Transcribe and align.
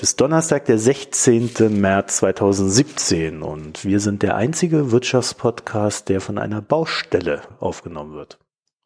Heute 0.00 0.06
ist 0.06 0.20
Donnerstag, 0.22 0.64
der 0.64 0.78
16. 0.78 1.78
März 1.78 2.16
2017 2.16 3.42
und 3.42 3.84
wir 3.84 4.00
sind 4.00 4.22
der 4.22 4.34
einzige 4.34 4.92
Wirtschaftspodcast, 4.92 6.08
der 6.08 6.22
von 6.22 6.38
einer 6.38 6.62
Baustelle 6.62 7.42
aufgenommen 7.60 8.14
wird. 8.14 8.38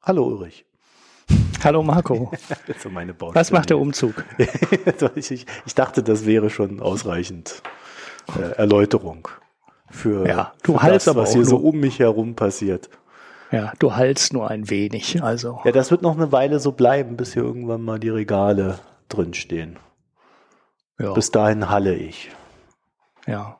Hallo 0.03 0.27
Ulrich. 0.27 0.67
Hallo 1.63 1.85
Marco. 1.85 2.33
so 2.83 2.91
meine 2.91 3.15
Was 3.21 3.53
macht 3.53 3.71
der 3.71 3.79
Umzug? 3.79 4.25
ich, 5.15 5.31
ich, 5.31 5.75
dachte, 5.77 6.03
das 6.03 6.27
wäre 6.27 6.51
schon 6.51 6.81
ausreichend 6.81 7.63
äh, 8.37 8.57
Erläuterung 8.57 9.29
für, 9.93 10.27
ja, 10.27 10.53
du 10.65 10.77
für 10.79 10.89
das, 10.89 11.07
was 11.15 11.33
hier 11.33 11.45
so 11.45 11.59
um 11.59 11.79
mich 11.79 12.01
herum 12.01 12.35
passiert. 12.35 12.91
Ja, 13.53 13.73
du 13.79 13.95
haltst 13.95 14.33
nur 14.33 14.51
ein 14.51 14.69
wenig, 14.69 15.23
also. 15.23 15.61
Ja, 15.65 15.71
das 15.71 15.93
wird 15.93 16.03
noch 16.03 16.17
eine 16.17 16.33
Weile 16.33 16.59
so 16.59 16.73
bleiben, 16.73 17.17
bis 17.17 17.35
hier 17.35 17.45
irgendwann 17.45 17.83
mal 17.83 18.01
die 18.01 18.09
Regale 18.09 18.81
drinstehen. 19.09 19.79
Ja. 20.99 21.13
Bis 21.13 21.31
dahin 21.31 21.71
halle 21.71 21.95
ich. 21.95 22.31
Ja. 23.27 23.59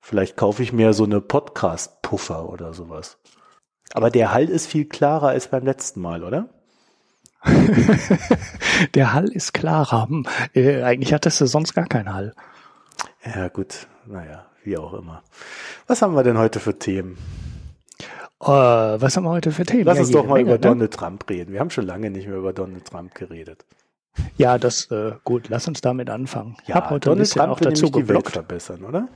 Vielleicht 0.00 0.36
kaufe 0.36 0.62
ich 0.62 0.72
mir 0.72 0.92
so 0.92 1.04
eine 1.04 1.20
Podcast-Puffer 1.20 2.48
oder 2.48 2.72
sowas. 2.72 3.18
Aber 3.92 4.10
der 4.10 4.32
Hall 4.32 4.48
ist 4.48 4.66
viel 4.66 4.84
klarer 4.84 5.28
als 5.28 5.48
beim 5.48 5.64
letzten 5.64 6.00
Mal, 6.00 6.22
oder? 6.22 6.48
der 8.94 9.12
Hall 9.12 9.28
ist 9.28 9.52
klarer. 9.52 10.08
Hm. 10.08 10.26
Äh, 10.54 10.82
eigentlich 10.82 11.12
hattest 11.12 11.40
du 11.40 11.46
sonst 11.46 11.74
gar 11.74 11.86
keinen 11.86 12.12
Hall. 12.12 12.34
Ja, 13.24 13.48
gut. 13.48 13.86
Naja, 14.06 14.46
wie 14.62 14.76
auch 14.76 14.94
immer. 14.94 15.22
Was 15.86 16.02
haben 16.02 16.14
wir 16.14 16.22
denn 16.22 16.38
heute 16.38 16.60
für 16.60 16.78
Themen? 16.78 17.18
Uh, 18.40 19.00
was 19.00 19.16
haben 19.16 19.24
wir 19.24 19.30
heute 19.30 19.50
für 19.50 19.64
Themen? 19.64 19.84
Lass 19.84 19.96
ja, 19.96 20.02
uns 20.02 20.10
doch 20.12 20.26
mal 20.26 20.34
Menge, 20.34 20.50
über 20.50 20.54
ne? 20.54 20.60
Donald 20.60 20.92
Trump 20.92 21.28
reden. 21.28 21.52
Wir 21.52 21.60
haben 21.60 21.70
schon 21.70 21.86
lange 21.86 22.10
nicht 22.10 22.28
mehr 22.28 22.36
über 22.36 22.52
Donald 22.52 22.84
Trump 22.84 23.14
geredet. 23.14 23.64
Ja, 24.36 24.58
das 24.58 24.90
äh, 24.90 25.12
gut. 25.24 25.48
Lass 25.48 25.68
uns 25.68 25.80
damit 25.80 26.10
anfangen. 26.10 26.56
Ich 26.62 26.68
ja, 26.68 26.76
habe 26.76 26.90
heute 26.90 27.10
Donald 27.10 27.18
ein 27.18 27.22
bisschen 27.22 27.42
Trump 27.42 27.52
auch 27.52 27.60
dazu 27.60 27.90
die 27.90 28.08
Welt 28.08 28.28
verbessern, 28.30 28.84
oder? 28.84 29.08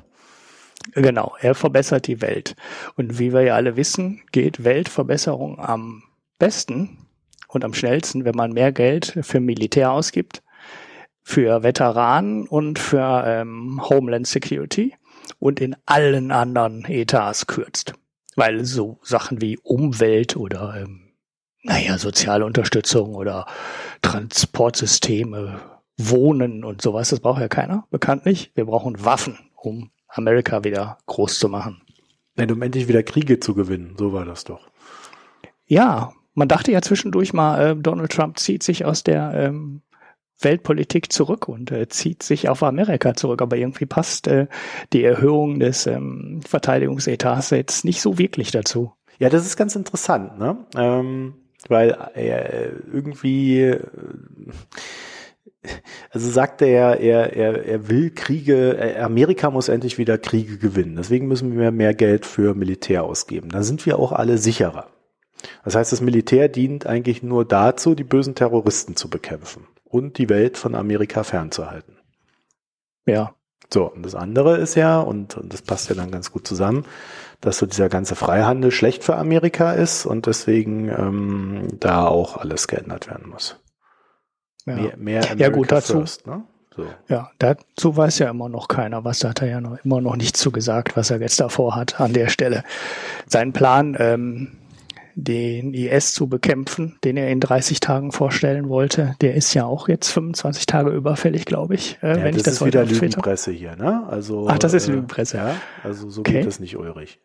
Genau, 0.92 1.34
er 1.40 1.54
verbessert 1.54 2.06
die 2.06 2.22
Welt. 2.22 2.56
Und 2.96 3.18
wie 3.18 3.32
wir 3.32 3.42
ja 3.42 3.54
alle 3.54 3.76
wissen, 3.76 4.22
geht 4.32 4.64
Weltverbesserung 4.64 5.58
am 5.58 6.02
besten 6.38 7.06
und 7.48 7.64
am 7.64 7.74
schnellsten, 7.74 8.24
wenn 8.24 8.34
man 8.34 8.52
mehr 8.52 8.72
Geld 8.72 9.18
für 9.22 9.40
Militär 9.40 9.92
ausgibt, 9.92 10.42
für 11.22 11.62
Veteranen 11.62 12.46
und 12.46 12.78
für 12.78 13.24
ähm, 13.26 13.80
Homeland 13.88 14.26
Security 14.26 14.94
und 15.38 15.60
in 15.60 15.76
allen 15.86 16.32
anderen 16.32 16.84
Etats 16.86 17.46
kürzt. 17.46 17.94
Weil 18.36 18.64
so 18.64 18.98
Sachen 19.02 19.40
wie 19.40 19.58
Umwelt 19.58 20.36
oder 20.36 20.76
ähm, 20.80 21.09
naja, 21.62 21.98
soziale 21.98 22.44
Unterstützung 22.44 23.14
oder 23.14 23.46
Transportsysteme, 24.02 25.60
Wohnen 25.96 26.64
und 26.64 26.80
sowas, 26.80 27.10
das 27.10 27.20
braucht 27.20 27.40
ja 27.40 27.48
keiner, 27.48 27.86
bekanntlich. 27.90 28.52
Wir 28.54 28.64
brauchen 28.64 29.04
Waffen, 29.04 29.38
um 29.54 29.90
Amerika 30.08 30.64
wieder 30.64 30.98
groß 31.06 31.38
zu 31.38 31.48
machen. 31.48 31.82
Nein, 32.36 32.50
um 32.50 32.62
endlich 32.62 32.88
wieder 32.88 33.02
Kriege 33.02 33.40
zu 33.40 33.54
gewinnen, 33.54 33.94
so 33.98 34.12
war 34.12 34.24
das 34.24 34.44
doch. 34.44 34.68
Ja, 35.66 36.12
man 36.34 36.48
dachte 36.48 36.72
ja 36.72 36.80
zwischendurch 36.80 37.32
mal, 37.32 37.60
äh, 37.60 37.76
Donald 37.76 38.12
Trump 38.12 38.38
zieht 38.38 38.62
sich 38.62 38.84
aus 38.84 39.04
der 39.04 39.32
ähm, 39.34 39.82
Weltpolitik 40.40 41.12
zurück 41.12 41.48
und 41.48 41.70
äh, 41.70 41.88
zieht 41.88 42.22
sich 42.22 42.48
auf 42.48 42.62
Amerika 42.62 43.14
zurück, 43.14 43.42
aber 43.42 43.56
irgendwie 43.56 43.86
passt 43.86 44.26
äh, 44.26 44.46
die 44.92 45.04
Erhöhung 45.04 45.60
des 45.60 45.86
ähm, 45.86 46.40
Verteidigungsetats 46.46 47.50
jetzt 47.50 47.84
nicht 47.84 48.00
so 48.00 48.16
wirklich 48.16 48.50
dazu. 48.50 48.92
Ja, 49.18 49.28
das 49.28 49.44
ist 49.44 49.56
ganz 49.56 49.76
interessant, 49.76 50.38
ne? 50.38 50.56
Ähm 50.76 51.34
weil 51.68 51.90
er 52.14 52.72
irgendwie, 52.92 53.62
äh, 53.64 53.80
also 56.10 56.30
sagt 56.30 56.62
er, 56.62 57.00
er, 57.00 57.36
er, 57.36 57.66
er 57.66 57.88
will 57.88 58.10
Kriege, 58.10 58.96
Amerika 59.00 59.50
muss 59.50 59.68
endlich 59.68 59.98
wieder 59.98 60.18
Kriege 60.18 60.58
gewinnen. 60.58 60.96
Deswegen 60.96 61.28
müssen 61.28 61.58
wir 61.58 61.70
mehr 61.70 61.94
Geld 61.94 62.24
für 62.24 62.54
Militär 62.54 63.04
ausgeben. 63.04 63.50
Dann 63.50 63.62
sind 63.62 63.84
wir 63.86 63.98
auch 63.98 64.12
alle 64.12 64.38
sicherer. 64.38 64.86
Das 65.64 65.74
heißt, 65.74 65.92
das 65.92 66.00
Militär 66.00 66.48
dient 66.48 66.86
eigentlich 66.86 67.22
nur 67.22 67.44
dazu, 67.44 67.94
die 67.94 68.04
bösen 68.04 68.34
Terroristen 68.34 68.96
zu 68.96 69.08
bekämpfen 69.08 69.66
und 69.84 70.18
die 70.18 70.28
Welt 70.28 70.56
von 70.56 70.74
Amerika 70.74 71.24
fernzuhalten. 71.24 71.96
Ja. 73.06 73.34
So, 73.72 73.84
und 73.84 74.04
das 74.04 74.16
andere 74.16 74.56
ist 74.58 74.74
ja, 74.74 75.00
und, 75.00 75.36
und 75.36 75.52
das 75.52 75.62
passt 75.62 75.88
ja 75.88 75.94
dann 75.94 76.10
ganz 76.10 76.32
gut 76.32 76.44
zusammen, 76.44 76.84
dass 77.40 77.58
so 77.58 77.66
dieser 77.66 77.88
ganze 77.88 78.14
Freihandel 78.14 78.70
schlecht 78.70 79.04
für 79.04 79.16
Amerika 79.16 79.72
ist 79.72 80.06
und 80.06 80.26
deswegen 80.26 80.88
ähm, 80.88 81.68
da 81.78 82.06
auch 82.06 82.36
alles 82.36 82.68
geändert 82.68 83.08
werden 83.08 83.28
muss. 83.30 83.58
Ja, 84.66 84.76
mehr, 84.76 84.96
mehr 84.96 85.36
ja 85.36 85.48
gut, 85.48 85.72
dazu. 85.72 86.00
First, 86.00 86.26
ne? 86.26 86.44
so. 86.76 86.86
Ja, 87.08 87.30
dazu 87.38 87.96
weiß 87.96 88.18
ja 88.18 88.30
immer 88.30 88.48
noch 88.48 88.68
keiner, 88.68 89.04
was 89.04 89.20
da 89.20 89.30
hat 89.30 89.42
er 89.42 89.48
ja 89.48 89.60
noch, 89.60 89.78
immer 89.84 90.00
noch 90.00 90.16
nicht 90.16 90.36
zu 90.36 90.52
gesagt, 90.52 90.96
was 90.96 91.10
er 91.10 91.20
jetzt 91.20 91.40
davor 91.40 91.76
hat 91.76 92.00
an 92.00 92.12
der 92.12 92.28
Stelle. 92.28 92.62
Sein 93.26 93.52
Plan, 93.52 93.96
ähm, 93.98 94.58
den 95.14 95.74
IS 95.74 96.14
zu 96.14 96.28
bekämpfen, 96.28 96.98
den 97.04 97.16
er 97.16 97.30
in 97.30 97.40
30 97.40 97.80
Tagen 97.80 98.12
vorstellen 98.12 98.68
wollte, 98.68 99.16
der 99.20 99.34
ist 99.34 99.54
ja 99.54 99.64
auch 99.64 99.88
jetzt 99.88 100.08
25 100.10 100.66
Tage 100.66 100.90
überfällig, 100.90 101.44
glaube 101.44 101.74
ich. 101.74 101.98
Äh, 102.02 102.08
ja, 102.18 102.24
wenn 102.24 102.32
das 102.32 102.36
ich 102.36 102.42
das 102.42 102.54
ist 102.54 102.66
wieder 102.66 102.84
Lügenpresse 102.84 103.50
hier, 103.50 103.76
ne? 103.76 104.06
Also, 104.08 104.46
Ach, 104.48 104.58
das 104.58 104.72
ist 104.72 104.88
äh, 104.88 104.92
Lügenpresse. 104.92 105.38
Ja, 105.38 105.56
also 105.82 106.08
so 106.10 106.20
okay. 106.20 106.32
geht 106.34 106.46
es 106.46 106.60
nicht, 106.60 106.76
Ulrich. 106.76 107.18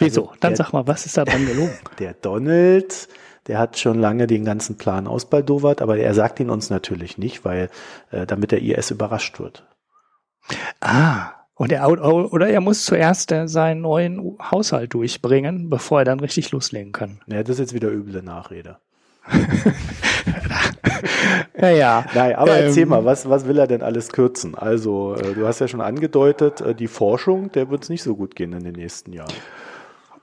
Wieso? 0.00 0.28
Also 0.28 0.40
Dann 0.40 0.50
der, 0.52 0.56
sag 0.56 0.72
mal, 0.72 0.86
was 0.86 1.06
ist 1.06 1.16
da 1.16 1.24
dran 1.24 1.46
gelogen? 1.46 1.78
Der 1.98 2.14
Donald, 2.14 3.08
der 3.46 3.58
hat 3.58 3.78
schon 3.78 3.98
lange 3.98 4.26
den 4.26 4.44
ganzen 4.44 4.76
Plan 4.76 5.06
ausbaldowert, 5.06 5.82
aber 5.82 5.96
er 5.98 6.14
sagt 6.14 6.40
ihn 6.40 6.50
uns 6.50 6.70
natürlich 6.70 7.18
nicht, 7.18 7.44
weil 7.44 7.70
äh, 8.10 8.26
damit 8.26 8.52
der 8.52 8.62
IS 8.62 8.90
überrascht 8.90 9.40
wird. 9.40 9.66
Ah, 10.80 11.32
und 11.54 11.72
er, 11.72 11.88
oder 11.88 12.48
er 12.48 12.60
muss 12.62 12.84
zuerst 12.84 13.32
äh, 13.32 13.46
seinen 13.46 13.82
neuen 13.82 14.38
Haushalt 14.40 14.94
durchbringen, 14.94 15.68
bevor 15.68 15.98
er 16.00 16.04
dann 16.06 16.20
richtig 16.20 16.52
loslegen 16.52 16.92
kann. 16.92 17.20
Ja, 17.26 17.42
das 17.42 17.50
ist 17.50 17.58
jetzt 17.58 17.74
wieder 17.74 17.90
üble 17.90 18.22
Nachrede. 18.22 18.78
ja, 21.60 21.70
ja. 21.70 22.06
Nein, 22.14 22.34
aber 22.36 22.58
ähm, 22.58 22.64
erzähl 22.66 22.86
mal, 22.86 23.04
was, 23.04 23.28
was 23.28 23.46
will 23.46 23.58
er 23.58 23.66
denn 23.66 23.82
alles 23.82 24.10
kürzen? 24.10 24.54
Also, 24.54 25.14
äh, 25.16 25.34
du 25.34 25.46
hast 25.46 25.58
ja 25.60 25.68
schon 25.68 25.82
angedeutet, 25.82 26.62
äh, 26.62 26.74
die 26.74 26.88
Forschung, 26.88 27.52
der 27.52 27.68
wird 27.68 27.82
es 27.82 27.90
nicht 27.90 28.02
so 28.02 28.16
gut 28.16 28.34
gehen 28.36 28.54
in 28.54 28.64
den 28.64 28.74
nächsten 28.74 29.12
Jahren. 29.12 29.34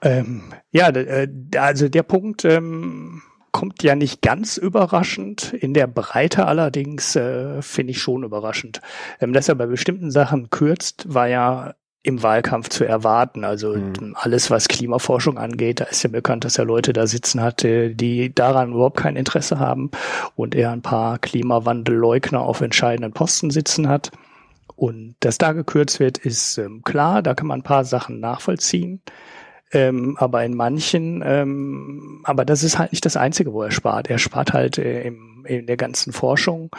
Ähm, 0.02 0.54
ja, 0.72 0.90
äh, 0.90 1.28
also 1.58 1.90
der 1.90 2.04
Punkt 2.04 2.46
ähm, 2.46 3.22
kommt 3.52 3.82
ja 3.84 3.96
nicht 3.96 4.22
ganz 4.22 4.58
überraschend. 4.58 5.54
In 5.54 5.74
der 5.74 5.88
Breite 5.88 6.46
allerdings 6.46 7.16
äh, 7.16 7.62
finde 7.62 7.92
ich 7.92 8.00
schon 8.00 8.24
überraschend. 8.24 8.82
Ähm, 9.20 9.34
dass 9.34 9.50
er 9.50 9.56
bei 9.56 9.66
bestimmten 9.66 10.12
Sachen 10.12 10.50
kürzt, 10.50 11.12
war 11.14 11.28
ja 11.28 11.74
im 12.04 12.24
Wahlkampf 12.24 12.70
zu 12.70 12.86
erwarten. 12.86 13.44
Also 13.44 13.76
mhm. 13.76 14.16
alles, 14.16 14.50
was 14.50 14.68
Klimaforschung 14.68 15.38
angeht, 15.38 15.82
da 15.82 15.86
ist 15.86 16.04
ja 16.04 16.10
bekannt, 16.10 16.46
dass 16.46 16.58
er 16.58 16.66
Leute 16.66 16.94
da 16.94 17.06
sitzen 17.06 17.42
hatte, 17.42 17.94
die 17.94 18.34
daran 18.34 18.72
überhaupt 18.72 18.98
kein 18.98 19.18
Interesse 19.18 19.60
haben 19.60 19.92
und 20.36 20.56
er 20.56 20.72
ein 20.72 20.82
paar 20.82 21.20
Klimawandelleugner 21.20 22.40
auf 22.40 22.62
entscheidenden 22.62 23.12
Posten 23.12 23.50
sitzen 23.50 23.90
hat. 23.90 24.12
Und 24.76 25.16
dass 25.20 25.38
da 25.38 25.54
gekürzt 25.54 26.00
wird, 26.00 26.20
ist 26.20 26.60
ähm, 26.60 26.84
klar, 26.84 27.24
da 27.24 27.34
kann 27.34 27.48
man 27.48 27.60
ein 27.60 27.64
paar 27.64 27.84
Sachen 27.84 28.20
nachvollziehen. 28.20 29.02
Ähm, 29.72 30.16
aber 30.18 30.46
in 30.46 30.56
manchen, 30.56 31.22
ähm, 31.26 32.22
aber 32.24 32.46
das 32.46 32.64
ist 32.64 32.80
halt 32.80 32.94
nicht 32.94 33.06
das 33.06 33.18
Einzige, 33.18 33.54
wo 33.54 33.64
er 33.64 33.72
spart. 33.72 34.10
Er 34.10 34.18
spart 34.18 34.54
halt 34.54 34.78
äh, 34.78 35.04
im, 35.04 35.46
in 35.46 35.68
der 35.68 35.78
ganzen 35.78 36.14
Forschung 36.14 36.70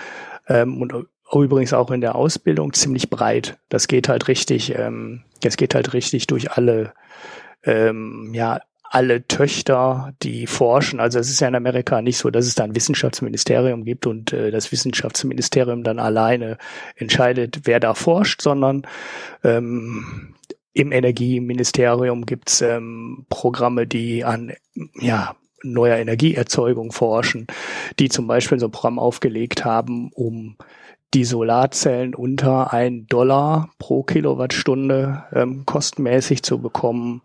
ähm, 0.48 0.80
und 0.80 0.94
übrigens 1.34 1.72
auch 1.74 1.90
in 1.90 2.00
der 2.00 2.14
Ausbildung 2.14 2.72
ziemlich 2.72 3.10
breit. 3.10 3.58
Das 3.68 3.88
geht 3.88 4.08
halt 4.08 4.28
richtig, 4.28 4.74
ähm, 4.74 5.22
das 5.42 5.56
geht 5.56 5.74
halt 5.74 5.92
richtig 5.92 6.26
durch 6.26 6.52
alle, 6.52 6.94
ähm, 7.62 8.30
ja, 8.32 8.60
alle 8.90 9.26
Töchter, 9.26 10.14
die 10.22 10.46
forschen. 10.46 10.98
Also 10.98 11.18
es 11.18 11.28
ist 11.28 11.40
ja 11.40 11.48
in 11.48 11.54
Amerika 11.54 12.00
nicht 12.00 12.16
so, 12.16 12.30
dass 12.30 12.46
es 12.46 12.54
da 12.54 12.64
ein 12.64 12.74
Wissenschaftsministerium 12.74 13.84
gibt 13.84 14.06
und 14.06 14.32
äh, 14.32 14.50
das 14.50 14.72
Wissenschaftsministerium 14.72 15.84
dann 15.84 15.98
alleine 15.98 16.56
entscheidet, 16.96 17.60
wer 17.64 17.80
da 17.80 17.92
forscht, 17.92 18.40
sondern 18.40 18.86
ähm, 19.44 20.34
im 20.72 20.92
Energieministerium 20.92 22.26
gibt's 22.26 22.60
ähm, 22.60 23.26
Programme, 23.28 23.86
die 23.86 24.24
an 24.24 24.52
ja, 25.00 25.34
neuer 25.62 25.96
Energieerzeugung 25.96 26.92
forschen, 26.92 27.46
die 27.98 28.08
zum 28.08 28.26
Beispiel 28.26 28.58
so 28.58 28.66
ein 28.66 28.72
Programm 28.72 28.98
aufgelegt 28.98 29.64
haben, 29.64 30.10
um 30.14 30.56
die 31.14 31.24
Solarzellen 31.24 32.14
unter 32.14 32.72
ein 32.72 33.06
Dollar 33.06 33.70
pro 33.78 34.02
Kilowattstunde 34.02 35.24
ähm, 35.32 35.64
kostenmäßig 35.64 36.42
zu 36.42 36.60
bekommen. 36.60 37.22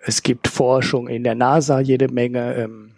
Es 0.00 0.22
gibt 0.22 0.46
Forschung 0.46 1.08
in 1.08 1.24
der 1.24 1.34
NASA 1.34 1.80
jede 1.80 2.08
Menge. 2.08 2.54
Ähm, 2.54 2.92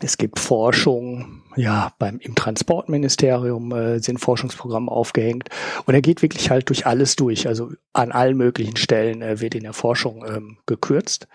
es 0.00 0.16
gibt 0.16 0.38
Forschung, 0.38 1.42
ja, 1.56 1.92
beim, 1.98 2.18
im 2.18 2.34
Transportministerium 2.34 3.72
äh, 3.72 3.98
sind 3.98 4.18
Forschungsprogramme 4.18 4.90
aufgehängt. 4.90 5.48
Und 5.86 5.94
er 5.94 6.02
geht 6.02 6.22
wirklich 6.22 6.50
halt 6.50 6.68
durch 6.68 6.86
alles 6.86 7.16
durch. 7.16 7.46
Also 7.46 7.72
an 7.92 8.12
allen 8.12 8.36
möglichen 8.36 8.76
Stellen 8.76 9.22
äh, 9.22 9.40
wird 9.40 9.54
in 9.54 9.62
der 9.62 9.72
Forschung 9.72 10.24
ähm, 10.26 10.58
gekürzt. 10.66 11.28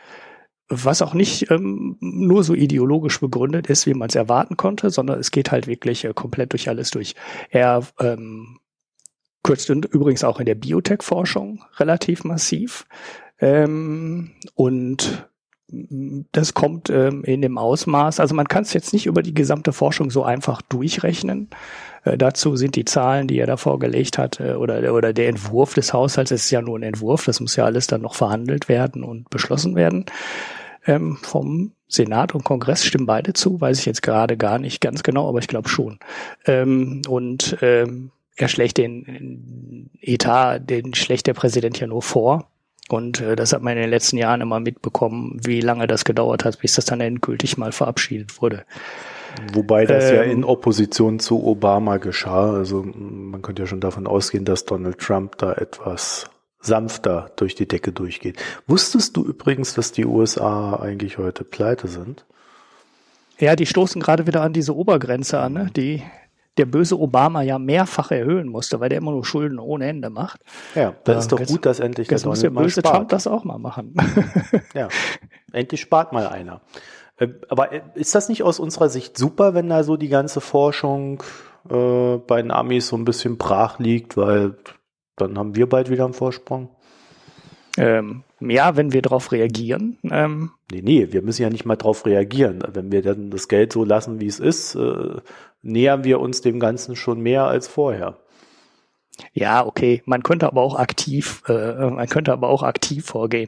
Was 0.67 1.01
auch 1.01 1.13
nicht 1.13 1.49
ähm, 1.49 1.97
nur 1.99 2.43
so 2.43 2.53
ideologisch 2.53 3.19
begründet 3.19 3.67
ist, 3.67 3.87
wie 3.87 3.95
man 3.95 4.09
es 4.09 4.15
erwarten 4.15 4.55
konnte, 4.55 4.91
sondern 4.91 5.19
es 5.19 5.31
geht 5.31 5.51
halt 5.51 5.67
wirklich 5.67 6.05
äh, 6.05 6.13
komplett 6.13 6.53
durch 6.53 6.69
alles 6.69 6.91
durch. 6.91 7.15
Er 7.49 7.83
ähm, 7.99 8.59
kürzt 9.43 9.69
übrigens 9.69 10.23
auch 10.23 10.39
in 10.39 10.45
der 10.45 10.55
Biotech-Forschung 10.55 11.63
relativ 11.77 12.23
massiv. 12.23 12.85
Ähm, 13.39 14.31
und 14.53 15.29
das 16.31 16.53
kommt 16.53 16.89
ähm, 16.89 17.23
in 17.23 17.41
dem 17.41 17.57
Ausmaß, 17.57 18.19
also 18.19 18.35
man 18.35 18.47
kann 18.47 18.63
es 18.63 18.73
jetzt 18.73 18.93
nicht 18.93 19.05
über 19.05 19.21
die 19.21 19.33
gesamte 19.33 19.73
Forschung 19.73 20.09
so 20.11 20.23
einfach 20.23 20.61
durchrechnen. 20.61 21.49
Äh, 22.03 22.17
dazu 22.17 22.55
sind 22.55 22.75
die 22.75 22.85
Zahlen, 22.85 23.27
die 23.27 23.39
er 23.39 23.47
da 23.47 23.57
vorgelegt 23.57 24.17
hat, 24.17 24.39
äh, 24.39 24.53
oder, 24.53 24.93
oder 24.93 25.13
der 25.13 25.29
Entwurf 25.29 25.73
des 25.73 25.93
Haushalts, 25.93 26.31
ist 26.31 26.49
ja 26.51 26.61
nur 26.61 26.79
ein 26.79 26.83
Entwurf, 26.83 27.25
das 27.25 27.39
muss 27.39 27.55
ja 27.55 27.65
alles 27.65 27.87
dann 27.87 28.01
noch 28.01 28.15
verhandelt 28.15 28.69
werden 28.69 29.03
und 29.03 29.29
beschlossen 29.29 29.75
werden. 29.75 30.05
Ähm, 30.85 31.17
vom 31.21 31.73
Senat 31.87 32.33
und 32.35 32.43
Kongress 32.43 32.85
stimmen 32.85 33.05
beide 33.05 33.33
zu, 33.33 33.59
weiß 33.59 33.79
ich 33.79 33.85
jetzt 33.85 34.01
gerade 34.01 34.37
gar 34.37 34.59
nicht 34.59 34.81
ganz 34.81 35.03
genau, 35.03 35.27
aber 35.27 35.39
ich 35.39 35.47
glaube 35.47 35.69
schon. 35.69 35.99
Ähm, 36.45 37.01
und 37.07 37.57
ähm, 37.61 38.11
er 38.35 38.47
schlägt 38.47 38.77
den 38.77 39.89
Etat, 39.99 40.59
den 40.59 40.93
schlägt 40.93 41.27
der 41.27 41.33
Präsident 41.33 41.79
ja 41.79 41.87
nur 41.87 42.01
vor. 42.01 42.47
Und 42.93 43.21
äh, 43.21 43.35
das 43.35 43.53
hat 43.53 43.61
man 43.61 43.73
in 43.73 43.83
den 43.83 43.89
letzten 43.89 44.17
Jahren 44.17 44.41
immer 44.41 44.59
mitbekommen, 44.59 45.39
wie 45.43 45.61
lange 45.61 45.87
das 45.87 46.05
gedauert 46.05 46.45
hat, 46.45 46.59
bis 46.59 46.75
das 46.75 46.85
dann 46.85 47.01
endgültig 47.01 47.57
mal 47.57 47.71
verabschiedet 47.71 48.41
wurde. 48.41 48.65
Wobei 49.53 49.85
das 49.85 50.09
ähm, 50.09 50.15
ja 50.15 50.23
in 50.23 50.43
Opposition 50.43 51.19
zu 51.19 51.45
Obama 51.45 51.97
geschah. 51.97 52.53
Also 52.53 52.83
man 52.83 53.41
könnte 53.41 53.63
ja 53.63 53.67
schon 53.67 53.79
davon 53.79 54.07
ausgehen, 54.07 54.45
dass 54.45 54.65
Donald 54.65 54.97
Trump 54.97 55.37
da 55.37 55.53
etwas 55.53 56.29
sanfter 56.61 57.31
durch 57.35 57.55
die 57.55 57.67
Decke 57.67 57.91
durchgeht. 57.91 58.37
Wusstest 58.67 59.15
du 59.15 59.23
übrigens, 59.23 59.73
dass 59.73 59.91
die 59.91 60.05
USA 60.05 60.75
eigentlich 60.75 61.17
heute 61.17 61.43
pleite 61.43 61.87
sind? 61.87 62.25
Ja, 63.39 63.55
die 63.55 63.65
stoßen 63.65 64.01
gerade 64.01 64.27
wieder 64.27 64.41
an 64.41 64.51
diese 64.51 64.75
Obergrenze 64.75 65.39
an, 65.39 65.53
ne? 65.53 65.69
die 65.73 66.03
der 66.59 66.65
böse 66.65 66.99
Obama 66.99 67.41
ja 67.41 67.57
mehrfach 67.57 68.11
erhöhen 68.11 68.49
musste, 68.49 68.79
weil 68.79 68.89
der 68.89 68.97
immer 68.97 69.11
nur 69.11 69.25
Schulden 69.25 69.59
ohne 69.59 69.87
Ende 69.87 70.09
macht. 70.09 70.41
Ja, 70.75 70.93
das 71.05 71.23
ist 71.23 71.31
doch 71.31 71.39
jetzt, 71.39 71.49
gut, 71.49 71.65
dass 71.65 71.79
endlich 71.79 72.09
der 72.09 72.19
muss 72.25 72.41
der 72.41 72.49
böse 72.49 72.81
spart. 72.81 72.95
Trump 72.95 73.09
das 73.09 73.27
auch 73.27 73.45
mal 73.45 73.57
machen. 73.57 73.95
ja, 74.73 74.89
endlich 75.53 75.79
spart 75.79 76.11
mal 76.11 76.27
einer. 76.27 76.61
Äh, 77.17 77.29
aber 77.47 77.71
äh, 77.71 77.81
ist 77.95 78.13
das 78.13 78.27
nicht 78.27 78.43
aus 78.43 78.59
unserer 78.59 78.89
Sicht 78.89 79.17
super, 79.17 79.53
wenn 79.53 79.69
da 79.69 79.83
so 79.83 79.95
die 79.95 80.09
ganze 80.09 80.41
Forschung 80.41 81.23
äh, 81.69 82.17
bei 82.17 82.41
den 82.41 82.51
Amis 82.51 82.89
so 82.89 82.97
ein 82.97 83.05
bisschen 83.05 83.37
brach 83.37 83.79
liegt, 83.79 84.17
weil 84.17 84.55
dann 85.15 85.37
haben 85.37 85.55
wir 85.55 85.67
bald 85.67 85.89
wieder 85.89 86.05
einen 86.05 86.13
Vorsprung? 86.13 86.69
Ähm, 87.77 88.23
ja, 88.41 88.75
wenn 88.75 88.93
wir 88.93 89.01
darauf 89.01 89.31
reagieren. 89.31 89.97
Ähm, 90.03 90.51
nee, 90.71 90.81
nee, 90.81 91.07
wir 91.11 91.21
müssen 91.21 91.41
ja 91.41 91.49
nicht 91.49 91.65
mal 91.65 91.75
darauf 91.75 92.05
reagieren. 92.05 92.63
Wenn 92.73 92.91
wir 92.91 93.01
dann 93.01 93.31
das 93.31 93.47
Geld 93.47 93.73
so 93.73 93.83
lassen, 93.83 94.19
wie 94.19 94.27
es 94.27 94.39
ist, 94.39 94.75
äh, 94.75 95.17
nähern 95.61 96.03
wir 96.03 96.19
uns 96.19 96.41
dem 96.41 96.59
Ganzen 96.59 96.95
schon 96.95 97.19
mehr 97.21 97.45
als 97.45 97.67
vorher. 97.67 98.17
Ja, 99.33 99.65
okay. 99.65 100.01
Man 100.05 100.23
könnte 100.23 100.47
aber 100.47 100.61
auch 100.61 100.75
aktiv, 100.75 101.43
äh, 101.47 101.89
man 101.89 102.07
könnte 102.07 102.31
aber 102.31 102.49
auch 102.49 102.63
aktiv 102.63 103.05
vorgehen. 103.05 103.47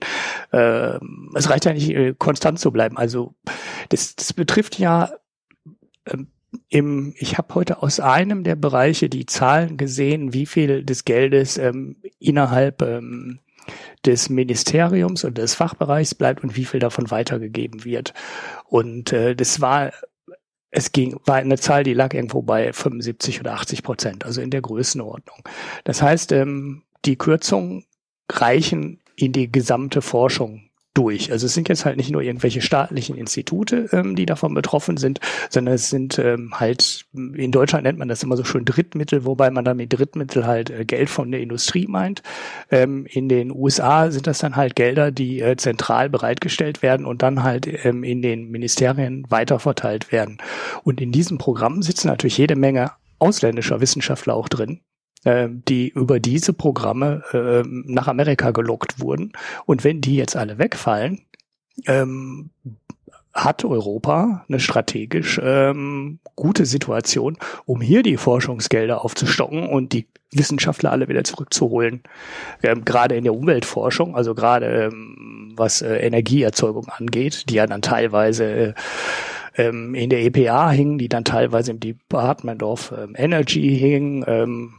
Äh, 0.51 0.99
es 1.35 1.49
reicht 1.49 1.65
ja 1.65 1.73
nicht, 1.73 1.89
äh, 1.89 2.13
konstant 2.17 2.59
zu 2.59 2.71
bleiben. 2.71 2.97
Also 2.97 3.33
das, 3.89 4.15
das 4.15 4.33
betrifft 4.33 4.79
ja 4.79 5.11
ähm, 6.05 6.27
im, 6.69 7.13
ich 7.17 7.37
habe 7.37 7.55
heute 7.55 7.81
aus 7.81 7.99
einem 7.99 8.43
der 8.43 8.55
Bereiche 8.55 9.09
die 9.09 9.25
Zahlen 9.25 9.77
gesehen, 9.77 10.33
wie 10.33 10.45
viel 10.45 10.83
des 10.83 11.05
Geldes 11.05 11.57
ähm, 11.57 11.95
innerhalb 12.19 12.81
ähm, 12.81 13.39
des 14.05 14.29
Ministeriums 14.29 15.23
und 15.23 15.37
des 15.37 15.53
Fachbereichs 15.53 16.15
bleibt 16.15 16.43
und 16.43 16.55
wie 16.55 16.65
viel 16.65 16.79
davon 16.79 17.11
weitergegeben 17.11 17.83
wird. 17.85 18.13
Und 18.65 19.13
äh, 19.13 19.35
das 19.35 19.61
war 19.61 19.91
es 20.71 20.93
ging, 20.93 21.19
war 21.25 21.35
eine 21.35 21.57
Zahl, 21.57 21.83
die 21.83 21.93
lag 21.93 22.13
irgendwo 22.13 22.41
bei 22.41 22.71
75 22.71 23.41
oder 23.41 23.53
80 23.53 23.83
Prozent, 23.83 24.25
also 24.25 24.41
in 24.41 24.49
der 24.49 24.61
Größenordnung. 24.61 25.39
Das 25.83 26.01
heißt, 26.01 26.31
ähm, 26.31 26.83
die 27.03 27.17
Kürzungen 27.17 27.85
reichen 28.31 29.01
in 29.15 29.33
die 29.33 29.51
gesamte 29.51 30.01
Forschung 30.01 30.70
durch. 30.93 31.31
Also 31.31 31.45
es 31.45 31.53
sind 31.53 31.69
jetzt 31.69 31.85
halt 31.85 31.97
nicht 31.97 32.11
nur 32.11 32.21
irgendwelche 32.21 32.61
staatlichen 32.61 33.17
Institute, 33.17 33.89
ähm, 33.91 34.15
die 34.15 34.25
davon 34.25 34.53
betroffen 34.53 34.97
sind, 34.97 35.19
sondern 35.49 35.75
es 35.75 35.89
sind 35.89 36.19
ähm, 36.19 36.59
halt, 36.59 37.05
in 37.13 37.51
Deutschland 37.51 37.83
nennt 37.83 37.99
man 37.99 38.07
das 38.07 38.23
immer 38.23 38.35
so 38.35 38.43
schön 38.43 38.65
Drittmittel, 38.65 39.23
wobei 39.25 39.51
man 39.51 39.63
damit 39.63 39.93
Drittmittel 39.93 40.45
halt 40.45 40.69
äh, 40.69 40.83
Geld 40.85 41.09
von 41.09 41.31
der 41.31 41.41
Industrie 41.41 41.87
meint. 41.87 42.23
Ähm, 42.69 43.05
in 43.09 43.29
den 43.29 43.51
USA 43.51 44.11
sind 44.11 44.27
das 44.27 44.39
dann 44.39 44.55
halt 44.55 44.75
Gelder, 44.75 45.11
die 45.11 45.39
äh, 45.39 45.55
zentral 45.55 46.09
bereitgestellt 46.09 46.81
werden 46.81 47.05
und 47.05 47.21
dann 47.21 47.43
halt 47.43 47.67
ähm, 47.85 48.03
in 48.03 48.21
den 48.21 48.51
Ministerien 48.51 49.25
weiterverteilt 49.29 50.11
werden. 50.11 50.39
Und 50.83 50.99
in 50.99 51.11
diesem 51.11 51.37
Programm 51.37 51.81
sitzen 51.81 52.07
natürlich 52.07 52.37
jede 52.37 52.55
Menge 52.55 52.91
ausländischer 53.19 53.79
Wissenschaftler 53.79 54.33
auch 54.35 54.49
drin, 54.49 54.81
äh, 55.23 55.47
die 55.49 55.89
über 55.89 56.19
diese 56.19 56.53
Programme 56.53 57.23
äh, 57.33 57.67
nach 57.67 58.07
Amerika 58.07 58.51
gelockt 58.51 58.99
wurden. 58.99 59.33
Und 59.65 59.83
wenn 59.83 60.01
die 60.01 60.15
jetzt 60.15 60.35
alle 60.35 60.57
wegfallen, 60.57 61.21
ähm, 61.87 62.49
hat 63.33 63.63
Europa 63.63 64.45
eine 64.49 64.59
strategisch 64.59 65.39
ähm, 65.41 66.19
gute 66.35 66.65
Situation, 66.65 67.37
um 67.65 67.81
hier 67.81 68.03
die 68.03 68.17
Forschungsgelder 68.17 69.05
aufzustocken 69.05 69.69
und 69.69 69.93
die 69.93 70.07
Wissenschaftler 70.33 70.91
alle 70.91 71.07
wieder 71.07 71.23
zurückzuholen. 71.23 72.03
Ähm, 72.63 72.85
gerade 72.85 73.15
in 73.15 73.23
der 73.23 73.33
Umweltforschung, 73.33 74.15
also 74.15 74.33
gerade 74.33 74.65
ähm, 74.65 75.53
was 75.55 75.81
äh, 75.81 75.95
Energieerzeugung 75.97 76.87
angeht, 76.89 77.49
die 77.49 77.55
ja 77.55 77.67
dann 77.67 77.81
teilweise 77.81 78.45
äh, 78.45 78.73
ähm, 79.55 79.93
in 79.95 80.09
der 80.09 80.23
EPA 80.23 80.71
hingen, 80.71 80.97
die 80.97 81.09
dann 81.09 81.25
teilweise 81.25 81.71
im 81.71 81.79
Department 81.79 82.63
of 82.63 82.93
ähm, 82.97 83.13
Energy 83.17 83.77
hingen, 83.77 84.23
ähm, 84.27 84.73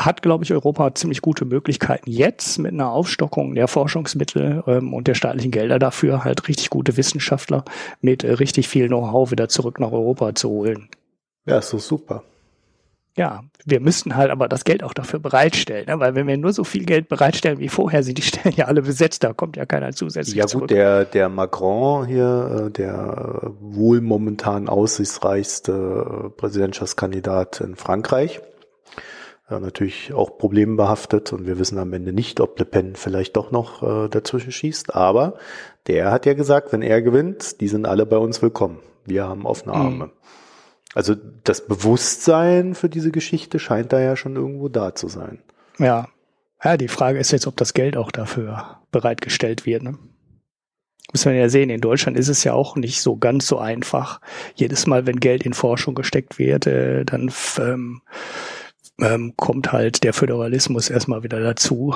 hat, 0.00 0.22
glaube 0.22 0.44
ich, 0.44 0.52
Europa 0.52 0.94
ziemlich 0.94 1.20
gute 1.20 1.44
Möglichkeiten 1.44 2.10
jetzt 2.10 2.58
mit 2.58 2.72
einer 2.72 2.90
Aufstockung 2.90 3.54
der 3.54 3.68
Forschungsmittel 3.68 4.64
ähm, 4.66 4.94
und 4.94 5.06
der 5.06 5.14
staatlichen 5.14 5.50
Gelder 5.50 5.78
dafür, 5.78 6.24
halt 6.24 6.48
richtig 6.48 6.70
gute 6.70 6.96
Wissenschaftler 6.96 7.64
mit 8.00 8.24
äh, 8.24 8.32
richtig 8.32 8.68
viel 8.68 8.88
Know-how 8.88 9.30
wieder 9.30 9.48
zurück 9.48 9.78
nach 9.78 9.92
Europa 9.92 10.34
zu 10.34 10.48
holen. 10.48 10.88
Ja, 11.46 11.58
ist 11.58 11.70
so 11.70 11.78
super. 11.78 12.22
Ja, 13.16 13.42
wir 13.66 13.80
müssten 13.80 14.16
halt 14.16 14.30
aber 14.30 14.48
das 14.48 14.64
Geld 14.64 14.82
auch 14.82 14.94
dafür 14.94 15.18
bereitstellen, 15.18 15.86
ne? 15.86 16.00
weil 16.00 16.14
wenn 16.14 16.26
wir 16.26 16.36
nur 16.38 16.52
so 16.52 16.64
viel 16.64 16.84
Geld 16.86 17.08
bereitstellen 17.08 17.58
wie 17.58 17.68
vorher, 17.68 18.02
sind 18.02 18.16
die 18.16 18.22
Stellen 18.22 18.54
ja 18.56 18.66
alle 18.66 18.82
besetzt, 18.82 19.24
da 19.24 19.34
kommt 19.34 19.56
ja 19.56 19.66
keiner 19.66 19.92
zusätzlich 19.92 20.36
Ja 20.36 20.44
gut, 20.44 20.50
zurück. 20.50 20.68
der, 20.68 21.04
der 21.04 21.28
Macron 21.28 22.06
hier, 22.06 22.68
äh, 22.68 22.70
der 22.70 23.52
wohl 23.60 24.00
momentan 24.00 24.68
aussichtsreichste 24.68 25.72
äh, 25.72 26.28
Präsidentschaftskandidat 26.30 27.60
in 27.60 27.74
Frankreich, 27.74 28.40
ja, 29.50 29.58
natürlich 29.58 30.12
auch 30.12 30.38
problembehaftet 30.38 31.32
und 31.32 31.46
wir 31.46 31.58
wissen 31.58 31.78
am 31.78 31.92
Ende 31.92 32.12
nicht, 32.12 32.40
ob 32.40 32.58
Le 32.58 32.64
Pen 32.64 32.94
vielleicht 32.94 33.36
doch 33.36 33.50
noch 33.50 33.82
äh, 33.82 34.08
dazwischen 34.08 34.52
schießt. 34.52 34.94
Aber 34.94 35.34
der 35.86 36.12
hat 36.12 36.24
ja 36.26 36.34
gesagt, 36.34 36.72
wenn 36.72 36.82
er 36.82 37.02
gewinnt, 37.02 37.60
die 37.60 37.68
sind 37.68 37.86
alle 37.86 38.06
bei 38.06 38.16
uns 38.16 38.40
willkommen. 38.42 38.78
Wir 39.04 39.26
haben 39.26 39.46
offene 39.46 39.74
mhm. 39.74 39.80
Arme. 39.80 40.06
Mhm. 40.06 40.12
Also 40.94 41.14
das 41.44 41.66
Bewusstsein 41.66 42.74
für 42.74 42.88
diese 42.88 43.10
Geschichte 43.10 43.58
scheint 43.58 43.92
da 43.92 44.00
ja 44.00 44.16
schon 44.16 44.36
irgendwo 44.36 44.68
da 44.68 44.94
zu 44.94 45.08
sein. 45.08 45.40
Ja. 45.78 46.08
Ja, 46.62 46.76
die 46.76 46.88
Frage 46.88 47.18
ist 47.18 47.30
jetzt, 47.30 47.46
ob 47.46 47.56
das 47.56 47.72
Geld 47.72 47.96
auch 47.96 48.10
dafür 48.12 48.80
bereitgestellt 48.90 49.64
wird. 49.64 49.82
Ne? 49.82 49.96
Muss 51.12 51.24
man 51.24 51.34
ja 51.34 51.48
sehen, 51.48 51.70
in 51.70 51.80
Deutschland 51.80 52.18
ist 52.18 52.28
es 52.28 52.44
ja 52.44 52.52
auch 52.52 52.76
nicht 52.76 53.00
so 53.00 53.16
ganz 53.16 53.46
so 53.46 53.58
einfach. 53.58 54.20
Jedes 54.54 54.86
Mal, 54.86 55.06
wenn 55.06 55.20
Geld 55.20 55.44
in 55.44 55.54
Forschung 55.54 55.94
gesteckt 55.94 56.38
wird, 56.38 56.66
äh, 56.66 57.04
dann 57.04 57.32
ähm, 57.58 58.02
ähm, 59.02 59.34
kommt 59.36 59.72
halt 59.72 60.04
der 60.04 60.12
Föderalismus 60.12 60.90
erstmal 60.90 61.22
wieder 61.22 61.40
dazu, 61.40 61.94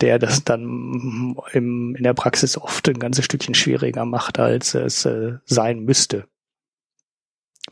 der 0.00 0.18
das 0.18 0.44
dann 0.44 1.36
im, 1.52 1.94
in 1.96 2.02
der 2.02 2.14
Praxis 2.14 2.56
oft 2.56 2.88
ein 2.88 2.98
ganzes 2.98 3.24
Stückchen 3.24 3.54
schwieriger 3.54 4.04
macht, 4.04 4.38
als 4.38 4.74
es 4.74 5.04
äh, 5.04 5.34
sein 5.44 5.80
müsste. 5.80 6.26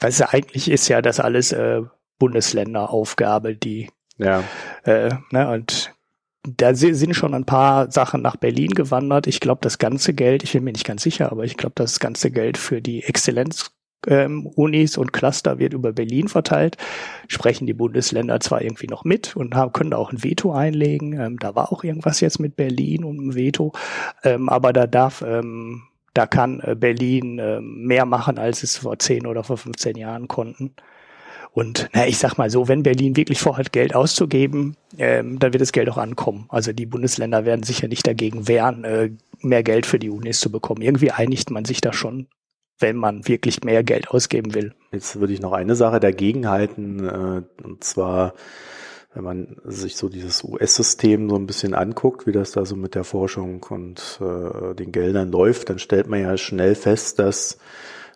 Weil 0.01 0.11
es 0.11 0.19
ja 0.19 0.29
eigentlich 0.31 0.71
ist 0.71 0.89
ja 0.89 1.03
das 1.03 1.21
alles 1.21 1.53
äh, 1.53 1.83
Bundesländeraufgabe, 2.19 3.55
die 3.55 3.91
ja. 4.19 4.45
Äh, 4.85 5.11
ne, 5.31 5.51
und 5.51 5.93
da 6.45 6.75
sind 6.75 7.15
schon 7.15 7.35
ein 7.35 7.45
paar 7.45 7.91
Sachen 7.91 8.21
nach 8.21 8.37
Berlin 8.37 8.71
gewandert. 8.71 9.27
Ich 9.27 9.41
glaube, 9.41 9.61
das 9.63 9.79
ganze 9.79 10.13
Geld, 10.13 10.43
ich 10.43 10.53
bin 10.53 10.65
mir 10.65 10.73
nicht 10.73 10.87
ganz 10.87 11.03
sicher, 11.03 11.31
aber 11.31 11.45
ich 11.45 11.57
glaube, 11.57 11.75
das 11.77 12.01
ganze 12.01 12.31
Geld 12.31 12.59
für 12.59 12.83
die 12.83 13.05
Exzellenz 13.05 13.73
ähm, 14.07 14.47
Unis 14.47 14.97
und 14.97 15.13
Cluster 15.13 15.59
wird 15.59 15.73
über 15.73 15.93
Berlin 15.93 16.29
verteilt, 16.29 16.77
sprechen 17.29 17.67
die 17.67 17.75
Bundesländer 17.75 18.41
zwar 18.41 18.63
irgendwie 18.63 18.87
noch 18.87 19.05
mit 19.05 19.37
und 19.37 19.55
haben, 19.55 19.73
können 19.73 19.95
auch 19.95 20.13
ein 20.13 20.23
Veto 20.23 20.53
einlegen. 20.53 21.19
Ähm, 21.19 21.39
da 21.39 21.55
war 21.55 21.73
auch 21.73 21.85
irgendwas 21.85 22.21
jetzt 22.21 22.39
mit 22.39 22.57
Berlin 22.57 23.05
und 23.05 23.19
einem 23.19 23.35
Veto, 23.35 23.73
ähm, 24.25 24.49
aber 24.49 24.73
da 24.73 24.87
darf, 24.87 25.23
ähm, 25.27 25.83
da 26.15 26.27
kann 26.27 26.61
äh, 26.61 26.75
Berlin 26.75 27.39
äh, 27.39 27.61
mehr 27.61 28.07
machen, 28.07 28.39
als 28.39 28.63
es 28.63 28.79
vor 28.79 28.99
10 28.99 29.27
oder 29.27 29.45
vor 29.45 29.57
15 29.57 29.97
Jahren 29.97 30.29
konnten. 30.29 30.75
Und 31.55 31.91
na, 31.93 32.07
ich 32.07 32.17
sag 32.17 32.39
mal 32.39 32.49
so, 32.49 32.67
wenn 32.69 32.83
Berlin 32.83 33.15
wirklich 33.15 33.41
vorhat, 33.41 33.73
Geld 33.73 33.95
auszugeben, 33.95 34.77
ähm, 34.97 35.39
dann 35.39 35.53
wird 35.53 35.61
das 35.61 35.73
Geld 35.73 35.91
auch 35.91 35.99
ankommen. 35.99 36.47
Also 36.49 36.73
die 36.73 36.87
Bundesländer 36.87 37.45
werden 37.45 37.63
sicher 37.63 37.89
nicht 37.89 38.07
dagegen 38.07 38.49
wehren, 38.49 38.85
äh, 38.85 39.11
mehr 39.41 39.63
Geld 39.63 39.85
für 39.85 39.99
die 39.99 40.09
Unis 40.09 40.41
zu 40.41 40.51
bekommen. 40.51 40.81
Irgendwie 40.81 41.11
einigt 41.11 41.51
man 41.51 41.67
sich 41.67 41.83
da 41.83 41.93
schon 41.93 42.27
wenn 42.83 42.97
man 42.97 43.27
wirklich 43.27 43.65
mehr 43.65 43.83
Geld 43.83 44.11
ausgeben 44.11 44.55
will. 44.55 44.75
Jetzt 44.91 45.19
würde 45.19 45.33
ich 45.33 45.41
noch 45.41 45.53
eine 45.53 45.77
Sache 45.77 46.01
dagegen 46.01 46.49
halten, 46.49 47.09
äh, 47.09 47.65
und 47.65 47.85
zwar 47.85 48.35
wenn 49.15 49.25
man 49.25 49.57
sich 49.65 49.97
so 49.97 50.09
dieses 50.09 50.43
US-System 50.43 51.29
so 51.29 51.37
ein 51.37 51.47
bisschen 51.47 51.75
anguckt, 51.75 52.27
wie 52.27 52.33
das 52.33 52.53
da 52.53 52.65
so 52.65 52.77
mit 52.77 52.95
der 52.95 53.05
Forschung 53.05 53.63
und 53.69 54.19
äh, 54.23 54.75
den 54.75 54.91
Geldern 54.91 55.31
läuft, 55.31 55.69
dann 55.69 55.79
stellt 55.79 56.09
man 56.09 56.23
ja 56.23 56.37
schnell 56.39 56.75
fest, 56.75 57.19
dass 57.19 57.59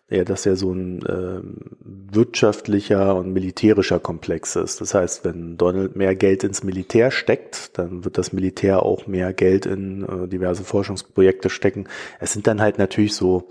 ja, 0.08 0.22
dass 0.22 0.44
ja 0.44 0.54
so 0.54 0.72
ein 0.72 1.04
äh, 1.04 1.40
wirtschaftlicher 1.80 3.16
und 3.16 3.32
militärischer 3.32 3.98
Komplex 3.98 4.54
ist. 4.54 4.80
Das 4.80 4.94
heißt, 4.94 5.24
wenn 5.24 5.56
Donald 5.56 5.96
mehr 5.96 6.14
Geld 6.14 6.44
ins 6.44 6.62
Militär 6.62 7.10
steckt, 7.10 7.76
dann 7.76 8.04
wird 8.04 8.16
das 8.16 8.32
Militär 8.32 8.84
auch 8.84 9.08
mehr 9.08 9.32
Geld 9.32 9.66
in 9.66 10.04
äh, 10.04 10.28
diverse 10.28 10.62
Forschungsprojekte 10.62 11.50
stecken. 11.50 11.88
Es 12.20 12.32
sind 12.32 12.46
dann 12.46 12.60
halt 12.60 12.78
natürlich 12.78 13.16
so 13.16 13.48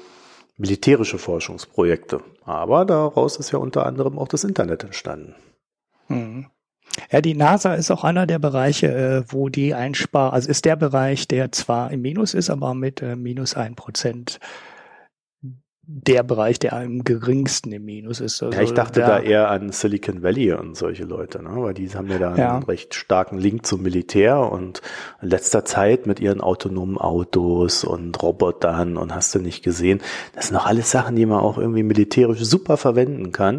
militärische 0.58 1.18
Forschungsprojekte. 1.18 2.22
Aber 2.44 2.86
daraus 2.86 3.38
ist 3.38 3.52
ja 3.52 3.60
unter 3.60 3.86
anderem 3.86 4.18
auch 4.18 4.28
das 4.28 4.44
Internet 4.44 4.84
entstanden. 4.84 5.36
Mhm. 6.08 6.48
Ja, 7.12 7.20
die 7.20 7.34
NASA 7.34 7.74
ist 7.74 7.92
auch 7.92 8.04
einer 8.04 8.26
der 8.26 8.40
Bereiche, 8.40 8.88
äh, 8.88 9.24
wo 9.28 9.50
die 9.50 9.74
einspar, 9.74 10.34
also 10.34 10.50
ist 10.50 10.66
der 10.66 10.76
Bereich, 10.76 11.28
der 11.28 11.52
zwar 11.52 11.92
im 11.92 12.02
Minus 12.02 12.34
ist, 12.34 12.50
aber 12.50 12.74
mit 12.74 13.02
äh, 13.02 13.16
minus 13.16 13.56
ein 13.56 13.76
Prozent 13.76 14.40
der 15.88 16.24
Bereich, 16.24 16.58
der 16.58 16.74
am 16.74 17.04
geringsten 17.04 17.72
im 17.72 17.86
Minus 17.86 18.20
ist. 18.20 18.42
Also 18.42 18.58
ja, 18.58 18.64
ich 18.64 18.74
dachte 18.74 19.02
da 19.02 19.20
eher 19.20 19.52
an 19.52 19.72
Silicon 19.72 20.24
Valley 20.24 20.52
und 20.54 20.76
solche 20.76 21.04
Leute, 21.04 21.44
ne? 21.44 21.52
weil 21.56 21.76
die 21.76 21.88
haben 21.90 22.10
ja 22.10 22.18
da 22.18 22.36
ja. 22.36 22.56
einen 22.56 22.64
recht 22.64 22.96
starken 22.96 23.38
Link 23.38 23.68
zum 23.68 23.84
Militär 23.84 24.40
und 24.52 24.82
in 25.22 25.30
letzter 25.30 25.64
Zeit 25.64 26.08
mit 26.08 26.20
ihren 26.20 26.42
autonomen 26.42 26.98
Autos 26.98 27.84
und 27.84 28.20
Robotern 28.22 28.98
und 28.98 29.14
hast 29.14 29.36
du 29.36 29.40
nicht 29.40 29.64
gesehen, 29.64 30.02
das 30.34 30.48
sind 30.48 30.56
doch 30.56 30.66
alles 30.66 30.90
Sachen, 30.90 31.16
die 31.16 31.28
man 31.28 31.40
auch 31.40 31.60
irgendwie 31.60 31.84
militärisch 31.84 32.42
super 32.42 32.78
verwenden 32.78 33.32
kann. 33.32 33.58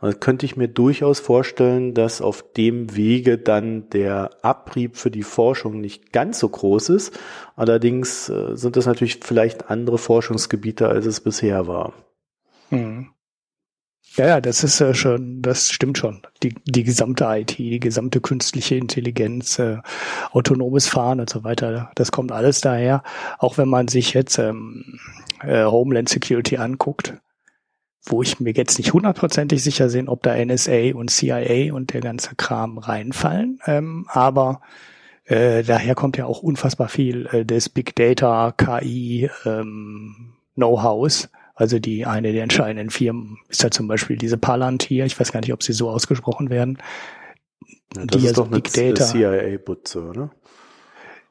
Und 0.00 0.12
das 0.12 0.20
könnte 0.20 0.46
ich 0.46 0.56
mir 0.56 0.68
durchaus 0.68 1.20
vorstellen, 1.20 1.94
dass 1.94 2.20
auf 2.20 2.44
dem 2.56 2.96
Wege 2.96 3.38
dann 3.38 3.88
der 3.90 4.30
Abrieb 4.42 4.96
für 4.96 5.10
die 5.10 5.22
Forschung 5.22 5.80
nicht 5.80 6.12
ganz 6.12 6.40
so 6.40 6.48
groß 6.48 6.88
ist, 6.88 7.18
Allerdings 7.60 8.30
äh, 8.30 8.56
sind 8.56 8.76
das 8.76 8.86
natürlich 8.86 9.20
vielleicht 9.20 9.68
andere 9.68 9.98
Forschungsgebiete, 9.98 10.88
als 10.88 11.04
es 11.04 11.20
bisher 11.20 11.66
war. 11.66 11.92
Hm. 12.70 13.10
Ja, 14.16 14.26
ja, 14.28 14.40
das 14.40 14.64
ist 14.64 14.80
äh, 14.80 14.94
schon, 14.94 15.42
das 15.42 15.70
stimmt 15.70 15.98
schon. 15.98 16.22
Die, 16.42 16.54
die 16.64 16.84
gesamte 16.84 17.26
IT, 17.26 17.58
die 17.58 17.78
gesamte 17.78 18.22
künstliche 18.22 18.76
Intelligenz, 18.76 19.58
äh, 19.58 19.76
autonomes 20.32 20.88
Fahren 20.88 21.20
und 21.20 21.28
so 21.28 21.44
weiter, 21.44 21.90
das 21.96 22.12
kommt 22.12 22.32
alles 22.32 22.62
daher. 22.62 23.02
Auch 23.38 23.58
wenn 23.58 23.68
man 23.68 23.88
sich 23.88 24.14
jetzt 24.14 24.38
ähm, 24.38 24.98
äh, 25.42 25.66
Homeland 25.66 26.08
Security 26.08 26.56
anguckt, 26.56 27.12
wo 28.06 28.22
ich 28.22 28.40
mir 28.40 28.54
jetzt 28.54 28.78
nicht 28.78 28.94
hundertprozentig 28.94 29.62
sicher 29.62 29.88
bin, 29.88 30.08
ob 30.08 30.22
da 30.22 30.34
NSA 30.42 30.94
und 30.94 31.10
CIA 31.10 31.74
und 31.74 31.92
der 31.92 32.00
ganze 32.00 32.36
Kram 32.36 32.78
reinfallen. 32.78 33.60
Ähm, 33.66 34.06
aber 34.08 34.62
äh, 35.30 35.62
daher 35.62 35.94
kommt 35.94 36.16
ja 36.16 36.26
auch 36.26 36.42
unfassbar 36.42 36.88
viel 36.88 37.26
äh, 37.30 37.44
des 37.44 37.68
Big 37.68 37.94
Data, 37.94 38.52
KI, 38.56 39.30
ähm, 39.44 40.34
Know-hows. 40.56 41.30
Also 41.54 41.78
die 41.78 42.04
eine 42.04 42.32
der 42.32 42.42
entscheidenden 42.42 42.90
Firmen 42.90 43.38
ist 43.48 43.62
ja 43.62 43.70
zum 43.70 43.86
Beispiel 43.86 44.16
diese 44.16 44.38
Palantir. 44.38 45.04
Ich 45.04 45.18
weiß 45.20 45.30
gar 45.30 45.40
nicht, 45.40 45.52
ob 45.52 45.62
sie 45.62 45.72
so 45.72 45.88
ausgesprochen 45.88 46.50
werden. 46.50 46.78
Ja, 47.94 48.06
das 48.06 48.16
die 48.16 48.26
ist 48.26 48.30
also 48.30 48.44
doch 48.44 48.50
Big 48.50 48.72
Data. 48.72 49.04
CIA-Butze, 49.04 50.02
oder? 50.02 50.30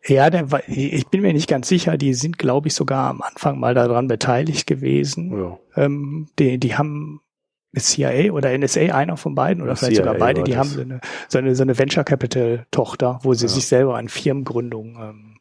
Ja, 0.05 0.29
der, 0.29 0.47
ich 0.67 1.07
bin 1.07 1.21
mir 1.21 1.33
nicht 1.33 1.49
ganz 1.49 1.67
sicher. 1.67 1.97
Die 1.97 2.13
sind, 2.13 2.37
glaube 2.37 2.69
ich, 2.69 2.75
sogar 2.75 3.09
am 3.09 3.21
Anfang 3.21 3.59
mal 3.59 3.73
daran 3.73 4.07
beteiligt 4.07 4.65
gewesen. 4.65 5.37
Ja. 5.37 5.59
Ähm, 5.75 6.29
die, 6.39 6.57
die 6.57 6.75
haben 6.75 7.19
CIA 7.77 8.31
oder 8.31 8.57
NSA, 8.57 8.95
einer 8.95 9.17
von 9.17 9.35
beiden 9.35 9.61
oder 9.61 9.75
vielleicht 9.75 9.95
CIA 9.95 10.05
sogar 10.05 10.15
beide, 10.15 10.43
die 10.43 10.57
haben 10.57 10.69
so 10.69 10.81
eine, 10.81 11.01
so 11.27 11.37
eine, 11.37 11.55
so 11.55 11.63
eine 11.63 11.77
Venture 11.77 12.03
Capital 12.03 12.65
Tochter, 12.71 13.19
wo 13.23 13.33
sie 13.33 13.45
ja. 13.45 13.49
sich 13.49 13.67
selber 13.67 13.97
an 13.97 14.09
Firmengründung, 14.09 14.97
ähm, 14.99 15.35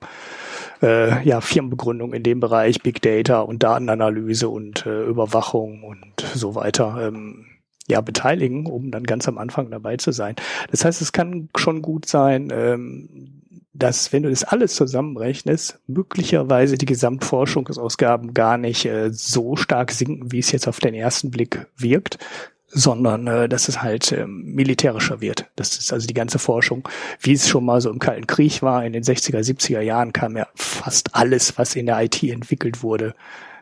äh, 0.83 1.23
ja, 1.27 1.41
Firmenbegründung 1.41 2.13
in 2.13 2.23
dem 2.23 2.41
Bereich 2.41 2.83
Big 2.83 3.01
Data 3.01 3.41
und 3.41 3.63
Datenanalyse 3.63 4.49
und 4.49 4.85
äh, 4.87 5.05
Überwachung 5.05 5.83
und 5.83 6.21
so 6.35 6.55
weiter, 6.55 7.09
ähm, 7.09 7.47
ja, 7.89 8.03
beteiligen, 8.03 8.67
um 8.67 8.91
dann 8.91 9.05
ganz 9.05 9.27
am 9.27 9.39
Anfang 9.39 9.71
dabei 9.71 9.97
zu 9.97 10.13
sein. 10.13 10.37
Das 10.71 10.85
heißt, 10.85 11.01
es 11.01 11.13
kann 11.13 11.49
schon 11.57 11.81
gut 11.81 12.07
sein, 12.07 12.51
ähm, 12.53 13.38
dass, 13.79 14.13
wenn 14.13 14.25
du 14.25 14.31
das 14.31 14.45
alles 14.45 14.75
zusammenrechnest, 14.75 15.79
möglicherweise 15.87 16.77
die 16.77 16.87
Gesamtforschungsausgaben 16.87 18.35
gar 18.35 18.59
nicht 18.59 18.85
äh, 18.87 19.11
so 19.13 19.57
stark 19.57 19.93
sinken, 19.93 20.33
wie 20.33 20.41
es 20.41 20.53
jetzt 20.53 20.69
auf 20.69 20.81
den 20.81 20.95
ersten 20.95 21.31
Blick 21.31 21.67
wirkt, 21.77 22.19
sondern 22.67 23.27
äh, 23.27 23.49
dass 23.49 23.69
es 23.69 23.83
halt 23.83 24.13
äh, 24.13 24.27
militärischer 24.27 25.21
wird. 25.21 25.47
Das 25.57 25.79
ist 25.79 25.93
also 25.93 26.07
die 26.07 26.15
ganze 26.15 26.39
Forschung, 26.39 26.89
wie 27.21 27.33
es 27.33 27.49
schon 27.49 27.65
mal 27.65 27.81
so 27.81 27.91
im 27.91 27.99
Kalten 27.99 28.27
Krieg 28.27 28.63
war, 28.63 28.85
in 28.85 28.93
den 28.93 29.03
60er, 29.03 29.39
70er 29.39 29.81
Jahren 29.81 30.13
kam 30.13 30.37
ja 30.37 30.47
fast 30.55 31.15
alles, 31.15 31.57
was 31.57 31.77
in 31.77 31.87
der 31.87 32.03
IT 32.03 32.23
entwickelt 32.23 32.83
wurde, 32.83 33.15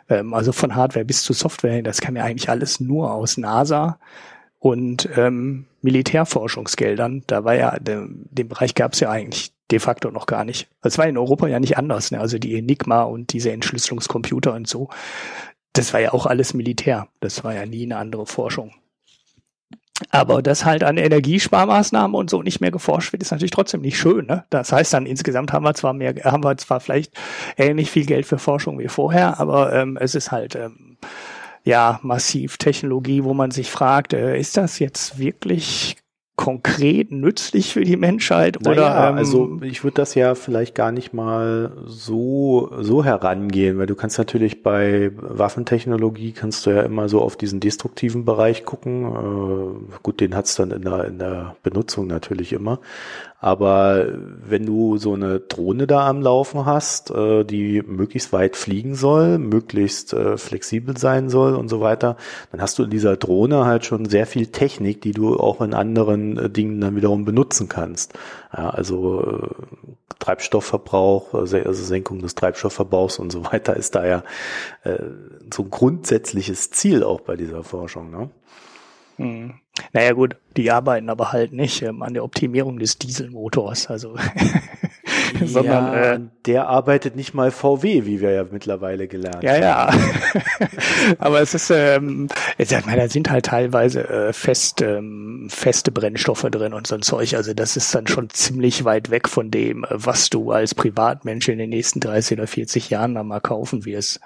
ähm, 0.08 0.34
also 0.34 0.52
von 0.52 0.74
Hardware 0.74 1.04
bis 1.04 1.22
zu 1.22 1.32
Software, 1.32 1.82
das 1.82 2.00
kam 2.00 2.16
ja 2.16 2.24
eigentlich 2.24 2.50
alles 2.50 2.80
nur 2.80 3.12
aus 3.12 3.36
NASA 3.36 3.98
und 4.58 5.08
ähm, 5.16 5.66
Militärforschungsgeldern. 5.82 7.22
Da 7.26 7.44
war 7.44 7.54
ja, 7.54 7.78
den, 7.78 8.26
den 8.30 8.48
Bereich 8.48 8.74
gab 8.74 8.94
es 8.94 9.00
ja 9.00 9.10
eigentlich 9.10 9.52
de 9.70 9.78
facto 9.78 10.10
noch 10.10 10.26
gar 10.26 10.44
nicht. 10.44 10.68
Das 10.82 10.98
war 10.98 11.06
in 11.06 11.18
Europa 11.18 11.48
ja 11.48 11.60
nicht 11.60 11.76
anders. 11.76 12.10
Ne? 12.10 12.20
Also 12.20 12.38
die 12.38 12.56
Enigma 12.56 13.02
und 13.02 13.32
diese 13.32 13.52
Entschlüsselungscomputer 13.52 14.54
und 14.54 14.68
so, 14.68 14.88
das 15.72 15.92
war 15.92 16.00
ja 16.00 16.12
auch 16.12 16.26
alles 16.26 16.54
Militär. 16.54 17.08
Das 17.20 17.44
war 17.44 17.54
ja 17.54 17.66
nie 17.66 17.84
eine 17.84 17.96
andere 17.96 18.26
Forschung. 18.26 18.72
Aber 20.10 20.42
dass 20.42 20.64
halt 20.64 20.84
an 20.84 20.98
Energiesparmaßnahmen 20.98 22.14
und 22.14 22.28
so 22.28 22.42
nicht 22.42 22.60
mehr 22.60 22.70
geforscht 22.70 23.12
wird, 23.12 23.22
ist 23.22 23.30
natürlich 23.30 23.50
trotzdem 23.50 23.80
nicht 23.80 23.98
schön. 23.98 24.26
Ne? 24.26 24.44
Das 24.50 24.70
heißt 24.70 24.92
dann 24.92 25.06
insgesamt 25.06 25.52
haben 25.52 25.64
wir 25.64 25.74
zwar 25.74 25.94
mehr, 25.94 26.14
haben 26.24 26.44
wir 26.44 26.56
zwar 26.58 26.80
vielleicht 26.80 27.14
ähnlich 27.56 27.90
viel 27.90 28.04
Geld 28.04 28.26
für 28.26 28.38
Forschung 28.38 28.78
wie 28.78 28.88
vorher, 28.88 29.40
aber 29.40 29.72
ähm, 29.72 29.96
es 29.98 30.14
ist 30.14 30.30
halt 30.30 30.54
ähm, 30.54 30.98
ja 31.64 31.98
massiv 32.02 32.58
Technologie, 32.58 33.24
wo 33.24 33.32
man 33.32 33.50
sich 33.50 33.70
fragt, 33.70 34.12
äh, 34.12 34.38
ist 34.38 34.58
das 34.58 34.78
jetzt 34.78 35.18
wirklich 35.18 35.96
konkret 36.36 37.10
nützlich 37.10 37.72
für 37.72 37.82
die 37.82 37.96
Menschheit? 37.96 38.66
Oder, 38.66 39.08
ähm, 39.08 39.16
also 39.16 39.58
ich 39.62 39.82
würde 39.82 39.94
das 39.94 40.14
ja 40.14 40.34
vielleicht 40.34 40.74
gar 40.74 40.92
nicht 40.92 41.14
mal 41.14 41.72
so, 41.86 42.70
so 42.78 43.02
herangehen, 43.02 43.78
weil 43.78 43.86
du 43.86 43.94
kannst 43.94 44.18
natürlich 44.18 44.62
bei 44.62 45.12
Waffentechnologie 45.16 46.32
kannst 46.32 46.66
du 46.66 46.70
ja 46.70 46.82
immer 46.82 47.08
so 47.08 47.22
auf 47.22 47.36
diesen 47.36 47.60
destruktiven 47.60 48.26
Bereich 48.26 48.64
gucken. 48.64 49.04
Äh, 49.04 49.98
gut, 50.02 50.20
den 50.20 50.34
hat's 50.36 50.56
dann 50.56 50.70
in 50.72 50.82
der, 50.82 51.06
in 51.06 51.18
der 51.18 51.56
Benutzung 51.62 52.06
natürlich 52.06 52.52
immer. 52.52 52.80
Aber 53.38 54.06
wenn 54.48 54.64
du 54.64 54.96
so 54.96 55.12
eine 55.12 55.40
Drohne 55.40 55.86
da 55.86 56.08
am 56.08 56.22
Laufen 56.22 56.64
hast, 56.64 57.10
äh, 57.10 57.44
die 57.44 57.82
möglichst 57.82 58.32
weit 58.32 58.56
fliegen 58.56 58.94
soll, 58.94 59.38
möglichst 59.38 60.14
äh, 60.14 60.38
flexibel 60.38 60.96
sein 60.96 61.28
soll 61.28 61.54
und 61.54 61.68
so 61.68 61.80
weiter, 61.80 62.16
dann 62.50 62.62
hast 62.62 62.78
du 62.78 62.84
in 62.84 62.90
dieser 62.90 63.16
Drohne 63.16 63.66
halt 63.66 63.84
schon 63.84 64.06
sehr 64.06 64.26
viel 64.26 64.46
Technik, 64.46 65.02
die 65.02 65.12
du 65.12 65.38
auch 65.38 65.60
in 65.60 65.74
anderen 65.74 66.38
äh, 66.38 66.50
Dingen 66.50 66.80
dann 66.80 66.96
wiederum 66.96 67.24
benutzen 67.24 67.68
kannst. 67.68 68.14
Ja, 68.56 68.70
also 68.70 69.20
äh, 69.20 69.48
Treibstoffverbrauch, 70.18 71.34
äh, 71.34 71.38
also 71.38 71.84
Senkung 71.84 72.20
des 72.20 72.34
Treibstoffverbrauchs 72.36 73.18
und 73.18 73.30
so 73.30 73.44
weiter 73.44 73.76
ist 73.76 73.94
da 73.94 74.06
ja 74.06 74.22
äh, 74.84 74.98
so 75.52 75.64
ein 75.64 75.70
grundsätzliches 75.70 76.70
Ziel 76.70 77.04
auch 77.04 77.20
bei 77.20 77.36
dieser 77.36 77.62
Forschung. 77.62 78.10
Ne? 78.10 78.30
Hm. 79.16 79.54
Naja 79.92 80.12
gut, 80.12 80.36
die 80.56 80.70
arbeiten 80.70 81.10
aber 81.10 81.32
halt 81.32 81.52
nicht 81.52 81.82
ähm, 81.82 82.02
an 82.02 82.14
der 82.14 82.24
Optimierung 82.24 82.78
des 82.78 82.98
Dieselmotors. 82.98 83.88
Also 83.88 84.16
sondern 85.44 85.92
ja, 85.92 86.12
äh, 86.14 86.20
der 86.46 86.68
arbeitet 86.68 87.16
nicht 87.16 87.34
mal 87.34 87.50
VW, 87.50 88.06
wie 88.06 88.20
wir 88.20 88.30
ja 88.30 88.44
mittlerweile 88.50 89.08
gelernt 89.08 89.42
ja, 89.42 89.52
haben. 89.52 89.62
Ja, 89.62 90.40
ja. 90.60 90.68
aber 91.18 91.40
es 91.40 91.54
ist, 91.54 91.70
ähm, 91.70 92.28
ich 92.58 92.68
sag 92.68 92.86
mal, 92.86 92.96
da 92.96 93.08
sind 93.08 93.30
halt 93.30 93.46
teilweise 93.46 94.08
äh, 94.08 94.32
fest, 94.32 94.82
ähm, 94.82 95.48
feste 95.50 95.92
Brennstoffe 95.92 96.46
drin 96.50 96.72
und 96.72 96.86
so 96.86 96.94
ein 96.94 97.02
Zeug. 97.02 97.34
Also 97.34 97.54
das 97.54 97.76
ist 97.76 97.94
dann 97.94 98.06
schon 98.06 98.30
ziemlich 98.30 98.84
weit 98.84 99.10
weg 99.10 99.28
von 99.28 99.50
dem, 99.50 99.84
äh, 99.84 99.88
was 99.90 100.30
du 100.30 100.52
als 100.52 100.74
Privatmensch 100.74 101.48
in 101.48 101.58
den 101.58 101.70
nächsten 101.70 102.00
30 102.00 102.38
oder 102.38 102.46
40 102.46 102.90
Jahren 102.90 103.14
dann 103.14 103.28
mal 103.28 103.40
kaufen 103.40 103.84
wirst. 103.84 104.20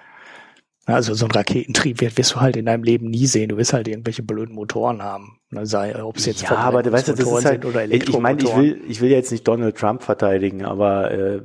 Also 0.87 1.15
so 1.15 1.27
ein 1.27 1.31
Raketentrieb 1.31 2.01
wirst 2.01 2.35
du 2.35 2.41
halt 2.41 2.57
in 2.57 2.67
deinem 2.67 2.83
Leben 2.83 3.07
nie 3.07 3.27
sehen. 3.27 3.51
Du 3.51 3.57
wirst 3.57 3.73
halt 3.73 3.87
irgendwelche 3.87 4.23
blöden 4.23 4.55
Motoren 4.55 5.03
haben. 5.03 5.40
Sei, 5.53 6.01
ob 6.01 6.17
es 6.17 6.27
jetzt 6.27 6.43
ja, 6.43 6.53
aber 6.53 6.85
du 6.85 6.93
weißt, 6.93 7.09
das 7.09 7.19
ist 7.19 7.45
halt, 7.45 7.65
oder 7.65 7.85
Ich 7.85 8.17
meine, 8.17 8.41
ich 8.41 8.57
will, 8.57 8.81
ich 8.87 9.01
will 9.01 9.11
jetzt 9.11 9.33
nicht 9.33 9.49
Donald 9.49 9.77
Trump 9.77 10.05
verteidigen, 10.05 10.65
aber 10.65 11.11
äh, 11.11 11.41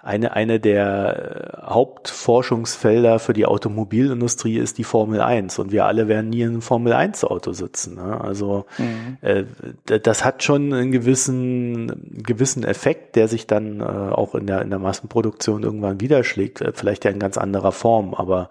eine 0.00 0.32
eine 0.32 0.58
der 0.58 1.60
Hauptforschungsfelder 1.62 3.20
für 3.20 3.32
die 3.32 3.46
Automobilindustrie 3.46 4.58
ist 4.58 4.78
die 4.78 4.84
Formel 4.84 5.20
1 5.20 5.60
und 5.60 5.70
wir 5.70 5.84
alle 5.84 6.08
werden 6.08 6.30
nie 6.30 6.40
in 6.40 6.48
einem 6.48 6.62
Formel 6.62 6.92
1 6.92 7.22
Auto 7.22 7.52
sitzen. 7.52 7.94
Ne? 7.94 8.20
Also 8.20 8.66
mhm. 8.78 9.18
äh, 9.20 9.44
das 10.00 10.24
hat 10.24 10.42
schon 10.42 10.72
einen 10.72 10.90
gewissen 10.90 12.22
gewissen 12.24 12.64
Effekt, 12.64 13.14
der 13.14 13.28
sich 13.28 13.46
dann 13.46 13.78
äh, 13.78 13.84
auch 13.84 14.34
in 14.34 14.48
der 14.48 14.62
in 14.62 14.70
der 14.70 14.80
Massenproduktion 14.80 15.62
irgendwann 15.62 16.00
widerschlägt, 16.00 16.62
äh, 16.62 16.72
vielleicht 16.74 17.04
ja 17.04 17.12
in 17.12 17.20
ganz 17.20 17.38
anderer 17.38 17.70
Form, 17.70 18.12
aber 18.12 18.48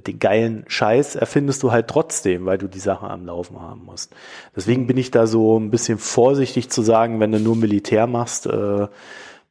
den 0.00 0.18
geilen 0.18 0.64
Scheiß 0.68 1.16
erfindest 1.16 1.62
du 1.62 1.72
halt 1.72 1.88
trotzdem, 1.88 2.46
weil 2.46 2.58
du 2.58 2.68
die 2.68 2.80
Sache 2.80 3.08
am 3.08 3.26
Laufen 3.26 3.60
haben 3.60 3.84
musst. 3.84 4.14
Deswegen 4.54 4.86
bin 4.86 4.96
ich 4.96 5.10
da 5.10 5.26
so 5.26 5.58
ein 5.58 5.70
bisschen 5.70 5.98
vorsichtig 5.98 6.70
zu 6.70 6.82
sagen, 6.82 7.20
wenn 7.20 7.32
du 7.32 7.40
nur 7.40 7.56
Militär 7.56 8.06
machst, 8.06 8.46
äh, 8.46 8.88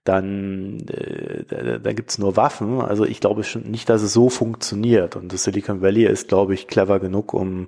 dann 0.03 0.85
äh, 0.87 1.43
da, 1.47 1.79
da 1.79 1.93
gibt's 1.93 2.17
nur 2.17 2.37
Waffen. 2.37 2.79
Also 2.79 3.05
ich 3.05 3.19
glaube 3.19 3.43
schon 3.43 3.63
nicht, 3.63 3.89
dass 3.89 4.01
es 4.01 4.13
so 4.13 4.29
funktioniert. 4.29 5.15
Und 5.15 5.33
das 5.33 5.43
Silicon 5.43 5.81
Valley 5.81 6.05
ist, 6.05 6.27
glaube 6.27 6.53
ich, 6.53 6.67
clever 6.67 6.99
genug, 6.99 7.33
um 7.33 7.67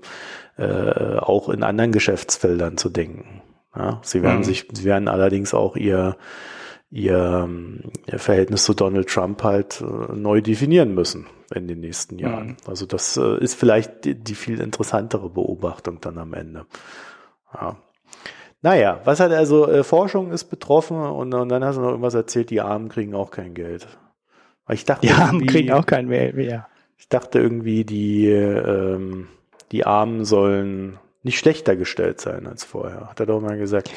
äh, 0.58 1.18
auch 1.18 1.50
in 1.50 1.64
anderen 1.64 1.92
Geschäftsfeldern 1.92 2.78
zu 2.78 2.90
denken. 2.90 3.42
Ja, 3.76 4.00
sie 4.04 4.22
werden 4.24 4.40
mhm. 4.40 4.44
sich, 4.44 4.68
sie 4.72 4.86
werden 4.86 5.08
allerdings 5.08 5.54
auch 5.54 5.76
ihr 5.76 6.16
ihr, 6.90 7.50
ihr 8.06 8.20
Verhältnis 8.20 8.64
zu 8.64 8.74
Donald 8.74 9.10
Trump 9.10 9.44
halt 9.44 9.82
äh, 9.82 10.14
neu 10.14 10.42
definieren 10.42 10.94
müssen 10.94 11.28
in 11.54 11.68
den 11.68 11.80
nächsten 11.80 12.18
Jahren. 12.20 12.48
Mhm. 12.48 12.58
Also 12.66 12.86
das 12.86 13.18
äh, 13.18 13.38
ist 13.40 13.56
vielleicht 13.56 14.06
die, 14.06 14.16
die, 14.16 14.36
viel 14.36 14.60
interessantere 14.60 15.30
Beobachtung 15.30 16.00
dann 16.02 16.18
am 16.18 16.34
Ende. 16.34 16.66
Ja. 17.54 17.78
Naja, 18.62 19.02
was 19.04 19.20
hat 19.20 19.32
also 19.32 19.68
äh, 19.68 19.84
Forschung 19.84 20.32
ist 20.32 20.46
betroffen 20.46 20.98
und, 20.98 21.34
und, 21.34 21.50
dann 21.50 21.64
hast 21.64 21.76
du 21.76 21.82
noch 21.82 21.90
irgendwas 21.90 22.16
erzählt, 22.16 22.50
die 22.50 22.62
Armen 22.62 22.90
kriegen 22.90 23.14
auch 23.14 23.32
kein 23.32 23.54
Geld. 23.54 23.88
Ich 24.70 24.84
dachte, 24.84 25.08
die 25.08 25.14
Armen 25.14 25.46
kriegen 25.46 25.72
auch 25.72 25.86
kein 25.86 26.10
Geld 26.10 26.36
mehr. 26.36 26.68
Ich 26.98 27.08
dachte 27.08 27.40
irgendwie, 27.40 27.86
die, 27.86 28.28
ähm, 28.28 29.28
die 29.72 29.86
Armen 29.86 30.26
sollen 30.26 30.98
nicht 31.24 31.38
schlechter 31.38 31.76
gestellt 31.76 32.20
sein 32.20 32.48
als 32.48 32.64
vorher. 32.64 33.10
Hat 33.10 33.20
er 33.20 33.26
doch 33.28 33.40
mal 33.40 33.58
gesagt. 33.58 33.92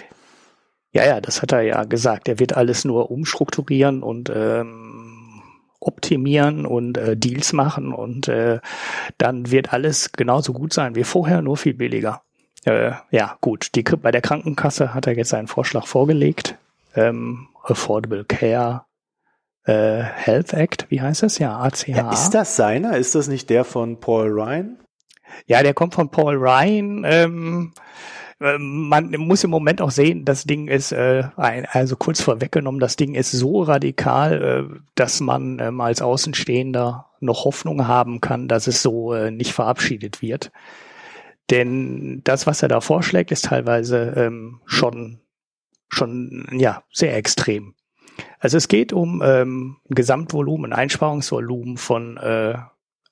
Ja, 0.93 1.07
ja, 1.07 1.21
das 1.21 1.43
hat 1.43 1.53
er 1.53 1.63
ja 1.63 1.85
gesagt. 1.85 2.29
Er 2.29 2.39
wird 2.39 2.57
alles 2.57 2.85
nur 2.85 3.11
umstrukturieren 3.11 4.03
und 4.03 4.31
ähm, 4.35 5.43
optimieren 5.79 6.67
und 6.67 6.99
äh, 6.99 7.17
Deals 7.17 7.53
machen 7.53 7.93
und 7.93 8.29
äh, 8.29 8.61
dann 9.19 9.51
wird 9.51 9.73
alles 9.73 10.13
genauso 10.13 10.53
gut 10.53 10.73
sein 10.73 10.95
wie 10.95 11.05
vorher, 11.05 11.43
nur 11.43 11.57
viel 11.57 11.75
billiger. 11.75 12.23
Äh, 12.65 12.93
ja, 13.11 13.39
gut. 13.41 13.75
Die, 13.75 13.83
bei 13.83 14.11
der 14.11 14.21
Krankenkasse 14.21 14.93
hat 14.93 15.07
er 15.07 15.17
jetzt 15.17 15.33
einen 15.33 15.49
Vorschlag 15.49 15.87
vorgelegt. 15.87 16.57
Ähm, 16.95 17.49
Affordable 17.63 18.25
Care 18.25 18.85
äh, 19.65 20.03
Health 20.03 20.53
Act, 20.53 20.87
wie 20.91 21.01
heißt 21.01 21.23
das? 21.23 21.39
Ja, 21.39 21.59
ACH. 21.61 21.87
Ja, 21.89 22.13
ist 22.13 22.31
das 22.31 22.57
seiner? 22.57 22.97
Ist 22.97 23.15
das 23.15 23.29
nicht 23.29 23.51
der 23.51 23.65
von 23.65 24.01
Paul 24.01 24.29
Ryan? 24.29 24.79
Ja, 25.47 25.63
der 25.63 25.75
kommt 25.75 25.95
von 25.95 26.11
Paul 26.11 26.37
Ryan. 26.37 27.05
Ähm, 27.05 27.73
man 28.41 29.11
muss 29.19 29.45
im 29.45 29.51
Moment 29.51 29.83
auch 29.83 29.91
sehen, 29.91 30.25
das 30.25 30.45
Ding 30.45 30.67
ist, 30.67 30.93
äh, 30.93 31.25
ein, 31.37 31.67
also 31.71 31.97
kurz 31.97 32.23
vorweggenommen, 32.23 32.81
das 32.81 32.97
Ding 32.97 33.15
ist 33.15 33.33
so 33.33 33.63
radikal, 33.63 34.43
äh, 34.43 34.81
dass 34.95 35.21
man 35.21 35.59
ähm, 35.59 35.81
als 35.81 36.01
Außenstehender 36.01 37.07
noch 37.21 37.45
Hoffnung 37.45 37.87
haben 37.87 38.23
kann, 38.23 38.49
dass 38.49 38.67
es 38.67 38.81
so 38.81 39.13
äh, 39.13 39.31
nicht 39.31 39.53
verabschiedet 39.53 40.23
wird. 40.23 40.53
Denn 41.51 42.23
das, 42.25 42.47
was 42.47 42.63
er 42.63 42.69
da 42.69 42.81
vorschlägt, 42.81 43.31
ist 43.31 43.47
teilweise 43.47 44.15
ähm, 44.17 44.61
schon, 44.65 45.21
schon 45.89 46.47
ja, 46.53 46.83
sehr 46.93 47.17
extrem. 47.17 47.75
Also 48.39 48.57
es 48.57 48.69
geht 48.69 48.95
um 48.95 49.21
ähm, 49.23 49.77
Gesamtvolumen, 49.91 50.73
ein 50.73 50.79
Einsparungsvolumen 50.79 51.77
von 51.77 52.17
äh, 52.17 52.55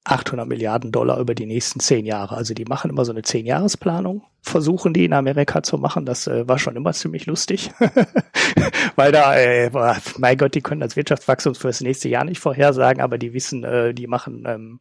800 0.09 0.49
Milliarden 0.49 0.91
Dollar 0.91 1.21
über 1.21 1.35
die 1.35 1.47
nächsten 1.47 1.81
zehn 1.81 2.07
Jahre. 2.07 2.37
Also 2.37 2.55
die 2.55 2.65
machen 2.65 2.91
immer 2.91 3.05
so 3.05 3.13
eine 3.13 3.23
Zehn-Jahres-Planung, 3.23 4.23
versuchen 4.41 4.95
die 4.95 5.05
in 5.05 5.13
Amerika 5.13 5.63
zu 5.63 5.77
machen. 5.77 6.07
Das 6.07 6.27
äh, 6.27 6.49
war 6.49 6.59
schon 6.59 6.77
immer 6.77 6.93
ziemlich 6.93 7.27
lustig, 7.27 7.71
weil 8.97 9.13
da, 9.13 9.37
äh, 9.37 9.71
mein 10.17 10.39
Gott, 10.39 10.55
die 10.55 10.63
können 10.63 10.81
das 10.81 10.97
Wirtschaftswachstum 10.97 11.55
für 11.55 11.69
das 11.69 11.81
nächste 11.83 12.09
Jahr 12.09 12.25
nicht 12.25 12.41
vorhersagen, 12.41 13.03
aber 13.03 13.19
die 13.19 13.35
wissen, 13.35 13.65
äh, 13.65 13.93
die 13.93 14.07
machen 14.07 14.45
ähm, 14.47 14.79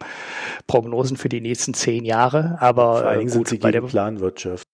Prognosen 0.65 1.17
für 1.17 1.29
die 1.29 1.41
nächsten 1.41 1.73
zehn 1.73 2.05
Jahre. 2.05 2.57
Aber 2.61 3.01
Vor 3.01 3.11
äh, 3.11 3.23
gut, 3.23 3.31
sind 3.31 3.47
sie 3.49 3.57
bei 3.57 3.71
der 3.71 3.81
Planwirtschaft. 3.81 4.65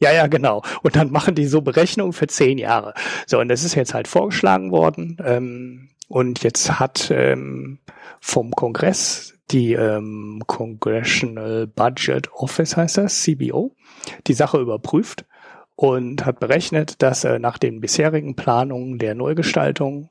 Ja, 0.00 0.12
ja, 0.12 0.26
genau. 0.26 0.62
Und 0.82 0.96
dann 0.96 1.12
machen 1.12 1.34
die 1.34 1.46
so 1.46 1.62
Berechnungen 1.62 2.12
für 2.12 2.26
zehn 2.26 2.58
Jahre. 2.58 2.92
So, 3.26 3.38
und 3.38 3.48
das 3.48 3.62
ist 3.62 3.76
jetzt 3.76 3.94
halt 3.94 4.08
vorgeschlagen 4.08 4.72
worden. 4.72 5.16
Ähm, 5.24 5.90
und 6.08 6.42
jetzt 6.42 6.80
hat 6.80 7.10
ähm, 7.10 7.78
vom 8.20 8.50
Kongress 8.50 9.31
die 9.50 9.74
ähm, 9.74 10.42
Congressional 10.46 11.66
Budget 11.66 12.32
Office 12.32 12.76
heißt 12.76 12.98
das, 12.98 13.22
CBO, 13.22 13.74
die 14.26 14.34
Sache 14.34 14.58
überprüft 14.58 15.24
und 15.76 16.24
hat 16.24 16.40
berechnet, 16.40 17.02
dass 17.02 17.24
äh, 17.24 17.38
nach 17.38 17.58
den 17.58 17.80
bisherigen 17.80 18.34
Planungen 18.36 18.98
der 18.98 19.14
Neugestaltung 19.14 20.08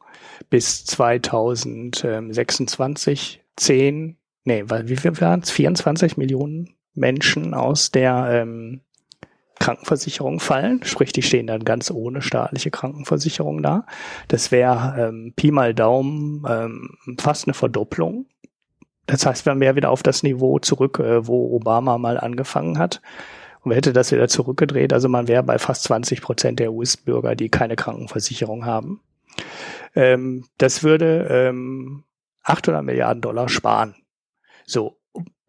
bis 0.50 0.86
2026 0.86 3.44
10, 3.56 4.18
nee, 4.44 4.64
wie 4.68 4.96
viel 4.96 5.20
waren 5.22 5.42
es? 5.42 5.52
24 5.52 6.18
Millionen 6.18 6.76
Menschen 6.94 7.54
aus 7.54 7.92
der 7.92 8.28
ähm, 8.32 8.82
Krankenversicherung 9.60 10.40
fallen, 10.40 10.82
sprich, 10.84 11.14
die 11.14 11.22
stehen 11.22 11.46
dann 11.48 11.64
ganz 11.64 11.92
ohne 11.92 12.24
staatliche 12.24 12.72
Krankenversicherung 12.72 13.62
da. 13.62 13.86
Das 14.28 14.52
wäre 14.52 14.96
ähm, 14.98 15.34
Pi 15.36 15.52
mal 15.52 15.76
Daumen 15.76 16.44
ähm, 16.50 16.98
fast 17.20 17.48
eine 17.48 17.54
Verdopplung 17.54 18.26
das 19.12 19.26
heißt, 19.26 19.46
wir 19.46 19.60
wären 19.60 19.76
wieder 19.76 19.90
auf 19.90 20.04
das 20.04 20.24
Niveau 20.24 20.60
zurück, 20.60 21.00
äh, 21.00 21.28
wo 21.28 21.56
Obama 21.56 21.98
mal 21.98 22.18
angefangen 22.18 22.78
hat. 22.78 23.02
Und 23.64 23.74
hätte 23.74 23.94
das 23.94 24.12
wieder 24.12 24.28
zurückgedreht. 24.28 24.92
Also 24.92 25.08
man 25.08 25.28
wäre 25.28 25.44
bei 25.44 25.60
fast 25.60 25.84
20 25.84 26.22
Prozent 26.22 26.60
der 26.60 26.74
US-Bürger, 26.74 27.36
die 27.36 27.50
keine 27.50 27.76
Krankenversicherung 27.76 28.66
haben. 28.66 29.02
Ähm, 29.94 30.46
das 30.58 30.82
würde 30.82 31.28
ähm, 31.30 32.04
800 32.42 32.84
Milliarden 32.84 33.22
Dollar 33.22 33.50
sparen. 33.50 33.94
So, 34.66 34.98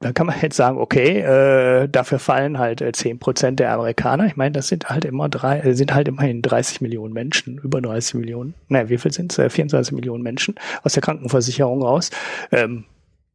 da 0.01 0.13
kann 0.13 0.27
man 0.27 0.37
jetzt 0.43 0.57
sagen, 0.57 0.79
okay, 0.79 1.21
äh, 1.21 1.89
dafür 1.89 2.19
fallen 2.19 2.59
halt 2.59 2.81
äh, 2.81 2.93
10 2.93 3.19
Prozent 3.19 3.61
der 3.61 3.73
Amerikaner. 3.73 4.27
Ich 4.27 4.37
meine, 4.37 4.53
das 4.53 4.67
sind 4.67 4.91
halt 4.91 5.05
immer 5.05 5.29
drei, 5.29 5.61
äh, 5.61 5.75
sind 5.75 5.95
halt 5.95 6.09
immerhin 6.09 6.43
30 6.43 6.81
Millionen 6.81 7.15
Menschen, 7.15 7.59
über 7.59 7.81
30 7.81 8.15
Millionen. 8.17 8.55
Naja, 8.69 8.89
wie 8.89 8.99
viel 8.99 9.13
sind 9.13 9.33
es? 9.33 9.39
Äh, 9.39 9.49
24 9.49 9.93
Millionen 9.93 10.23
Menschen 10.23 10.57
aus 10.83 10.95
der 10.95 11.03
Krankenversicherung 11.03 11.83
raus. 11.83 12.11
Ähm, 12.51 12.85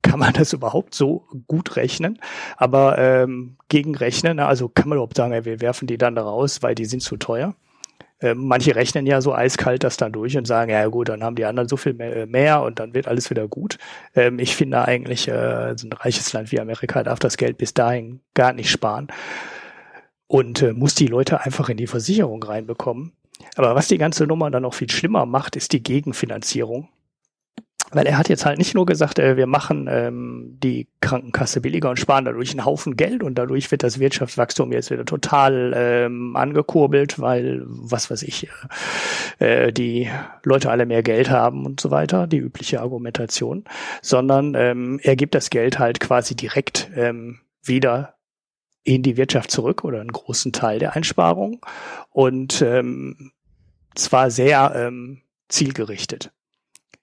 kann 0.08 0.20
man 0.20 0.34
das 0.34 0.54
überhaupt 0.54 0.96
so 0.96 1.26
gut 1.48 1.76
rechnen. 1.76 2.20
Aber 2.58 2.98
ähm, 2.98 3.58
gegenrechnen, 3.70 4.40
also 4.40 4.70
kann 4.70 4.90
man 4.90 4.98
überhaupt 4.98 5.18
sagen, 5.18 5.46
wir 5.46 5.62
werfen 5.62 5.88
die 5.88 5.98
dann 5.98 6.16
da 6.16 6.24
raus, 6.24 6.64
weil 6.64 6.76
die 6.76 6.86
sind 6.86 7.02
zu 7.02 7.18
teuer. 7.18 7.56
Ähm, 8.20 8.48
manche 8.48 8.76
rechnen 8.76 9.06
ja 9.06 9.22
so 9.22 9.34
eiskalt 9.34 9.84
das 9.84 9.98
dann 9.98 10.12
durch 10.12 10.36
und 10.38 10.48
sagen, 10.48 10.72
ja 10.72 10.88
gut, 10.88 11.10
dann 11.10 11.24
haben 11.24 11.36
die 11.36 11.46
anderen 11.46 11.70
so 11.70 11.78
viel 11.78 11.94
mehr, 11.94 12.16
äh, 12.16 12.26
mehr 12.26 12.64
und 12.64 12.80
dann 12.80 12.96
wird 12.96 13.08
alles 13.08 13.30
wieder 13.30 13.48
gut. 13.48 13.78
Ähm, 14.16 14.40
ich 14.40 14.56
finde 14.56 14.88
eigentlich, 14.88 15.28
äh, 15.28 15.76
so 15.78 15.88
ein 15.88 15.94
reiches 15.94 16.34
Land 16.34 16.52
wie 16.52 16.60
Amerika 16.60 17.04
darf 17.04 17.20
das 17.20 17.38
Geld 17.38 17.60
bis 17.60 17.76
dahin 17.76 18.22
gar 18.34 18.54
nicht 18.54 18.72
sparen 18.72 19.08
und 20.26 20.64
äh, 20.64 20.74
muss 20.74 20.96
die 20.96 21.08
Leute 21.08 21.42
einfach 21.42 21.70
in 21.70 21.78
die 21.78 21.86
Versicherung 21.86 22.42
reinbekommen. 22.42 23.12
Aber 23.56 23.76
was 23.76 23.88
die 23.88 24.00
ganze 24.00 24.26
Nummer 24.26 24.50
dann 24.50 24.64
noch 24.64 24.74
viel 24.74 24.90
schlimmer 24.90 25.28
macht, 25.28 25.56
ist 25.56 25.74
die 25.74 25.84
Gegenfinanzierung. 25.84 26.90
Weil 27.92 28.06
er 28.06 28.18
hat 28.18 28.28
jetzt 28.28 28.46
halt 28.46 28.58
nicht 28.58 28.74
nur 28.74 28.86
gesagt, 28.86 29.18
äh, 29.18 29.38
wir 29.38 29.48
machen 29.48 29.88
ähm, 29.90 30.58
die 30.62 30.88
Krankenkasse 31.00 31.62
billiger 31.62 31.90
und 31.90 32.00
sparen 32.00 32.26
dadurch 32.26 32.52
einen 32.52 32.66
Haufen 32.66 32.98
Geld 32.98 33.24
und 33.24 33.36
dadurch 33.36 33.72
wird 33.72 33.84
das 33.84 34.00
Wirtschaftswachstum 34.00 34.74
jetzt 34.74 34.92
wieder 34.92 35.06
total 35.06 35.74
ähm, 35.76 36.36
angekurbelt, 36.36 37.20
weil, 37.20 37.64
was 37.66 38.12
weiß 38.12 38.24
ich, 38.24 38.50
äh, 39.40 39.72
die 39.72 40.10
Leute 40.44 40.70
alle 40.70 40.86
mehr 40.86 41.02
Geld 41.02 41.30
haben 41.30 41.66
und 41.66 41.80
so 41.80 41.90
weiter, 41.90 42.28
die 42.28 42.38
übliche 42.38 42.82
Argumentation, 42.82 43.64
sondern 44.02 44.54
ähm, 44.56 45.00
er 45.02 45.16
gibt 45.16 45.34
das 45.34 45.50
Geld 45.50 45.80
halt 45.80 46.02
quasi 46.02 46.36
direkt 46.36 46.92
ähm, 46.96 47.40
wieder 47.64 48.16
in 48.84 49.04
die 49.04 49.18
Wirtschaft 49.18 49.52
zurück 49.52 49.84
oder 49.84 50.02
einen 50.02 50.12
großen 50.12 50.52
Teil 50.52 50.80
der 50.80 50.96
Einsparung 50.96 51.66
und 52.10 52.62
ähm, 52.62 53.32
zwar 53.96 54.30
sehr 54.30 54.74
ähm, 54.76 55.22
zielgerichtet 55.50 56.32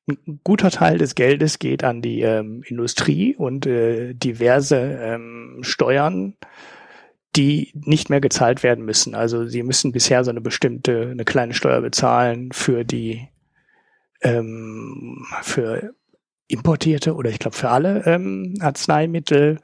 ein 0.06 0.40
guter 0.44 0.70
Teil 0.70 0.98
des 0.98 1.14
Geldes 1.14 1.58
geht 1.58 1.82
an 1.82 2.02
die 2.02 2.20
ähm, 2.20 2.62
Industrie 2.66 3.34
und 3.36 3.66
äh, 3.66 4.14
diverse 4.14 4.76
ähm, 4.76 5.60
Steuern, 5.62 6.36
die 7.36 7.72
nicht 7.74 8.10
mehr 8.10 8.20
gezahlt 8.20 8.62
werden 8.62 8.84
müssen. 8.84 9.14
Also 9.14 9.46
sie 9.46 9.62
müssen 9.62 9.92
bisher 9.92 10.22
so 10.24 10.30
eine 10.30 10.40
bestimmte, 10.40 11.08
eine 11.10 11.24
kleine 11.24 11.54
Steuer 11.54 11.80
bezahlen 11.80 12.52
für 12.52 12.84
die 12.84 13.28
ähm, 14.22 15.26
für 15.42 15.94
importierte 16.48 17.14
oder 17.14 17.30
ich 17.30 17.38
glaube 17.38 17.56
für 17.56 17.70
alle 17.70 18.04
ähm, 18.06 18.54
Arzneimittel 18.60 19.60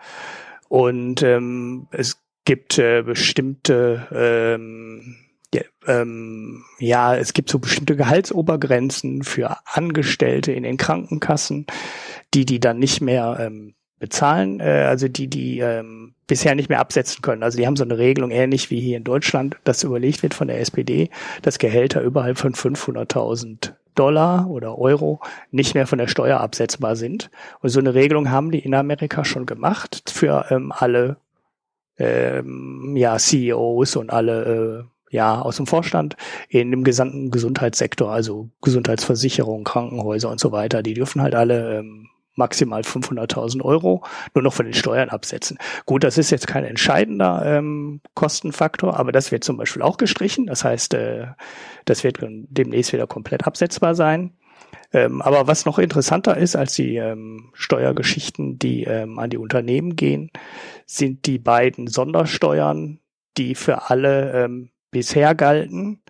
und 0.69 1.23
ähm, 1.23 1.89
es 1.91 2.23
gibt 2.45 2.79
äh, 2.79 3.03
bestimmte 3.03 4.09
ähm, 4.13 5.17
ja, 5.53 5.63
ähm, 5.87 6.65
ja, 6.79 7.17
es 7.17 7.33
gibt 7.33 7.51
so 7.51 7.59
bestimmte 7.59 7.97
Gehaltsobergrenzen 7.97 9.23
für 9.23 9.57
Angestellte 9.65 10.53
in 10.53 10.63
den 10.63 10.77
Krankenkassen, 10.77 11.67
die 12.35 12.45
die 12.45 12.61
dann 12.61 12.79
nicht 12.79 13.01
mehr 13.01 13.37
ähm, 13.41 13.75
bezahlen, 13.99 14.61
äh, 14.61 14.87
also 14.89 15.09
die 15.09 15.29
die 15.29 15.59
ähm, 15.59 16.15
bisher 16.27 16.55
nicht 16.55 16.69
mehr 16.69 16.79
absetzen 16.79 17.23
können. 17.23 17.43
Also 17.43 17.59
die 17.59 17.67
haben 17.67 17.77
so 17.77 17.85
eine 17.85 17.99
Regelung 17.99 18.31
ähnlich 18.31 18.71
wie 18.71 18.81
hier 18.81 18.97
in 18.97 19.05
Deutschland, 19.05 19.57
das 19.65 19.83
überlegt 19.83 20.23
wird 20.23 20.35
von 20.35 20.47
der 20.47 20.61
SPD, 20.61 21.11
dass 21.43 21.59
Gehälter 21.59 22.01
überhalb 22.03 22.39
von 22.39 22.55
500.000 22.55 23.73
Dollar 23.97 24.49
oder 24.49 24.79
Euro 24.79 25.21
nicht 25.51 25.75
mehr 25.75 25.89
von 25.89 25.99
der 25.99 26.07
Steuer 26.07 26.41
absetzbar 26.41 26.95
sind. 26.95 27.31
Und 27.61 27.71
so 27.71 27.81
eine 27.81 27.95
Regelung 27.95 28.31
haben 28.31 28.53
die 28.53 28.61
in 28.61 28.75
Amerika 28.75 29.25
schon 29.25 29.47
gemacht 29.47 30.11
für 30.15 30.47
ähm, 30.51 30.73
alle 30.75 31.17
ähm, 31.99 32.95
ja, 32.97 33.19
CEOs 33.19 33.97
und 33.97 34.11
alle 34.11 34.85
äh, 34.85 35.00
ja 35.11 35.43
aus 35.43 35.57
dem 35.57 35.67
Vorstand 35.67 36.17
in 36.49 36.71
dem 36.71 36.85
gesamten 36.85 37.31
Gesundheitssektor, 37.31 38.11
also 38.11 38.49
Gesundheitsversicherung, 38.63 39.65
Krankenhäuser 39.65 40.31
und 40.31 40.41
so 40.41 40.53
weiter. 40.53 40.83
Die 40.83 40.95
dürfen 40.95 41.21
halt 41.21 41.35
alle 41.35 41.79
ähm, 41.79 42.09
maximal 42.37 42.83
500.000 42.83 43.63
Euro 43.63 44.03
nur 44.35 44.43
noch 44.43 44.53
von 44.53 44.65
den 44.65 44.75
Steuern 44.75 45.11
absetzen. 45.11 45.59
Gut, 45.85 46.05
das 46.05 46.17
ist 46.17 46.31
jetzt 46.31 46.47
kein 46.47 46.65
entscheidender 46.65 47.43
ähm, 47.45 48.01
Kostenfaktor, 48.15 48.99
aber 48.99 49.13
das 49.13 49.33
wird 49.33 49.45
zum 49.45 49.57
Beispiel 49.57 49.83
auch 49.83 49.97
gestrichen. 49.97 50.47
Das 50.47 50.65
heißt, 50.65 50.95
äh, 50.95 51.27
das 51.85 52.05
wird 52.05 52.19
demnächst 52.21 52.93
wieder 52.93 53.07
komplett 53.07 53.47
absetzbar 53.47 53.95
sein. 53.95 54.33
Ähm, 54.93 55.23
aber 55.23 55.47
was 55.47 55.67
noch 55.67 55.79
interessanter 55.79 56.37
ist 56.37 56.57
als 56.57 56.75
die 56.75 56.97
ähm, 56.97 57.51
Steuergeschichten, 57.53 58.59
die 58.59 58.85
ähm, 58.85 59.19
an 59.19 59.31
die 59.31 59.39
Unternehmen 59.39 59.97
gehen, 59.97 60.31
sind 60.87 61.27
die 61.27 61.39
beiden 61.39 61.87
Sondersteuern, 61.87 63.01
die 63.37 63.55
für 63.55 63.91
alle 63.91 64.45
ähm, 64.45 64.71
bisher 64.91 65.35
galten, 65.35 66.03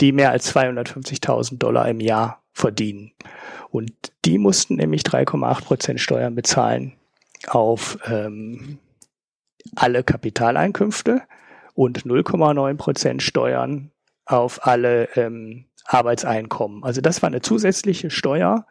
die 0.00 0.12
mehr 0.12 0.30
als 0.30 0.54
250.000 0.54 1.58
Dollar 1.58 1.88
im 1.88 2.00
Jahr 2.00 2.42
verdienen. 2.52 3.12
Und 3.70 3.92
die 4.24 4.38
mussten 4.38 4.76
nämlich 4.76 5.02
3,8 5.02 5.64
Prozent 5.64 6.00
Steuern 6.00 6.34
bezahlen 6.34 6.94
auf 7.48 7.98
ähm, 8.06 8.78
alle 9.74 10.04
Kapitaleinkünfte 10.04 11.22
und 11.74 12.04
0,9 12.04 12.76
Prozent 12.76 13.22
Steuern 13.22 13.90
auf 14.26 14.66
alle 14.66 15.08
ähm, 15.16 15.66
Arbeitseinkommen. 15.84 16.84
Also 16.84 17.00
das 17.00 17.22
war 17.22 17.28
eine 17.28 17.40
zusätzliche 17.40 18.10
Steuer, 18.10 18.66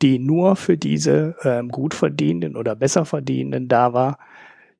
die 0.00 0.18
nur 0.18 0.56
für 0.56 0.76
diese 0.76 1.36
ähm, 1.44 1.68
gut 1.68 1.94
verdienenden 1.94 2.56
oder 2.56 2.76
besser 2.76 3.04
verdienenden 3.04 3.68
da 3.68 3.92
war, 3.92 4.18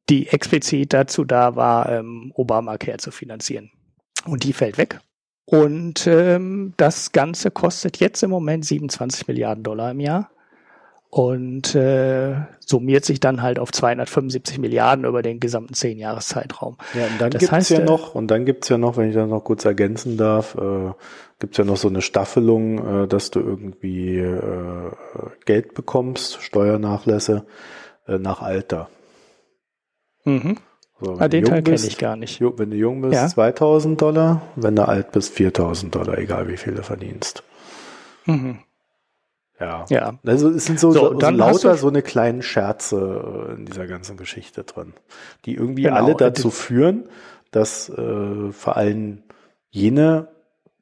die 0.08 0.28
explizit 0.28 0.92
dazu 0.92 1.24
da 1.24 1.56
war, 1.56 1.88
ähm, 1.88 2.32
Obamacare 2.34 2.98
zu 2.98 3.10
finanzieren. 3.10 3.70
Und 4.26 4.44
die 4.44 4.52
fällt 4.52 4.78
weg. 4.78 5.00
Und 5.44 6.06
ähm, 6.06 6.74
das 6.76 7.12
Ganze 7.12 7.50
kostet 7.50 7.98
jetzt 7.98 8.22
im 8.22 8.30
Moment 8.30 8.64
27 8.64 9.26
Milliarden 9.26 9.64
Dollar 9.64 9.90
im 9.90 10.00
Jahr 10.00 10.30
und 11.10 11.74
äh, 11.74 12.36
summiert 12.58 13.04
sich 13.04 13.20
dann 13.20 13.42
halt 13.42 13.58
auf 13.58 13.70
275 13.70 14.58
Milliarden 14.58 15.04
über 15.04 15.20
den 15.20 15.40
gesamten 15.40 15.74
zehn 15.74 15.98
Jahreszeitraum. 15.98 16.78
Ja, 16.94 17.04
und 17.04 17.20
dann 17.20 17.30
das 17.30 17.40
gibt's 17.40 17.52
heißt, 17.52 17.70
ja 17.70 17.80
äh, 17.80 17.84
noch, 17.84 18.14
und 18.14 18.28
dann 18.28 18.46
gibt's 18.46 18.70
ja 18.70 18.78
noch, 18.78 18.96
wenn 18.96 19.10
ich 19.10 19.14
das 19.14 19.28
noch 19.28 19.44
kurz 19.44 19.66
ergänzen 19.66 20.16
darf, 20.16 20.54
äh, 20.54 20.92
gibt's 21.38 21.58
ja 21.58 21.64
noch 21.64 21.76
so 21.76 21.88
eine 21.88 22.00
Staffelung, 22.00 23.02
äh, 23.02 23.08
dass 23.08 23.30
du 23.30 23.40
irgendwie 23.40 24.20
äh, 24.20 24.90
Geld 25.44 25.74
bekommst, 25.74 26.40
Steuernachlässe 26.40 27.44
äh, 28.06 28.16
nach 28.16 28.40
Alter. 28.40 28.88
Mhm. 30.24 30.56
So, 31.02 31.16
ah, 31.18 31.28
den 31.28 31.44
Teil 31.44 31.62
kenne 31.62 31.76
ich 31.76 31.98
gar 31.98 32.16
nicht. 32.16 32.40
Wenn 32.40 32.70
du 32.70 32.76
jung 32.76 33.02
bist, 33.02 33.14
ja? 33.14 33.26
2000 33.26 34.00
Dollar, 34.00 34.42
wenn 34.54 34.76
du 34.76 34.86
alt 34.86 35.10
bist, 35.12 35.34
4000 35.34 35.94
Dollar, 35.94 36.18
egal 36.18 36.48
wie 36.48 36.56
viel 36.56 36.74
du 36.74 36.82
verdienst. 36.82 37.42
Mhm. 38.26 38.60
Ja. 39.58 39.84
ja. 39.88 40.18
Also 40.24 40.50
es 40.50 40.66
sind 40.66 40.78
so, 40.80 40.92
so, 40.92 41.18
so 41.18 41.30
lauter 41.30 41.76
so 41.76 41.88
eine 41.88 42.02
kleinen 42.02 42.42
Scherze 42.42 43.48
äh, 43.50 43.54
in 43.54 43.66
dieser 43.66 43.86
ganzen 43.86 44.16
Geschichte 44.16 44.64
drin, 44.64 44.92
die 45.44 45.54
irgendwie 45.54 45.82
genau. 45.82 45.96
alle 45.96 46.14
dazu 46.14 46.50
führen, 46.50 47.04
dass 47.50 47.88
äh, 47.88 48.52
vor 48.52 48.76
allem 48.76 49.22
jene 49.70 50.28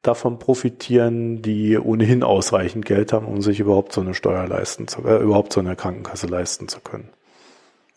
davon 0.03 0.39
profitieren, 0.39 1.43
die 1.43 1.79
ohnehin 1.79 2.23
ausreichend 2.23 2.87
Geld 2.87 3.13
haben, 3.13 3.27
um 3.27 3.43
sich 3.43 3.61
überhaupt 3.61 3.93
so 3.93 4.01
eine 4.01 4.15
Steuer 4.15 4.47
leisten 4.47 4.89
zu, 4.89 5.03
äh, 5.05 5.19
überhaupt 5.19 5.53
so 5.53 5.61
eine 5.61 5.77
Krankenkasse 5.77 6.27
leisten 6.27 6.69
zu 6.69 6.81
können. 6.81 7.11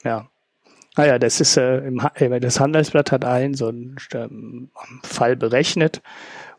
Ja. 0.03 0.27
Ah 0.95 1.17
das 1.17 1.41
ist 1.41 1.58
äh, 1.58 1.79
im, 1.79 1.99
äh, 2.15 2.39
das 2.39 2.60
Handelsblatt 2.60 3.12
hat 3.12 3.25
einen 3.25 3.56
so 3.56 3.67
einen 3.67 3.95
ähm, 4.13 4.69
Fall 5.01 5.36
berechnet, 5.36 6.01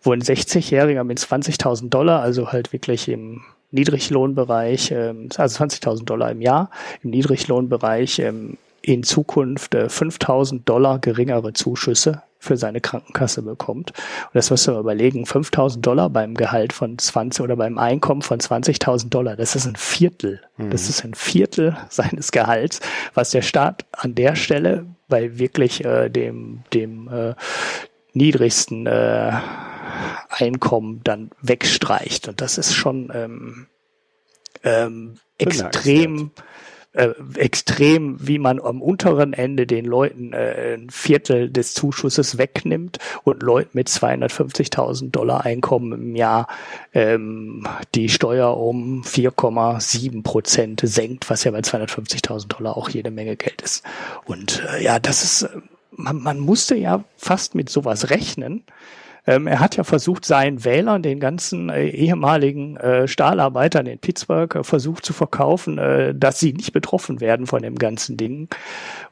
wo 0.02 0.12
ein 0.12 0.22
60-Jähriger 0.22 1.04
mit 1.04 1.20
20.000 1.20 1.88
Dollar, 1.88 2.20
also 2.20 2.50
halt 2.50 2.72
wirklich 2.72 3.08
im 3.08 3.42
Niedriglohnbereich, 3.70 4.90
ähm, 4.90 5.28
also 5.36 5.62
20.000 5.64 6.04
Dollar 6.04 6.32
im 6.32 6.40
Jahr, 6.40 6.70
im 7.02 7.10
Niedriglohnbereich 7.10 8.18
ähm, 8.18 8.56
in 8.84 9.02
Zukunft 9.02 9.74
äh, 9.74 9.86
5.000 9.86 10.64
Dollar 10.64 10.98
geringere 10.98 11.52
Zuschüsse 11.52 12.22
für 12.38 12.58
seine 12.58 12.82
Krankenkasse 12.82 13.40
bekommt. 13.40 13.92
Und 13.92 14.34
das 14.34 14.50
musst 14.50 14.66
du 14.66 14.72
mal 14.72 14.80
überlegen, 14.80 15.24
5.000 15.24 15.80
Dollar 15.80 16.10
beim 16.10 16.34
Gehalt 16.34 16.74
von 16.74 16.98
20 16.98 17.42
oder 17.42 17.56
beim 17.56 17.78
Einkommen 17.78 18.20
von 18.20 18.38
20.000 18.38 19.08
Dollar, 19.08 19.36
das 19.36 19.56
ist 19.56 19.66
ein 19.66 19.76
Viertel. 19.76 20.42
Mhm. 20.58 20.70
Das 20.70 20.90
ist 20.90 21.02
ein 21.04 21.14
Viertel 21.14 21.76
seines 21.88 22.30
Gehalts, 22.30 22.80
was 23.14 23.30
der 23.30 23.42
Staat 23.42 23.86
an 23.92 24.14
der 24.14 24.36
Stelle 24.36 24.86
bei 25.08 25.38
wirklich 25.38 25.84
äh, 25.84 26.10
dem, 26.10 26.64
dem 26.74 27.08
äh, 27.08 27.34
niedrigsten 28.12 28.86
äh, 28.86 29.32
Einkommen 30.28 31.00
dann 31.04 31.30
wegstreicht. 31.40 32.28
Und 32.28 32.40
das 32.40 32.58
ist 32.58 32.74
schon 32.74 33.10
ähm, 33.14 33.66
ähm, 34.62 35.16
extrem 35.38 36.32
äh, 36.94 37.10
extrem, 37.34 38.16
wie 38.26 38.38
man 38.38 38.60
am 38.60 38.80
unteren 38.80 39.32
Ende 39.32 39.66
den 39.66 39.84
Leuten 39.84 40.32
äh, 40.32 40.74
ein 40.74 40.90
Viertel 40.90 41.50
des 41.50 41.74
Zuschusses 41.74 42.38
wegnimmt 42.38 42.98
und 43.24 43.42
Leuten 43.42 43.70
mit 43.72 43.88
250.000 43.88 45.10
Dollar 45.10 45.44
Einkommen 45.44 45.92
im 45.92 46.16
Jahr 46.16 46.46
ähm, 46.92 47.66
die 47.94 48.08
Steuer 48.08 48.56
um 48.56 49.02
4,7 49.02 50.22
Prozent 50.22 50.82
senkt, 50.84 51.28
was 51.28 51.44
ja 51.44 51.50
bei 51.50 51.60
250.000 51.60 52.48
Dollar 52.48 52.76
auch 52.76 52.88
jede 52.88 53.10
Menge 53.10 53.36
Geld 53.36 53.60
ist. 53.60 53.84
Und 54.24 54.62
äh, 54.72 54.82
ja, 54.82 54.98
das 54.98 55.24
ist, 55.24 55.48
man, 55.90 56.22
man 56.22 56.38
musste 56.38 56.76
ja 56.76 57.04
fast 57.16 57.54
mit 57.54 57.68
sowas 57.68 58.10
rechnen. 58.10 58.62
Ähm, 59.26 59.46
er 59.46 59.60
hat 59.60 59.76
ja 59.76 59.84
versucht, 59.84 60.24
seinen 60.24 60.64
Wählern, 60.64 61.02
den 61.02 61.18
ganzen 61.18 61.70
äh, 61.70 61.88
ehemaligen 61.88 62.76
äh, 62.76 63.08
Stahlarbeitern 63.08 63.86
in 63.86 63.98
Pittsburgh, 63.98 64.54
äh, 64.54 64.64
versucht 64.64 65.04
zu 65.04 65.12
verkaufen, 65.12 65.78
äh, 65.78 66.14
dass 66.14 66.40
sie 66.40 66.52
nicht 66.52 66.72
betroffen 66.72 67.20
werden 67.20 67.46
von 67.46 67.62
dem 67.62 67.76
ganzen 67.76 68.16
Ding 68.16 68.48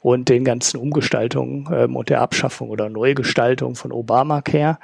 und 0.00 0.28
den 0.28 0.44
ganzen 0.44 0.78
Umgestaltungen 0.78 1.68
ähm, 1.72 1.96
und 1.96 2.10
der 2.10 2.20
Abschaffung 2.20 2.68
oder 2.68 2.88
Neugestaltung 2.88 3.74
von 3.74 3.92
Obamacare. 3.92 4.78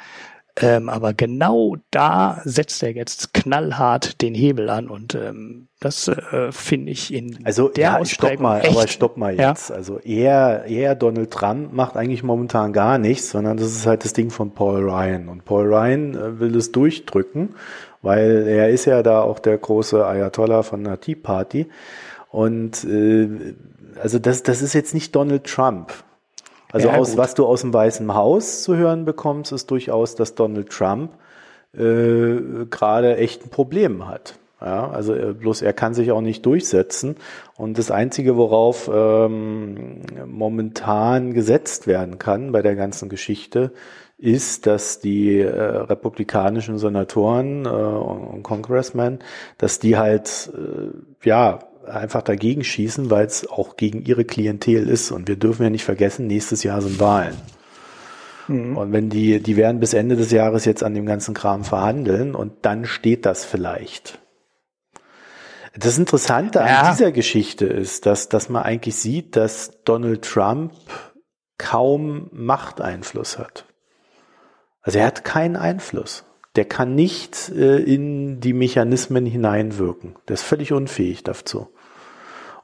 Ähm, 0.61 0.88
aber 0.88 1.14
genau 1.14 1.77
da 1.90 2.40
setzt 2.44 2.83
er 2.83 2.92
jetzt 2.92 3.35
knallhart 3.35 4.21
den 4.23 4.35
Hebel 4.35 4.71
an 4.71 4.88
und 4.88 5.14
ähm, 5.14 5.68
das 5.81 6.09
äh, 6.09 6.51
finde 6.51 6.90
ich 6.90 7.14
in 7.14 7.38
also, 7.44 7.68
der 7.68 7.99
ja, 7.99 8.05
stopp 8.05 8.40
mal, 8.40 8.61
echt, 8.61 8.77
aber 8.77 8.88
stopp 8.88 9.16
mal 9.16 9.38
jetzt. 9.38 9.71
Ja? 9.71 9.77
Also 9.77 9.99
er, 10.01 10.64
er, 10.64 10.94
Donald 10.97 11.31
Trump 11.31 11.73
macht 11.73 11.97
eigentlich 11.97 12.23
momentan 12.23 12.73
gar 12.73 12.99
nichts, 12.99 13.31
sondern 13.31 13.57
das 13.57 13.68
ist 13.68 13.87
halt 13.87 14.05
das 14.05 14.12
Ding 14.12 14.31
von 14.31 14.51
Paul 14.53 14.83
Ryan. 14.83 15.29
Und 15.29 15.44
Paul 15.44 15.73
Ryan 15.73 16.14
äh, 16.14 16.40
will 16.40 16.57
es 16.57 16.73
durchdrücken, 16.73 17.55
weil 18.03 18.47
er 18.49 18.71
ist 18.71 18.87
ja 18.87 19.03
da 19.03 19.21
auch 19.21 19.38
der 19.38 19.57
große 19.59 20.05
Ayatollah 20.05 20.64
von 20.64 20.83
der 20.83 21.01
Tea 21.01 21.14
Party. 21.14 21.68
Und 22.31 22.85
äh, 22.85 23.55
also 24.01 24.18
das, 24.18 24.42
das 24.42 24.62
ist 24.62 24.73
jetzt 24.73 24.94
nicht 24.94 25.14
Donald 25.14 25.44
Trump. 25.44 25.92
Also 26.72 26.88
ja, 26.88 26.96
aus, 26.96 27.16
was 27.16 27.35
du 27.35 27.46
aus 27.46 27.62
dem 27.62 27.72
Weißen 27.72 28.14
Haus 28.14 28.62
zu 28.62 28.76
hören 28.76 29.04
bekommst, 29.04 29.52
ist 29.52 29.70
durchaus, 29.70 30.14
dass 30.14 30.35
Donald 30.35 30.70
Trump 30.70 31.12
äh, 31.74 32.66
gerade 32.70 33.16
echt 33.16 33.46
ein 33.46 33.50
Problem 33.50 34.07
hat. 34.07 34.38
Ja, 34.61 34.90
also 34.90 35.14
äh, 35.14 35.35
bloß 35.35 35.62
er 35.62 35.72
kann 35.72 35.94
sich 35.94 36.11
auch 36.11 36.20
nicht 36.20 36.44
durchsetzen. 36.44 37.16
Und 37.57 37.78
das 37.78 37.90
Einzige, 37.90 38.37
worauf 38.37 38.90
ähm, 38.92 40.02
momentan 40.26 41.33
gesetzt 41.33 41.87
werden 41.87 42.18
kann 42.18 42.52
bei 42.52 42.62
der 42.62 42.74
ganzen 42.74 43.09
Geschichte, 43.09 43.72
ist, 44.18 44.66
dass 44.66 44.98
die 44.98 45.38
äh, 45.38 45.52
republikanischen 45.52 46.76
Senatoren 46.76 47.66
äh, 47.66 47.68
und 47.68 48.42
Congressmen, 48.42 49.20
dass 49.59 49.78
die 49.78 49.96
halt 49.96 50.50
äh, 50.54 51.26
ja 51.28 51.61
einfach 51.88 52.22
dagegen 52.22 52.64
schießen, 52.64 53.11
weil 53.11 53.27
es 53.27 53.48
auch 53.48 53.77
gegen 53.77 54.05
ihre 54.05 54.24
Klientel 54.24 54.88
ist. 54.88 55.11
Und 55.11 55.29
wir 55.29 55.37
dürfen 55.37 55.62
ja 55.62 55.70
nicht 55.70 55.85
vergessen, 55.85 56.27
nächstes 56.27 56.62
Jahr 56.62 56.81
sind 56.81 57.01
Wahlen. 57.01 57.37
Mhm. 58.48 58.77
Und 58.77 58.92
wenn 58.92 59.11
die, 59.11 59.40
die 59.40 59.57
werden 59.57 59.81
bis 59.81 59.94
Ende 59.94 60.16
des 60.16 60.31
Jahres 60.31 60.64
jetzt 60.64 60.83
an 60.83 60.94
dem 60.94 61.07
ganzen 61.07 61.35
Kram 61.35 61.64
verhandeln 61.64 62.35
und 62.35 62.53
dann 62.62 62.85
steht 62.85 63.27
das 63.27 63.44
vielleicht. 63.44 64.18
Das 65.77 65.98
Interessante 65.98 66.59
ja. 66.59 66.83
an 66.83 66.96
dieser 66.96 67.12
Geschichte 67.12 67.66
ist, 67.66 68.07
dass, 68.07 68.29
dass 68.29 68.48
man 68.48 68.62
eigentlich 68.62 68.96
sieht, 68.96 69.37
dass 69.37 69.83
Donald 69.85 70.22
Trump 70.24 70.72
kaum 71.59 72.29
Machteinfluss 72.33 73.38
hat. 73.38 73.66
Also 74.81 74.98
er 74.98 75.07
hat 75.07 75.24
keinen 75.24 75.57
Einfluss. 75.57 76.24
Der 76.57 76.64
kann 76.64 76.94
nicht 76.94 77.51
äh, 77.51 77.77
in 77.79 78.40
die 78.40 78.53
Mechanismen 78.53 79.27
hineinwirken. 79.27 80.16
Der 80.27 80.35
ist 80.35 80.42
völlig 80.42 80.72
unfähig 80.72 81.22
dazu. 81.22 81.68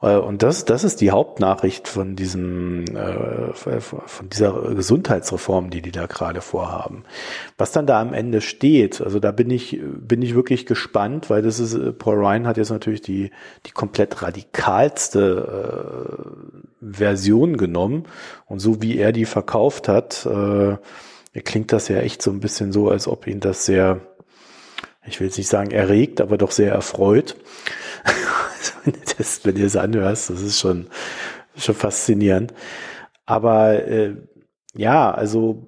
Äh, 0.04 0.16
und 0.16 0.42
das, 0.42 0.64
das 0.64 0.84
ist 0.84 1.00
die 1.00 1.10
Hauptnachricht 1.10 1.88
von 1.88 2.16
diesem, 2.16 2.84
äh, 2.94 3.52
von 3.54 4.28
dieser 4.28 4.74
Gesundheitsreform, 4.74 5.70
die 5.70 5.82
die 5.82 5.92
da 5.92 6.06
gerade 6.06 6.40
vorhaben. 6.40 7.04
Was 7.56 7.72
dann 7.72 7.86
da 7.86 8.00
am 8.00 8.12
Ende 8.12 8.40
steht, 8.40 9.00
also 9.00 9.18
da 9.18 9.32
bin 9.32 9.50
ich, 9.50 9.80
bin 9.82 10.22
ich 10.22 10.34
wirklich 10.34 10.66
gespannt, 10.66 11.30
weil 11.30 11.42
das 11.42 11.58
ist, 11.58 11.98
Paul 11.98 12.16
Ryan 12.16 12.46
hat 12.46 12.56
jetzt 12.56 12.70
natürlich 12.70 13.02
die, 13.02 13.30
die 13.66 13.70
komplett 13.70 14.22
radikalste 14.22 16.20
äh, 16.20 16.86
Version 16.86 17.56
genommen 17.56 18.04
und 18.46 18.60
so 18.60 18.82
wie 18.82 18.98
er 18.98 19.12
die 19.12 19.24
verkauft 19.24 19.88
hat, 19.88 20.26
äh, 20.26 20.76
klingt 21.40 21.72
das 21.72 21.88
ja 21.88 21.98
echt 21.98 22.22
so 22.22 22.30
ein 22.30 22.40
bisschen 22.40 22.72
so, 22.72 22.90
als 22.90 23.08
ob 23.08 23.26
ihn 23.26 23.40
das 23.40 23.64
sehr, 23.64 24.00
ich 25.06 25.18
will 25.18 25.26
jetzt 25.26 25.38
nicht 25.38 25.48
sagen 25.48 25.70
erregt, 25.70 26.20
aber 26.20 26.38
doch 26.38 26.50
sehr 26.50 26.72
erfreut. 26.72 27.36
Das, 29.16 29.40
wenn 29.44 29.55
du 29.57 29.64
es 29.64 29.77
anhörst, 29.77 30.31
das 30.31 30.42
ist 30.42 30.59
schon, 30.59 30.87
schon 31.57 31.74
faszinierend. 31.74 32.55
Aber 33.27 33.87
äh, 33.87 34.16
ja, 34.74 35.11
also 35.11 35.66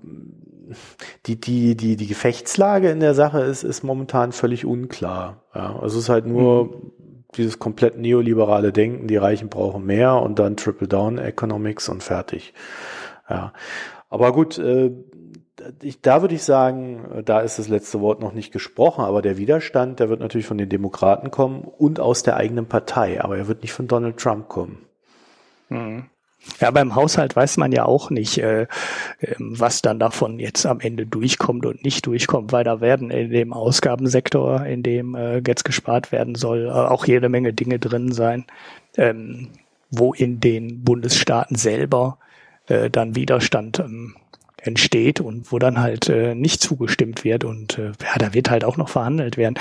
die, 1.26 1.40
die, 1.40 1.76
die, 1.76 1.96
die 1.96 2.06
Gefechtslage 2.06 2.90
in 2.90 3.00
der 3.00 3.14
Sache 3.14 3.40
ist, 3.40 3.62
ist 3.62 3.84
momentan 3.84 4.32
völlig 4.32 4.64
unklar. 4.64 5.44
Ja, 5.54 5.78
also 5.80 5.98
es 5.98 6.04
ist 6.04 6.08
halt 6.08 6.26
nur 6.26 6.64
mhm. 6.64 6.92
dieses 7.36 7.58
komplett 7.58 7.98
neoliberale 7.98 8.72
Denken, 8.72 9.06
die 9.06 9.16
Reichen 9.16 9.48
brauchen 9.48 9.86
mehr 9.86 10.16
und 10.16 10.38
dann 10.38 10.56
Triple-Down 10.56 11.18
Economics 11.18 11.88
und 11.88 12.02
fertig. 12.02 12.52
Ja. 13.28 13.52
Aber 14.08 14.32
gut, 14.32 14.58
äh, 14.58 14.90
ich, 15.82 16.00
da 16.00 16.20
würde 16.22 16.34
ich 16.34 16.44
sagen, 16.44 17.22
da 17.24 17.40
ist 17.40 17.58
das 17.58 17.68
letzte 17.68 18.00
Wort 18.00 18.20
noch 18.20 18.32
nicht 18.32 18.52
gesprochen, 18.52 19.04
aber 19.04 19.22
der 19.22 19.36
Widerstand, 19.36 20.00
der 20.00 20.08
wird 20.08 20.20
natürlich 20.20 20.46
von 20.46 20.58
den 20.58 20.68
Demokraten 20.68 21.30
kommen 21.30 21.62
und 21.62 22.00
aus 22.00 22.22
der 22.22 22.36
eigenen 22.36 22.66
Partei, 22.66 23.22
aber 23.22 23.36
er 23.36 23.48
wird 23.48 23.62
nicht 23.62 23.72
von 23.72 23.88
Donald 23.88 24.18
Trump 24.18 24.48
kommen. 24.48 24.78
Mhm. 25.68 26.06
Ja, 26.60 26.70
beim 26.70 26.94
Haushalt 26.94 27.34
weiß 27.34 27.56
man 27.56 27.72
ja 27.72 27.84
auch 27.84 28.10
nicht, 28.10 28.38
äh, 28.38 28.66
ähm, 29.20 29.54
was 29.58 29.82
dann 29.82 29.98
davon 29.98 30.38
jetzt 30.38 30.64
am 30.64 30.80
Ende 30.80 31.06
durchkommt 31.06 31.66
und 31.66 31.84
nicht 31.84 32.06
durchkommt, 32.06 32.52
weil 32.52 32.64
da 32.64 32.80
werden 32.80 33.10
in 33.10 33.30
dem 33.30 33.52
Ausgabensektor, 33.52 34.64
in 34.64 34.82
dem 34.82 35.14
äh, 35.14 35.42
jetzt 35.46 35.64
gespart 35.64 36.12
werden 36.12 36.34
soll, 36.34 36.66
äh, 36.66 36.70
auch 36.70 37.04
jede 37.06 37.28
Menge 37.28 37.52
Dinge 37.52 37.78
drin 37.78 38.12
sein, 38.12 38.44
ähm, 38.96 39.48
wo 39.90 40.12
in 40.12 40.40
den 40.40 40.84
Bundesstaaten 40.84 41.56
selber 41.56 42.18
äh, 42.68 42.90
dann 42.90 43.16
Widerstand 43.16 43.80
ähm, 43.80 44.14
entsteht 44.66 45.20
und 45.20 45.52
wo 45.52 45.58
dann 45.58 45.80
halt 45.80 46.08
äh, 46.08 46.34
nicht 46.34 46.60
zugestimmt 46.60 47.24
wird 47.24 47.44
und 47.44 47.78
äh, 47.78 47.92
ja, 48.02 48.18
da 48.18 48.34
wird 48.34 48.50
halt 48.50 48.64
auch 48.64 48.76
noch 48.76 48.88
verhandelt 48.88 49.36
werden. 49.36 49.54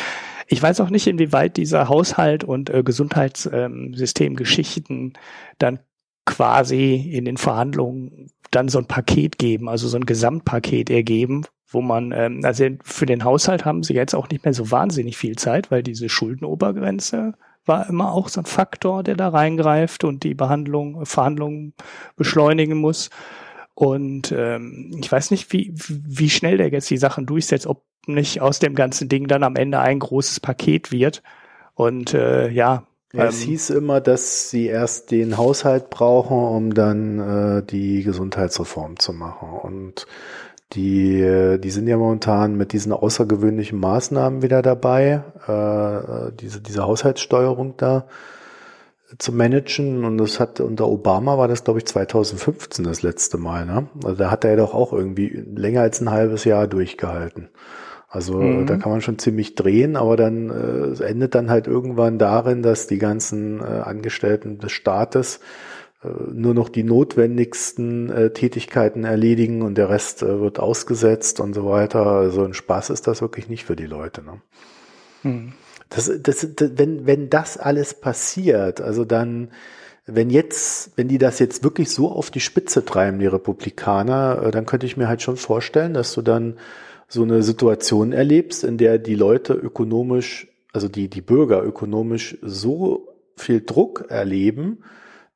Ich 0.47 0.61
weiß 0.61 0.81
auch 0.81 0.89
nicht, 0.89 1.07
inwieweit 1.07 1.57
dieser 1.57 1.89
Haushalt 1.89 2.43
und 2.43 2.69
äh, 2.69 2.83
Gesundheitssystemgeschichten 2.83 4.97
ähm, 4.97 5.13
dann 5.57 5.79
quasi 6.25 6.95
in 6.95 7.25
den 7.25 7.37
Verhandlungen 7.37 8.31
dann 8.51 8.69
so 8.69 8.79
ein 8.79 8.87
Paket 8.87 9.37
geben, 9.37 9.69
also 9.69 9.87
so 9.87 9.97
ein 9.97 10.05
Gesamtpaket 10.05 10.89
ergeben, 10.89 11.45
wo 11.67 11.81
man, 11.81 12.11
ähm, 12.11 12.41
also 12.43 12.65
für 12.83 13.05
den 13.05 13.23
Haushalt 13.23 13.65
haben 13.65 13.83
sie 13.83 13.93
jetzt 13.93 14.15
auch 14.15 14.29
nicht 14.29 14.45
mehr 14.45 14.53
so 14.53 14.71
wahnsinnig 14.71 15.17
viel 15.17 15.35
Zeit, 15.35 15.71
weil 15.71 15.83
diese 15.83 16.09
Schuldenobergrenze 16.09 17.33
war 17.65 17.89
immer 17.89 18.11
auch 18.11 18.29
so 18.29 18.41
ein 18.41 18.45
Faktor, 18.45 19.03
der 19.03 19.15
da 19.15 19.29
reingreift 19.29 20.03
und 20.03 20.23
die 20.23 20.35
Behandlung, 20.35 21.05
Verhandlungen 21.05 21.73
beschleunigen 22.15 22.77
muss. 22.77 23.09
Und 23.75 24.33
ähm, 24.35 24.95
ich 24.99 25.11
weiß 25.11 25.31
nicht, 25.31 25.51
wie, 25.51 25.73
wie 25.75 26.29
schnell 26.29 26.57
der 26.57 26.69
jetzt 26.69 26.89
die 26.89 26.97
Sachen 26.97 27.25
durchsetzt, 27.25 27.67
ob 27.67 27.83
nicht 28.07 28.41
aus 28.41 28.59
dem 28.59 28.73
ganzen 28.73 29.09
Ding 29.09 29.27
dann 29.27 29.43
am 29.43 29.57
Ende 29.57 29.79
ein 29.79 29.99
großes 29.99 30.39
Paket 30.39 30.91
wird. 30.93 31.21
Und 31.73 32.13
äh, 32.13 32.49
ja. 32.49 32.87
ja 33.11 33.25
es 33.25 33.41
ähm, 33.41 33.49
hieß 33.49 33.69
immer, 33.71 33.99
dass 33.99 34.49
sie 34.49 34.67
erst 34.67 35.11
den 35.11 35.37
Haushalt 35.37 35.89
brauchen, 35.89 36.37
um 36.37 36.73
dann 36.73 37.19
äh, 37.19 37.63
die 37.63 38.03
Gesundheitsreform 38.03 38.97
zu 38.97 39.11
machen. 39.11 39.49
Und 39.49 40.07
die, 40.71 41.19
äh, 41.19 41.57
die 41.57 41.69
sind 41.69 41.87
ja 41.87 41.97
momentan 41.97 42.55
mit 42.55 42.71
diesen 42.71 42.93
außergewöhnlichen 42.93 43.77
Maßnahmen 43.77 44.41
wieder 44.41 44.61
dabei, 44.61 45.21
äh, 45.47 46.31
diese, 46.39 46.61
diese 46.61 46.83
Haushaltssteuerung 46.83 47.75
da 47.75 48.07
zu 49.17 49.31
managen 49.31 50.03
und 50.03 50.17
das 50.17 50.39
hat 50.39 50.59
unter 50.59 50.87
Obama 50.87 51.37
war 51.37 51.47
das 51.47 51.63
glaube 51.63 51.79
ich 51.79 51.85
2015 51.85 52.83
das 52.85 53.01
letzte 53.01 53.37
Mal, 53.37 53.65
ne? 53.65 53.87
Also 54.03 54.15
da 54.15 54.31
hat 54.31 54.43
er 54.43 54.51
ja 54.51 54.57
doch 54.57 54.73
auch 54.73 54.93
irgendwie 54.93 55.27
länger 55.27 55.81
als 55.81 56.01
ein 56.01 56.09
halbes 56.09 56.43
Jahr 56.43 56.67
durchgehalten. 56.67 57.49
Also 58.07 58.39
mhm. 58.39 58.65
da 58.65 58.77
kann 58.77 58.91
man 58.91 59.01
schon 59.01 59.19
ziemlich 59.19 59.55
drehen, 59.55 59.95
aber 59.95 60.15
dann 60.15 60.49
äh, 60.49 61.03
endet 61.03 61.35
dann 61.35 61.49
halt 61.49 61.67
irgendwann 61.67 62.17
darin, 62.17 62.63
dass 62.63 62.87
die 62.87 62.97
ganzen 62.97 63.59
äh, 63.59 63.63
Angestellten 63.63 64.57
des 64.57 64.71
Staates 64.71 65.41
äh, 66.03 66.07
nur 66.31 66.53
noch 66.53 66.69
die 66.69 66.83
notwendigsten 66.83 68.09
äh, 68.09 68.29
Tätigkeiten 68.31 69.03
erledigen 69.03 69.61
und 69.61 69.77
der 69.77 69.89
Rest 69.89 70.23
äh, 70.23 70.39
wird 70.39 70.59
ausgesetzt 70.59 71.39
und 71.39 71.53
so 71.53 71.65
weiter. 71.65 72.05
Also 72.05 72.43
ein 72.43 72.53
Spaß 72.53 72.89
ist 72.89 73.05
das 73.07 73.21
wirklich 73.21 73.49
nicht 73.49 73.65
für 73.65 73.75
die 73.75 73.85
Leute. 73.85 74.23
Ne? 74.23 74.41
Mhm. 75.23 75.53
Das, 75.95 76.11
das, 76.21 76.47
das, 76.55 76.71
wenn, 76.75 77.07
wenn 77.07 77.29
das 77.29 77.57
alles 77.57 77.93
passiert, 77.93 78.81
also 78.81 79.05
dann, 79.05 79.49
wenn 80.05 80.29
jetzt, 80.29 80.91
wenn 80.97 81.07
die 81.07 81.17
das 81.17 81.39
jetzt 81.39 81.63
wirklich 81.63 81.89
so 81.89 82.11
auf 82.11 82.29
die 82.29 82.41
Spitze 82.41 82.83
treiben, 82.83 83.19
die 83.19 83.27
Republikaner, 83.27 84.43
äh, 84.43 84.51
dann 84.51 84.65
könnte 84.65 84.85
ich 84.85 84.97
mir 84.97 85.07
halt 85.07 85.21
schon 85.21 85.37
vorstellen, 85.37 85.93
dass 85.93 86.13
du 86.13 86.21
dann 86.21 86.57
so 87.07 87.23
eine 87.23 87.43
Situation 87.43 88.11
erlebst, 88.11 88.63
in 88.63 88.77
der 88.77 88.97
die 88.97 89.15
Leute 89.15 89.53
ökonomisch, 89.53 90.47
also 90.73 90.89
die, 90.89 91.07
die 91.07 91.21
Bürger 91.21 91.63
ökonomisch 91.63 92.37
so 92.41 93.07
viel 93.37 93.61
Druck 93.61 94.05
erleben, 94.09 94.83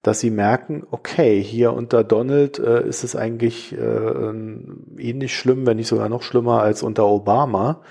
dass 0.02 0.19
sie 0.19 0.32
merken, 0.32 0.86
okay, 0.91 1.41
hier 1.41 1.74
unter 1.74 2.04
Donald 2.04 2.60
äh, 2.60 2.86
ist 2.88 3.04
es 3.04 3.15
eigentlich 3.15 3.74
äh, 3.74 4.30
ähnlich 4.98 5.36
schlimm, 5.36 5.65
wenn 5.65 5.78
nicht 5.78 5.88
sogar 5.88 6.10
noch 6.10 6.24
schlimmer 6.24 6.62
als 6.62 6.84
unter 6.84 7.08
Obama 7.08 7.82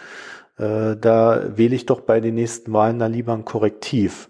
äh, 0.59 0.97
da 0.97 1.57
wähle 1.57 1.75
ich 1.75 1.87
doch 1.87 2.01
bei 2.01 2.21
den 2.21 2.35
nächsten 2.35 2.73
Wahlen 2.73 2.99
dann 2.99 3.13
lieber 3.13 3.33
ein 3.33 3.45
Korrektiv. 3.45 4.29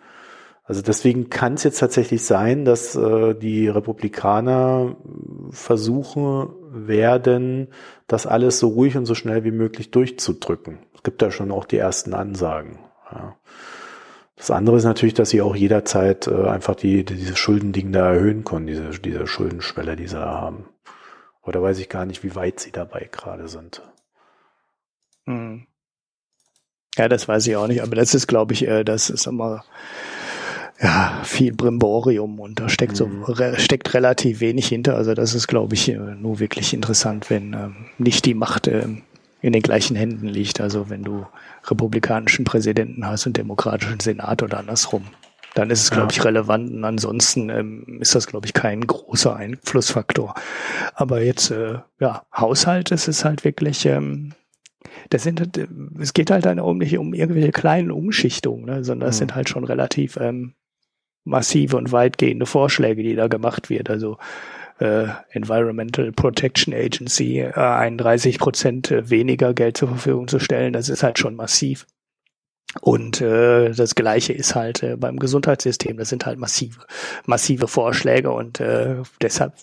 Also 0.64 0.82
deswegen 0.82 1.30
kann 1.30 1.54
es 1.54 1.64
jetzt 1.64 1.78
tatsächlich 1.78 2.24
sein, 2.24 2.66
dass 2.66 2.94
äh, 2.94 3.34
die 3.34 3.68
Republikaner 3.68 4.96
versuchen 5.50 6.50
werden, 6.70 7.68
das 8.06 8.26
alles 8.26 8.58
so 8.58 8.68
ruhig 8.68 8.96
und 8.98 9.06
so 9.06 9.14
schnell 9.14 9.44
wie 9.44 9.50
möglich 9.50 9.90
durchzudrücken. 9.90 10.80
Es 10.94 11.02
gibt 11.02 11.22
da 11.22 11.30
schon 11.30 11.52
auch 11.52 11.64
die 11.64 11.78
ersten 11.78 12.12
Ansagen. 12.12 12.78
Ja. 13.10 13.36
Das 14.36 14.50
andere 14.50 14.76
ist 14.76 14.84
natürlich, 14.84 15.14
dass 15.14 15.30
sie 15.30 15.40
auch 15.40 15.56
jederzeit 15.56 16.26
äh, 16.26 16.46
einfach 16.46 16.76
die, 16.76 17.04
die, 17.04 17.16
diese 17.16 17.34
Schuldending 17.34 17.90
da 17.90 18.12
erhöhen 18.12 18.44
können, 18.44 18.66
diese, 18.66 18.90
diese 18.90 19.26
Schuldenschwelle, 19.26 19.96
die 19.96 20.06
sie 20.06 20.16
da 20.16 20.40
haben. 20.40 20.66
Oder 21.42 21.62
weiß 21.62 21.78
ich 21.78 21.88
gar 21.88 22.04
nicht, 22.04 22.22
wie 22.22 22.34
weit 22.34 22.60
sie 22.60 22.72
dabei 22.72 23.08
gerade 23.10 23.48
sind. 23.48 23.82
Hm. 25.24 25.66
Ja, 26.96 27.08
das 27.08 27.28
weiß 27.28 27.46
ich 27.46 27.56
auch 27.56 27.68
nicht, 27.68 27.82
aber 27.82 27.94
das 27.94 28.14
ist, 28.14 28.26
glaube 28.26 28.54
ich, 28.54 28.66
äh, 28.66 28.84
das 28.84 29.10
ist 29.10 29.26
immer 29.26 29.64
ja, 30.80 31.20
viel 31.24 31.52
Brimborium 31.52 32.38
und 32.38 32.60
da 32.60 32.68
steckt 32.68 32.96
so 32.96 33.06
mhm. 33.06 33.24
re, 33.24 33.58
steckt 33.58 33.94
relativ 33.94 34.40
wenig 34.40 34.68
hinter. 34.68 34.96
Also 34.96 35.14
das 35.14 35.34
ist, 35.34 35.48
glaube 35.48 35.74
ich, 35.74 35.88
äh, 35.88 35.96
nur 35.96 36.38
wirklich 36.38 36.72
interessant, 36.72 37.30
wenn 37.30 37.52
ähm, 37.52 37.76
nicht 37.98 38.24
die 38.24 38.34
Macht 38.34 38.68
ähm, 38.68 39.02
in 39.40 39.52
den 39.52 39.62
gleichen 39.62 39.96
Händen 39.96 40.28
liegt. 40.28 40.60
Also 40.60 40.88
wenn 40.88 41.02
du 41.02 41.26
republikanischen 41.64 42.44
Präsidenten 42.44 43.06
hast 43.06 43.26
und 43.26 43.36
demokratischen 43.36 44.00
Senat 44.00 44.42
oder 44.42 44.58
andersrum, 44.58 45.04
dann 45.54 45.70
ist 45.70 45.82
es, 45.82 45.90
glaube 45.90 46.12
ich, 46.12 46.24
relevant. 46.24 46.70
Und 46.70 46.84
ansonsten 46.84 47.50
ähm, 47.50 47.98
ist 48.00 48.14
das, 48.14 48.28
glaube 48.28 48.46
ich, 48.46 48.52
kein 48.52 48.86
großer 48.86 49.34
Einflussfaktor. 49.34 50.34
Aber 50.94 51.22
jetzt, 51.22 51.50
äh, 51.50 51.78
ja, 51.98 52.22
Haushalt, 52.32 52.92
es 52.92 53.08
ist 53.08 53.24
halt 53.24 53.44
wirklich, 53.44 53.84
ähm, 53.86 54.34
das 55.10 55.22
sind, 55.22 55.58
es 56.00 56.14
geht 56.14 56.30
halt 56.30 56.46
dann 56.46 56.60
um 56.60 56.78
nicht 56.78 56.96
um 56.98 57.14
irgendwelche 57.14 57.52
kleinen 57.52 57.90
Umschichtungen, 57.90 58.64
ne, 58.64 58.84
sondern 58.84 59.08
das 59.08 59.16
mhm. 59.16 59.18
sind 59.18 59.34
halt 59.34 59.48
schon 59.48 59.64
relativ 59.64 60.16
ähm, 60.16 60.54
massive 61.24 61.76
und 61.76 61.92
weitgehende 61.92 62.46
Vorschläge, 62.46 63.02
die 63.02 63.14
da 63.14 63.28
gemacht 63.28 63.70
wird. 63.70 63.90
Also 63.90 64.18
äh, 64.78 65.06
Environmental 65.30 66.12
Protection 66.12 66.72
Agency 66.72 67.40
äh, 67.40 67.52
31 67.52 68.38
Prozent 68.38 68.94
weniger 69.10 69.54
Geld 69.54 69.76
zur 69.76 69.88
Verfügung 69.88 70.28
zu 70.28 70.38
stellen, 70.38 70.72
das 70.72 70.88
ist 70.88 71.02
halt 71.02 71.18
schon 71.18 71.34
massiv. 71.34 71.86
Und 72.82 73.22
äh, 73.22 73.70
das 73.72 73.94
Gleiche 73.94 74.34
ist 74.34 74.54
halt 74.54 74.82
äh, 74.82 74.96
beim 74.96 75.18
Gesundheitssystem. 75.18 75.96
Das 75.96 76.10
sind 76.10 76.26
halt 76.26 76.38
massive, 76.38 76.80
massive 77.24 77.66
Vorschläge 77.66 78.30
und 78.30 78.60
äh, 78.60 78.96
deshalb 79.22 79.54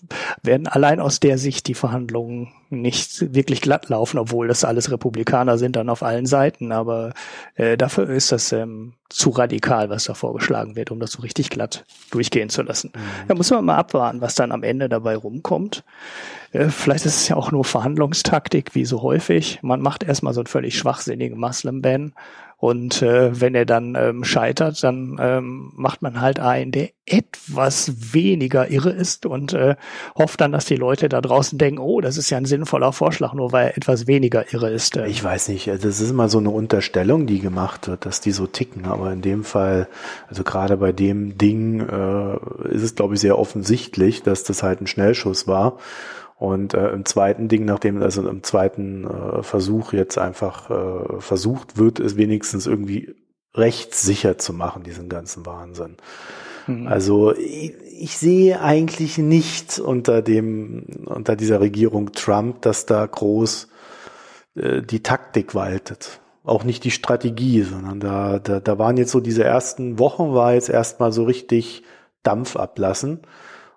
werden 0.41 0.67
allein 0.67 0.99
aus 0.99 1.19
der 1.19 1.37
Sicht 1.37 1.67
die 1.67 1.75
Verhandlungen 1.75 2.51
nicht 2.71 3.33
wirklich 3.33 3.61
glatt 3.61 3.89
laufen, 3.89 4.17
obwohl 4.17 4.47
das 4.47 4.63
alles 4.63 4.91
Republikaner 4.91 5.59
sind 5.59 5.75
dann 5.75 5.89
auf 5.89 6.01
allen 6.01 6.25
Seiten. 6.25 6.71
Aber 6.71 7.13
äh, 7.53 7.77
dafür 7.77 8.09
ist 8.09 8.31
das 8.31 8.51
ähm, 8.51 8.93
zu 9.09 9.29
radikal, 9.29 9.89
was 9.91 10.05
da 10.05 10.15
vorgeschlagen 10.15 10.75
wird, 10.75 10.89
um 10.89 10.99
das 10.99 11.11
so 11.11 11.21
richtig 11.21 11.51
glatt 11.51 11.85
durchgehen 12.09 12.49
zu 12.49 12.63
lassen. 12.63 12.91
Mhm. 12.95 13.27
Da 13.27 13.35
muss 13.35 13.51
man 13.51 13.65
mal 13.65 13.77
abwarten, 13.77 14.19
was 14.19 14.33
dann 14.33 14.51
am 14.51 14.63
Ende 14.63 14.89
dabei 14.89 15.15
rumkommt. 15.15 15.83
Äh, 16.51 16.69
vielleicht 16.69 17.05
ist 17.05 17.17
es 17.17 17.27
ja 17.27 17.35
auch 17.35 17.51
nur 17.51 17.65
Verhandlungstaktik, 17.65 18.73
wie 18.73 18.85
so 18.85 19.03
häufig. 19.03 19.59
Man 19.61 19.81
macht 19.81 20.03
erstmal 20.03 20.33
so 20.33 20.41
einen 20.41 20.47
völlig 20.47 20.75
schwachsinnigen 20.77 21.39
Muslim-Ban 21.39 22.13
Und 22.57 23.01
äh, 23.01 23.39
wenn 23.39 23.53
er 23.53 23.65
dann 23.65 23.95
ähm, 23.95 24.23
scheitert, 24.23 24.83
dann 24.83 25.17
ähm, 25.19 25.71
macht 25.75 26.01
man 26.01 26.21
halt 26.21 26.39
einen, 26.39 26.71
der 26.71 26.89
etwas 27.05 28.13
weniger 28.13 28.71
irre 28.71 28.89
ist 28.89 29.25
und 29.25 29.53
äh, 29.53 29.75
hofft 30.17 30.41
dann, 30.41 30.51
dass 30.51 30.65
die 30.65 30.75
Leute 30.75 31.07
da 31.07 31.21
draußen 31.21 31.59
denken, 31.59 31.79
oh, 31.79 32.01
das 32.01 32.17
ist 32.17 32.29
ja 32.29 32.37
ein 32.37 32.45
sinnvoller 32.45 32.93
Vorschlag, 32.93 33.33
nur 33.33 33.51
weil 33.51 33.67
er 33.67 33.77
etwas 33.77 34.07
weniger 34.07 34.51
irre 34.53 34.71
ist. 34.71 34.95
Ich 34.95 35.23
weiß 35.23 35.49
nicht, 35.49 35.67
das 35.67 35.99
ist 35.99 36.09
immer 36.09 36.29
so 36.29 36.39
eine 36.39 36.49
Unterstellung, 36.49 37.27
die 37.27 37.39
gemacht 37.39 37.87
wird, 37.87 38.05
dass 38.05 38.21
die 38.21 38.31
so 38.31 38.47
ticken. 38.47 38.85
Aber 38.85 39.11
in 39.11 39.21
dem 39.21 39.43
Fall, 39.43 39.87
also 40.27 40.43
gerade 40.43 40.77
bei 40.77 40.91
dem 40.91 41.37
Ding, 41.37 41.81
äh, 41.81 42.69
ist 42.69 42.83
es, 42.83 42.95
glaube 42.95 43.15
ich, 43.15 43.19
sehr 43.19 43.37
offensichtlich, 43.37 44.23
dass 44.23 44.43
das 44.43 44.63
halt 44.63 44.81
ein 44.81 44.87
Schnellschuss 44.87 45.47
war. 45.47 45.77
Und 46.37 46.73
äh, 46.73 46.89
im 46.89 47.05
zweiten 47.05 47.47
Ding, 47.47 47.63
nachdem 47.65 48.01
also 48.01 48.27
im 48.27 48.43
zweiten 48.43 49.05
äh, 49.05 49.41
Versuch 49.41 49.93
jetzt 49.93 50.17
einfach 50.17 50.69
äh, 50.69 51.21
versucht 51.21 51.77
wird, 51.77 51.99
es 51.99 52.17
wenigstens 52.17 52.67
irgendwie 52.67 53.15
rechtssicher 53.53 54.37
zu 54.37 54.51
machen, 54.53 54.83
diesen 54.83 55.07
ganzen 55.07 55.45
Wahnsinn. 55.45 55.95
Mhm. 56.67 56.87
Also 56.87 57.33
ich, 57.33 57.73
ich 57.97 58.17
sehe 58.17 58.59
eigentlich 58.59 59.17
nicht 59.17 59.79
unter 59.79 60.21
dem 60.21 60.85
unter 61.05 61.37
dieser 61.37 61.61
Regierung 61.61 62.11
Trump, 62.11 62.61
dass 62.61 62.85
da 62.85 63.05
groß 63.05 63.69
äh, 64.55 64.81
die 64.81 65.01
Taktik 65.03 65.55
waltet. 65.55 66.19
Auch 66.43 66.63
nicht 66.63 66.83
die 66.83 66.91
Strategie, 66.91 67.63
sondern 67.63 67.99
da, 67.99 68.39
da, 68.39 68.59
da 68.59 68.77
waren 68.77 68.97
jetzt 68.97 69.11
so 69.11 69.19
diese 69.19 69.43
ersten 69.43 69.97
Wochen, 69.99 70.33
war 70.33 70.53
jetzt 70.53 70.69
erstmal 70.69 71.11
so 71.11 71.23
richtig 71.23 71.83
Dampf 72.21 72.55
ablassen. 72.55 73.21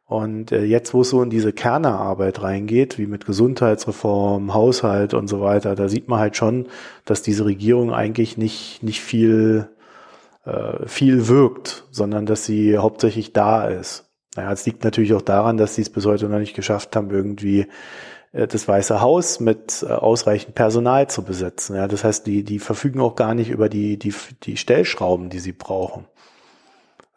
Und 0.09 0.53
äh, 0.53 0.65
jetzt, 0.65 0.95
wo 0.95 1.03
es 1.03 1.11
so 1.11 1.23
in 1.23 1.29
diese 1.29 1.53
Kernearbeit 1.53 2.43
reingeht, 2.43 2.97
wie 2.97 3.07
mit 3.07 3.27
Gesundheitsreform, 3.27 4.55
Haushalt 4.55 5.13
und 5.13 5.29
so 5.29 5.43
weiter, 5.43 5.75
da 5.75 5.91
sieht 5.91 6.09
man 6.09 6.19
halt 6.19 6.35
schon, 6.35 6.67
dass 7.05 7.21
diese 7.21 7.45
Regierung 7.45 7.93
eigentlich 7.93 8.39
nicht, 8.39 8.83
nicht 8.83 9.03
viel, 9.03 9.69
äh, 10.47 10.87
viel 10.87 11.29
wirkt, 11.29 11.85
sondern 11.91 12.25
dass 12.25 12.47
sie 12.47 12.79
hauptsächlich 12.79 13.35
da 13.35 13.69
ist. 13.69 14.07
Naja, 14.35 14.51
es 14.51 14.65
liegt 14.65 14.83
natürlich 14.83 15.13
auch 15.13 15.21
daran, 15.21 15.59
dass 15.59 15.75
sie 15.75 15.83
es 15.83 15.91
bis 15.91 16.07
heute 16.07 16.31
noch 16.31 16.39
nicht 16.39 16.57
geschafft 16.57 16.97
haben, 16.97 17.11
irgendwie 17.11 17.67
äh, 18.33 18.47
das 18.47 18.67
Weiße 18.67 19.03
Haus 19.03 19.41
mit 19.41 19.85
äh, 19.87 19.93
ausreichend 19.93 20.55
Personal 20.55 21.11
zu 21.11 21.23
besetzen. 21.23 21.77
Ja, 21.77 21.87
das 21.87 22.03
heißt, 22.03 22.27
die, 22.27 22.45
die 22.45 22.61
verfügen 22.61 23.01
auch 23.01 23.15
gar 23.15 23.35
nicht 23.35 23.51
über 23.51 23.69
die, 23.69 23.99
die, 23.99 24.15
die 24.43 24.57
Stellschrauben, 24.57 25.29
die 25.29 25.41
sie 25.41 25.53
brauchen. 25.53 26.07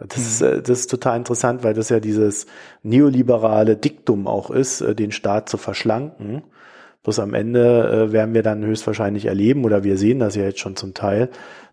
Das, 0.07 0.17
mhm. 0.17 0.23
ist, 0.23 0.41
äh, 0.41 0.61
das 0.61 0.79
ist 0.79 0.89
total 0.89 1.17
interessant, 1.17 1.63
weil 1.63 1.73
das 1.73 1.89
ja 1.89 1.99
dieses 1.99 2.45
neoliberale 2.83 3.75
Diktum 3.77 4.27
auch 4.27 4.49
ist, 4.49 4.81
äh, 4.81 4.95
den 4.95 5.11
Staat 5.11 5.49
zu 5.49 5.57
verschlanken. 5.57 6.43
Bloß 7.03 7.19
am 7.19 7.33
Ende 7.33 8.09
äh, 8.09 8.11
werden 8.11 8.33
wir 8.33 8.43
dann 8.43 8.63
höchstwahrscheinlich 8.65 9.25
erleben, 9.25 9.65
oder 9.65 9.83
wir 9.83 9.97
sehen 9.97 10.19
das 10.19 10.35
ja 10.35 10.43
jetzt 10.43 10.59
schon 10.59 10.75
zum 10.75 10.93
Teil, 10.93 11.29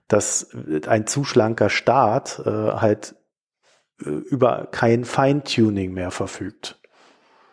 dass 0.09 0.51
ein 0.87 1.07
zu 1.07 1.23
schlanker 1.23 1.69
Staat 1.69 2.41
halt 2.47 3.15
über 3.99 4.69
kein 4.71 5.05
Feintuning 5.05 5.93
mehr 5.93 6.11
verfügt. 6.11 6.78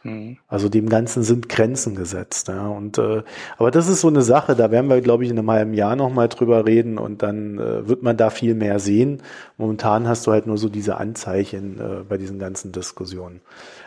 Mhm. 0.06 0.38
Also 0.48 0.70
dem 0.70 0.88
Ganzen 0.88 1.24
sind 1.24 1.50
Grenzen 1.50 1.96
gesetzt. 1.96 2.48
Ja. 2.48 2.68
Und 2.68 3.00
äh, 3.00 3.24
aber 3.58 3.72
das 3.72 3.89
ist 3.89 4.02
so 4.02 4.08
eine 4.08 4.22
Sache, 4.22 4.56
da 4.56 4.70
werden 4.70 4.88
wir, 4.88 5.02
glaube 5.02 5.24
ich, 5.24 5.32
in 5.32 5.39
einem 5.39 5.50
halben 5.50 5.74
Jahr 5.74 5.96
nochmal 5.96 6.30
drüber 6.30 6.65
reden 6.65 7.00
und 7.00 7.24
dann 7.24 7.58
äh, 7.58 7.88
wird 7.88 8.04
man 8.04 8.15
da 8.15 8.30
viel 8.30 8.54
mehr 8.54 8.80
sehen. 8.80 9.24
Momentan 9.58 10.08
hast 10.08 10.28
du 10.28 10.32
halt 10.32 10.46
nur 10.46 10.60
so 10.60 10.70
diese 10.70 10.98
Anzeichen 10.98 11.80
äh, 11.80 12.04
bei 12.08 12.18
diesen 12.18 12.38
ganzen 12.38 12.72
Diskussionen. 12.72 13.41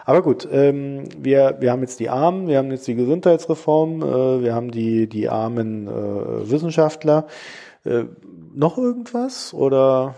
Aber 0.05 0.23
gut, 0.23 0.49
ähm, 0.51 1.05
wir, 1.17 1.59
wir 1.61 1.71
haben 1.71 1.83
jetzt 1.83 2.01
die 2.01 2.11
Armen, 2.11 2.49
wir 2.49 2.59
haben 2.59 2.73
jetzt 2.73 2.89
die 2.89 2.97
Gesundheitsreform, 2.97 4.03
äh, 4.03 4.43
wir 4.43 4.55
haben 4.55 4.73
die, 4.73 5.09
die 5.09 5.29
armen 5.29 5.87
äh, 5.87 6.51
Wissenschaftler. 6.51 7.29
Äh, 7.85 8.05
noch 8.55 8.77
irgendwas 8.77 9.55
oder? 9.55 10.17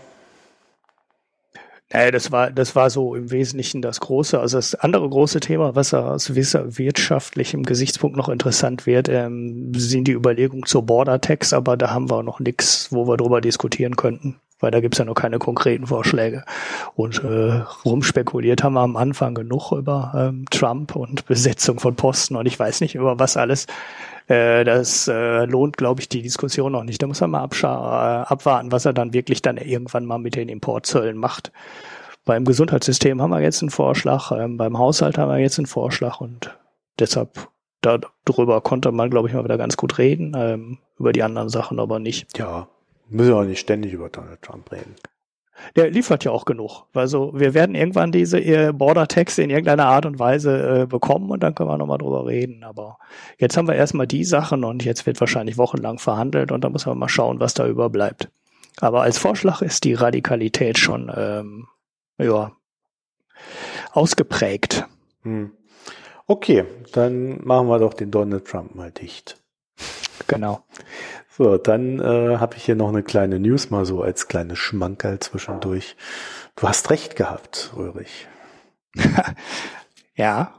Naja, 1.93 2.11
das 2.11 2.31
war, 2.31 2.51
das 2.51 2.75
war 2.75 2.89
so 2.89 3.15
im 3.15 3.31
Wesentlichen 3.31 3.81
das 3.81 3.99
große, 3.99 4.39
also 4.39 4.57
das 4.57 4.75
andere 4.75 5.09
große 5.09 5.41
Thema, 5.41 5.75
was 5.75 5.93
aus 5.93 6.33
wirtschaftlichem 6.35 7.63
Gesichtspunkt 7.63 8.15
noch 8.15 8.29
interessant 8.29 8.85
wird, 8.85 9.09
ähm, 9.09 9.73
sind 9.75 10.07
die 10.07 10.13
Überlegungen 10.13 10.65
zur 10.65 10.83
Border 10.83 11.19
Tax, 11.19 11.51
aber 11.51 11.75
da 11.75 11.91
haben 11.91 12.09
wir 12.09 12.23
noch 12.23 12.39
nichts, 12.39 12.91
wo 12.91 13.07
wir 13.07 13.17
drüber 13.17 13.41
diskutieren 13.41 13.97
könnten, 13.97 14.39
weil 14.61 14.71
da 14.71 14.79
gibt's 14.79 14.99
ja 14.99 15.05
noch 15.05 15.15
keine 15.15 15.39
konkreten 15.39 15.87
Vorschläge. 15.87 16.45
Und 16.95 17.23
äh, 17.23 17.63
rumspekuliert 17.83 18.63
haben 18.63 18.73
wir 18.73 18.81
am 18.81 18.95
Anfang 18.95 19.35
genug 19.35 19.71
über 19.71 20.13
ähm, 20.15 20.45
Trump 20.49 20.95
und 20.95 21.25
Besetzung 21.25 21.79
von 21.79 21.95
Posten 21.95 22.35
und 22.35 22.45
ich 22.45 22.57
weiß 22.57 22.81
nicht 22.81 22.95
über 22.95 23.19
was 23.19 23.35
alles. 23.35 23.67
Äh, 24.27 24.63
das 24.63 25.07
äh, 25.07 25.45
lohnt, 25.45 25.77
glaube 25.77 26.01
ich, 26.01 26.07
die 26.07 26.21
Diskussion 26.21 26.71
noch 26.71 26.83
nicht. 26.83 27.01
Da 27.01 27.07
muss 27.07 27.21
man 27.21 27.31
mal 27.31 27.49
äh, 27.51 27.65
abwarten, 27.65 28.71
was 28.71 28.85
er 28.85 28.93
dann 28.93 29.13
wirklich 29.13 29.41
dann 29.41 29.57
irgendwann 29.57 30.05
mal 30.05 30.19
mit 30.19 30.35
den 30.35 30.47
Importzöllen 30.47 31.17
macht. 31.17 31.51
Beim 32.23 32.45
Gesundheitssystem 32.45 33.21
haben 33.21 33.31
wir 33.31 33.41
jetzt 33.41 33.61
einen 33.61 33.71
Vorschlag, 33.71 34.31
ähm, 34.31 34.57
beim 34.57 34.77
Haushalt 34.77 35.17
haben 35.17 35.31
wir 35.31 35.39
jetzt 35.39 35.57
einen 35.57 35.65
Vorschlag 35.65 36.21
und 36.21 36.55
deshalb 36.99 37.49
darüber 37.81 38.61
konnte 38.61 38.91
man, 38.91 39.09
glaube 39.09 39.27
ich, 39.27 39.33
mal 39.33 39.43
wieder 39.43 39.57
ganz 39.57 39.75
gut 39.75 39.97
reden, 39.97 40.33
ähm, 40.37 40.77
über 40.99 41.13
die 41.13 41.23
anderen 41.23 41.49
Sachen 41.49 41.79
aber 41.79 41.97
nicht. 41.97 42.37
Ja, 42.37 42.67
müssen 43.11 43.29
wir 43.29 43.37
auch 43.37 43.43
nicht 43.43 43.59
ständig 43.59 43.93
über 43.93 44.09
Donald 44.09 44.41
Trump 44.41 44.71
reden 44.71 44.95
der 45.75 45.89
liefert 45.89 46.23
ja 46.23 46.31
auch 46.31 46.45
genug. 46.45 46.83
Also 46.93 47.31
wir 47.33 47.53
werden 47.53 47.75
irgendwann 47.75 48.11
diese 48.11 48.39
äh, 48.39 48.71
Border-Texte 48.73 49.43
in 49.43 49.49
irgendeiner 49.49 49.85
Art 49.85 50.05
und 50.05 50.19
Weise 50.19 50.81
äh, 50.81 50.85
bekommen 50.85 51.29
und 51.29 51.41
dann 51.41 51.55
können 51.55 51.69
wir 51.69 51.77
nochmal 51.77 51.97
drüber 51.97 52.25
reden. 52.25 52.63
Aber 52.63 52.97
jetzt 53.37 53.57
haben 53.57 53.67
wir 53.67 53.75
erstmal 53.75 54.07
die 54.07 54.23
Sachen 54.23 54.63
und 54.63 54.83
jetzt 54.83 55.05
wird 55.05 55.19
wahrscheinlich 55.19 55.57
wochenlang 55.57 55.99
verhandelt 55.99 56.51
und 56.51 56.63
da 56.63 56.69
muss 56.69 56.85
man 56.85 56.97
mal 56.97 57.09
schauen, 57.09 57.39
was 57.39 57.53
da 57.53 57.67
überbleibt. 57.67 58.29
Aber 58.79 59.01
als 59.01 59.17
Vorschlag 59.17 59.61
ist 59.61 59.83
die 59.83 59.93
Radikalität 59.93 60.77
schon 60.77 61.11
ähm, 61.15 61.67
ja, 62.17 62.51
ausgeprägt. 63.91 64.85
Hm. 65.23 65.51
Okay, 66.27 66.65
dann 66.93 67.43
machen 67.45 67.67
wir 67.67 67.79
doch 67.79 67.93
den 67.93 68.11
Donald 68.11 68.45
Trump 68.45 68.75
mal 68.75 68.91
dicht. 68.91 69.40
Genau. 70.27 70.63
So, 71.37 71.57
dann 71.57 71.99
äh, 71.99 72.37
habe 72.37 72.55
ich 72.57 72.65
hier 72.65 72.75
noch 72.75 72.89
eine 72.89 73.03
kleine 73.03 73.39
News 73.39 73.69
mal 73.69 73.85
so 73.85 74.01
als 74.01 74.27
kleine 74.27 74.55
Schmankerl 74.55 75.19
zwischendurch. 75.19 75.95
Du 76.55 76.67
hast 76.67 76.89
recht 76.89 77.15
gehabt, 77.15 77.71
Ulrich. 77.75 78.27
ja. 80.15 80.53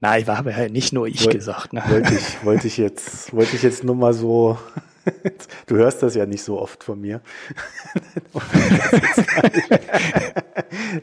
Na, 0.00 0.18
ich 0.18 0.26
habe 0.26 0.50
ja 0.50 0.68
nicht 0.68 0.92
nur 0.92 1.06
ich 1.06 1.24
Woll, 1.24 1.32
gesagt. 1.32 1.72
Ne? 1.72 1.82
Wollte 1.88 2.14
ich, 2.14 2.44
wollte 2.44 2.66
ich 2.66 2.76
jetzt, 2.76 3.34
wollte 3.34 3.56
ich 3.56 3.62
jetzt 3.62 3.84
nur 3.84 3.94
mal 3.94 4.12
so. 4.12 4.58
du 5.66 5.76
hörst 5.76 6.02
das 6.02 6.14
ja 6.14 6.26
nicht 6.26 6.42
so 6.42 6.60
oft 6.60 6.82
von 6.82 7.00
mir. 7.00 7.20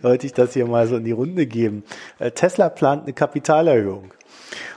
wollte 0.02 0.26
ich 0.26 0.34
das 0.34 0.54
hier 0.54 0.66
mal 0.66 0.88
so 0.88 0.98
in 0.98 1.06
die 1.06 1.12
Runde 1.12 1.46
geben. 1.46 1.84
Äh, 2.20 2.32
Tesla 2.32 2.70
plant 2.70 3.04
eine 3.04 3.14
Kapitalerhöhung. 3.14 4.14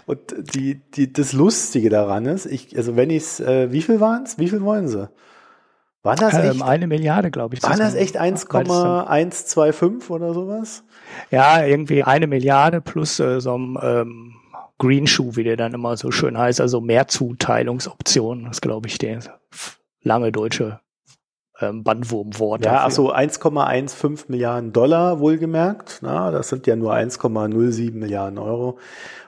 Und 0.07 0.21
die, 0.55 0.81
die, 0.95 1.13
das 1.13 1.33
Lustige 1.33 1.91
daran 1.91 2.27
ist, 2.27 2.47
ich, 2.47 2.77
also 2.77 2.97
wenn 2.97 3.11
ich 3.11 3.23
es, 3.23 3.41
äh, 3.41 3.73
wie 3.73 3.83
viel 3.83 4.01
waren 4.01 4.25
es? 4.25 4.39
Wie 4.39 4.49
viel 4.49 4.63
wollen 4.63 4.89
sie? 4.89 5.09
War 6.03 6.15
das 6.15 6.35
ähm, 6.35 6.41
echt? 6.41 6.55
Ähm, 6.55 6.63
eine 6.63 6.87
Milliarde, 6.87 7.31
glaube 7.31 7.57
ich. 7.57 7.63
War 7.63 7.77
das 7.77 7.95
echt 7.95 8.17
1,125 8.17 10.11
oder 10.11 10.35
sowas? 10.35 10.85
Ja, 11.31 11.65
irgendwie 11.65 12.05
eine 12.05 12.27
Milliarde 12.27 12.81
plus 12.81 13.19
äh, 13.19 13.41
so 13.41 13.59
ein 13.59 13.77
ähm, 13.83 14.35
Green 14.79 15.07
Shoe, 15.07 15.37
wie 15.37 15.45
der 15.45 15.57
dann 15.57 15.75
immer 15.75 15.97
so 15.97 16.11
schön 16.11 16.39
heißt, 16.39 16.61
also 16.61 16.81
Mehrzuteilungsoption, 16.81 18.45
das 18.45 18.61
glaube 18.61 18.89
ich 18.89 18.99
der 18.99 19.21
lange 20.03 20.31
deutsche 20.33 20.81
ähm, 21.61 21.83
Bandwurmwort. 21.85 22.65
Ja, 22.65 22.85
ach 22.85 22.91
so 22.91 23.13
1,15 23.13 24.25
Milliarden 24.29 24.73
Dollar 24.73 25.21
wohlgemerkt. 25.21 25.99
Na, 26.03 26.31
das 26.31 26.49
sind 26.49 26.67
ja 26.67 26.77
nur 26.77 26.95
1,07 26.95 27.95
Milliarden 27.95 28.39
Euro. 28.39 28.79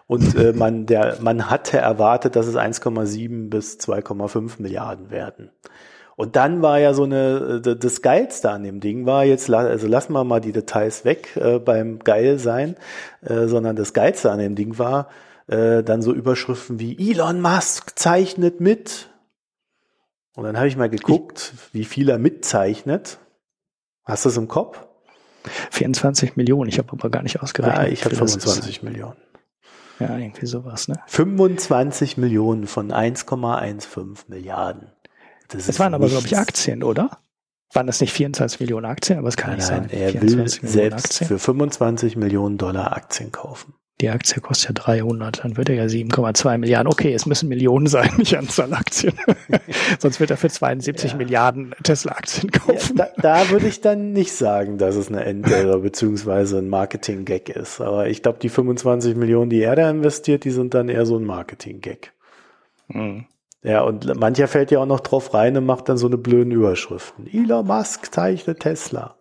Und 0.06 0.34
äh, 0.36 0.52
man, 0.56 0.86
der, 0.86 1.18
man 1.20 1.50
hatte 1.50 1.78
erwartet, 1.78 2.36
dass 2.36 2.46
es 2.46 2.56
1,7 2.56 3.50
bis 3.50 3.78
2,5 3.78 4.60
Milliarden 4.60 5.10
werden. 5.10 5.50
Und 6.16 6.34
dann 6.34 6.62
war 6.62 6.80
ja 6.80 6.94
so 6.94 7.04
eine, 7.04 7.62
äh, 7.64 7.76
das 7.76 8.02
Geilste 8.02 8.50
an 8.50 8.64
dem 8.64 8.80
Ding 8.80 9.06
war 9.06 9.24
jetzt, 9.24 9.48
also 9.52 9.86
lassen 9.86 10.12
wir 10.12 10.24
mal 10.24 10.40
die 10.40 10.52
Details 10.52 11.04
weg 11.04 11.36
äh, 11.36 11.60
beim 11.60 12.00
Geil 12.00 12.38
sein, 12.40 12.74
äh, 13.22 13.46
sondern 13.46 13.76
das 13.76 13.92
Geilste 13.92 14.32
an 14.32 14.40
dem 14.40 14.56
Ding 14.56 14.78
war 14.78 15.08
äh, 15.48 15.82
dann 15.82 16.02
so 16.02 16.12
Überschriften 16.12 16.78
wie 16.78 17.10
Elon 17.10 17.40
Musk 17.40 17.98
zeichnet 17.98 18.60
mit. 18.60 19.07
Und 20.38 20.44
dann 20.44 20.56
habe 20.56 20.68
ich 20.68 20.76
mal 20.76 20.88
geguckt, 20.88 21.52
wie 21.72 21.84
viel 21.84 22.08
er 22.08 22.20
mitzeichnet. 22.20 23.18
Hast 24.04 24.24
du 24.24 24.28
es 24.28 24.36
im 24.36 24.46
Kopf? 24.46 24.86
24 25.72 26.36
Millionen, 26.36 26.68
ich 26.68 26.78
habe 26.78 26.92
aber 26.92 27.10
gar 27.10 27.24
nicht 27.24 27.42
ausgerechnet. 27.42 27.88
Ja, 27.88 27.92
ich 27.92 28.04
habe 28.04 28.14
25 28.14 28.84
Millionen. 28.84 29.16
Ja, 29.98 30.16
irgendwie 30.16 30.46
sowas, 30.46 30.86
ne? 30.86 30.94
25 31.08 32.18
Millionen 32.18 32.68
von 32.68 32.92
1,15 32.92 34.28
Milliarden. 34.28 34.92
Das, 35.48 35.66
das 35.66 35.80
waren 35.80 35.92
aber, 35.92 36.06
glaube 36.06 36.28
ich, 36.28 36.38
Aktien, 36.38 36.84
oder? 36.84 37.18
Waren 37.72 37.88
das 37.88 38.00
nicht 38.00 38.12
24 38.12 38.60
Millionen 38.60 38.86
Aktien? 38.86 39.18
Aber 39.18 39.26
es 39.26 39.36
kann 39.36 39.50
nein, 39.50 39.58
nicht 39.58 39.70
nein, 39.70 39.88
sein. 39.88 39.98
Er 39.98 40.22
will 40.22 40.48
selbst 40.48 41.06
Aktien. 41.06 41.26
für 41.26 41.40
25 41.40 42.14
Millionen 42.14 42.58
Dollar 42.58 42.96
Aktien 42.96 43.32
kaufen. 43.32 43.74
Die 44.00 44.10
Aktie 44.10 44.40
kostet 44.40 44.78
ja 44.78 44.84
300, 44.84 45.44
dann 45.44 45.56
wird 45.56 45.68
er 45.68 45.74
ja 45.74 45.84
7,2 45.84 46.58
Milliarden. 46.58 46.86
Okay, 46.86 47.12
es 47.12 47.26
müssen 47.26 47.48
Millionen 47.48 47.88
sein, 47.88 48.10
nicht 48.18 48.36
Anzahl 48.36 48.72
Aktien. 48.72 49.14
Sonst 49.98 50.20
wird 50.20 50.30
er 50.30 50.36
für 50.36 50.48
72 50.48 51.12
ja. 51.12 51.16
Milliarden 51.16 51.74
Tesla-Aktien 51.82 52.52
kaufen. 52.52 52.96
Ja, 52.96 53.08
da, 53.16 53.22
da, 53.22 53.50
würde 53.50 53.66
ich 53.66 53.80
dann 53.80 54.12
nicht 54.12 54.32
sagen, 54.32 54.78
dass 54.78 54.94
es 54.94 55.08
eine 55.08 55.24
Endlehre 55.24 55.80
beziehungsweise 55.80 56.58
ein 56.58 56.68
Marketing-Gag 56.68 57.48
ist. 57.48 57.80
Aber 57.80 58.06
ich 58.06 58.22
glaube, 58.22 58.38
die 58.40 58.48
25 58.48 59.16
Millionen, 59.16 59.50
die 59.50 59.62
er 59.62 59.74
da 59.74 59.90
investiert, 59.90 60.44
die 60.44 60.52
sind 60.52 60.74
dann 60.74 60.88
eher 60.88 61.04
so 61.04 61.16
ein 61.16 61.24
Marketing-Gag. 61.24 62.12
Mhm. 62.88 63.26
Ja, 63.64 63.82
und 63.82 64.14
mancher 64.14 64.46
fällt 64.46 64.70
ja 64.70 64.78
auch 64.78 64.86
noch 64.86 65.00
drauf 65.00 65.34
rein 65.34 65.56
und 65.56 65.66
macht 65.66 65.88
dann 65.88 65.98
so 65.98 66.06
eine 66.06 66.18
blöden 66.18 66.52
Überschriften. 66.52 67.26
Elon 67.26 67.66
Musk 67.66 68.14
zeichnet 68.14 68.60
Tesla. 68.60 69.16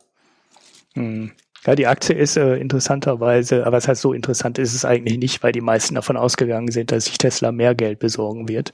Mhm. 0.94 1.32
Ja, 1.68 1.76
die 1.76 1.86
Aktie 1.86 2.16
ist 2.16 2.38
äh, 2.38 2.56
interessanterweise, 2.56 3.68
aber 3.68 3.76
es 3.76 3.90
heißt 3.90 4.02
so 4.02 4.14
interessant 4.14 4.58
ist 4.58 4.74
es 4.74 4.86
eigentlich 4.86 5.18
nicht, 5.18 5.44
weil 5.44 5.52
die 5.52 5.60
meisten 5.60 5.96
davon 5.96 6.16
ausgegangen 6.16 6.72
sind, 6.72 6.94
dass 6.94 7.06
sich 7.06 7.18
Tesla 7.18 7.52
mehr 7.52 7.76
Geld 7.76 8.00
besorgen 8.00 8.48
wird. 8.48 8.72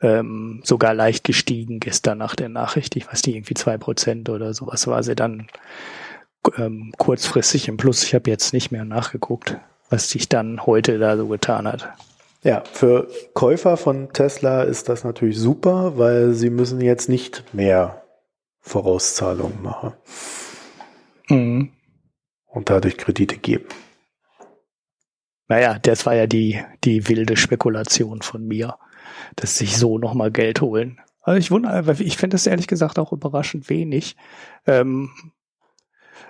Ähm, 0.00 0.60
sogar 0.64 0.92
leicht 0.92 1.22
gestiegen 1.22 1.78
gestern 1.78 2.18
nach 2.18 2.34
der 2.34 2.48
Nachricht. 2.48 2.96
Ich 2.96 3.06
weiß 3.06 3.24
nicht, 3.26 3.36
irgendwie 3.36 3.54
zwei 3.54 3.78
Prozent 3.78 4.28
oder 4.28 4.54
sowas 4.54 4.88
war 4.88 5.04
sie 5.04 5.14
dann 5.14 5.46
ähm, 6.58 6.92
kurzfristig 6.98 7.68
im 7.68 7.76
Plus. 7.76 8.02
Ich 8.02 8.12
habe 8.12 8.28
jetzt 8.28 8.52
nicht 8.52 8.72
mehr 8.72 8.84
nachgeguckt, 8.84 9.58
was 9.88 10.10
sich 10.10 10.28
dann 10.28 10.66
heute 10.66 10.98
da 10.98 11.16
so 11.16 11.28
getan 11.28 11.68
hat. 11.68 11.92
Ja, 12.42 12.64
für 12.72 13.06
Käufer 13.34 13.76
von 13.76 14.12
Tesla 14.12 14.64
ist 14.64 14.88
das 14.88 15.04
natürlich 15.04 15.38
super, 15.38 15.96
weil 15.96 16.32
sie 16.32 16.50
müssen 16.50 16.80
jetzt 16.80 17.08
nicht 17.08 17.54
mehr 17.54 18.02
Vorauszahlungen 18.62 19.62
machen. 19.62 19.92
Mhm 21.28 21.70
und 22.52 22.70
dadurch 22.70 22.96
Kredite 22.96 23.38
geben. 23.38 23.66
Naja, 25.48 25.78
das 25.78 26.06
war 26.06 26.14
ja 26.14 26.26
die, 26.26 26.62
die 26.84 27.08
wilde 27.08 27.36
Spekulation 27.36 28.22
von 28.22 28.46
mir, 28.46 28.78
dass 29.36 29.58
sich 29.58 29.76
so 29.76 29.98
nochmal 29.98 30.30
Geld 30.30 30.60
holen. 30.60 31.00
Also 31.22 31.38
ich 31.38 31.50
wundere, 31.50 31.92
ich 32.02 32.16
finde 32.16 32.34
das 32.34 32.46
ehrlich 32.46 32.66
gesagt 32.66 32.98
auch 32.98 33.12
überraschend 33.12 33.68
wenig. 33.68 34.16
Ähm, 34.66 35.10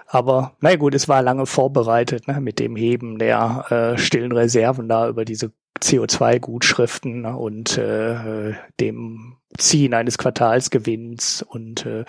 aber 0.07 0.57
na 0.61 0.77
gut, 0.77 0.95
es 0.95 1.09
war 1.09 1.23
lange 1.23 1.47
vorbereitet 1.47 2.29
ne, 2.29 2.41
mit 2.41 2.59
dem 2.59 2.77
Heben 2.77 3.19
der 3.19 3.67
äh, 3.71 3.99
stillen 3.99 4.33
Reserven 4.33 4.89
da 4.89 5.09
über 5.09 5.25
diese 5.25 5.53
CO2-Gutschriften 5.81 7.25
und 7.25 7.79
äh, 7.79 8.55
dem 8.81 9.37
Ziehen 9.59 9.95
eines 9.95 10.19
Quartalsgewinns 10.19 11.43
und 11.43 11.87
äh, 11.87 12.05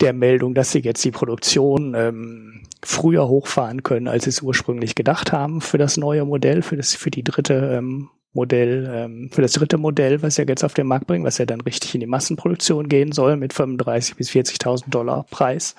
der 0.00 0.12
Meldung, 0.12 0.54
dass 0.54 0.72
sie 0.72 0.80
jetzt 0.80 1.04
die 1.04 1.10
Produktion 1.10 1.94
ähm, 1.94 2.62
früher 2.82 3.28
hochfahren 3.28 3.82
können, 3.82 4.08
als 4.08 4.24
sie 4.24 4.30
es 4.30 4.42
ursprünglich 4.42 4.94
gedacht 4.94 5.32
haben 5.32 5.60
für 5.60 5.78
das 5.78 5.96
neue 5.96 6.24
Modell, 6.24 6.62
für 6.62 6.76
das 6.76 6.94
für 6.94 7.10
die 7.10 7.24
dritte 7.24 7.76
ähm, 7.78 8.10
Modell, 8.32 8.88
ähm, 8.92 9.30
für 9.32 9.42
das 9.42 9.52
dritte 9.52 9.78
Modell, 9.78 10.22
was 10.22 10.36
sie 10.36 10.42
jetzt 10.42 10.62
auf 10.62 10.74
den 10.74 10.86
Markt 10.86 11.06
bringen, 11.06 11.24
was 11.24 11.38
ja 11.38 11.46
dann 11.46 11.62
richtig 11.62 11.94
in 11.94 12.00
die 12.00 12.06
Massenproduktion 12.06 12.88
gehen 12.88 13.12
soll 13.12 13.36
mit 13.36 13.52
35 13.52 14.16
bis 14.16 14.30
40.000 14.30 14.90
Dollar 14.90 15.24
Preis. 15.30 15.74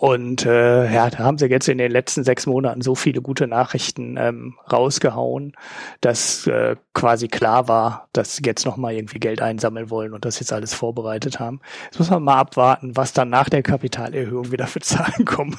Und 0.00 0.46
äh, 0.46 0.90
ja, 0.90 1.10
da 1.10 1.18
haben 1.18 1.36
sie 1.36 1.44
jetzt 1.44 1.68
in 1.68 1.76
den 1.76 1.92
letzten 1.92 2.24
sechs 2.24 2.46
Monaten 2.46 2.80
so 2.80 2.94
viele 2.94 3.20
gute 3.20 3.46
Nachrichten 3.46 4.16
ähm, 4.16 4.54
rausgehauen, 4.72 5.52
dass 6.00 6.46
äh, 6.46 6.76
quasi 6.94 7.28
klar 7.28 7.68
war, 7.68 8.08
dass 8.14 8.36
sie 8.36 8.42
jetzt 8.46 8.64
nochmal 8.64 8.94
irgendwie 8.94 9.18
Geld 9.18 9.42
einsammeln 9.42 9.90
wollen 9.90 10.14
und 10.14 10.24
das 10.24 10.40
jetzt 10.40 10.54
alles 10.54 10.72
vorbereitet 10.72 11.38
haben. 11.38 11.60
Jetzt 11.84 11.98
muss 11.98 12.08
man 12.08 12.22
mal 12.22 12.38
abwarten, 12.38 12.96
was 12.96 13.12
dann 13.12 13.28
nach 13.28 13.50
der 13.50 13.62
Kapitalerhöhung 13.62 14.50
wieder 14.50 14.66
für 14.66 14.80
Zahlen 14.80 15.24
kommen. 15.26 15.58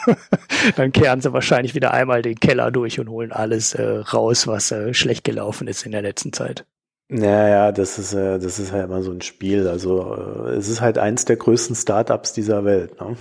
dann 0.75 0.91
kehren 0.91 1.21
sie 1.21 1.33
wahrscheinlich 1.33 1.75
wieder 1.75 1.93
einmal 1.93 2.23
den 2.23 2.39
Keller 2.39 2.71
durch 2.71 2.99
und 2.99 3.09
holen 3.09 3.31
alles 3.31 3.75
äh, 3.75 3.83
raus, 3.83 4.47
was 4.47 4.71
äh, 4.71 4.95
schlecht 4.95 5.23
gelaufen 5.23 5.67
ist 5.67 5.85
in 5.85 5.91
der 5.91 6.01
letzten 6.01 6.33
Zeit. 6.33 6.65
Naja, 7.09 7.71
das 7.71 7.99
ist, 7.99 8.13
äh, 8.13 8.39
das 8.39 8.57
ist 8.57 8.71
halt 8.71 8.85
immer 8.85 9.03
so 9.03 9.11
ein 9.11 9.21
Spiel. 9.21 9.67
Also 9.67 10.47
äh, 10.47 10.53
es 10.53 10.67
ist 10.67 10.81
halt 10.81 10.97
eins 10.97 11.25
der 11.25 11.35
größten 11.35 11.75
Startups 11.75 12.33
dieser 12.33 12.65
Welt. 12.65 12.99
Ne? 12.99 13.15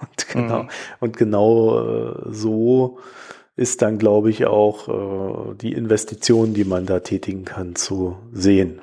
Und 0.00 0.28
genau, 0.28 0.62
mhm. 0.62 0.68
und 1.00 1.16
genau 1.16 1.80
äh, 1.80 2.14
so 2.30 2.98
ist 3.56 3.82
dann, 3.82 3.98
glaube 3.98 4.30
ich, 4.30 4.46
auch 4.46 4.88
äh, 4.88 5.54
die 5.56 5.72
Investition, 5.72 6.54
die 6.54 6.64
man 6.64 6.86
da 6.86 7.00
tätigen 7.00 7.44
kann, 7.44 7.74
zu 7.74 8.16
sehen. 8.32 8.80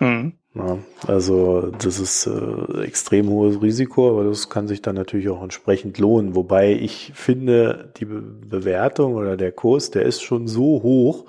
Mhm. 0.00 0.32
Ja, 0.54 0.78
also 1.08 1.72
das 1.82 1.98
ist 1.98 2.26
äh, 2.26 2.82
extrem 2.84 3.28
hohes 3.28 3.60
Risiko, 3.60 4.10
aber 4.10 4.24
das 4.24 4.48
kann 4.48 4.68
sich 4.68 4.82
dann 4.82 4.94
natürlich 4.94 5.28
auch 5.28 5.42
entsprechend 5.42 5.98
lohnen. 5.98 6.36
Wobei 6.36 6.72
ich 6.72 7.12
finde, 7.14 7.92
die 7.96 8.04
Be 8.04 8.20
Bewertung 8.20 9.14
oder 9.16 9.36
der 9.36 9.50
Kurs, 9.50 9.90
der 9.90 10.02
ist 10.02 10.22
schon 10.22 10.46
so 10.46 10.82
hoch. 10.82 11.24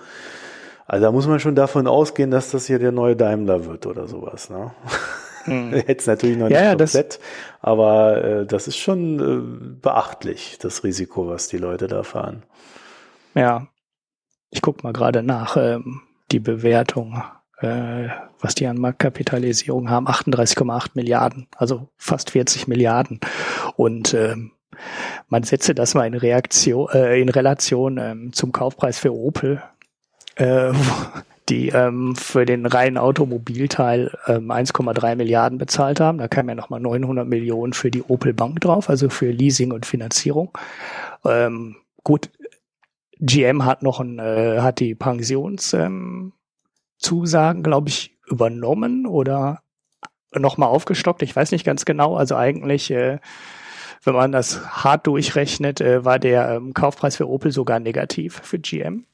Also 0.85 1.05
da 1.05 1.11
muss 1.11 1.27
man 1.27 1.39
schon 1.39 1.55
davon 1.55 1.87
ausgehen, 1.87 2.29
dass 2.29 2.51
das 2.51 2.67
hier 2.67 2.77
der 2.77 2.91
neue 2.91 3.15
Daimler 3.15 3.65
wird 3.65 3.87
oder 3.87 4.07
sowas. 4.07 4.51
Ne? 4.51 4.71
Hm. 5.45 5.73
Jetzt 5.87 6.07
natürlich 6.07 6.37
noch 6.37 6.49
nicht 6.49 6.59
ja, 6.59 6.75
komplett, 6.75 7.19
aber 7.61 8.23
äh, 8.23 8.45
das 8.45 8.67
ist 8.67 8.77
schon 8.77 9.19
äh, 9.19 9.75
beachtlich, 9.81 10.57
das 10.59 10.83
Risiko, 10.83 11.27
was 11.27 11.47
die 11.47 11.57
Leute 11.57 11.87
da 11.87 12.03
fahren. 12.03 12.43
Ja, 13.33 13.67
ich 14.49 14.61
guck 14.61 14.83
mal 14.83 14.93
gerade 14.93 15.23
nach, 15.23 15.57
ähm, 15.57 16.01
die 16.31 16.39
Bewertung, 16.39 17.21
äh, 17.59 18.07
was 18.39 18.55
die 18.55 18.67
an 18.67 18.77
Marktkapitalisierung 18.77 19.89
haben, 19.89 20.07
38,8 20.07 20.91
Milliarden, 20.93 21.47
also 21.55 21.89
fast 21.97 22.31
40 22.31 22.67
Milliarden. 22.67 23.19
Und 23.75 24.13
ähm, 24.13 24.51
man 25.27 25.43
setze 25.43 25.75
das 25.75 25.93
mal 25.93 26.07
in 26.07 26.13
Reaktion, 26.13 26.89
äh, 26.91 27.19
in 27.21 27.29
Relation 27.29 27.97
ähm, 27.97 28.33
zum 28.33 28.51
Kaufpreis 28.51 28.99
für 28.99 29.13
Opel. 29.13 29.61
Äh, 30.35 30.73
die 31.49 31.69
ähm, 31.69 32.15
für 32.15 32.45
den 32.45 32.65
reinen 32.65 32.97
Automobilteil 32.97 34.17
ähm, 34.27 34.51
1,3 34.51 35.15
Milliarden 35.15 35.57
bezahlt 35.57 35.99
haben. 35.99 36.17
Da 36.17 36.27
kamen 36.27 36.49
ja 36.49 36.55
nochmal 36.55 36.79
900 36.79 37.27
Millionen 37.27 37.73
für 37.73 37.91
die 37.91 38.03
Opel 38.03 38.33
Bank 38.33 38.61
drauf, 38.61 38.89
also 38.89 39.09
für 39.09 39.29
Leasing 39.31 39.71
und 39.71 39.85
Finanzierung. 39.85 40.57
Ähm, 41.23 41.77
gut, 42.03 42.31
GM 43.19 43.63
hat 43.65 43.83
noch 43.83 43.99
ein, 43.99 44.19
äh, 44.19 44.59
hat 44.61 44.79
die 44.79 44.95
Pensionszusagen, 44.95 46.33
ähm, 47.57 47.63
glaube 47.63 47.89
ich, 47.89 48.17
übernommen 48.27 49.05
oder 49.05 49.61
nochmal 50.33 50.69
aufgestockt. 50.69 51.21
Ich 51.21 51.35
weiß 51.35 51.51
nicht 51.51 51.65
ganz 51.65 51.85
genau. 51.85 52.15
Also 52.15 52.35
eigentlich, 52.35 52.91
äh, 52.91 53.19
wenn 54.03 54.13
man 54.13 54.31
das 54.31 54.83
hart 54.83 55.07
durchrechnet, 55.07 55.81
äh, 55.81 56.03
war 56.03 56.19
der 56.19 56.49
ähm, 56.55 56.73
Kaufpreis 56.73 57.15
für 57.15 57.29
Opel 57.29 57.51
sogar 57.51 57.79
negativ 57.79 58.41
für 58.43 58.59
GM. 58.59 59.05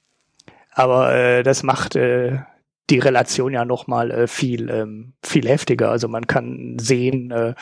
Aber 0.73 1.13
äh, 1.13 1.43
das 1.43 1.63
macht 1.63 1.95
äh, 1.95 2.39
die 2.89 2.99
Relation 2.99 3.53
ja 3.53 3.65
nochmal 3.65 4.11
äh, 4.11 4.27
viel, 4.27 4.69
ähm, 4.69 5.13
viel 5.23 5.47
heftiger. 5.47 5.89
Also 5.89 6.07
man 6.07 6.27
kann 6.27 6.77
sehen, 6.79 7.31
äh, 7.31 7.55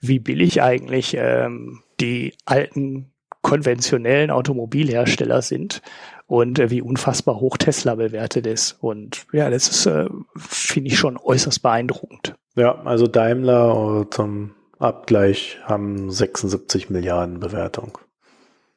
wie 0.00 0.18
billig 0.18 0.62
eigentlich 0.62 1.14
ähm, 1.18 1.82
die 2.00 2.34
alten 2.44 3.12
konventionellen 3.42 4.30
Automobilhersteller 4.30 5.42
sind 5.42 5.82
und 6.26 6.58
äh, 6.58 6.70
wie 6.70 6.80
unfassbar 6.80 7.40
hoch 7.40 7.56
Tesla 7.58 7.94
bewertet 7.96 8.46
ist. 8.46 8.78
Und 8.80 9.26
ja, 9.32 9.50
das 9.50 9.68
ist, 9.68 9.86
äh, 9.86 10.08
finde 10.36 10.88
ich, 10.88 10.98
schon 10.98 11.18
äußerst 11.18 11.62
beeindruckend. 11.62 12.34
Ja, 12.54 12.80
also 12.84 13.06
Daimler 13.06 14.06
zum 14.10 14.54
Abgleich 14.78 15.58
haben 15.64 16.10
76 16.10 16.90
Milliarden 16.90 17.40
Bewertung. 17.40 17.98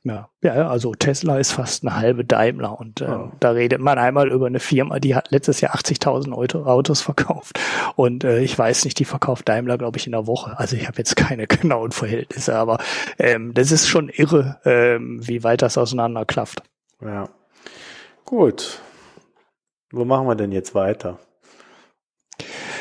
Ja, 0.06 0.30
ja, 0.44 0.70
also 0.70 0.94
Tesla 0.94 1.40
ist 1.40 1.52
fast 1.52 1.84
eine 1.84 1.96
halbe 1.96 2.24
Daimler 2.24 2.80
und 2.80 3.02
äh, 3.02 3.06
oh. 3.06 3.32
da 3.40 3.50
redet 3.50 3.82
man 3.82 3.98
einmal 3.98 4.32
über 4.32 4.46
eine 4.46 4.60
Firma, 4.60 5.00
die 5.00 5.16
hat 5.16 5.32
letztes 5.32 5.62
Jahr 5.62 5.74
80.000 5.74 6.32
Autos 6.64 7.02
verkauft 7.02 7.60
und 7.96 8.24
äh, 8.24 8.40
ich 8.42 8.58
weiß 8.58 8.86
nicht, 8.86 9.00
die 9.00 9.06
verkauft 9.06 9.50
Daimler, 9.50 9.80
glaube 9.80 9.98
ich, 9.98 10.06
in 10.06 10.12
der 10.12 10.28
Woche. 10.28 10.60
Also 10.60 10.76
ich 10.76 10.88
habe 10.88 11.00
jetzt 11.00 11.16
keine 11.16 11.48
genauen 11.48 11.92
Verhältnisse, 11.92 12.56
aber 12.56 12.78
ähm, 13.18 13.56
das 13.56 13.72
ist 13.72 13.88
schon 13.88 14.10
irre, 14.10 14.60
ähm, 14.64 15.28
wie 15.28 15.44
weit 15.44 15.64
das 15.64 15.76
auseinanderklafft. 15.76 16.62
Ja, 17.02 17.28
gut. 18.26 18.82
Wo 19.92 20.06
machen 20.06 20.28
wir 20.28 20.36
denn 20.36 20.52
jetzt 20.52 20.76
weiter? 20.76 21.18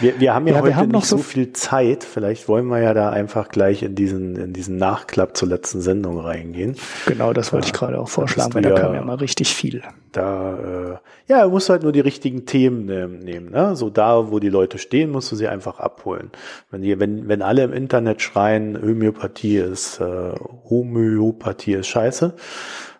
Wir, 0.01 0.21
wir 0.21 0.35
haben 0.35 0.47
ja, 0.47 0.55
ja 0.55 0.61
heute 0.61 0.77
haben 0.77 0.91
nicht 0.91 1.07
so 1.07 1.19
viel 1.19 1.53
Zeit. 1.53 2.05
Vielleicht 2.05 2.49
wollen 2.49 2.67
wir 2.67 2.81
ja 2.81 2.95
da 2.95 3.11
einfach 3.11 3.49
gleich 3.49 3.83
in 3.83 3.95
diesen, 3.95 4.37
in 4.37 4.53
diesen 4.53 4.77
Nachklapp 4.77 5.37
zur 5.37 5.49
letzten 5.49 5.81
Sendung 5.81 6.19
reingehen. 6.19 6.77
Genau, 7.07 7.33
das 7.33 7.53
wollte 7.53 7.69
ich 7.69 7.73
gerade 7.73 8.01
auch 8.01 8.09
vorschlagen, 8.09 8.55
weil 8.55 8.63
da 8.63 8.73
kam 8.73 8.95
ja 8.95 9.03
mal 9.03 9.17
richtig 9.17 9.55
viel. 9.55 9.83
Da, 10.13 10.99
äh, 10.99 11.33
ja, 11.33 11.45
du 11.45 11.51
musst 11.51 11.69
halt 11.69 11.83
nur 11.85 11.93
die 11.93 12.01
richtigen 12.01 12.47
Themen 12.47 12.89
äh, 12.89 13.07
nehmen. 13.07 13.51
Ne? 13.51 13.77
So 13.77 13.91
da, 13.91 14.31
wo 14.31 14.41
die 14.41 14.49
Leute 14.49 14.79
stehen, 14.79 15.11
musst 15.11 15.31
du 15.31 15.37
sie 15.37 15.49
einfach 15.49 15.79
abholen. 15.79 16.31
Wenn, 16.71 16.83
die, 16.83 16.99
wenn, 16.99 17.29
wenn 17.29 17.43
alle 17.43 17.63
im 17.63 17.73
Internet 17.73 18.21
schreien, 18.23 18.81
Homöopathie 18.81 19.59
ist, 19.59 20.01
äh, 20.01 20.33
Homöopathie 20.69 21.75
ist 21.75 21.89
scheiße, 21.89 22.35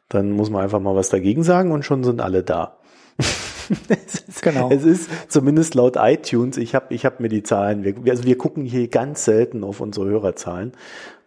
dann 0.09 0.31
muss 0.31 0.51
man 0.51 0.63
einfach 0.63 0.81
mal 0.81 0.95
was 0.95 1.09
dagegen 1.09 1.43
sagen 1.43 1.73
und 1.73 1.85
schon 1.85 2.05
sind 2.05 2.21
alle 2.21 2.43
da. 2.43 2.79
es 3.89 4.21
ist, 4.29 4.43
genau. 4.43 4.71
Es 4.71 4.85
ist 4.85 5.11
zumindest 5.29 5.75
laut 5.75 5.97
iTunes, 5.99 6.57
ich 6.57 6.75
habe 6.75 6.95
ich 6.95 7.05
hab 7.05 7.21
mir 7.21 7.29
die 7.29 7.43
Zahlen, 7.43 7.85
wir, 7.85 7.95
also 8.11 8.25
wir 8.25 8.39
gucken 8.39 8.65
hier 8.65 8.89
ganz 8.89 9.25
selten 9.25 9.65
auf 9.65 9.81
unsere 9.81 10.07
Hörerzahlen. 10.07 10.73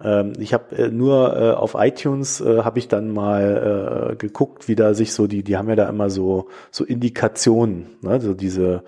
Ähm, 0.02 0.34
ich 0.40 0.54
habe 0.54 0.76
äh, 0.76 0.90
nur 0.90 1.36
äh, 1.36 1.52
auf 1.52 1.76
iTunes 1.76 2.42
äh, 2.42 2.64
habe 2.64 2.80
ich 2.80 2.88
dann 2.88 3.14
mal 3.14 4.12
äh, 4.12 4.16
geguckt, 4.16 4.68
wie 4.68 4.76
da 4.76 4.94
sich 4.94 5.14
so 5.14 5.28
die, 5.28 5.44
die 5.44 5.58
haben 5.58 5.70
ja 5.70 5.76
da 5.76 5.90
immer 5.90 6.10
so 6.10 6.50
so 6.72 6.84
Indikationen, 6.84 7.88
ne? 8.02 8.22
so 8.22 8.34
diese 8.34 8.84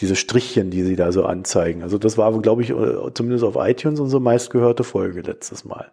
diese 0.00 0.16
Strichchen, 0.16 0.70
die 0.70 0.82
sie 0.82 0.96
da 0.96 1.12
so 1.12 1.24
anzeigen. 1.24 1.82
Also 1.82 1.98
das 1.98 2.18
war, 2.18 2.36
glaube 2.40 2.62
ich, 2.62 2.70
äh, 2.70 3.14
zumindest 3.14 3.44
auf 3.44 3.54
iTunes 3.56 4.00
unsere 4.00 4.20
meistgehörte 4.20 4.82
Folge 4.82 5.20
letztes 5.20 5.64
Mal. 5.64 5.92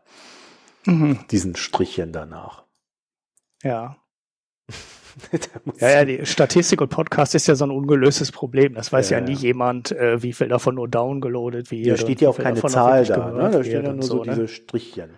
Mhm. 0.85 1.19
Diesen 1.29 1.55
Strichchen 1.55 2.11
danach. 2.11 2.63
Ja. 3.63 3.97
ja, 5.79 5.89
ja, 5.89 6.05
die 6.05 6.25
Statistik 6.25 6.81
und 6.81 6.89
Podcast 6.89 7.35
ist 7.35 7.47
ja 7.47 7.55
so 7.55 7.65
ein 7.65 7.71
ungelöstes 7.71 8.31
Problem. 8.31 8.73
Das 8.73 8.91
weiß 8.91 9.09
ja, 9.09 9.19
ja 9.19 9.23
nie 9.23 9.33
jemand, 9.33 9.91
äh, 9.91 10.21
wie 10.21 10.33
viel 10.33 10.47
davon 10.47 10.75
nur 10.75 10.87
downgeloadet 10.87 11.71
wird. 11.71 11.87
Da 11.87 11.97
steht 11.97 12.21
ja 12.21 12.29
auch 12.29 12.37
keine 12.37 12.61
Zahl 12.61 13.05
da, 13.05 13.31
ne? 13.31 13.51
Da 13.51 13.63
stehen 13.63 13.85
ja 13.85 13.93
nur 13.93 14.03
so, 14.03 14.23
ne? 14.23 14.31
diese 14.31 14.47
Strichchen. 14.47 15.09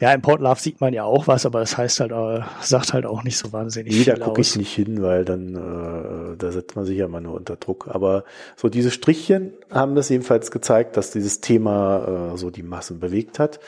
Ja, 0.00 0.12
im 0.12 0.22
Portlove 0.22 0.60
sieht 0.60 0.80
man 0.80 0.94
ja 0.94 1.02
auch 1.02 1.26
was, 1.26 1.44
aber 1.44 1.58
das 1.58 1.76
heißt 1.76 1.98
halt, 1.98 2.12
äh, 2.12 2.44
sagt 2.60 2.92
halt 2.92 3.04
auch 3.04 3.24
nicht 3.24 3.36
so 3.36 3.52
wahnsinnig 3.52 3.92
nee, 3.92 4.04
viel. 4.04 4.14
Da 4.14 4.24
gucke 4.24 4.40
ich 4.40 4.54
nicht 4.54 4.72
hin, 4.72 5.02
weil 5.02 5.24
dann 5.24 5.54
äh, 5.54 6.36
da 6.36 6.52
setzt 6.52 6.76
man 6.76 6.84
sich 6.84 6.98
ja 6.98 7.08
mal 7.08 7.20
nur 7.20 7.34
unter 7.34 7.56
Druck. 7.56 7.88
Aber 7.90 8.22
so 8.54 8.68
diese 8.68 8.92
Strichchen 8.92 9.54
haben 9.70 9.96
das 9.96 10.08
jedenfalls 10.08 10.52
gezeigt, 10.52 10.96
dass 10.96 11.10
dieses 11.10 11.40
Thema 11.40 12.32
äh, 12.34 12.38
so 12.38 12.50
die 12.50 12.62
Massen 12.62 13.00
bewegt 13.00 13.40
hat. 13.40 13.58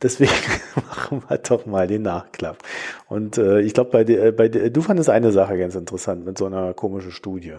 Deswegen 0.00 0.30
machen 0.76 1.24
wir 1.28 1.38
doch 1.38 1.66
mal 1.66 1.88
den 1.88 2.02
Nachklapp. 2.02 2.58
Und 3.08 3.38
äh, 3.38 3.60
ich 3.60 3.74
glaube, 3.74 3.90
bei, 3.90 4.04
dir, 4.04 4.30
bei 4.30 4.48
dir, 4.48 4.70
du 4.70 4.82
fandest 4.82 5.10
eine 5.10 5.32
Sache 5.32 5.58
ganz 5.58 5.74
interessant 5.74 6.24
mit 6.24 6.38
so 6.38 6.46
einer 6.46 6.74
komischen 6.74 7.10
Studie. 7.10 7.54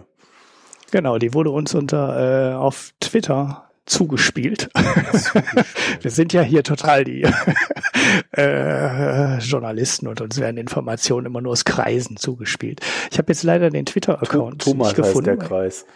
Genau, 0.90 1.18
die 1.18 1.34
wurde 1.34 1.50
uns 1.50 1.74
unter 1.74 2.52
äh, 2.52 2.54
auf 2.54 2.94
Twitter 3.00 3.63
zugespielt. 3.86 4.70
Wir 6.00 6.10
sind 6.10 6.32
ja 6.32 6.42
hier 6.42 6.62
total 6.62 7.04
die 7.04 7.22
äh, 8.36 9.38
Journalisten 9.38 10.08
und 10.08 10.20
uns 10.20 10.38
werden 10.38 10.56
Informationen 10.56 11.26
immer 11.26 11.40
nur 11.40 11.52
aus 11.52 11.64
Kreisen 11.64 12.16
zugespielt. 12.16 12.80
Ich 13.10 13.18
habe 13.18 13.32
jetzt 13.32 13.42
leider 13.42 13.70
den 13.70 13.86
Twitter-Account 13.86 14.62
Thomas 14.62 14.88
nicht 14.88 14.96
gefunden. 14.96 15.30
Heißt 15.30 15.40
der 15.40 15.48
Kreis. 15.48 15.86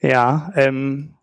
Ja, 0.00 0.52
ähm, 0.56 1.14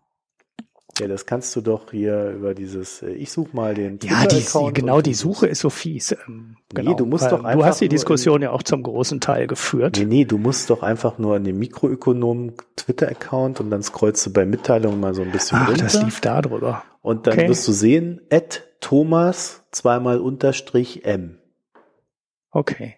ja, 0.98 1.08
das 1.08 1.26
kannst 1.26 1.54
du 1.56 1.60
doch 1.60 1.90
hier 1.90 2.30
über 2.30 2.54
dieses, 2.54 3.02
äh, 3.02 3.10
ich 3.12 3.30
suche 3.32 3.54
mal 3.54 3.74
den 3.74 3.98
Ja, 4.02 4.26
die, 4.26 4.44
genau, 4.72 5.00
die 5.00 5.14
Suche 5.14 5.46
ist 5.46 5.60
so 5.60 5.70
fies. 5.70 6.12
Ähm, 6.12 6.56
genau. 6.74 6.90
Nee, 6.90 6.96
du 6.96 7.06
musst 7.06 7.30
doch 7.30 7.44
einfach 7.44 7.60
Du 7.60 7.64
hast 7.64 7.80
die 7.80 7.88
Diskussion 7.88 8.42
ja 8.42 8.50
auch 8.50 8.62
zum 8.62 8.82
großen 8.82 9.20
Teil 9.20 9.46
geführt. 9.46 9.96
Nee, 9.98 10.04
nee, 10.04 10.24
du 10.24 10.38
musst 10.38 10.68
doch 10.70 10.82
einfach 10.82 11.18
nur 11.18 11.36
an 11.36 11.44
den 11.44 11.58
Mikroökonomen 11.58 12.54
Twitter-Account 12.76 13.60
und 13.60 13.70
dann 13.70 13.82
scrollst 13.82 14.26
du 14.26 14.32
bei 14.32 14.44
Mitteilungen 14.44 15.00
mal 15.00 15.14
so 15.14 15.22
ein 15.22 15.32
bisschen 15.32 15.58
Ach, 15.60 15.68
runter. 15.68 15.84
das 15.84 16.02
lief 16.02 16.20
da 16.20 16.42
drüber. 16.42 16.82
Und 17.02 17.26
dann 17.26 17.34
okay. 17.34 17.48
wirst 17.48 17.66
du 17.66 17.72
sehen, 17.72 18.20
at 18.30 18.64
Thomas 18.80 19.62
zweimal 19.70 20.18
unterstrich 20.18 21.04
M. 21.04 21.38
Okay. 22.50 22.96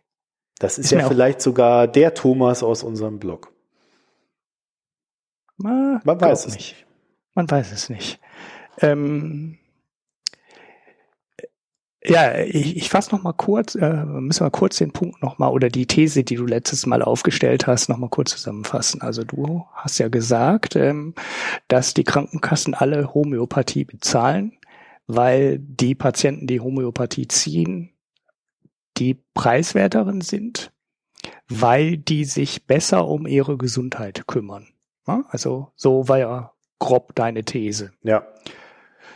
Das 0.59 0.78
ist, 0.78 0.86
ist 0.86 0.90
ja 0.93 1.09
vielleicht 1.09 1.40
sogar 1.40 1.88
der 1.88 2.14
Thomas 2.14 2.62
aus 2.62 2.82
unserem 2.82 3.18
Blog. 3.18 3.53
Man 5.57 6.01
weiß 6.05 6.47
es 6.47 6.55
nicht. 6.55 6.86
Man 7.34 7.50
weiß 7.50 7.72
es 7.72 7.88
nicht. 7.88 8.20
Ähm, 8.80 9.58
ja, 12.04 12.40
ich, 12.40 12.76
ich 12.76 12.90
fasse 12.90 13.14
noch 13.14 13.22
mal 13.22 13.32
kurz, 13.32 13.76
äh, 13.76 14.04
müssen 14.04 14.44
wir 14.44 14.50
kurz 14.50 14.78
den 14.78 14.92
Punkt 14.92 15.22
noch 15.22 15.38
mal 15.38 15.48
oder 15.48 15.68
die 15.68 15.86
These, 15.86 16.24
die 16.24 16.34
du 16.34 16.46
letztes 16.46 16.84
Mal 16.84 17.00
aufgestellt 17.00 17.68
hast, 17.68 17.88
noch 17.88 17.98
mal 17.98 18.08
kurz 18.08 18.32
zusammenfassen. 18.32 19.02
Also 19.02 19.22
du 19.22 19.64
hast 19.72 19.98
ja 19.98 20.08
gesagt, 20.08 20.74
ähm, 20.74 21.14
dass 21.68 21.94
die 21.94 22.04
Krankenkassen 22.04 22.74
alle 22.74 23.14
Homöopathie 23.14 23.84
bezahlen, 23.84 24.58
weil 25.06 25.58
die 25.60 25.94
Patienten, 25.94 26.48
die 26.48 26.60
Homöopathie 26.60 27.28
ziehen, 27.28 27.92
die 28.96 29.22
preiswerteren 29.34 30.22
sind, 30.22 30.72
weil 31.48 31.96
die 31.98 32.24
sich 32.24 32.66
besser 32.66 33.06
um 33.06 33.28
ihre 33.28 33.56
Gesundheit 33.56 34.26
kümmern. 34.26 34.66
Ja, 35.06 35.24
also 35.28 35.70
so 35.76 36.08
war 36.08 36.18
ja 36.18 36.51
grob 36.82 37.14
deine 37.14 37.44
These. 37.44 37.92
Ja. 38.02 38.26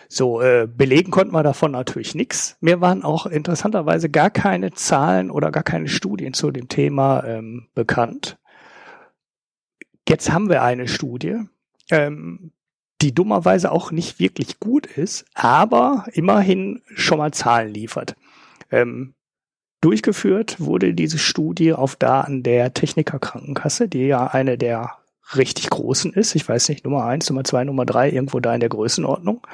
So, 0.08 0.40
äh, 0.40 0.68
belegen 0.72 1.10
konnten 1.10 1.34
wir 1.34 1.42
davon 1.42 1.72
natürlich 1.72 2.14
nichts. 2.14 2.56
Mir 2.60 2.80
waren 2.80 3.02
auch 3.02 3.26
interessanterweise 3.26 4.08
gar 4.08 4.30
keine 4.30 4.72
Zahlen 4.72 5.32
oder 5.32 5.50
gar 5.50 5.64
keine 5.64 5.88
Studien 5.88 6.32
zu 6.32 6.52
dem 6.52 6.68
Thema 6.68 7.24
ähm, 7.24 7.66
bekannt. 7.74 8.38
Jetzt 10.08 10.30
haben 10.30 10.48
wir 10.48 10.62
eine 10.62 10.86
Studie, 10.86 11.40
ähm, 11.90 12.52
die 13.02 13.12
dummerweise 13.12 13.72
auch 13.72 13.90
nicht 13.90 14.20
wirklich 14.20 14.60
gut 14.60 14.86
ist, 14.86 15.24
aber 15.34 16.06
immerhin 16.12 16.82
schon 16.94 17.18
mal 17.18 17.32
Zahlen 17.32 17.74
liefert. 17.74 18.14
Ähm, 18.70 19.14
durchgeführt 19.80 20.60
wurde 20.60 20.94
diese 20.94 21.18
Studie 21.18 21.72
auf 21.72 21.96
Daten 21.96 22.44
der 22.44 22.74
Techniker 22.74 23.18
Krankenkasse, 23.18 23.88
die 23.88 24.06
ja 24.06 24.28
eine 24.28 24.56
der 24.56 24.98
richtig 25.34 25.70
großen 25.70 26.12
ist. 26.12 26.34
Ich 26.34 26.48
weiß 26.48 26.68
nicht, 26.68 26.84
Nummer 26.84 27.04
eins, 27.04 27.28
Nummer 27.28 27.44
zwei, 27.44 27.64
Nummer 27.64 27.84
drei, 27.84 28.10
irgendwo 28.10 28.40
da 28.40 28.54
in 28.54 28.60
der 28.60 28.68
Größenordnung. 28.68 29.46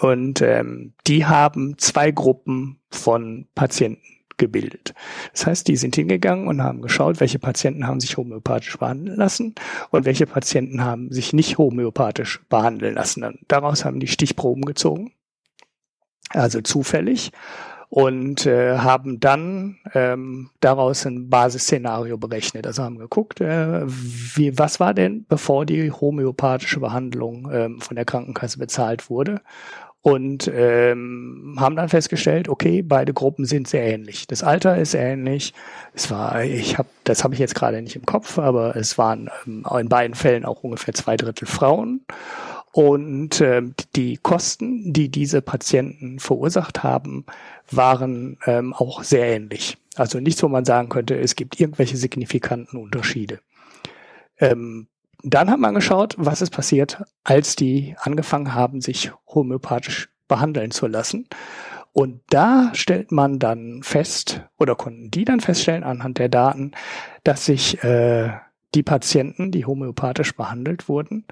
Und 0.00 0.42
ähm, 0.42 0.94
die 1.06 1.26
haben 1.26 1.78
zwei 1.78 2.10
Gruppen 2.10 2.80
von 2.90 3.46
Patienten 3.54 4.02
gebildet. 4.38 4.94
Das 5.32 5.46
heißt, 5.46 5.68
die 5.68 5.76
sind 5.76 5.96
hingegangen 5.96 6.46
und 6.46 6.62
haben 6.62 6.80
geschaut, 6.80 7.20
welche 7.20 7.38
Patienten 7.38 7.86
haben 7.86 8.00
sich 8.00 8.16
homöopathisch 8.16 8.76
behandeln 8.78 9.16
lassen 9.16 9.54
und 9.90 10.04
welche 10.04 10.26
Patienten 10.26 10.84
haben 10.84 11.10
sich 11.10 11.32
nicht 11.32 11.58
homöopathisch 11.58 12.40
behandeln 12.48 12.94
lassen. 12.94 13.24
Und 13.24 13.40
daraus 13.48 13.84
haben 13.84 13.98
die 13.98 14.06
Stichproben 14.06 14.64
gezogen, 14.64 15.12
also 16.30 16.60
zufällig 16.60 17.32
und 17.90 18.44
äh, 18.44 18.76
haben 18.78 19.18
dann 19.18 19.78
ähm, 19.94 20.50
daraus 20.60 21.06
ein 21.06 21.30
Basisszenario 21.30 22.18
berechnet. 22.18 22.66
Also 22.66 22.82
haben 22.82 22.98
geguckt, 22.98 23.40
äh, 23.40 23.82
wie, 23.86 24.58
was 24.58 24.78
war 24.78 24.92
denn, 24.92 25.24
bevor 25.28 25.64
die 25.64 25.90
homöopathische 25.90 26.80
Behandlung 26.80 27.48
ähm, 27.52 27.80
von 27.80 27.96
der 27.96 28.04
Krankenkasse 28.04 28.58
bezahlt 28.58 29.08
wurde 29.08 29.40
und 30.02 30.50
ähm, 30.54 31.56
haben 31.58 31.76
dann 31.76 31.88
festgestellt, 31.88 32.48
okay, 32.48 32.82
beide 32.82 33.12
Gruppen 33.12 33.44
sind 33.44 33.68
sehr 33.68 33.84
ähnlich. 33.84 34.26
Das 34.26 34.42
Alter 34.42 34.78
ist 34.78 34.94
ähnlich. 34.94 35.54
Es 35.92 36.10
war, 36.10 36.44
ich 36.44 36.78
habe, 36.78 36.88
das 37.04 37.24
habe 37.24 37.34
ich 37.34 37.40
jetzt 37.40 37.54
gerade 37.54 37.82
nicht 37.82 37.96
im 37.96 38.06
Kopf, 38.06 38.38
aber 38.38 38.76
es 38.76 38.96
waren 38.96 39.28
ähm, 39.46 39.64
in 39.78 39.88
beiden 39.88 40.14
Fällen 40.14 40.44
auch 40.44 40.62
ungefähr 40.62 40.94
zwei 40.94 41.16
Drittel 41.16 41.46
Frauen. 41.46 42.02
Und 42.78 43.40
äh, 43.40 43.62
die 43.96 44.18
Kosten, 44.18 44.92
die 44.92 45.08
diese 45.08 45.42
Patienten 45.42 46.20
verursacht 46.20 46.84
haben, 46.84 47.26
waren 47.72 48.38
ähm, 48.46 48.72
auch 48.72 49.02
sehr 49.02 49.26
ähnlich. 49.26 49.78
Also 49.96 50.20
nichts, 50.20 50.44
wo 50.44 50.48
man 50.48 50.64
sagen 50.64 50.88
könnte, 50.88 51.18
es 51.18 51.34
gibt 51.34 51.58
irgendwelche 51.58 51.96
signifikanten 51.96 52.78
Unterschiede. 52.78 53.40
Ähm, 54.38 54.86
dann 55.24 55.50
hat 55.50 55.58
man 55.58 55.74
geschaut, 55.74 56.14
was 56.18 56.40
ist 56.40 56.52
passiert, 56.52 57.02
als 57.24 57.56
die 57.56 57.96
angefangen 57.98 58.54
haben, 58.54 58.80
sich 58.80 59.10
homöopathisch 59.26 60.08
behandeln 60.28 60.70
zu 60.70 60.86
lassen. 60.86 61.26
Und 61.92 62.20
da 62.30 62.70
stellt 62.74 63.10
man 63.10 63.40
dann 63.40 63.82
fest, 63.82 64.42
oder 64.56 64.76
konnten 64.76 65.10
die 65.10 65.24
dann 65.24 65.40
feststellen 65.40 65.82
anhand 65.82 66.18
der 66.18 66.28
Daten, 66.28 66.70
dass 67.24 67.44
sich 67.44 67.82
äh, 67.82 68.30
die 68.76 68.84
Patienten, 68.84 69.50
die 69.50 69.64
homöopathisch 69.64 70.36
behandelt 70.36 70.88
wurden, 70.88 71.24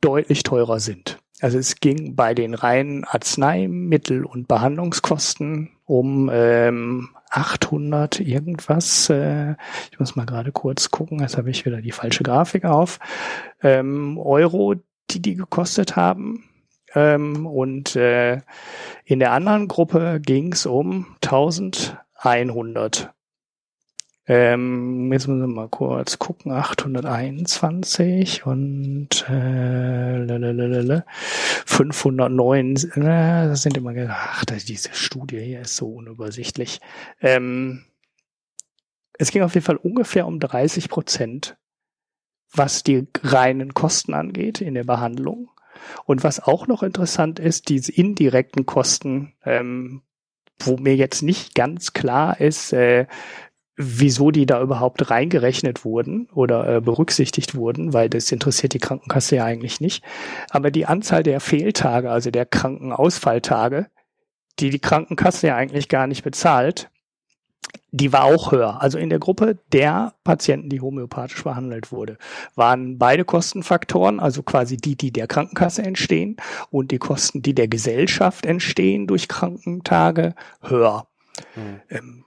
deutlich 0.00 0.42
teurer 0.42 0.80
sind. 0.80 1.18
Also 1.40 1.58
es 1.58 1.76
ging 1.76 2.16
bei 2.16 2.34
den 2.34 2.54
reinen 2.54 3.04
Arzneimittel- 3.04 4.24
und 4.24 4.48
Behandlungskosten 4.48 5.70
um 5.84 6.28
ähm, 6.32 7.10
800 7.30 8.20
irgendwas. 8.20 9.08
Äh, 9.08 9.54
ich 9.90 10.00
muss 10.00 10.16
mal 10.16 10.26
gerade 10.26 10.50
kurz 10.52 10.90
gucken, 10.90 11.20
jetzt 11.20 11.36
habe 11.36 11.50
ich 11.50 11.64
wieder 11.64 11.80
die 11.80 11.92
falsche 11.92 12.24
Grafik 12.24 12.64
auf. 12.64 12.98
Ähm, 13.62 14.18
Euro, 14.18 14.74
die 15.10 15.22
die 15.22 15.36
gekostet 15.36 15.94
haben. 15.96 16.44
Ähm, 16.94 17.46
und 17.46 17.94
äh, 17.96 18.40
in 19.04 19.20
der 19.20 19.32
anderen 19.32 19.68
Gruppe 19.68 20.20
ging 20.20 20.52
es 20.52 20.66
um 20.66 21.16
1100 21.22 23.14
ähm, 24.28 25.10
jetzt 25.10 25.26
müssen 25.26 25.40
wir 25.40 25.46
mal 25.46 25.68
kurz 25.68 26.18
gucken. 26.18 26.52
821 26.52 28.44
und 28.44 29.24
äh, 29.26 30.18
lalalala, 30.18 31.06
509. 31.64 32.76
Äh, 32.76 33.48
das 33.48 33.62
sind 33.62 33.78
immer, 33.78 33.94
ach, 34.10 34.44
diese 34.44 34.90
Studie 34.92 35.40
hier 35.40 35.60
ist 35.62 35.76
so 35.76 35.88
unübersichtlich. 35.88 36.80
Ähm, 37.22 37.84
es 39.18 39.30
ging 39.30 39.42
auf 39.42 39.54
jeden 39.54 39.64
Fall 39.64 39.76
ungefähr 39.76 40.26
um 40.26 40.38
30 40.40 40.90
Prozent, 40.90 41.56
was 42.52 42.82
die 42.82 43.08
reinen 43.22 43.72
Kosten 43.72 44.12
angeht 44.12 44.60
in 44.60 44.74
der 44.74 44.84
Behandlung. 44.84 45.50
Und 46.04 46.22
was 46.22 46.40
auch 46.40 46.66
noch 46.66 46.82
interessant 46.82 47.38
ist, 47.38 47.70
diese 47.70 47.92
indirekten 47.92 48.66
Kosten, 48.66 49.32
ähm, 49.44 50.02
wo 50.58 50.76
mir 50.76 50.96
jetzt 50.96 51.22
nicht 51.22 51.54
ganz 51.54 51.92
klar 51.92 52.40
ist, 52.40 52.72
äh, 52.72 53.06
wieso 53.80 54.32
die 54.32 54.44
da 54.44 54.60
überhaupt 54.60 55.08
reingerechnet 55.08 55.84
wurden 55.84 56.28
oder 56.34 56.76
äh, 56.76 56.80
berücksichtigt 56.80 57.54
wurden, 57.54 57.92
weil 57.92 58.10
das 58.10 58.32
interessiert 58.32 58.74
die 58.74 58.80
Krankenkasse 58.80 59.36
ja 59.36 59.44
eigentlich 59.44 59.80
nicht. 59.80 60.02
Aber 60.50 60.72
die 60.72 60.84
Anzahl 60.84 61.22
der 61.22 61.38
Fehltage, 61.38 62.10
also 62.10 62.32
der 62.32 62.44
Krankenausfalltage, 62.44 63.86
die 64.58 64.70
die 64.70 64.80
Krankenkasse 64.80 65.46
ja 65.46 65.56
eigentlich 65.56 65.88
gar 65.88 66.08
nicht 66.08 66.24
bezahlt, 66.24 66.90
die 67.92 68.12
war 68.12 68.24
auch 68.24 68.50
höher. 68.50 68.82
Also 68.82 68.98
in 68.98 69.10
der 69.10 69.20
Gruppe 69.20 69.58
der 69.72 70.14
Patienten, 70.24 70.70
die 70.70 70.80
homöopathisch 70.80 71.44
behandelt 71.44 71.92
wurde, 71.92 72.18
waren 72.56 72.98
beide 72.98 73.24
Kostenfaktoren, 73.24 74.18
also 74.18 74.42
quasi 74.42 74.76
die, 74.76 74.96
die 74.96 75.12
der 75.12 75.28
Krankenkasse 75.28 75.82
entstehen 75.82 76.36
und 76.70 76.90
die 76.90 76.98
Kosten, 76.98 77.42
die 77.42 77.54
der 77.54 77.68
Gesellschaft 77.68 78.44
entstehen 78.44 79.06
durch 79.06 79.28
Krankentage, 79.28 80.34
höher. 80.62 81.06
Mhm. 81.54 81.80
Ähm, 81.90 82.24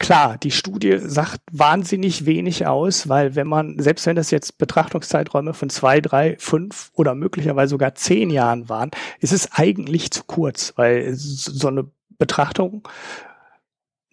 Klar, 0.00 0.38
die 0.38 0.52
Studie 0.52 0.98
sagt 0.98 1.40
wahnsinnig 1.50 2.24
wenig 2.24 2.66
aus, 2.66 3.08
weil 3.08 3.34
wenn 3.34 3.48
man, 3.48 3.80
selbst 3.80 4.06
wenn 4.06 4.14
das 4.14 4.30
jetzt 4.30 4.56
Betrachtungszeiträume 4.56 5.54
von 5.54 5.70
zwei, 5.70 6.00
drei, 6.00 6.36
fünf 6.38 6.92
oder 6.94 7.16
möglicherweise 7.16 7.70
sogar 7.70 7.96
zehn 7.96 8.30
Jahren 8.30 8.68
waren, 8.68 8.92
ist 9.18 9.32
es 9.32 9.50
eigentlich 9.52 10.12
zu 10.12 10.22
kurz, 10.24 10.72
weil 10.76 11.14
so 11.14 11.66
eine 11.66 11.90
Betrachtung, 12.16 12.86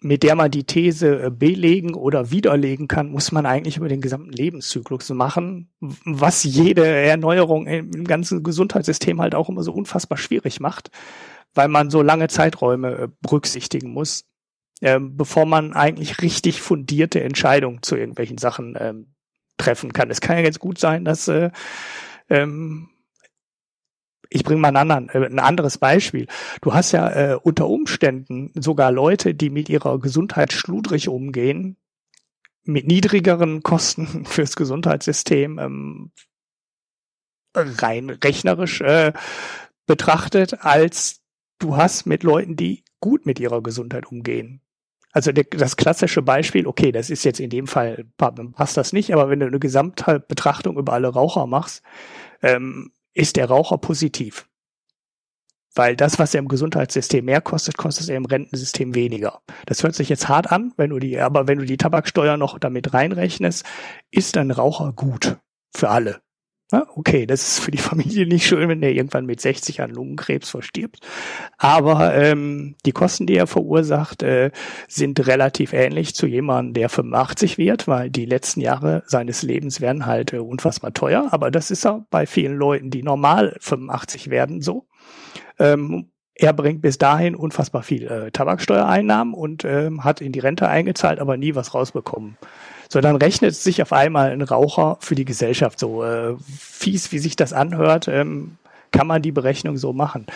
mit 0.00 0.24
der 0.24 0.34
man 0.34 0.50
die 0.50 0.64
These 0.64 1.22
äh, 1.22 1.30
belegen 1.30 1.94
oder 1.94 2.32
widerlegen 2.32 2.88
kann, 2.88 3.10
muss 3.10 3.30
man 3.30 3.46
eigentlich 3.46 3.76
über 3.76 3.88
den 3.88 4.00
gesamten 4.00 4.32
Lebenszyklus 4.32 5.08
machen, 5.10 5.70
was 5.80 6.42
jede 6.42 6.84
Erneuerung 6.84 7.66
im 7.66 8.04
ganzen 8.04 8.42
Gesundheitssystem 8.42 9.20
halt 9.20 9.36
auch 9.36 9.48
immer 9.48 9.62
so 9.62 9.72
unfassbar 9.72 10.18
schwierig 10.18 10.58
macht, 10.58 10.90
weil 11.54 11.68
man 11.68 11.90
so 11.90 12.02
lange 12.02 12.26
Zeiträume 12.26 12.90
äh, 12.92 13.08
berücksichtigen 13.20 13.92
muss 13.92 14.24
ähm, 14.82 15.16
bevor 15.16 15.46
man 15.46 15.72
eigentlich 15.72 16.20
richtig 16.22 16.60
fundierte 16.60 17.22
Entscheidungen 17.22 17.82
zu 17.82 17.96
irgendwelchen 17.96 18.38
Sachen 18.38 18.76
ähm, 18.78 19.14
treffen 19.56 19.92
kann. 19.92 20.10
Es 20.10 20.20
kann 20.20 20.36
ja 20.36 20.44
jetzt 20.44 20.60
gut 20.60 20.78
sein, 20.78 21.04
dass 21.04 21.28
äh, 21.28 21.50
ähm, 22.28 22.90
ich 24.28 24.44
bringe 24.44 24.60
mal 24.60 24.68
einen 24.68 24.90
anderen, 24.90 25.08
äh, 25.10 25.26
ein 25.26 25.38
anderes 25.38 25.78
Beispiel. 25.78 26.26
Du 26.60 26.74
hast 26.74 26.92
ja 26.92 27.10
äh, 27.10 27.36
unter 27.36 27.68
Umständen 27.68 28.50
sogar 28.54 28.92
Leute, 28.92 29.34
die 29.34 29.50
mit 29.50 29.68
ihrer 29.68 29.98
Gesundheit 29.98 30.52
schludrig 30.52 31.08
umgehen, 31.08 31.76
mit 32.64 32.86
niedrigeren 32.86 33.62
Kosten 33.62 34.24
fürs 34.26 34.56
Gesundheitssystem, 34.56 35.58
ähm, 35.58 36.12
rein 37.54 38.10
rechnerisch 38.10 38.82
äh, 38.82 39.14
betrachtet, 39.86 40.64
als 40.64 41.22
du 41.58 41.76
hast 41.76 42.04
mit 42.04 42.22
Leuten, 42.22 42.56
die 42.56 42.84
gut 43.00 43.24
mit 43.24 43.40
ihrer 43.40 43.62
Gesundheit 43.62 44.06
umgehen. 44.06 44.60
Also 45.16 45.32
das 45.32 45.78
klassische 45.78 46.20
Beispiel, 46.20 46.66
okay, 46.66 46.92
das 46.92 47.08
ist 47.08 47.24
jetzt 47.24 47.40
in 47.40 47.48
dem 47.48 47.66
Fall, 47.66 48.04
passt 48.18 48.76
das 48.76 48.92
nicht, 48.92 49.14
aber 49.14 49.30
wenn 49.30 49.40
du 49.40 49.46
eine 49.46 49.58
Gesamtbetrachtung 49.58 50.76
über 50.76 50.92
alle 50.92 51.08
Raucher 51.08 51.46
machst, 51.46 51.82
ähm, 52.42 52.92
ist 53.14 53.36
der 53.36 53.48
Raucher 53.48 53.78
positiv. 53.78 54.46
Weil 55.74 55.96
das, 55.96 56.18
was 56.18 56.34
er 56.34 56.40
im 56.40 56.48
Gesundheitssystem 56.48 57.24
mehr 57.24 57.40
kostet, 57.40 57.78
kostet 57.78 58.10
er 58.10 58.18
im 58.18 58.26
Rentensystem 58.26 58.94
weniger. 58.94 59.40
Das 59.64 59.82
hört 59.82 59.94
sich 59.94 60.10
jetzt 60.10 60.28
hart 60.28 60.52
an, 60.52 60.74
wenn 60.76 60.90
du 60.90 60.98
die, 60.98 61.18
aber 61.18 61.48
wenn 61.48 61.60
du 61.60 61.64
die 61.64 61.78
Tabaksteuer 61.78 62.36
noch 62.36 62.58
damit 62.58 62.92
reinrechnest, 62.92 63.64
ist 64.10 64.36
ein 64.36 64.50
Raucher 64.50 64.92
gut 64.92 65.38
für 65.74 65.88
alle. 65.88 66.20
Okay, 66.72 67.26
das 67.26 67.46
ist 67.46 67.58
für 67.60 67.70
die 67.70 67.78
Familie 67.78 68.26
nicht 68.26 68.44
schön, 68.44 68.68
wenn 68.68 68.80
der 68.80 68.92
irgendwann 68.92 69.24
mit 69.24 69.40
60 69.40 69.82
an 69.82 69.90
Lungenkrebs 69.90 70.50
verstirbt. 70.50 70.98
Aber 71.58 72.14
ähm, 72.16 72.74
die 72.84 72.90
Kosten, 72.90 73.26
die 73.26 73.36
er 73.36 73.46
verursacht, 73.46 74.24
äh, 74.24 74.50
sind 74.88 75.24
relativ 75.28 75.72
ähnlich 75.72 76.16
zu 76.16 76.26
jemandem, 76.26 76.74
der 76.74 76.88
85 76.88 77.56
wird, 77.56 77.86
weil 77.86 78.10
die 78.10 78.26
letzten 78.26 78.60
Jahre 78.60 79.04
seines 79.06 79.42
Lebens 79.42 79.80
werden 79.80 80.06
halt 80.06 80.32
äh, 80.32 80.38
unfassbar 80.38 80.92
teuer. 80.92 81.28
Aber 81.30 81.52
das 81.52 81.70
ist 81.70 81.86
auch 81.86 82.00
bei 82.10 82.26
vielen 82.26 82.56
Leuten, 82.56 82.90
die 82.90 83.04
normal 83.04 83.56
85 83.60 84.30
werden, 84.30 84.60
so. 84.60 84.88
Ähm, 85.60 86.10
er 86.34 86.52
bringt 86.52 86.82
bis 86.82 86.98
dahin 86.98 87.34
unfassbar 87.34 87.82
viel 87.82 88.06
äh, 88.08 88.30
Tabaksteuereinnahmen 88.30 89.32
und 89.32 89.64
ähm, 89.64 90.04
hat 90.04 90.20
in 90.20 90.32
die 90.32 90.40
Rente 90.40 90.68
eingezahlt, 90.68 91.18
aber 91.18 91.36
nie 91.36 91.54
was 91.54 91.74
rausbekommen. 91.74 92.36
So, 92.88 93.00
dann 93.00 93.16
rechnet 93.16 93.54
sich 93.54 93.82
auf 93.82 93.92
einmal 93.92 94.30
ein 94.30 94.42
Raucher 94.42 94.98
für 95.00 95.14
die 95.14 95.24
Gesellschaft. 95.24 95.78
So 95.78 96.04
äh, 96.04 96.34
fies, 96.48 97.12
wie 97.12 97.18
sich 97.18 97.36
das 97.36 97.52
anhört, 97.52 98.08
ähm, 98.08 98.56
kann 98.92 99.06
man 99.06 99.22
die 99.22 99.32
Berechnung 99.32 99.76
so 99.76 99.92
machen. 99.92 100.26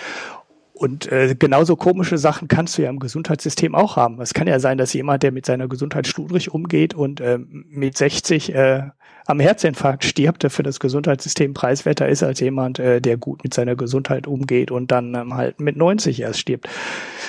Und 0.81 1.13
äh, 1.13 1.37
genauso 1.39 1.77
komische 1.77 2.17
Sachen 2.17 2.49
kannst 2.49 2.79
du 2.79 2.83
ja 2.83 2.89
im 2.89 3.01
Gesundheitssystem 3.01 3.75
auch 3.75 3.97
haben. 3.97 4.19
Es 4.23 4.33
kann 4.33 4.47
ja 4.47 4.59
sein, 4.59 4.79
dass 4.79 4.95
jemand, 4.95 5.23
der 5.23 5.31
mit 5.31 5.45
seiner 5.45 5.69
Gesundheit 5.69 6.07
schludrig 6.07 6.55
umgeht 6.55 6.95
und 6.95 7.21
äh, 7.21 7.39
mit 7.39 7.99
60 7.99 8.55
äh, 8.55 8.83
am 9.27 9.41
Herzinfarkt 9.41 10.05
stirbt, 10.05 10.43
der 10.43 10.49
für 10.49 10.63
das 10.63 10.81
Gesundheitssystem 10.81 11.53
preiswerter 11.53 12.09
ist 12.09 12.23
als 12.23 12.41
jemand, 12.41 12.79
äh, 12.79 13.03
der 13.03 13.19
gut 13.19 13.45
mit 13.45 13.53
seiner 13.53 13.77
Gesundheit 13.77 14.27
umgeht 14.27 14.71
und 14.71 14.91
dann 14.91 15.15
ähm, 15.15 15.35
halt 15.35 15.61
mit 15.61 15.77
90 15.77 16.21
erst 16.21 16.41
stirbt. 16.41 16.67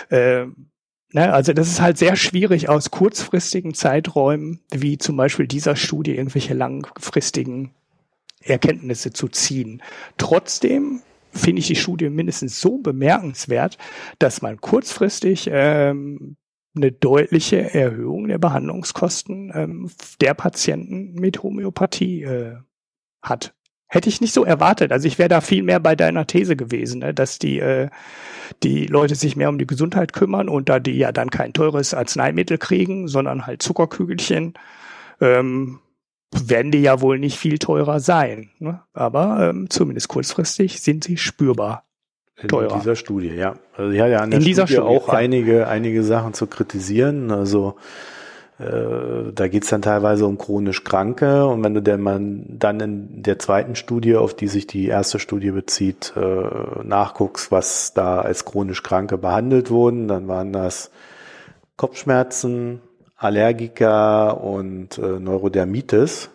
Äh, 0.09 0.45
Ne, 1.13 1.33
also 1.33 1.51
das 1.51 1.67
ist 1.67 1.81
halt 1.81 1.97
sehr 1.97 2.15
schwierig 2.15 2.69
aus 2.69 2.89
kurzfristigen 2.89 3.73
Zeiträumen, 3.73 4.61
wie 4.71 4.97
zum 4.97 5.17
Beispiel 5.17 5.45
dieser 5.45 5.75
Studie, 5.75 6.15
irgendwelche 6.15 6.53
langfristigen 6.53 7.71
Erkenntnisse 8.41 9.11
zu 9.11 9.27
ziehen. 9.27 9.83
Trotzdem 10.17 11.01
finde 11.33 11.59
ich 11.59 11.67
die 11.67 11.75
Studie 11.75 12.09
mindestens 12.09 12.61
so 12.61 12.77
bemerkenswert, 12.77 13.77
dass 14.19 14.41
man 14.41 14.59
kurzfristig 14.61 15.49
ähm, 15.51 16.37
eine 16.75 16.91
deutliche 16.91 17.73
Erhöhung 17.73 18.27
der 18.27 18.37
Behandlungskosten 18.37 19.51
ähm, 19.53 19.91
der 20.21 20.33
Patienten 20.33 21.13
mit 21.13 21.43
Homöopathie 21.43 22.23
äh, 22.23 22.55
hat. 23.21 23.53
Hätte 23.93 24.07
ich 24.07 24.21
nicht 24.21 24.33
so 24.33 24.45
erwartet. 24.45 24.93
Also 24.93 25.05
ich 25.05 25.19
wäre 25.19 25.27
da 25.27 25.41
viel 25.41 25.63
mehr 25.63 25.81
bei 25.81 25.97
deiner 25.97 26.25
These 26.25 26.55
gewesen, 26.55 26.99
ne, 26.99 27.13
dass 27.13 27.39
die, 27.39 27.59
äh, 27.59 27.89
die 28.63 28.85
Leute 28.85 29.15
sich 29.15 29.35
mehr 29.35 29.49
um 29.49 29.57
die 29.57 29.67
Gesundheit 29.67 30.13
kümmern 30.13 30.47
und 30.47 30.69
da 30.69 30.79
die 30.79 30.97
ja 30.97 31.11
dann 31.11 31.29
kein 31.29 31.51
teures 31.51 31.93
Arzneimittel 31.93 32.57
kriegen, 32.57 33.09
sondern 33.09 33.45
halt 33.45 33.61
Zuckerkügelchen, 33.61 34.53
ähm, 35.19 35.79
werden 36.33 36.71
die 36.71 36.81
ja 36.81 37.01
wohl 37.01 37.19
nicht 37.19 37.37
viel 37.37 37.59
teurer 37.59 37.99
sein. 37.99 38.51
Ne? 38.59 38.81
Aber 38.93 39.49
ähm, 39.49 39.69
zumindest 39.69 40.07
kurzfristig 40.07 40.81
sind 40.81 41.03
sie 41.03 41.17
spürbar 41.17 41.83
teurer. 42.47 42.71
In 42.71 42.79
dieser 42.79 42.95
Studie, 42.95 43.33
ja. 43.35 43.55
Also 43.75 43.91
ich 43.91 43.99
hatte 43.99 44.11
ja 44.11 44.19
an 44.19 44.31
der 44.31 44.39
In 44.39 44.45
Studie, 44.45 44.73
Studie 44.73 44.79
auch 44.79 45.09
ja. 45.09 45.15
einige, 45.15 45.67
einige 45.67 46.03
Sachen 46.03 46.33
zu 46.33 46.47
kritisieren. 46.47 47.29
Also 47.29 47.75
äh, 48.61 49.31
da 49.33 49.47
geht's 49.47 49.69
dann 49.69 49.81
teilweise 49.81 50.25
um 50.25 50.37
chronisch 50.37 50.83
Kranke 50.83 51.45
und 51.45 51.63
wenn 51.63 51.73
du 51.73 51.81
denn 51.81 52.01
man 52.01 52.45
dann 52.47 52.79
in 52.79 53.23
der 53.23 53.39
zweiten 53.39 53.75
Studie, 53.75 54.15
auf 54.15 54.33
die 54.33 54.47
sich 54.47 54.67
die 54.67 54.87
erste 54.87 55.19
Studie 55.19 55.51
bezieht, 55.51 56.13
äh, 56.15 56.83
nachguckst, 56.83 57.51
was 57.51 57.93
da 57.93 58.21
als 58.21 58.45
chronisch 58.45 58.83
Kranke 58.83 59.17
behandelt 59.17 59.71
wurden, 59.71 60.07
dann 60.07 60.27
waren 60.27 60.53
das 60.53 60.91
Kopfschmerzen, 61.75 62.81
Allergiker 63.17 64.43
und 64.43 64.97
äh, 64.97 65.19
Neurodermitis. 65.19 66.29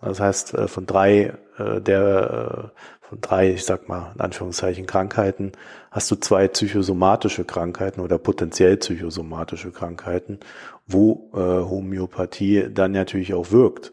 Das 0.00 0.18
heißt, 0.18 0.56
von 0.66 0.86
drei 0.86 1.34
der 1.58 2.72
drei, 3.20 3.52
ich 3.52 3.64
sag 3.64 3.88
mal, 3.88 4.12
in 4.14 4.20
Anführungszeichen 4.20 4.86
Krankheiten, 4.86 5.52
hast 5.90 6.10
du 6.10 6.16
zwei 6.16 6.48
psychosomatische 6.48 7.44
Krankheiten 7.44 8.00
oder 8.00 8.18
potenziell 8.18 8.76
psychosomatische 8.76 9.70
Krankheiten 9.70 10.40
wo 10.86 11.30
äh, 11.34 11.38
Homöopathie 11.38 12.68
dann 12.72 12.92
natürlich 12.92 13.34
auch 13.34 13.50
wirkt. 13.50 13.92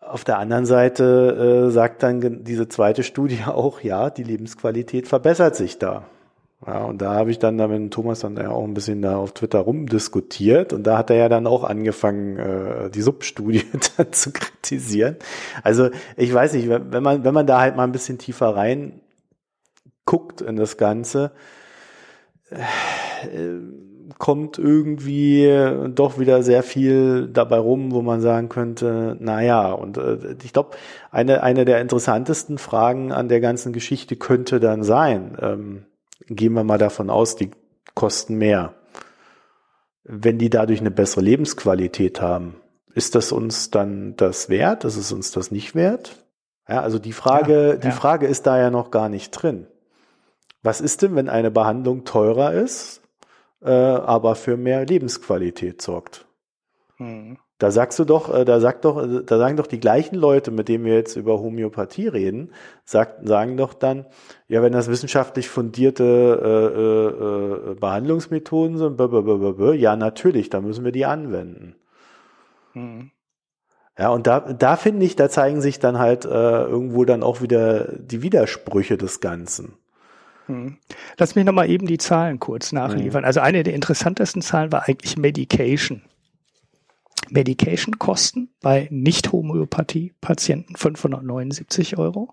Auf 0.00 0.24
der 0.24 0.38
anderen 0.38 0.66
Seite 0.66 1.66
äh, 1.68 1.70
sagt 1.70 2.02
dann 2.02 2.44
diese 2.44 2.68
zweite 2.68 3.02
Studie 3.02 3.40
auch, 3.46 3.80
ja, 3.80 4.10
die 4.10 4.24
Lebensqualität 4.24 5.08
verbessert 5.08 5.56
sich 5.56 5.78
da. 5.78 6.04
Ja, 6.64 6.84
und 6.84 7.02
da 7.02 7.14
habe 7.14 7.32
ich 7.32 7.40
dann 7.40 7.58
da 7.58 7.66
mit 7.66 7.92
Thomas 7.92 8.20
dann 8.20 8.36
ja 8.36 8.50
auch 8.50 8.62
ein 8.62 8.74
bisschen 8.74 9.02
da 9.02 9.16
auf 9.16 9.32
Twitter 9.32 9.58
rumdiskutiert 9.58 10.72
und 10.72 10.84
da 10.84 10.96
hat 10.96 11.10
er 11.10 11.16
ja 11.16 11.28
dann 11.28 11.48
auch 11.48 11.64
angefangen, 11.64 12.38
äh, 12.38 12.90
die 12.90 13.02
Substudie 13.02 13.64
zu 14.12 14.32
kritisieren. 14.32 15.16
Also 15.64 15.90
ich 16.16 16.32
weiß 16.32 16.52
nicht, 16.52 16.68
wenn 16.68 17.02
man, 17.02 17.24
wenn 17.24 17.34
man 17.34 17.46
da 17.46 17.60
halt 17.60 17.74
mal 17.76 17.84
ein 17.84 17.92
bisschen 17.92 18.18
tiefer 18.18 18.54
rein 18.54 19.00
guckt 20.04 20.40
in 20.40 20.56
das 20.56 20.76
Ganze, 20.76 21.32
äh, 22.50 22.56
kommt 24.18 24.58
irgendwie 24.58 25.48
doch 25.88 26.18
wieder 26.18 26.42
sehr 26.42 26.62
viel 26.62 27.28
dabei 27.28 27.58
rum, 27.58 27.92
wo 27.92 28.02
man 28.02 28.20
sagen 28.20 28.48
könnte, 28.48 29.16
naja, 29.18 29.72
und 29.72 29.96
äh, 29.96 30.36
ich 30.44 30.52
glaube, 30.52 30.76
eine, 31.10 31.42
eine 31.42 31.64
der 31.64 31.80
interessantesten 31.80 32.58
Fragen 32.58 33.10
an 33.10 33.28
der 33.28 33.40
ganzen 33.40 33.72
Geschichte 33.72 34.16
könnte 34.16 34.60
dann 34.60 34.84
sein, 34.84 35.36
ähm, 35.40 35.84
gehen 36.36 36.52
wir 36.54 36.64
mal 36.64 36.78
davon 36.78 37.10
aus, 37.10 37.36
die 37.36 37.50
kosten 37.94 38.36
mehr. 38.36 38.74
Wenn 40.04 40.38
die 40.38 40.50
dadurch 40.50 40.80
eine 40.80 40.90
bessere 40.90 41.22
Lebensqualität 41.22 42.20
haben, 42.20 42.56
ist 42.94 43.14
das 43.14 43.32
uns 43.32 43.70
dann 43.70 44.16
das 44.16 44.48
wert? 44.48 44.84
Ist 44.84 44.96
es 44.96 45.12
uns 45.12 45.30
das 45.30 45.50
nicht 45.50 45.74
wert? 45.74 46.16
Ja, 46.68 46.80
also 46.80 46.98
die 46.98 47.12
Frage, 47.12 47.52
ja, 47.52 47.68
ja. 47.68 47.76
die 47.76 47.90
Frage 47.90 48.26
ist 48.26 48.46
da 48.46 48.58
ja 48.58 48.70
noch 48.70 48.90
gar 48.90 49.08
nicht 49.08 49.30
drin. 49.30 49.66
Was 50.62 50.80
ist 50.80 51.02
denn, 51.02 51.16
wenn 51.16 51.28
eine 51.28 51.50
Behandlung 51.50 52.04
teurer 52.04 52.52
ist? 52.52 53.02
äh, 53.64 53.70
aber 53.70 54.34
für 54.34 54.56
mehr 54.56 54.84
Lebensqualität 54.84 55.82
sorgt. 55.82 56.26
Hm. 56.96 57.38
Da 57.62 57.70
sagst 57.70 57.96
du 58.00 58.04
doch, 58.04 58.34
äh, 58.34 58.44
da 58.44 58.58
sagt 58.58 58.84
doch, 58.84 59.00
äh, 59.00 59.22
da 59.24 59.38
sagen 59.38 59.56
doch 59.56 59.68
die 59.68 59.78
gleichen 59.78 60.16
Leute, 60.16 60.50
mit 60.50 60.68
denen 60.68 60.84
wir 60.84 60.94
jetzt 60.94 61.14
über 61.14 61.38
Homöopathie 61.38 62.08
reden, 62.08 62.50
sagt, 62.84 63.28
sagen 63.28 63.56
doch 63.56 63.72
dann, 63.72 64.06
ja, 64.48 64.62
wenn 64.62 64.72
das 64.72 64.88
wissenschaftlich 64.88 65.48
fundierte 65.48 66.02
äh, 66.42 67.70
äh, 67.70 67.74
Behandlungsmethoden 67.76 68.78
sind, 68.78 69.00
ja, 69.80 69.94
natürlich, 69.94 70.50
da 70.50 70.60
müssen 70.60 70.84
wir 70.84 70.90
die 70.90 71.06
anwenden. 71.06 71.76
Mhm. 72.74 73.12
Ja, 73.96 74.08
und 74.08 74.26
da, 74.26 74.40
da 74.40 74.74
finde 74.74 75.06
ich, 75.06 75.14
da 75.14 75.30
zeigen 75.30 75.60
sich 75.60 75.78
dann 75.78 76.00
halt 76.00 76.24
äh, 76.24 76.64
irgendwo 76.64 77.04
dann 77.04 77.22
auch 77.22 77.42
wieder 77.42 77.92
die 77.96 78.22
Widersprüche 78.22 78.96
des 78.96 79.20
Ganzen. 79.20 79.74
Hm. 80.46 80.78
Lass 81.16 81.36
mich 81.36 81.44
nochmal 81.44 81.70
eben 81.70 81.86
die 81.86 81.98
Zahlen 81.98 82.40
kurz 82.40 82.72
nachliefern. 82.72 83.20
Mhm. 83.20 83.26
Also 83.26 83.38
eine 83.38 83.62
der 83.62 83.74
interessantesten 83.74 84.42
Zahlen 84.42 84.72
war 84.72 84.88
eigentlich 84.88 85.16
Medication. 85.16 86.02
Medication-Kosten 87.32 88.50
bei 88.60 88.88
Nicht-Homöopathie-Patienten 88.90 90.76
579 90.76 91.98
Euro, 91.98 92.32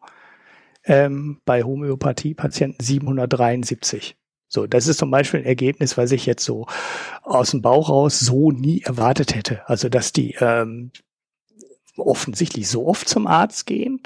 ähm, 0.86 1.40
bei 1.46 1.64
Homöopathie-Patienten 1.64 2.84
773. 2.84 4.16
So, 4.48 4.66
das 4.66 4.88
ist 4.88 4.98
zum 4.98 5.12
Beispiel 5.12 5.42
ein 5.42 5.46
Ergebnis, 5.46 5.98
was 5.98 6.12
ich 6.12 6.26
jetzt 6.26 6.44
so 6.44 6.66
aus 7.22 7.52
dem 7.52 7.62
Bauch 7.62 7.90
raus 7.90 8.20
so 8.20 8.52
nie 8.52 8.82
erwartet 8.82 9.36
hätte. 9.36 9.68
Also, 9.70 9.90
dass 9.90 10.12
die 10.12 10.36
ähm, 10.40 10.92
offensichtlich 11.98 12.68
so 12.68 12.88
oft 12.88 13.08
zum 13.08 13.28
Arzt 13.28 13.66
gehen, 13.68 14.02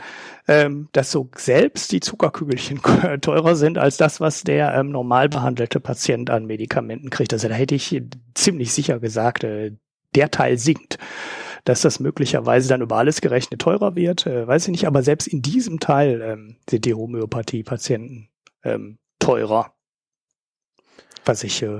ähm, 0.47 0.89
dass 0.91 1.11
so 1.11 1.29
selbst 1.35 1.91
die 1.91 2.01
Zuckerkügelchen 2.01 2.81
teurer 3.21 3.55
sind 3.55 3.77
als 3.77 3.97
das, 3.97 4.19
was 4.19 4.43
der 4.43 4.73
ähm, 4.73 4.89
normal 4.89 5.29
behandelte 5.29 5.79
Patient 5.79 6.29
an 6.29 6.45
Medikamenten 6.45 7.09
kriegt. 7.09 7.33
Also 7.33 7.47
da 7.47 7.55
hätte 7.55 7.75
ich 7.75 8.01
ziemlich 8.33 8.73
sicher 8.73 8.99
gesagt, 8.99 9.43
äh, 9.43 9.71
der 10.15 10.31
Teil 10.31 10.57
sinkt. 10.57 10.97
Dass 11.65 11.81
das 11.81 12.01
möglicherweise 12.01 12.67
dann 12.67 12.81
über 12.81 12.97
alles 12.97 13.21
gerechnet 13.21 13.61
teurer 13.61 13.95
wird, 13.95 14.27
äh, 14.27 14.45
weiß 14.45 14.65
ich 14.65 14.71
nicht, 14.71 14.85
aber 14.85 15.01
selbst 15.01 15.27
in 15.27 15.41
diesem 15.41 15.79
Teil 15.79 16.21
ähm, 16.21 16.57
sind 16.69 16.83
die 16.83 16.93
Homöopathie-Patienten 16.93 18.27
ähm, 18.65 18.97
teurer. 19.19 19.73
Was 21.23 21.41
ich 21.45 21.63
äh, 21.63 21.79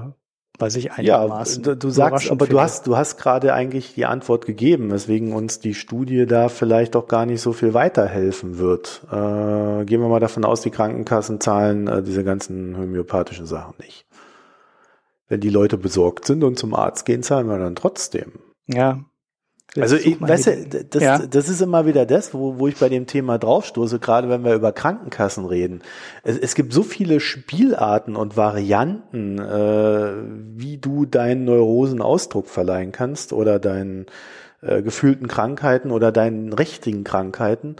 was 0.59 0.75
ich 0.75 0.91
einigermaßen. 0.91 1.63
Ja, 1.63 1.75
du, 1.75 1.89
sagst, 1.89 2.29
aber 2.29 2.45
finde. 2.45 2.55
du 2.55 2.61
hast, 2.61 2.85
du 2.85 2.95
hast 2.95 3.17
gerade 3.17 3.53
eigentlich 3.53 3.95
die 3.95 4.05
Antwort 4.05 4.45
gegeben, 4.45 4.91
weswegen 4.91 5.33
uns 5.33 5.59
die 5.59 5.73
Studie 5.73 6.27
da 6.27 6.47
vielleicht 6.47 6.95
auch 6.95 7.07
gar 7.07 7.25
nicht 7.25 7.41
so 7.41 7.53
viel 7.53 7.73
weiterhelfen 7.73 8.59
wird. 8.59 9.01
Äh, 9.07 9.85
gehen 9.85 10.01
wir 10.01 10.07
mal 10.07 10.19
davon 10.19 10.45
aus, 10.45 10.61
die 10.61 10.69
Krankenkassen 10.69 11.41
zahlen 11.41 11.87
äh, 11.87 12.03
diese 12.03 12.23
ganzen 12.23 12.77
homöopathischen 12.77 13.47
Sachen 13.47 13.73
nicht. 13.79 14.05
Wenn 15.27 15.39
die 15.39 15.49
Leute 15.49 15.77
besorgt 15.77 16.25
sind 16.25 16.43
und 16.43 16.59
zum 16.59 16.73
Arzt 16.73 17.05
gehen, 17.05 17.23
zahlen 17.23 17.47
wir 17.47 17.57
dann 17.57 17.75
trotzdem. 17.75 18.33
Ja, 18.67 19.05
also 19.81 19.95
ich, 19.95 20.21
weißt 20.21 20.47
du, 20.47 20.85
das, 20.85 21.03
ja. 21.03 21.17
das 21.17 21.49
ist 21.49 21.61
immer 21.61 21.87
wieder 21.87 22.05
das, 22.05 22.33
wo, 22.33 22.59
wo 22.59 22.67
ich 22.67 22.77
bei 22.77 22.89
dem 22.89 23.07
Thema 23.07 23.39
draufstoße, 23.39 23.97
gerade 23.99 24.29
wenn 24.29 24.43
wir 24.43 24.53
über 24.53 24.71
Krankenkassen 24.71 25.45
reden. 25.45 25.81
Es, 26.23 26.37
es 26.37 26.53
gibt 26.53 26.73
so 26.73 26.83
viele 26.83 27.19
Spielarten 27.19 28.15
und 28.15 28.37
Varianten, 28.37 29.39
äh, 29.39 30.13
wie 30.55 30.77
du 30.77 31.05
deinen 31.05 31.45
Neurosen 31.45 32.01
Ausdruck 32.01 32.47
verleihen 32.47 32.91
kannst 32.91 33.33
oder 33.33 33.57
deinen 33.59 34.05
äh, 34.61 34.83
gefühlten 34.83 35.27
Krankheiten 35.27 35.89
oder 35.89 36.11
deinen 36.11 36.53
richtigen 36.53 37.03
Krankheiten. 37.03 37.77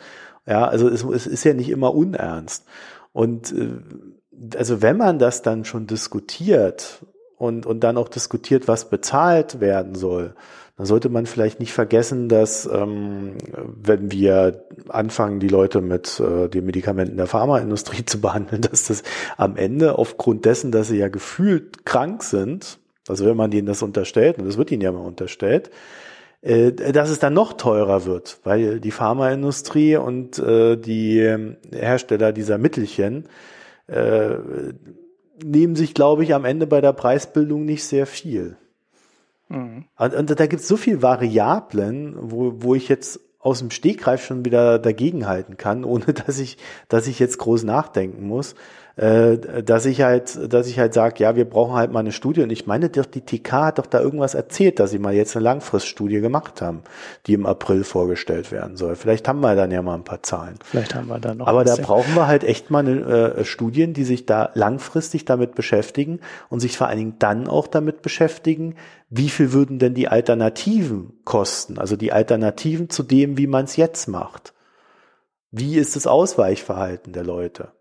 Ja, 0.48 0.68
also 0.68 0.90
es, 0.90 1.04
es 1.04 1.28
ist 1.28 1.44
ja 1.44 1.54
nicht 1.54 1.70
immer 1.70 1.94
unernst. 1.94 2.66
Und 3.12 3.52
äh, 3.52 4.58
also 4.58 4.82
wenn 4.82 4.98
man 4.98 5.20
das 5.20 5.44
dann 5.44 5.64
schon 5.64 5.86
diskutiert 5.86 7.06
und, 7.44 7.66
und 7.66 7.82
dann 7.82 7.98
auch 7.98 8.08
diskutiert, 8.08 8.70
was 8.70 8.90
bezahlt 8.90 9.60
werden 9.60 9.96
soll, 9.96 10.34
dann 10.78 10.86
sollte 10.86 11.10
man 11.10 11.26
vielleicht 11.26 11.60
nicht 11.60 11.74
vergessen, 11.74 12.30
dass 12.30 12.66
ähm, 12.66 13.34
wenn 13.52 14.12
wir 14.12 14.66
anfangen, 14.88 15.42
die 15.42 15.50
Leute 15.50 15.82
mit 15.82 16.22
äh, 16.22 16.48
den 16.48 16.66
Medikamenten 16.66 17.18
der 17.18 17.28
Pharmaindustrie 17.28 18.06
zu 18.06 18.22
behandeln, 18.22 18.62
dass 18.62 18.88
das 18.88 19.04
am 19.36 19.58
Ende 19.58 19.98
aufgrund 20.00 20.46
dessen, 20.46 20.72
dass 20.72 20.88
sie 20.88 20.98
ja 20.98 21.10
gefühlt 21.10 21.86
krank 21.86 22.24
sind, 22.24 22.80
also 23.10 23.26
wenn 23.26 23.36
man 23.36 23.52
ihnen 23.52 23.68
das 23.68 23.84
unterstellt, 23.84 24.40
und 24.40 24.46
das 24.46 24.58
wird 24.58 24.72
ihnen 24.72 24.82
ja 24.82 24.94
mal 24.94 25.06
unterstellt, 25.06 25.70
äh, 26.42 26.72
dass 26.72 27.10
es 27.10 27.20
dann 27.20 27.34
noch 27.34 27.54
teurer 27.54 28.06
wird, 28.06 28.40
weil 28.46 28.80
die 28.80 28.92
Pharmaindustrie 28.92 29.98
und 29.98 30.40
äh, 30.40 30.78
die 30.78 31.52
Hersteller 31.74 32.32
dieser 32.32 32.58
Mittelchen 32.58 33.26
äh, 33.88 34.38
nehmen 35.42 35.76
sich, 35.76 35.94
glaube 35.94 36.24
ich, 36.24 36.34
am 36.34 36.46
Ende 36.46 36.68
bei 36.68 36.82
der 36.82 36.94
Preisbildung 36.94 37.66
nicht 37.66 37.86
sehr 37.86 38.06
viel. 38.06 38.58
Mhm. 39.50 39.86
Und, 39.98 40.14
und, 40.14 40.40
da 40.40 40.46
gibt 40.48 40.62
es 40.62 40.68
so 40.68 40.78
viele 40.78 41.02
Variablen, 41.02 42.16
wo, 42.20 42.54
wo 42.58 42.76
ich 42.76 42.90
jetzt 42.90 43.20
aus 43.40 43.60
dem 43.60 43.72
Stegreif 43.72 44.26
schon 44.26 44.46
wieder 44.46 44.80
dagegenhalten 44.80 45.58
kann, 45.58 45.84
ohne 45.84 46.06
dass 46.06 46.40
ich, 46.40 46.58
dass 46.88 47.08
ich 47.08 47.20
jetzt 47.20 47.38
groß 47.38 47.64
nachdenken 47.64 48.28
muss 48.28 48.56
dass 48.96 49.88
ich 49.88 50.04
halt, 50.04 50.54
dass 50.54 50.68
ich 50.68 50.78
halt 50.78 50.94
sage, 50.94 51.24
ja, 51.24 51.36
wir 51.36 51.46
brauchen 51.46 51.74
halt 51.74 51.92
mal 51.92 52.02
eine 52.02 52.12
Studie. 52.12 52.42
Und 52.44 52.52
ich 52.52 52.68
meine, 52.68 52.90
die 52.90 53.22
TK 53.22 53.52
hat 53.52 53.80
doch 53.80 53.88
da 53.88 54.00
irgendwas 54.00 54.36
erzählt, 54.36 54.80
dass 54.80 54.92
sie 54.92 55.00
mal 55.00 55.16
jetzt 55.16 55.36
eine 55.36 55.44
Langfriststudie 55.44 56.22
gemacht 56.22 56.62
haben, 56.62 56.84
die 57.26 57.34
im 57.34 57.48
April 57.48 57.84
vorgestellt 57.84 58.52
werden 58.52 58.78
soll. 58.78 58.96
Vielleicht 58.96 59.28
haben 59.28 59.40
wir 59.40 59.56
dann 59.56 59.72
ja 59.72 59.82
mal 59.82 59.96
ein 59.96 60.04
paar 60.04 60.22
Zahlen. 60.22 60.60
Vielleicht 60.64 60.94
haben 60.94 61.08
wir 61.08 61.20
dann 61.20 61.38
noch. 61.38 61.48
Aber 61.48 61.64
da 61.64 61.76
brauchen 61.76 62.14
wir 62.14 62.28
halt 62.28 62.44
echt 62.44 62.70
mal 62.70 62.80
eine, 62.80 63.36
äh, 63.36 63.46
Studien, 63.46 63.94
die 63.94 64.04
sich 64.04 64.28
da 64.28 64.52
langfristig 64.54 65.26
damit 65.26 65.56
beschäftigen 65.56 66.20
und 66.50 66.60
sich 66.60 66.78
vor 66.78 66.88
allen 66.88 67.00
Dingen 67.00 67.16
dann 67.18 67.48
auch 67.48 67.66
damit 67.66 68.04
beschäftigen, 68.04 68.76
wie 69.10 69.30
viel 69.30 69.54
würden 69.54 69.80
denn 69.80 69.96
die 69.96 70.08
Alternativen 70.08 71.14
kosten? 71.26 71.80
Also 71.80 71.96
die 71.96 72.12
Alternativen 72.12 72.92
zu 72.92 73.02
dem, 73.02 73.40
wie 73.40 73.48
man 73.48 73.66
es 73.66 73.76
jetzt 73.76 74.08
macht. 74.08 74.54
Wie 75.50 75.78
ist 75.78 75.96
das 75.96 76.06
Ausweichverhalten 76.06 77.14
der 77.14 77.24
Leute? 77.24 77.72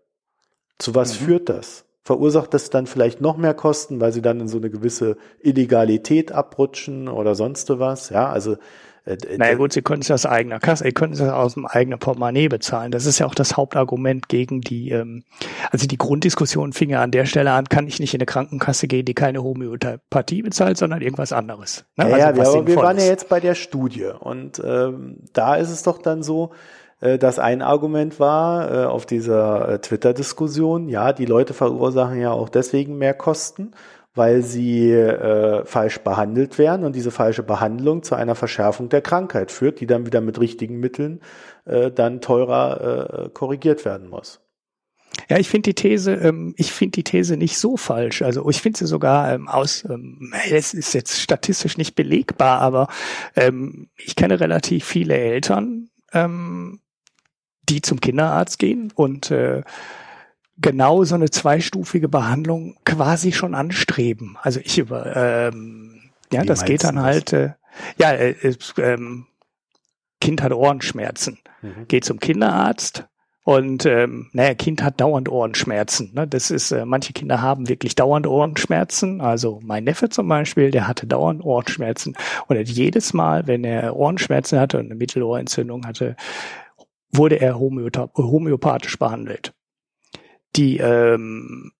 Zu 0.79 0.95
was 0.95 1.19
mhm. 1.19 1.25
führt 1.25 1.49
das? 1.49 1.85
Verursacht 2.05 2.53
das 2.53 2.69
dann 2.69 2.85
vielleicht 2.85 3.21
noch 3.21 3.37
mehr 3.37 3.53
Kosten, 3.53 4.01
weil 4.01 4.11
sie 4.11 4.21
dann 4.21 4.41
in 4.41 4.47
so 4.49 4.57
eine 4.57 4.69
gewisse 4.69 5.15
Illegalität 5.39 6.33
abrutschen 6.33 7.07
oder 7.07 7.33
sonst 7.33 7.69
was? 7.69 8.09
Ja, 8.09 8.29
also 8.29 8.57
äh, 9.05 9.17
naja 9.37 9.55
gut, 9.55 9.73
sie 9.73 9.81
können 9.81 10.01
es 10.01 10.11
aus 10.11 10.25
eigener 10.25 10.59
Kasse, 10.59 10.85
sie 10.85 10.91
können 10.91 11.13
es 11.13 11.21
aus 11.21 11.55
dem 11.55 11.65
eigenen 11.65 11.99
Portemonnaie 11.99 12.47
bezahlen. 12.47 12.91
Das 12.91 13.05
ist 13.05 13.19
ja 13.19 13.25
auch 13.25 13.35
das 13.35 13.57
Hauptargument 13.57 14.29
gegen 14.29 14.61
die, 14.61 14.91
ähm, 14.91 15.23
also 15.71 15.87
die 15.87 15.97
Grunddiskussion 15.97 16.71
fing 16.71 16.89
ja 16.89 17.01
an 17.01 17.11
der 17.11 17.25
Stelle 17.25 17.51
an, 17.51 17.65
kann 17.65 17.87
ich 17.87 17.99
nicht 17.99 18.13
in 18.13 18.19
eine 18.19 18.25
Krankenkasse 18.25 18.87
gehen, 18.87 19.05
die 19.05 19.13
keine 19.13 19.43
Homöopathie 19.43 20.41
bezahlt, 20.41 20.77
sondern 20.77 21.01
irgendwas 21.01 21.33
anderes. 21.33 21.85
Ne? 21.97 22.09
Ja, 22.09 22.27
also, 22.27 22.41
ja 22.41 22.65
wir, 22.65 22.67
wir 22.67 22.75
waren 22.77 22.97
ja 22.97 23.05
jetzt 23.05 23.27
bei 23.27 23.41
der 23.41 23.55
Studie 23.55 24.09
und 24.19 24.61
ähm, 24.65 25.17
da 25.33 25.55
ist 25.55 25.69
es 25.69 25.83
doch 25.83 25.97
dann 25.97 26.23
so, 26.23 26.51
äh, 26.51 26.57
das 27.17 27.39
ein 27.39 27.61
Argument 27.61 28.19
war 28.19 28.71
äh, 28.71 28.85
auf 28.85 29.05
dieser 29.05 29.67
äh, 29.67 29.79
Twitter-Diskussion, 29.79 30.87
ja, 30.89 31.11
die 31.11 31.25
Leute 31.25 31.53
verursachen 31.53 32.19
ja 32.19 32.31
auch 32.31 32.49
deswegen 32.49 32.97
mehr 32.97 33.13
Kosten, 33.13 33.71
weil 34.15 34.41
sie 34.43 34.91
äh, 34.91 35.65
falsch 35.65 35.99
behandelt 35.99 36.57
werden 36.57 36.85
und 36.85 36.95
diese 36.95 37.11
falsche 37.11 37.43
Behandlung 37.43 38.03
zu 38.03 38.15
einer 38.15 38.35
Verschärfung 38.35 38.89
der 38.89 39.01
Krankheit 39.01 39.51
führt, 39.51 39.79
die 39.79 39.87
dann 39.87 40.05
wieder 40.05 40.21
mit 40.21 40.39
richtigen 40.39 40.79
Mitteln 40.79 41.21
äh, 41.65 41.91
dann 41.91 42.21
teurer 42.21 43.25
äh, 43.25 43.29
korrigiert 43.29 43.85
werden 43.85 44.07
muss. 44.09 44.39
Ja, 45.29 45.37
ich 45.37 45.49
finde 45.49 45.69
die 45.69 45.75
These, 45.75 46.13
ähm, 46.13 46.53
ich 46.57 46.71
finde 46.71 46.91
die 46.91 47.03
These 47.03 47.37
nicht 47.37 47.57
so 47.57 47.77
falsch. 47.77 48.21
Also 48.21 48.47
ich 48.49 48.61
finde 48.61 48.79
sie 48.79 48.87
sogar 48.87 49.33
ähm, 49.33 49.47
aus, 49.47 49.85
ähm, 49.89 50.33
es 50.51 50.73
ist 50.73 50.93
jetzt 50.93 51.19
statistisch 51.19 51.77
nicht 51.77 51.95
belegbar, 51.95 52.61
aber 52.61 52.87
ähm, 53.35 53.89
ich 53.97 54.15
kenne 54.15 54.39
relativ 54.39 54.85
viele 54.85 55.15
Eltern, 55.17 55.89
ähm, 56.13 56.79
die 57.69 57.81
zum 57.81 57.99
Kinderarzt 57.99 58.59
gehen 58.59 58.91
und 58.95 59.31
äh, 59.31 59.63
genau 60.57 61.03
so 61.03 61.15
eine 61.15 61.29
zweistufige 61.29 62.09
Behandlung 62.09 62.77
quasi 62.85 63.31
schon 63.31 63.55
anstreben. 63.55 64.37
Also 64.41 64.59
ich 64.63 64.77
über 64.77 65.15
ähm, 65.15 66.11
ja, 66.31 66.41
Wie 66.41 66.45
das 66.47 66.65
geht 66.65 66.83
dann 66.83 67.01
halt 67.01 67.33
äh, 67.33 67.53
ja, 67.97 68.11
äh, 68.11 68.35
ähm, 68.77 69.27
Kind 70.19 70.41
hat 70.41 70.53
Ohrenschmerzen, 70.53 71.39
mhm. 71.61 71.87
geht 71.87 72.05
zum 72.05 72.19
Kinderarzt 72.19 73.05
und 73.45 73.85
ähm, 73.85 74.29
naja, 74.31 74.53
Kind 74.53 74.81
hat 74.81 75.01
dauernd 75.01 75.29
Ohrenschmerzen. 75.29 76.11
Ne? 76.13 76.27
Das 76.27 76.49
ist, 76.49 76.71
äh, 76.71 76.85
manche 76.85 77.11
Kinder 77.11 77.41
haben 77.41 77.67
wirklich 77.67 77.93
dauernd 77.93 78.25
Ohrenschmerzen. 78.25 79.19
Also 79.19 79.59
mein 79.61 79.83
Neffe 79.83 80.07
zum 80.07 80.29
Beispiel, 80.29 80.71
der 80.71 80.87
hatte 80.87 81.07
dauernd 81.07 81.43
Ohrenschmerzen 81.43 82.15
und 82.47 82.57
hat 82.57 82.69
jedes 82.69 83.13
Mal, 83.13 83.45
wenn 83.45 83.65
er 83.65 83.97
Ohrenschmerzen 83.97 84.59
hatte 84.59 84.79
und 84.79 84.85
eine 84.85 84.95
Mittelohrentzündung 84.95 85.85
hatte, 85.85 86.15
wurde 87.13 87.39
er 87.39 87.59
homöopathisch 87.59 88.97
behandelt. 88.97 89.53
Die 90.55 90.77
ähm, 90.77 91.71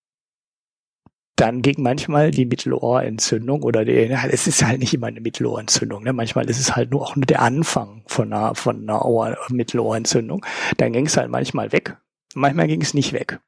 dann 1.36 1.62
ging 1.62 1.82
manchmal 1.82 2.30
die 2.30 2.46
Mittelohrentzündung 2.46 3.62
oder 3.62 3.84
die, 3.84 3.92
es 3.92 4.46
ist 4.46 4.64
halt 4.64 4.78
nicht 4.78 4.94
immer 4.94 5.08
eine 5.08 5.20
Mittelohrentzündung, 5.20 6.04
ne? 6.04 6.12
manchmal 6.12 6.48
ist 6.48 6.60
es 6.60 6.76
halt 6.76 6.92
nur 6.92 7.02
auch 7.02 7.16
nur 7.16 7.26
der 7.26 7.42
Anfang 7.42 8.04
von 8.06 8.32
einer, 8.32 8.54
von 8.54 8.82
einer 8.82 9.04
Ohr, 9.04 9.36
Mittelohrentzündung. 9.48 10.46
Dann 10.76 10.92
ging 10.92 11.06
es 11.06 11.16
halt 11.16 11.30
manchmal 11.30 11.72
weg, 11.72 11.96
manchmal 12.34 12.68
ging 12.68 12.82
es 12.82 12.94
nicht 12.94 13.12
weg. 13.12 13.40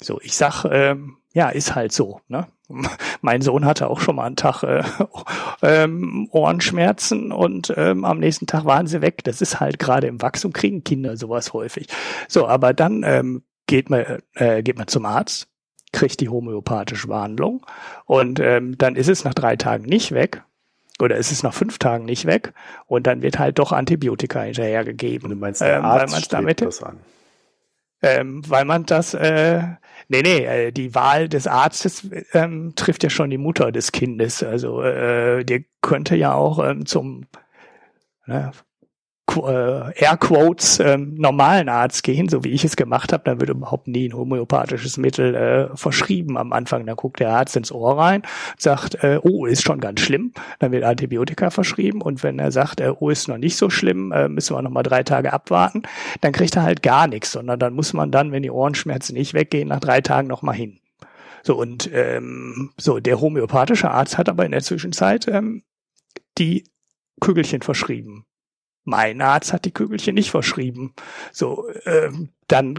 So, 0.00 0.20
ich 0.20 0.36
sag, 0.36 0.64
ähm, 0.64 1.18
ja, 1.32 1.50
ist 1.50 1.74
halt 1.74 1.92
so. 1.92 2.20
Ne? 2.26 2.48
mein 3.20 3.42
Sohn 3.42 3.64
hatte 3.64 3.88
auch 3.88 4.00
schon 4.00 4.16
mal 4.16 4.26
einen 4.26 4.36
Tag 4.36 4.62
äh, 4.62 4.82
ähm, 5.62 6.28
Ohrenschmerzen 6.30 7.32
und 7.32 7.72
ähm, 7.76 8.04
am 8.04 8.18
nächsten 8.18 8.46
Tag 8.46 8.64
waren 8.64 8.86
sie 8.86 9.02
weg. 9.02 9.24
Das 9.24 9.40
ist 9.40 9.60
halt 9.60 9.78
gerade 9.78 10.06
im 10.06 10.22
Wachstum 10.22 10.52
kriegen 10.52 10.84
Kinder 10.84 11.16
sowas 11.16 11.52
häufig. 11.52 11.88
So, 12.28 12.46
aber 12.46 12.72
dann 12.72 13.02
ähm, 13.04 13.42
geht 13.66 13.90
man 13.90 14.20
äh, 14.34 14.62
geht 14.62 14.78
man 14.78 14.88
zum 14.88 15.06
Arzt, 15.06 15.48
kriegt 15.92 16.20
die 16.20 16.28
homöopathische 16.28 17.08
Behandlung 17.08 17.66
und 18.06 18.40
ähm, 18.40 18.78
dann 18.78 18.96
ist 18.96 19.08
es 19.08 19.24
nach 19.24 19.34
drei 19.34 19.56
Tagen 19.56 19.84
nicht 19.84 20.12
weg 20.12 20.42
oder 21.00 21.16
ist 21.16 21.32
es 21.32 21.42
nach 21.42 21.54
fünf 21.54 21.78
Tagen 21.78 22.04
nicht 22.04 22.26
weg 22.26 22.52
und 22.86 23.06
dann 23.06 23.22
wird 23.22 23.38
halt 23.38 23.58
doch 23.58 23.72
Antibiotika 23.72 24.42
hinterhergegeben. 24.42 25.26
Und 25.26 25.30
du 25.30 25.40
meinst, 25.40 25.60
der 25.60 25.78
ähm, 25.78 25.84
Arzt 25.84 26.14
weil 26.14 26.22
damit, 26.30 26.60
das 26.60 26.82
an? 26.82 27.00
Ähm, 28.02 28.42
weil 28.48 28.64
man 28.64 28.86
das, 28.86 29.14
äh, 29.14 29.62
nee, 30.10 30.22
nee, 30.22 30.44
äh, 30.44 30.72
die 30.72 30.94
Wahl 30.94 31.28
des 31.28 31.46
Arztes 31.46 32.08
ähm, 32.32 32.74
trifft 32.74 33.02
ja 33.02 33.10
schon 33.10 33.30
die 33.30 33.38
Mutter 33.38 33.72
des 33.72 33.92
Kindes. 33.92 34.42
Also 34.42 34.82
äh, 34.82 35.44
der 35.44 35.62
könnte 35.80 36.16
ja 36.16 36.34
auch 36.34 36.58
ähm, 36.58 36.84
zum 36.84 37.26
ne, 38.26 38.50
Airquotes 39.36 40.80
ähm, 40.80 41.14
normalen 41.14 41.68
Arzt 41.68 42.02
gehen, 42.02 42.28
so 42.28 42.44
wie 42.44 42.50
ich 42.50 42.64
es 42.64 42.76
gemacht 42.76 43.12
habe, 43.12 43.24
dann 43.24 43.40
wird 43.40 43.50
überhaupt 43.50 43.88
nie 43.88 44.08
ein 44.08 44.14
homöopathisches 44.14 44.96
Mittel 44.96 45.34
äh, 45.34 45.76
verschrieben 45.76 46.36
am 46.36 46.52
Anfang. 46.52 46.86
Dann 46.86 46.96
guckt 46.96 47.20
der 47.20 47.30
Arzt 47.30 47.56
ins 47.56 47.72
Ohr 47.72 47.98
rein, 47.98 48.22
sagt, 48.58 49.02
äh, 49.02 49.18
oh, 49.22 49.46
ist 49.46 49.62
schon 49.62 49.80
ganz 49.80 50.00
schlimm, 50.00 50.32
dann 50.58 50.72
wird 50.72 50.84
Antibiotika 50.84 51.50
verschrieben 51.50 52.02
und 52.02 52.22
wenn 52.22 52.38
er 52.38 52.52
sagt, 52.52 52.80
äh, 52.80 52.92
oh, 52.98 53.10
ist 53.10 53.28
noch 53.28 53.38
nicht 53.38 53.56
so 53.56 53.70
schlimm, 53.70 54.12
äh, 54.12 54.28
müssen 54.28 54.56
wir 54.56 54.62
noch 54.62 54.70
mal 54.70 54.82
drei 54.82 55.02
Tage 55.02 55.32
abwarten, 55.32 55.82
dann 56.20 56.32
kriegt 56.32 56.56
er 56.56 56.62
halt 56.62 56.82
gar 56.82 57.06
nichts, 57.06 57.32
sondern 57.32 57.58
dann 57.58 57.74
muss 57.74 57.92
man 57.92 58.10
dann, 58.10 58.32
wenn 58.32 58.42
die 58.42 58.50
Ohrenschmerzen 58.50 59.14
nicht 59.14 59.34
weggehen, 59.34 59.68
nach 59.68 59.80
drei 59.80 60.00
Tagen 60.00 60.28
noch 60.28 60.42
mal 60.42 60.52
hin. 60.52 60.80
So 61.42 61.56
und 61.56 61.90
ähm, 61.92 62.70
so 62.76 63.00
der 63.00 63.20
homöopathische 63.20 63.90
Arzt 63.90 64.18
hat 64.18 64.28
aber 64.28 64.44
in 64.44 64.52
der 64.52 64.62
Zwischenzeit 64.62 65.26
ähm, 65.28 65.62
die 66.38 66.64
Kügelchen 67.20 67.62
verschrieben 67.62 68.26
mein 68.90 69.22
Arzt 69.22 69.52
hat 69.52 69.64
die 69.64 69.72
Kügelchen 69.72 70.14
nicht 70.14 70.30
verschrieben. 70.30 70.92
So, 71.32 71.68
äh, 71.84 72.10
dann 72.48 72.78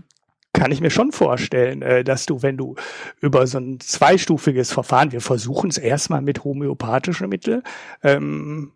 kann 0.54 0.72
ich 0.72 0.82
mir 0.82 0.92
schon 0.92 1.12
vorstellen, 1.12 1.82
äh, 1.82 2.04
dass 2.04 2.26
du, 2.26 2.44
wenn 2.44 2.58
du 2.58 2.76
über 3.22 3.48
so 3.48 3.58
ein 3.58 3.80
zweistufiges 3.80 4.72
Verfahren, 4.72 5.12
wir 5.12 5.22
versuchen 5.22 5.70
es 5.70 5.78
erstmal 5.78 6.22
mit 6.22 6.44
homöopathischen 6.44 7.30
Mitteln, 7.30 7.64
ähm, 8.04 8.74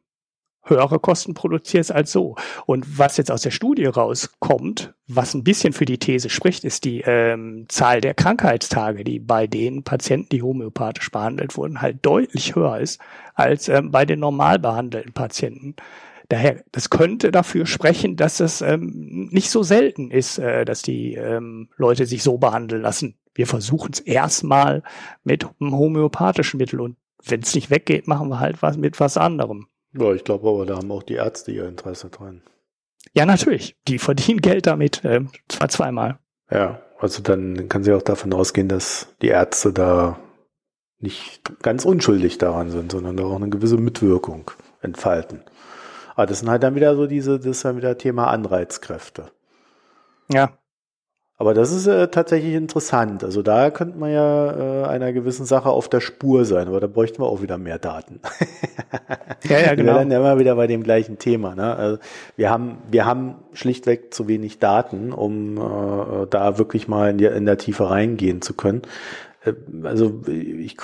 höhere 0.64 1.00
Kosten 1.00 1.34
produzierst 1.34 1.92
als 1.92 2.12
so. 2.12 2.36
Und 2.66 2.98
was 2.98 3.18
jetzt 3.18 3.30
aus 3.30 3.44
der 3.44 3.52
Studie 3.52 3.86
rauskommt, 3.86 4.94
was 5.08 5.34
ein 5.34 5.44
bisschen 5.44 5.74
für 5.74 5.86
die 5.86 6.00
These 6.00 6.30
spricht, 6.30 6.64
ist 6.64 6.86
die 6.86 7.02
ähm, 7.02 7.66
Zahl 7.70 8.02
der 8.02 8.16
Krankheitstage, 8.16 9.04
die 9.04 9.20
bei 9.20 9.46
den 9.46 9.84
Patienten, 9.84 10.30
die 10.30 10.42
homöopathisch 10.42 11.12
behandelt 11.12 11.56
wurden, 11.56 11.82
halt 11.82 12.04
deutlich 12.04 12.56
höher 12.56 12.80
ist 12.80 13.00
als 13.36 13.70
ähm, 13.70 13.92
bei 13.92 14.06
den 14.06 14.20
normal 14.20 14.60
behandelten 14.60 15.14
Patienten. 15.14 15.76
Daher, 16.30 16.64
das 16.72 16.90
könnte 16.90 17.32
dafür 17.32 17.66
sprechen, 17.66 18.16
dass 18.16 18.40
es 18.40 18.62
ähm, 18.62 19.30
nicht 19.32 19.50
so 19.50 19.64
selten 19.64 20.12
ist, 20.12 20.40
äh, 20.40 20.66
dass 20.66 20.82
die 20.82 21.14
ähm, 21.14 21.70
Leute 21.78 22.06
sich 22.06 22.24
so 22.24 22.38
behandeln 22.38 22.82
lassen. 22.82 23.16
Wir 23.34 23.48
versuchen 23.48 23.92
es 23.94 24.00
erstmal 24.00 24.82
mit 25.24 25.46
einem 25.60 25.78
homöopathischen 25.78 26.58
Mittel 26.58 26.82
und 26.82 26.98
wenn 27.24 27.42
es 27.42 27.54
nicht 27.54 27.70
weggeht, 27.70 28.08
machen 28.08 28.30
wir 28.30 28.40
halt 28.40 28.62
was 28.62 28.78
mit 28.78 29.00
was 29.00 29.18
anderem. 29.18 29.68
Ja, 29.94 30.14
ich 30.14 30.24
glaube 30.24 30.48
aber, 30.50 30.66
da 30.66 30.78
haben 30.78 30.92
auch 30.92 31.04
die 31.04 31.16
Ärzte 31.16 31.52
ihr 31.52 31.68
Interesse 31.68 32.10
dran. 32.10 32.42
Ja, 33.14 33.26
natürlich. 33.26 33.76
Die 33.88 34.00
verdienen 34.00 34.42
Geld 34.42 34.68
damit, 34.68 35.04
äh, 35.06 35.22
zwar 35.48 35.70
zweimal. 35.70 36.20
Ja, 36.52 36.82
also 37.00 37.22
dann 37.22 37.70
kann 37.70 37.84
sie 37.84 37.94
auch 37.94 38.02
davon 38.02 38.34
ausgehen, 38.34 38.68
dass 38.68 39.08
die 39.22 39.28
Ärzte 39.28 39.74
da 39.74 40.20
nicht 41.00 41.42
ganz 41.62 41.86
unschuldig 41.86 42.38
daran 42.38 42.70
sind, 42.72 42.92
sondern 42.92 43.18
da 43.18 43.24
auch 43.26 43.36
eine 43.36 43.50
gewisse 43.50 43.78
Mitwirkung 43.78 44.52
entfalten. 44.82 45.42
Aber 46.16 46.26
das 46.26 46.40
sind 46.40 46.50
halt 46.50 46.64
dann 46.64 46.76
wieder 46.76 46.96
so 46.96 47.08
diese, 47.08 47.38
das 47.38 47.58
ist 47.58 47.66
dann 47.66 47.78
wieder 47.78 47.98
Thema 47.98 48.28
Anreizkräfte. 48.28 49.32
Ja. 50.32 50.58
Aber 51.38 51.54
das 51.54 51.74
ist 51.74 51.86
äh, 51.86 52.08
tatsächlich 52.08 52.54
interessant. 52.54 53.22
Also 53.22 53.42
da 53.42 53.70
könnte 53.70 53.98
man 53.98 54.10
ja 54.10 54.84
äh, 54.84 54.88
einer 54.88 55.12
gewissen 55.12 55.46
Sache 55.46 55.70
auf 55.70 55.90
der 55.90 56.00
Spur 56.00 56.46
sein, 56.46 56.70
aber 56.70 56.80
da 56.80 56.88
bräuchten 56.88 57.22
wir 57.22 57.26
auch 57.26 57.42
wieder 57.42 57.58
mehr 57.58 57.78
Daten. 57.78 58.22
ja, 59.44 59.60
ja, 59.60 59.76
genau. 59.76 59.92
Wir 59.92 59.96
werden 59.96 60.12
ja 60.12 60.20
immer 60.20 60.40
wieder 60.40 60.56
bei 60.56 60.68
dem 60.68 60.82
gleichen 60.82 61.18
Thema. 61.18 61.54
Ne? 61.54 61.76
Also 61.76 61.98
wir 62.38 62.50
haben, 62.50 62.78
wir 62.90 63.06
haben 63.06 63.36
schlichtweg 63.52 64.14
zu 64.14 64.30
wenig 64.30 64.60
Daten, 64.60 65.12
um 65.12 65.58
äh, 65.58 66.28
da 66.30 66.58
wirklich 66.58 66.88
mal 66.88 67.12
in, 67.12 67.18
die, 67.18 67.26
in 67.26 67.46
der 67.46 67.58
Tiefe 67.58 67.90
reingehen 67.90 68.42
zu 68.42 68.54
können. 68.54 68.84
Äh, 69.44 69.54
also 69.84 70.22
ich 70.28 70.78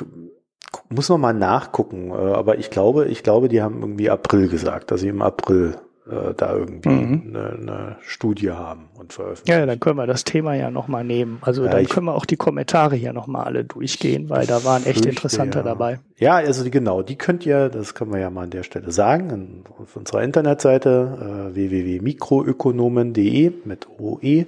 muss 0.89 1.09
noch 1.09 1.17
mal 1.17 1.33
nachgucken, 1.33 2.11
äh, 2.11 2.13
aber 2.13 2.57
ich 2.57 2.69
glaube, 2.69 3.05
ich 3.05 3.23
glaube, 3.23 3.49
die 3.49 3.61
haben 3.61 3.81
irgendwie 3.81 4.09
April 4.09 4.47
gesagt, 4.47 4.91
dass 4.91 5.01
sie 5.01 5.09
im 5.09 5.21
April 5.21 5.75
äh, 6.09 6.33
da 6.35 6.55
irgendwie 6.55 6.89
mhm. 6.89 7.23
eine, 7.29 7.49
eine, 7.49 7.95
Studie 8.01 8.51
haben 8.51 8.89
und 8.97 9.13
veröffentlichen. 9.13 9.59
Ja, 9.59 9.65
dann 9.65 9.79
können 9.79 9.97
wir 9.97 10.07
das 10.07 10.23
Thema 10.23 10.55
ja 10.55 10.71
noch 10.71 10.87
mal 10.87 11.03
nehmen. 11.03 11.37
Also 11.41 11.63
ja, 11.63 11.71
dann 11.71 11.85
können 11.85 12.07
wir 12.07 12.15
auch 12.15 12.25
die 12.25 12.37
Kommentare 12.37 12.95
hier 12.95 13.13
noch 13.13 13.27
mal 13.27 13.43
alle 13.43 13.63
durchgehen, 13.63 14.29
weil 14.29 14.47
da 14.47 14.63
waren 14.63 14.85
echt 14.85 15.05
interessante 15.05 15.59
ja. 15.59 15.63
dabei. 15.63 15.99
Ja, 16.17 16.35
also 16.35 16.67
genau, 16.69 17.03
die 17.03 17.17
könnt 17.17 17.45
ihr, 17.45 17.69
das 17.69 17.93
können 17.93 18.11
wir 18.11 18.19
ja 18.19 18.29
mal 18.29 18.43
an 18.43 18.49
der 18.49 18.63
Stelle 18.63 18.91
sagen, 18.91 19.63
auf 19.79 19.95
unserer 19.95 20.23
Internetseite 20.23 21.51
äh, 21.51 21.55
www.mikroökonomen.de 21.55 23.51
mit 23.65 23.87
OE. 23.99 24.45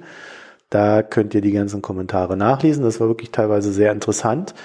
Da 0.70 1.04
könnt 1.04 1.36
ihr 1.36 1.42
die 1.42 1.52
ganzen 1.52 1.84
Kommentare 1.84 2.36
nachlesen. 2.36 2.84
Das 2.84 3.00
war 3.00 3.08
wirklich 3.08 3.30
teilweise 3.30 3.72
sehr 3.72 3.92
interessant. 3.92 4.56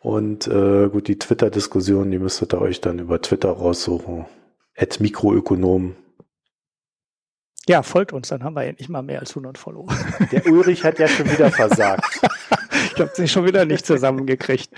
Und 0.00 0.46
äh, 0.46 0.88
gut, 0.88 1.08
die 1.08 1.18
Twitter-Diskussion, 1.18 2.10
die 2.10 2.18
müsstet 2.18 2.54
ihr 2.54 2.60
euch 2.60 2.80
dann 2.80 2.98
über 2.98 3.20
Twitter 3.20 3.50
raussuchen. 3.50 4.26
At 4.76 5.00
Mikroökonom. 5.00 5.96
Ja, 7.68 7.82
folgt 7.82 8.12
uns, 8.12 8.28
dann 8.28 8.44
haben 8.44 8.54
wir 8.54 8.62
endlich 8.62 8.88
mal 8.88 9.02
mehr 9.02 9.18
als 9.18 9.30
100 9.30 9.58
Follower. 9.58 9.88
Der 10.30 10.46
Ulrich 10.46 10.84
hat 10.84 11.00
ja 11.00 11.08
schon 11.08 11.28
wieder 11.30 11.50
versagt. 11.50 12.20
ich 12.96 13.02
habe 13.02 13.12
sie 13.14 13.28
schon 13.28 13.44
wieder 13.44 13.66
nicht 13.66 13.84
zusammengekriegt. 13.84 14.70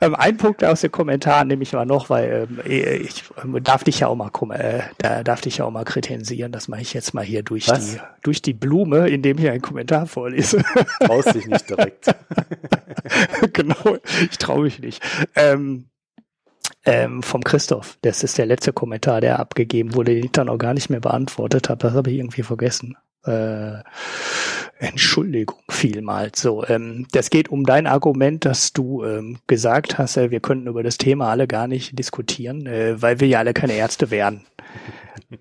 Ähm, 0.00 0.14
ein 0.14 0.38
Punkt 0.38 0.64
aus 0.64 0.80
den 0.80 0.90
Kommentaren 0.90 1.48
nehme 1.48 1.62
ich 1.62 1.72
mal 1.72 1.84
noch, 1.84 2.08
weil 2.08 2.48
ähm, 2.50 2.60
eh, 2.64 2.96
ich 2.96 3.24
ähm, 3.42 3.62
darf 3.62 3.84
dich 3.84 4.00
ja 4.00 4.08
auch 4.08 4.16
mal 4.16 4.30
äh, 4.52 4.80
da 4.98 5.22
darf 5.22 5.42
dich 5.42 5.58
ja 5.58 5.66
auch 5.66 5.70
mal 5.70 5.84
kritisieren. 5.84 6.52
Das 6.52 6.68
mache 6.68 6.80
ich 6.80 6.94
jetzt 6.94 7.12
mal 7.12 7.24
hier 7.24 7.42
durch 7.42 7.68
Was? 7.68 7.92
die 7.92 8.00
durch 8.22 8.40
die 8.40 8.54
Blume, 8.54 9.08
indem 9.08 9.38
ich 9.38 9.48
einen 9.48 9.60
Kommentar 9.60 10.06
vorlese. 10.06 10.62
Traust 11.00 11.34
dich 11.34 11.46
nicht 11.46 11.68
direkt. 11.68 12.06
genau, 13.52 13.98
ich 14.30 14.38
traue 14.38 14.62
mich 14.62 14.78
nicht. 14.78 15.02
Ähm, 15.36 15.86
ähm, 16.84 17.22
vom 17.22 17.44
Christoph. 17.44 17.98
Das 18.00 18.24
ist 18.24 18.38
der 18.38 18.46
letzte 18.46 18.72
Kommentar, 18.72 19.20
der 19.20 19.38
abgegeben 19.38 19.94
wurde, 19.94 20.14
den 20.14 20.24
ich 20.24 20.32
dann 20.32 20.48
auch 20.48 20.58
gar 20.58 20.72
nicht 20.72 20.88
mehr 20.88 21.00
beantwortet 21.00 21.68
habe. 21.68 21.80
Das 21.80 21.92
habe 21.92 22.10
ich 22.10 22.16
irgendwie 22.16 22.42
vergessen. 22.42 22.96
Äh, 23.24 23.82
Entschuldigung 24.78 25.58
vielmals. 25.68 26.40
So, 26.40 26.66
ähm, 26.66 27.06
das 27.12 27.28
geht 27.28 27.50
um 27.50 27.64
dein 27.64 27.86
Argument, 27.86 28.44
dass 28.46 28.72
du 28.72 29.04
ähm, 29.04 29.38
gesagt 29.46 29.98
hast, 29.98 30.16
äh, 30.16 30.30
wir 30.30 30.40
könnten 30.40 30.68
über 30.68 30.82
das 30.82 30.96
Thema 30.96 31.28
alle 31.28 31.46
gar 31.46 31.68
nicht 31.68 31.98
diskutieren, 31.98 32.66
äh, 32.66 33.00
weil 33.00 33.20
wir 33.20 33.28
ja 33.28 33.40
alle 33.40 33.52
keine 33.52 33.74
Ärzte 33.74 34.10
wären. 34.10 34.46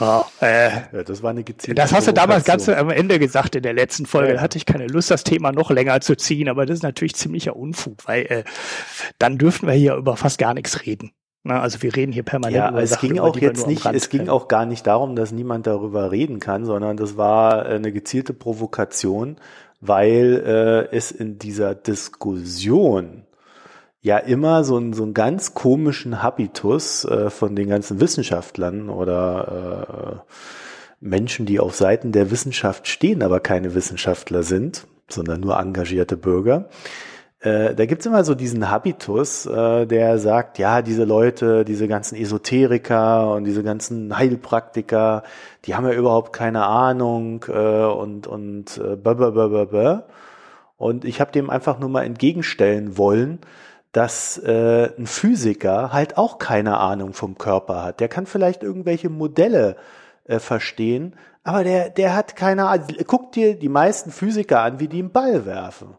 Oh, 0.00 0.22
äh, 0.40 0.70
ja, 0.70 1.02
das 1.02 1.24
war 1.24 1.30
eine 1.30 1.42
gezielte 1.42 1.74
Das 1.74 1.92
hast 1.92 2.06
du 2.06 2.12
damals 2.12 2.44
ganz 2.44 2.68
am 2.68 2.88
Ende 2.90 3.18
gesagt 3.18 3.56
in 3.56 3.64
der 3.64 3.72
letzten 3.72 4.06
Folge. 4.06 4.28
Ja. 4.28 4.34
Da 4.34 4.40
hatte 4.42 4.56
ich 4.56 4.64
keine 4.64 4.86
Lust, 4.86 5.10
das 5.10 5.24
Thema 5.24 5.50
noch 5.50 5.72
länger 5.72 6.00
zu 6.00 6.16
ziehen, 6.16 6.48
aber 6.48 6.66
das 6.66 6.76
ist 6.76 6.82
natürlich 6.84 7.16
ziemlicher 7.16 7.56
Unfug, 7.56 8.06
weil 8.06 8.26
äh, 8.26 8.44
dann 9.18 9.38
dürften 9.38 9.66
wir 9.66 9.74
hier 9.74 9.96
über 9.96 10.16
fast 10.16 10.38
gar 10.38 10.54
nichts 10.54 10.86
reden. 10.86 11.10
Na, 11.48 11.62
also 11.62 11.80
wir 11.82 11.96
reden 11.96 12.12
hier 12.12 12.24
permanent 12.24 12.56
ja, 12.56 12.68
über 12.68 12.82
es 12.82 12.90
Sachen, 12.90 13.08
ging 13.08 13.18
auch 13.20 13.34
jetzt 13.38 13.66
nicht, 13.66 13.86
es 13.86 14.10
ging 14.10 14.28
auch 14.28 14.48
gar 14.48 14.66
nicht 14.66 14.86
darum, 14.86 15.16
dass 15.16 15.32
niemand 15.32 15.66
darüber 15.66 16.12
reden 16.12 16.40
kann, 16.40 16.66
sondern 16.66 16.98
das 16.98 17.16
war 17.16 17.64
eine 17.64 17.90
gezielte 17.90 18.34
Provokation, 18.34 19.36
weil 19.80 20.42
äh, 20.44 20.94
es 20.94 21.10
in 21.10 21.38
dieser 21.38 21.74
Diskussion 21.74 23.22
ja 24.02 24.18
immer 24.18 24.62
so, 24.62 24.76
einen 24.76 24.92
so 24.92 25.04
einen 25.04 25.14
ganz 25.14 25.54
komischen 25.54 26.22
Habitus 26.22 27.06
äh, 27.06 27.30
von 27.30 27.56
den 27.56 27.70
ganzen 27.70 27.98
Wissenschaftlern 27.98 28.90
oder 28.90 30.22
äh, 30.26 30.32
Menschen, 31.00 31.46
die 31.46 31.60
auf 31.60 31.74
Seiten 31.74 32.12
der 32.12 32.30
Wissenschaft 32.30 32.88
stehen, 32.88 33.22
aber 33.22 33.40
keine 33.40 33.74
Wissenschaftler 33.74 34.42
sind, 34.42 34.86
sondern 35.08 35.40
nur 35.40 35.58
engagierte 35.58 36.18
Bürger. 36.18 36.68
Äh, 37.40 37.74
da 37.76 37.86
gibt's 37.86 38.04
immer 38.04 38.24
so 38.24 38.34
diesen 38.34 38.68
Habitus, 38.68 39.46
äh, 39.46 39.86
der 39.86 40.18
sagt, 40.18 40.58
ja, 40.58 40.82
diese 40.82 41.04
Leute, 41.04 41.64
diese 41.64 41.86
ganzen 41.86 42.16
Esoteriker 42.16 43.32
und 43.32 43.44
diese 43.44 43.62
ganzen 43.62 44.16
Heilpraktiker, 44.18 45.22
die 45.64 45.76
haben 45.76 45.86
ja 45.86 45.92
überhaupt 45.92 46.32
keine 46.32 46.64
Ahnung 46.66 47.44
äh, 47.48 47.84
und 47.84 48.26
und 48.26 48.78
äh, 48.78 48.96
blah, 48.96 50.04
und 50.78 51.04
ich 51.04 51.20
habe 51.20 51.32
dem 51.32 51.50
einfach 51.50 51.78
nur 51.78 51.88
mal 51.90 52.04
entgegenstellen 52.04 52.96
wollen, 52.98 53.40
dass 53.92 54.38
äh, 54.38 54.90
ein 54.98 55.06
Physiker 55.06 55.92
halt 55.92 56.18
auch 56.18 56.38
keine 56.38 56.78
Ahnung 56.78 57.14
vom 57.14 57.38
Körper 57.38 57.84
hat. 57.84 58.00
Der 58.00 58.08
kann 58.08 58.26
vielleicht 58.26 58.62
irgendwelche 58.62 59.10
Modelle 59.10 59.76
äh, 60.24 60.38
verstehen, 60.40 61.16
aber 61.44 61.64
der, 61.64 61.90
der 61.90 62.14
hat 62.16 62.36
keine 62.36 62.68
Ahnung. 62.68 62.86
Guck 63.06 63.32
dir 63.32 63.58
die 63.58 63.68
meisten 63.68 64.10
Physiker 64.12 64.60
an, 64.62 64.80
wie 64.80 64.88
die 64.88 65.00
einen 65.00 65.12
Ball 65.12 65.46
werfen. 65.46 65.97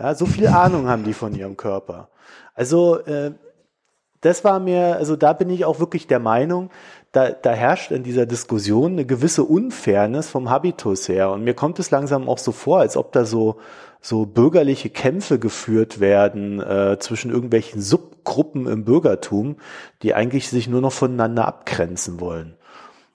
Ja, 0.00 0.14
so 0.14 0.24
viel 0.24 0.46
Ahnung 0.46 0.88
haben 0.88 1.04
die 1.04 1.12
von 1.12 1.34
ihrem 1.34 1.58
Körper. 1.58 2.08
Also 2.54 3.00
äh, 3.00 3.32
das 4.22 4.44
war 4.44 4.58
mir, 4.58 4.96
also 4.96 5.14
da 5.14 5.34
bin 5.34 5.50
ich 5.50 5.66
auch 5.66 5.78
wirklich 5.78 6.06
der 6.06 6.20
Meinung, 6.20 6.70
da, 7.12 7.30
da 7.30 7.50
herrscht 7.52 7.90
in 7.90 8.02
dieser 8.02 8.24
Diskussion 8.24 8.92
eine 8.92 9.04
gewisse 9.04 9.44
Unfairness 9.44 10.30
vom 10.30 10.48
Habitus 10.48 11.08
her. 11.08 11.30
Und 11.30 11.44
mir 11.44 11.52
kommt 11.52 11.78
es 11.78 11.90
langsam 11.90 12.30
auch 12.30 12.38
so 12.38 12.52
vor, 12.52 12.80
als 12.80 12.96
ob 12.96 13.12
da 13.12 13.26
so, 13.26 13.58
so 14.00 14.24
bürgerliche 14.24 14.88
Kämpfe 14.88 15.38
geführt 15.38 16.00
werden 16.00 16.60
äh, 16.60 16.98
zwischen 16.98 17.30
irgendwelchen 17.30 17.82
Subgruppen 17.82 18.66
im 18.68 18.86
Bürgertum, 18.86 19.56
die 20.02 20.14
eigentlich 20.14 20.48
sich 20.48 20.66
nur 20.66 20.80
noch 20.80 20.92
voneinander 20.92 21.46
abgrenzen 21.46 22.20
wollen. 22.20 22.56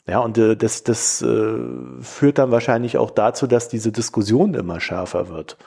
Ja, 0.07 0.19
und 0.19 0.37
äh, 0.37 0.55
das, 0.55 0.83
das 0.83 1.23
äh, 1.23 1.57
führt 2.01 2.37
dann 2.37 2.51
wahrscheinlich 2.51 2.99
auch 2.99 3.09
dazu, 3.09 3.47
dass 3.47 3.69
diese 3.69 3.91
Diskussion 3.91 4.53
immer 4.53 4.79
schärfer 4.79 5.29
wird. 5.29 5.57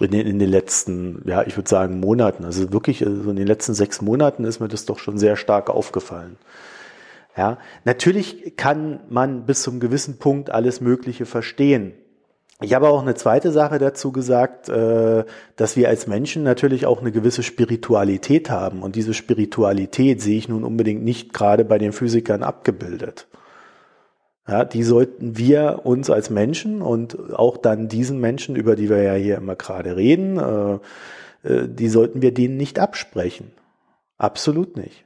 In 0.00 0.10
den, 0.10 0.26
in 0.26 0.38
den 0.40 0.50
letzten, 0.50 1.22
ja, 1.24 1.44
ich 1.46 1.56
würde 1.56 1.68
sagen, 1.68 2.00
Monaten. 2.00 2.44
Also 2.44 2.72
wirklich, 2.72 3.06
also 3.06 3.30
in 3.30 3.36
den 3.36 3.46
letzten 3.46 3.74
sechs 3.74 4.02
Monaten 4.02 4.44
ist 4.44 4.58
mir 4.58 4.68
das 4.68 4.86
doch 4.86 4.98
schon 4.98 5.18
sehr 5.18 5.36
stark 5.36 5.70
aufgefallen. 5.70 6.36
Ja, 7.36 7.58
natürlich 7.84 8.56
kann 8.56 9.00
man 9.08 9.44
bis 9.46 9.62
zum 9.62 9.80
gewissen 9.80 10.18
Punkt 10.18 10.50
alles 10.50 10.80
Mögliche 10.80 11.26
verstehen. 11.26 11.94
Ich 12.60 12.72
habe 12.72 12.88
auch 12.88 13.02
eine 13.02 13.14
zweite 13.14 13.50
Sache 13.50 13.78
dazu 13.78 14.12
gesagt, 14.12 14.68
äh, 14.68 15.24
dass 15.56 15.76
wir 15.76 15.88
als 15.88 16.06
Menschen 16.06 16.44
natürlich 16.44 16.86
auch 16.86 17.00
eine 17.00 17.10
gewisse 17.10 17.42
Spiritualität 17.42 18.50
haben. 18.50 18.82
Und 18.82 18.96
diese 18.96 19.14
Spiritualität 19.14 20.22
sehe 20.22 20.38
ich 20.38 20.48
nun 20.48 20.64
unbedingt 20.64 21.02
nicht 21.02 21.32
gerade 21.32 21.64
bei 21.64 21.78
den 21.78 21.92
Physikern 21.92 22.42
abgebildet. 22.42 23.26
Ja, 24.46 24.64
die 24.64 24.82
sollten 24.82 25.38
wir 25.38 25.80
uns 25.84 26.10
als 26.10 26.28
Menschen 26.28 26.82
und 26.82 27.32
auch 27.32 27.56
dann 27.56 27.88
diesen 27.88 28.20
Menschen, 28.20 28.56
über 28.56 28.76
die 28.76 28.90
wir 28.90 29.02
ja 29.02 29.14
hier 29.14 29.36
immer 29.36 29.56
gerade 29.56 29.96
reden, 29.96 30.38
äh, 30.38 31.48
äh, 31.48 31.68
die 31.68 31.88
sollten 31.88 32.20
wir 32.20 32.34
denen 32.34 32.58
nicht 32.58 32.78
absprechen. 32.78 33.52
Absolut 34.18 34.76
nicht. 34.76 35.04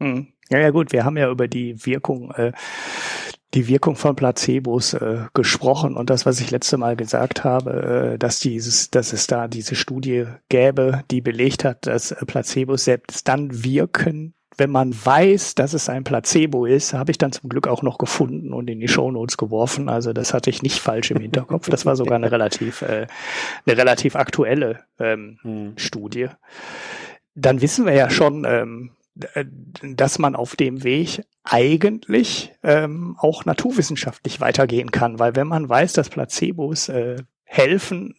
Hm. 0.00 0.28
Ja, 0.48 0.60
ja 0.60 0.70
gut, 0.70 0.92
wir 0.92 1.04
haben 1.04 1.16
ja 1.16 1.28
über 1.28 1.48
die 1.48 1.84
Wirkung, 1.86 2.30
äh, 2.32 2.52
die 3.54 3.66
Wirkung 3.66 3.96
von 3.96 4.14
Placebos 4.14 4.94
äh, 4.94 5.24
gesprochen 5.34 5.96
und 5.96 6.10
das, 6.10 6.24
was 6.24 6.40
ich 6.40 6.50
letzte 6.52 6.76
Mal 6.76 6.94
gesagt 6.94 7.42
habe, 7.42 8.12
äh, 8.14 8.18
dass 8.18 8.38
dieses, 8.38 8.90
dass 8.90 9.12
es 9.12 9.26
da 9.26 9.48
diese 9.48 9.74
Studie 9.74 10.26
gäbe, 10.48 11.02
die 11.10 11.20
belegt 11.20 11.64
hat, 11.64 11.86
dass 11.86 12.14
Placebos 12.26 12.84
selbst 12.84 13.26
dann 13.26 13.64
wirken, 13.64 14.34
wenn 14.58 14.70
man 14.70 14.94
weiß, 14.94 15.54
dass 15.54 15.74
es 15.74 15.88
ein 15.88 16.04
Placebo 16.04 16.64
ist, 16.64 16.94
habe 16.94 17.10
ich 17.10 17.18
dann 17.18 17.32
zum 17.32 17.48
Glück 17.48 17.68
auch 17.68 17.82
noch 17.82 17.98
gefunden 17.98 18.52
und 18.52 18.68
in 18.68 18.80
die 18.80 18.88
Shownotes 18.88 19.36
geworfen. 19.36 19.88
Also 19.88 20.12
das 20.12 20.32
hatte 20.32 20.50
ich 20.50 20.62
nicht 20.62 20.80
falsch 20.80 21.10
im 21.10 21.20
Hinterkopf. 21.20 21.68
Das 21.68 21.84
war 21.84 21.96
sogar 21.96 22.16
eine 22.16 22.30
relativ, 22.32 22.82
äh, 22.82 23.06
eine 23.66 23.76
relativ 23.76 24.16
aktuelle 24.16 24.80
ähm, 24.98 25.38
hm. 25.42 25.72
Studie. 25.76 26.28
Dann 27.34 27.60
wissen 27.60 27.84
wir 27.84 27.92
ja 27.92 28.08
schon, 28.08 28.46
ähm, 28.48 28.92
äh, 29.34 29.44
dass 29.82 30.18
man 30.18 30.34
auf 30.34 30.56
dem 30.56 30.84
Weg 30.84 31.24
eigentlich 31.44 32.52
ähm, 32.62 33.16
auch 33.18 33.44
naturwissenschaftlich 33.44 34.40
weitergehen 34.40 34.90
kann, 34.90 35.18
weil 35.18 35.36
wenn 35.36 35.46
man 35.46 35.68
weiß, 35.68 35.92
dass 35.92 36.08
Placebos 36.08 36.88
äh, 36.88 37.16
helfen, 37.44 38.16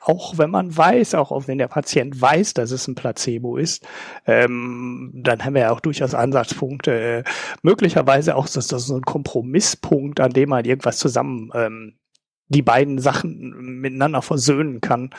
auch 0.00 0.38
wenn 0.38 0.50
man 0.50 0.76
weiß, 0.76 1.14
auch 1.14 1.46
wenn 1.46 1.58
der 1.58 1.68
Patient 1.68 2.20
weiß, 2.20 2.54
dass 2.54 2.70
es 2.70 2.88
ein 2.88 2.94
Placebo 2.94 3.56
ist, 3.56 3.86
ähm, 4.26 5.10
dann 5.14 5.44
haben 5.44 5.54
wir 5.54 5.62
ja 5.62 5.70
auch 5.70 5.80
durchaus 5.80 6.14
Ansatzpunkte, 6.14 6.92
äh, 6.92 7.24
möglicherweise 7.62 8.36
auch 8.36 8.48
das, 8.48 8.66
das 8.66 8.86
so 8.86 8.96
ein 8.96 9.02
Kompromisspunkt, 9.02 10.20
an 10.20 10.32
dem 10.32 10.48
man 10.48 10.64
irgendwas 10.64 10.98
zusammen 10.98 11.50
ähm, 11.54 11.98
die 12.48 12.62
beiden 12.62 12.98
Sachen 12.98 13.80
miteinander 13.80 14.22
versöhnen 14.22 14.80
kann 14.80 15.10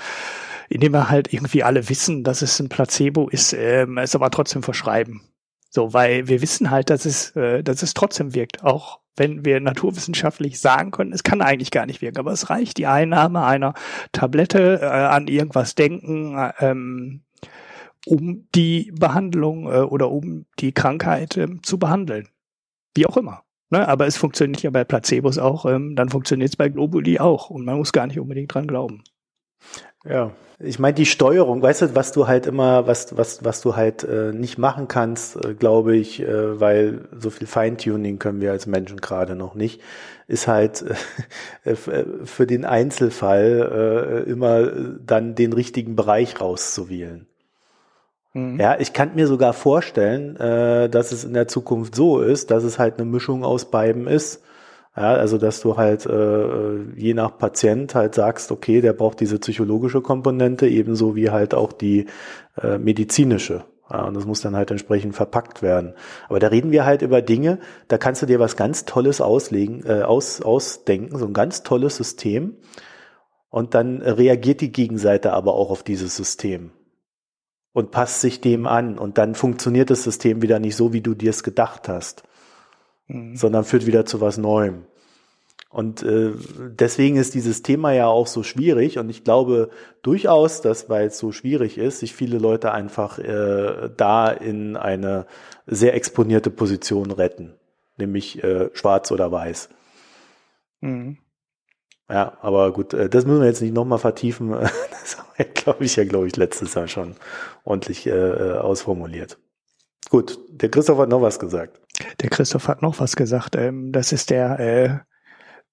indem 0.70 0.94
wir 0.94 1.10
halt 1.10 1.32
irgendwie 1.32 1.62
alle 1.62 1.88
wissen, 1.90 2.24
dass 2.24 2.42
es 2.42 2.60
ein 2.60 2.70
Placebo 2.70 3.30
ist, 3.30 3.54
ähm, 3.54 4.00
es 4.00 4.16
aber 4.16 4.32
trotzdem 4.32 4.64
verschreiben. 4.64 5.22
So, 5.70 5.94
weil 5.94 6.28
wir 6.28 6.42
wissen 6.42 6.72
halt, 6.72 6.90
dass 6.90 7.06
es, 7.06 7.36
äh, 7.36 7.64
dass 7.64 7.84
es 7.84 7.94
trotzdem 7.94 8.34
wirkt, 8.34 8.64
auch 8.64 9.00
wenn 9.16 9.46
wir 9.46 9.60
naturwissenschaftlich 9.60 10.60
sagen 10.60 10.92
können, 10.92 11.14
es 11.14 11.24
kann 11.24 11.42
eigentlich 11.42 11.72
gar 11.72 11.86
nicht 11.86 12.02
wirken, 12.02 12.20
aber 12.20 12.32
es 12.32 12.50
reicht 12.50 12.78
die 12.78 12.88
Einnahme 12.88 13.46
einer 13.46 13.74
Tablette, 14.12 14.80
äh, 14.82 14.86
an 14.86 15.28
irgendwas 15.28 15.76
denken, 15.76 16.38
äh, 16.38 16.54
ähm, 16.60 17.22
um 18.06 18.48
die 18.54 18.92
Behandlung 18.98 19.72
äh, 19.72 19.82
oder 19.82 20.12
um 20.12 20.46
die 20.60 20.74
Krankheit 20.74 21.38
äh, 21.38 21.48
zu 21.62 21.78
behandeln. 21.78 22.28
Wie 22.96 23.06
auch 23.06 23.18
immer. 23.18 23.44
Ne? 23.70 23.88
Aber 23.88 24.08
es 24.08 24.18
funktioniert 24.18 24.62
ja 24.62 24.70
bei 24.70 24.84
Placebos 24.84 25.38
auch, 25.38 25.66
ähm, 25.66 25.96
dann 25.96 26.10
funktioniert 26.10 26.50
es 26.50 26.56
bei 26.56 26.70
Globuli 26.70 27.20
auch 27.20 27.50
und 27.50 27.66
man 27.66 27.78
muss 27.78 27.94
gar 27.94 28.08
nicht 28.08 28.20
unbedingt 28.20 28.54
dran 28.54 28.68
glauben. 28.68 29.04
Ja, 30.06 30.32
ich 30.60 30.80
meine 30.80 30.94
die 30.94 31.06
Steuerung, 31.06 31.62
weißt 31.62 31.82
du, 31.82 31.96
was 31.96 32.12
du 32.12 32.28
halt 32.28 32.46
immer, 32.46 32.88
was 32.88 33.16
was 33.18 33.44
was 33.44 33.62
du 33.62 33.76
halt 33.76 34.04
äh, 34.04 34.34
nicht 34.34 34.58
machen 34.58 34.88
kannst, 34.88 35.44
äh, 35.44 35.54
glaube 35.54 35.96
ich, 35.96 36.22
äh, 36.22 36.60
weil 36.60 37.06
so 37.18 37.30
viel 37.30 37.48
Feintuning 37.48 38.20
können 38.20 38.42
wir 38.42 38.52
als 38.52 38.68
Menschen 38.68 39.00
gerade 39.00 39.36
noch 39.36 39.56
nicht, 39.56 39.82
ist 40.28 40.48
halt 40.48 40.84
äh, 41.64 41.70
äh 41.72 42.06
für 42.26 42.46
den 42.46 42.66
Einzelfall 42.66 44.26
äh, 44.28 44.30
immer 44.30 44.68
dann 45.06 45.36
den 45.36 45.54
richtigen 45.54 45.96
Bereich 45.96 46.40
rauszuwählen. 46.42 47.26
Mhm. 48.34 48.60
Ja, 48.60 48.78
ich 48.80 48.92
kann 48.94 49.16
mir 49.16 49.28
sogar 49.28 49.54
vorstellen, 49.54 50.36
äh, 50.38 50.90
dass 50.90 51.14
es 51.14 51.24
in 51.24 51.34
der 51.34 51.48
Zukunft 51.48 51.96
so 51.96 52.20
ist, 52.20 52.52
dass 52.52 52.64
es 52.64 52.78
halt 52.78 52.96
eine 52.96 53.06
Mischung 53.06 53.46
aus 53.46 53.72
beiden 53.72 54.08
ist 54.08 54.44
ja, 54.96 55.14
also 55.14 55.40
dass 55.40 55.60
du 55.62 55.76
halt 55.76 56.06
äh, 56.06 56.84
je 56.96 57.16
nach 57.16 57.38
Patient 57.38 57.96
halt 57.96 58.14
sagst, 58.14 58.52
okay, 58.52 58.80
der 58.80 58.94
braucht 58.94 59.20
diese 59.20 59.40
psychologische 59.40 60.02
Komponente 60.02 60.68
ebenso 60.68 61.16
wie 61.16 61.32
halt 61.32 61.56
auch 61.56 61.74
die 61.74 62.06
äh, 62.62 62.78
medizinische. 62.78 63.66
Ja, 63.90 64.06
und 64.06 64.14
das 64.14 64.26
muss 64.26 64.42
dann 64.42 64.56
halt 64.56 64.70
entsprechend 64.70 65.16
verpackt 65.16 65.62
werden. 65.62 65.94
Aber 66.30 66.40
da 66.40 66.48
reden 66.48 66.72
wir 66.72 66.86
halt 66.86 67.02
über 67.02 67.22
Dinge, 67.22 67.60
da 67.88 67.98
kannst 67.98 68.22
du 68.22 68.28
dir 68.28 68.40
was 68.40 68.56
ganz 68.56 68.86
Tolles 68.86 69.20
auslegen, 69.20 69.84
äh, 69.86 70.04
aus, 70.04 70.42
ausdenken, 70.42 71.18
so 71.18 71.26
ein 71.26 71.34
ganz 71.34 71.64
tolles 71.64 71.98
System. 71.98 72.58
Und 73.50 73.74
dann 73.74 74.02
reagiert 74.02 74.62
die 74.62 74.72
Gegenseite 74.72 75.34
aber 75.34 75.56
auch 75.56 75.70
auf 75.70 75.84
dieses 75.84 76.16
System 76.16 76.72
und 77.72 77.92
passt 77.92 78.22
sich 78.22 78.42
dem 78.42 78.68
an. 78.68 79.00
Und 79.00 79.18
dann 79.18 79.34
funktioniert 79.34 79.90
das 79.90 80.04
System 80.04 80.44
wieder 80.44 80.60
nicht 80.60 80.76
so, 80.76 80.94
wie 80.94 81.02
du 81.02 81.16
dir 81.16 81.32
es 81.32 81.44
gedacht 81.44 81.90
hast 81.90 82.24
mhm. 83.08 83.36
sondern 83.36 83.64
führt 83.64 83.86
wieder 83.86 84.06
zu 84.06 84.22
was 84.22 84.38
Neuem. 84.38 84.86
Und 85.70 86.04
äh, 86.04 86.34
deswegen 86.80 87.16
ist 87.16 87.34
dieses 87.34 87.64
Thema 87.64 87.94
ja 87.94 88.06
auch 88.06 88.28
so 88.28 88.44
schwierig. 88.44 89.00
Und 89.00 89.10
ich 89.10 89.24
glaube 89.24 89.72
durchaus, 90.04 90.62
dass, 90.62 90.88
weil 90.88 91.08
es 91.08 91.18
so 91.18 91.32
schwierig 91.32 91.80
ist, 91.80 92.00
sich 92.00 92.14
viele 92.14 92.38
Leute 92.38 92.72
einfach 92.72 93.18
äh, 93.18 93.90
da 93.98 94.30
in 94.30 94.78
eine 94.78 95.26
sehr 95.66 95.96
exponierte 95.96 96.52
Position 96.52 97.10
retten, 97.10 97.56
nämlich 97.98 98.44
äh, 98.44 98.70
schwarz 98.74 99.12
oder 99.12 99.32
weiß. 99.32 99.70
Mhm. 100.82 101.18
Ja, 102.08 102.38
aber 102.42 102.72
gut, 102.72 102.94
äh, 102.94 103.10
das 103.10 103.26
müssen 103.26 103.42
wir 103.42 103.48
jetzt 103.48 103.62
nicht 103.62 103.74
nochmal 103.74 104.00
vertiefen. 104.00 104.54
Das 105.04 105.18
haben 105.18 105.28
wir, 105.36 105.46
glaube 105.46 105.84
ich, 105.84 105.98
ja, 105.98 106.06
glaube 106.06 106.28
ich, 106.28 106.38
letztes 106.38 106.76
Jahr 106.76 106.88
schon 106.88 107.16
ordentlich 107.66 108.08
äh, 108.08 108.12
äh, 108.12 108.58
ausformuliert. 108.58 109.38
Gut, 110.10 110.40
der 110.50 110.70
Christoph 110.70 110.98
hat 111.00 111.10
noch 111.10 111.22
was 111.22 111.40
gesagt. 111.40 111.82
Der 112.22 112.30
Christoph 112.30 112.68
hat 112.68 112.82
noch 112.82 113.00
was 113.00 113.16
gesagt. 113.16 113.56
Ähm, 113.56 113.92
das 113.92 114.12
ist 114.12 114.30
der 114.30 114.60
äh, 114.60 114.98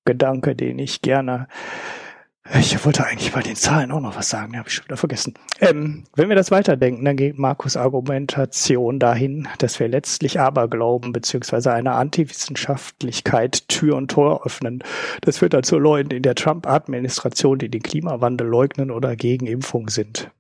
Gedanke, 0.05 0.55
den 0.55 0.79
ich 0.79 1.03
gerne. 1.03 1.49
Ich 2.59 2.85
wollte 2.85 3.07
eigentlich 3.07 3.33
bei 3.33 3.43
den 3.43 3.55
Zahlen 3.55 3.93
auch 3.93 4.01
noch 4.01 4.17
was 4.17 4.31
sagen, 4.31 4.57
habe 4.59 4.69
ich 4.69 4.75
schon 4.75 4.87
wieder 4.87 4.97
vergessen. 4.97 5.35
Ähm, 5.61 6.05
wenn 6.17 6.29
wir 6.29 6.37
das 6.37 6.51
weiterdenken, 6.51 7.05
dann 7.05 7.17
geht 7.17 7.39
Markus 7.39 7.77
Argumentation 7.77 8.99
dahin, 8.99 9.47
dass 9.59 9.79
wir 9.79 9.87
letztlich 9.87 10.41
Aberglauben 10.41 11.13
beziehungsweise 11.13 11.73
eine 11.73 11.93
Antiwissenschaftlichkeit 11.93 13.69
Tür 13.69 13.97
und 13.97 14.11
Tor 14.11 14.45
öffnen. 14.45 14.83
Das 15.21 15.39
führt 15.39 15.55
dazu 15.55 15.79
Leuten 15.79 16.11
in 16.11 16.23
der 16.23 16.35
Trump-Administration, 16.35 17.59
die 17.59 17.69
den 17.69 17.83
Klimawandel 17.83 18.49
leugnen 18.49 18.91
oder 18.91 19.15
gegen 19.17 19.47
Impfung 19.47 19.89
sind 19.89 20.31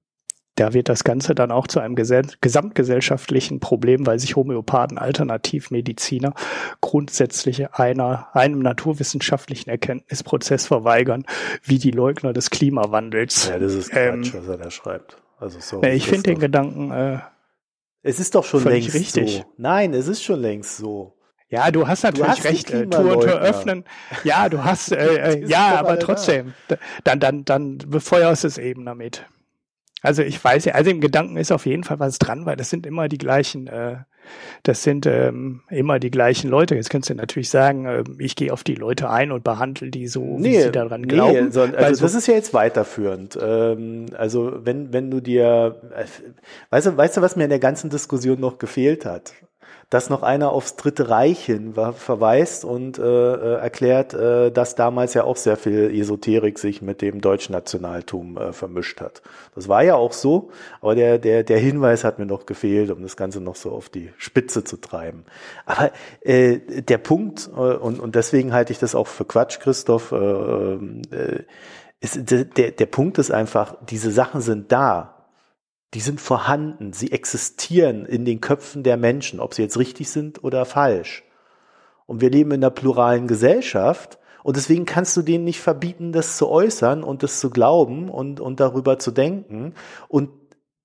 da 0.57 0.75
wird 0.75 0.89
das 0.89 1.05
Ganze 1.05 1.35
dann 1.35 1.51
auch 1.51 1.67
zu 1.67 1.81
einem 1.81 1.95
gesamtgesellschaftlichen 1.95 3.61
Problem, 3.61 4.07
weil 4.07 4.19
sich 4.19 4.37
Homöopathen, 4.37 4.99
Alternativmediziner 4.99 6.35
grundsätzlich 6.81 7.73
einer, 7.73 8.29
einem 8.35 8.61
naturwissenschaftlichen 8.61 9.71
Erkenntnisprozess 9.71 10.67
verweigern, 10.67 11.25
wie 11.63 11.79
die 11.79 11.93
Leugner 11.93 12.33
des 12.33 12.51
Klimawandels. 12.51 13.49
Ja, 13.49 13.59
das 13.59 13.75
ist 13.75 13.91
Quatsch, 13.91 13.97
ähm, 13.97 14.33
was 14.35 14.49
er 14.49 14.59
da 14.59 14.71
schreibt. 14.71 15.17
Also 15.39 15.59
sorry, 15.61 15.91
ich 15.91 16.07
finde 16.07 16.25
den 16.25 16.39
Gedanken. 16.39 16.91
Äh, 16.91 17.19
es 18.03 18.21
ist 18.21 18.35
doch 18.35 18.45
schon 18.45 18.65
längst 18.65 18.95
richtig. 18.95 19.37
so. 19.39 19.45
Nein, 19.57 19.95
es 19.95 20.09
ist 20.09 20.23
schon 20.23 20.41
längst 20.41 20.77
so. 20.77 21.17
Ja, 21.49 21.71
du 21.71 21.89
hast 21.89 22.05
natürlich 22.05 22.27
du 22.27 22.33
hast 22.33 22.45
recht. 22.45 22.71
Äh, 22.71 22.87
Tour 22.87 23.17
und 23.17 23.23
Tür 23.23 23.41
öffnen. 23.41 23.85
Ja, 24.25 24.49
du 24.49 24.63
hast, 24.63 24.93
äh, 24.93 25.35
äh 25.41 25.47
ja, 25.47 25.79
aber 25.79 25.99
trotzdem. 25.99 26.55
Da. 26.69 26.77
Dann, 27.05 27.19
dann, 27.19 27.45
dann 27.45 27.79
befeuerst 27.79 28.45
es 28.45 28.57
eben 28.57 28.85
damit. 28.85 29.27
Also 30.03 30.23
ich 30.23 30.43
weiß 30.43 30.65
ja, 30.65 30.75
also 30.75 30.91
im 30.91 31.01
Gedanken 31.01 31.37
ist 31.37 31.53
auf 31.53 31.67
jeden 31.67 31.85
Fall 31.85 32.01
was 32.01 32.19
dran, 32.19 32.47
weil 32.47 32.57
das 32.57 32.71
sind 32.71 32.87
immer 32.87 33.09
die 33.09 33.19
gleichen, 33.19 33.67
äh, 33.67 33.97
das 34.63 34.83
sind 34.83 35.07
ähm, 35.07 35.63
immer 35.69 35.99
die 35.99 36.11
gleichen 36.11 36.49
Leute. 36.49 36.75
Jetzt 36.75 36.91
könntest 36.91 37.11
du 37.11 37.15
natürlich 37.15 37.51
sagen, 37.51 37.85
äh, 37.85 38.05
ich 38.19 38.35
gehe 38.35 38.53
auf 38.53 38.65
die 38.65 38.75
Leute 38.75 39.11
ein 39.11 39.31
und 39.31 39.45
behandle 39.45 39.91
die 39.91 40.07
so, 40.07 40.39
nee, 40.39 40.51
wie 40.51 40.61
sie 40.63 40.73
daran 40.73 41.07
glauben. 41.07 41.47
Nee, 41.47 41.51
so, 41.51 41.63
also 41.63 41.95
so 41.95 42.03
das 42.03 42.15
ist 42.15 42.27
ja 42.27 42.35
jetzt 42.35 42.55
weiterführend. 42.55 43.39
Ähm, 43.41 44.07
also 44.17 44.53
wenn, 44.65 44.93
wenn 44.93 45.11
du 45.11 45.21
dir, 45.21 45.81
äh, 45.95 46.05
weißt 46.71 46.87
du, 46.87 46.97
weißt 46.97 47.19
du, 47.19 47.21
was 47.21 47.37
mir 47.37 47.45
in 47.45 47.51
der 47.51 47.59
ganzen 47.59 47.91
Diskussion 47.91 48.41
noch 48.41 48.59
gefehlt 48.59 49.05
hat? 49.05 49.35
Dass 49.91 50.09
noch 50.09 50.22
einer 50.22 50.53
aufs 50.53 50.76
Dritte 50.76 51.11
Reich 51.11 51.45
hin 51.45 51.74
verweist 51.74 52.64
und 52.64 52.99
äh, 52.99 53.03
äh, 53.03 53.55
erklärt, 53.57 54.14
äh, 54.14 54.53
dass 54.53 54.76
damals 54.76 55.14
ja 55.14 55.24
auch 55.24 55.36
sehr 55.36 55.57
viel 55.57 55.91
Esoterik 55.93 56.61
sich 56.61 56.80
mit 56.80 57.03
dem 57.03 57.20
Deutschnationaltum 57.20 58.38
äh, 58.38 58.53
vermischt 58.53 59.01
hat. 59.01 59.20
Das 59.57 59.68
war 59.68 59.82
ja 59.82 59.97
auch 59.97 60.12
so, 60.12 60.51
aber 60.80 60.95
der, 60.95 61.18
der, 61.18 61.43
der 61.43 61.59
Hinweis 61.59 62.05
hat 62.05 62.20
mir 62.20 62.26
noch 62.26 62.47
gefehlt, 62.47 62.91
um 62.91 63.03
das 63.03 63.16
Ganze 63.16 63.41
noch 63.41 63.57
so 63.57 63.72
auf 63.72 63.88
die 63.88 64.12
Spitze 64.16 64.62
zu 64.62 64.76
treiben. 64.76 65.24
Aber 65.66 65.91
äh, 66.20 66.59
der 66.59 66.99
Punkt, 66.99 67.51
äh, 67.53 67.59
und, 67.59 67.99
und 67.99 68.14
deswegen 68.14 68.53
halte 68.53 68.72
ich 68.72 68.78
das 68.78 68.95
auch 68.95 69.09
für 69.09 69.24
Quatsch, 69.24 69.59
Christoph, 69.59 70.12
äh, 70.12 70.16
äh, 70.16 71.45
ist, 72.01 72.30
der, 72.30 72.70
der 72.70 72.86
Punkt 72.86 73.18
ist 73.18 73.30
einfach, 73.30 73.76
diese 73.88 74.11
Sachen 74.11 74.41
sind 74.41 74.72
da 74.72 75.20
die 75.95 76.01
sind 76.01 76.20
vorhanden, 76.20 76.93
sie 76.93 77.12
existieren 77.12 78.07
in 78.07 78.24
den 78.24 78.41
Köpfen 78.41 78.82
der 78.82 78.97
Menschen, 78.97 79.41
ob 79.41 79.55
sie 79.55 79.62
jetzt 79.62 79.78
richtig 79.78 80.11
sind 80.11 80.45
oder 80.45 80.64
falsch. 80.64 81.24
Und 82.07 82.20
wir 82.20 82.30
leben 82.30 82.53
in 82.53 82.62
einer 82.62 82.70
pluralen 82.70 83.26
Gesellschaft 83.26 84.18
und 84.43 84.57
deswegen 84.57 84.84
kannst 84.84 85.16
du 85.16 85.22
denen 85.22 85.45
nicht 85.45 85.61
verbieten, 85.61 86.12
das 86.12 86.36
zu 86.36 86.49
äußern 86.49 87.03
und 87.03 87.22
das 87.22 87.41
zu 87.41 87.51
glauben 87.51 88.09
und, 88.09 88.41
und 88.41 88.61
darüber 88.61 88.99
zu 88.99 89.11
denken. 89.11 89.74
Und 90.09 90.30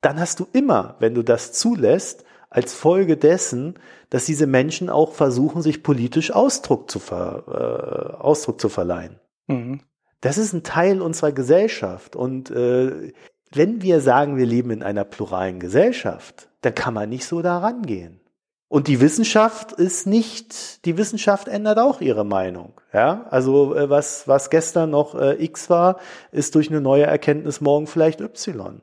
dann 0.02 0.20
hast 0.20 0.40
du 0.40 0.48
immer, 0.54 0.96
wenn 1.00 1.16
du 1.16 1.24
das 1.24 1.54
zulässt, 1.54 2.26
als 2.50 2.74
Folge 2.74 3.18
dessen, 3.18 3.80
dass 4.10 4.26
diese 4.26 4.48
Menschen 4.48 4.90
auch 4.90 5.14
versuchen, 5.14 5.62
sich 5.62 5.84
politisch 5.84 6.32
Ausdruck 6.32 6.90
zu, 6.90 7.00
ver, 7.00 7.44
äh, 7.48 8.22
Ausdruck 8.22 8.62
zu 8.62 8.70
verleihen. 8.70 9.20
Mhm. 9.48 9.82
Das 10.22 10.38
ist 10.38 10.54
ein 10.54 10.64
Teil 10.64 11.02
unserer 11.02 11.32
Gesellschaft 11.32 12.16
und 12.16 12.50
äh, 12.52 13.14
wenn 13.56 13.82
wir 13.82 14.02
sagen, 14.02 14.38
wir 14.38 14.46
leben 14.46 14.72
in 14.72 14.84
einer 14.84 15.04
pluralen 15.04 15.60
Gesellschaft, 15.60 16.50
dann 16.62 16.76
kann 16.76 16.94
man 16.94 17.10
nicht 17.10 17.26
so 17.26 17.42
da 17.42 17.60
rangehen. 17.60 18.20
Und 18.68 18.88
die 18.88 19.00
Wissenschaft 19.00 19.72
ist 19.74 20.08
nicht, 20.08 20.86
die 20.86 20.98
Wissenschaft 20.98 21.48
ändert 21.48 21.78
auch 21.78 22.02
ihre 22.02 22.26
Meinung. 22.26 22.74
Ja, 22.94 23.26
also 23.30 23.76
äh, 23.76 23.90
was, 23.90 24.28
was 24.28 24.50
gestern 24.50 24.90
noch 24.90 25.16
äh, 25.16 25.42
X 25.44 25.70
war, 25.70 26.00
ist 26.32 26.56
durch 26.56 26.70
eine 26.70 26.82
neue 26.82 27.04
Erkenntnis 27.04 27.62
morgen 27.62 27.88
vielleicht 27.88 28.22
Y. 28.22 28.82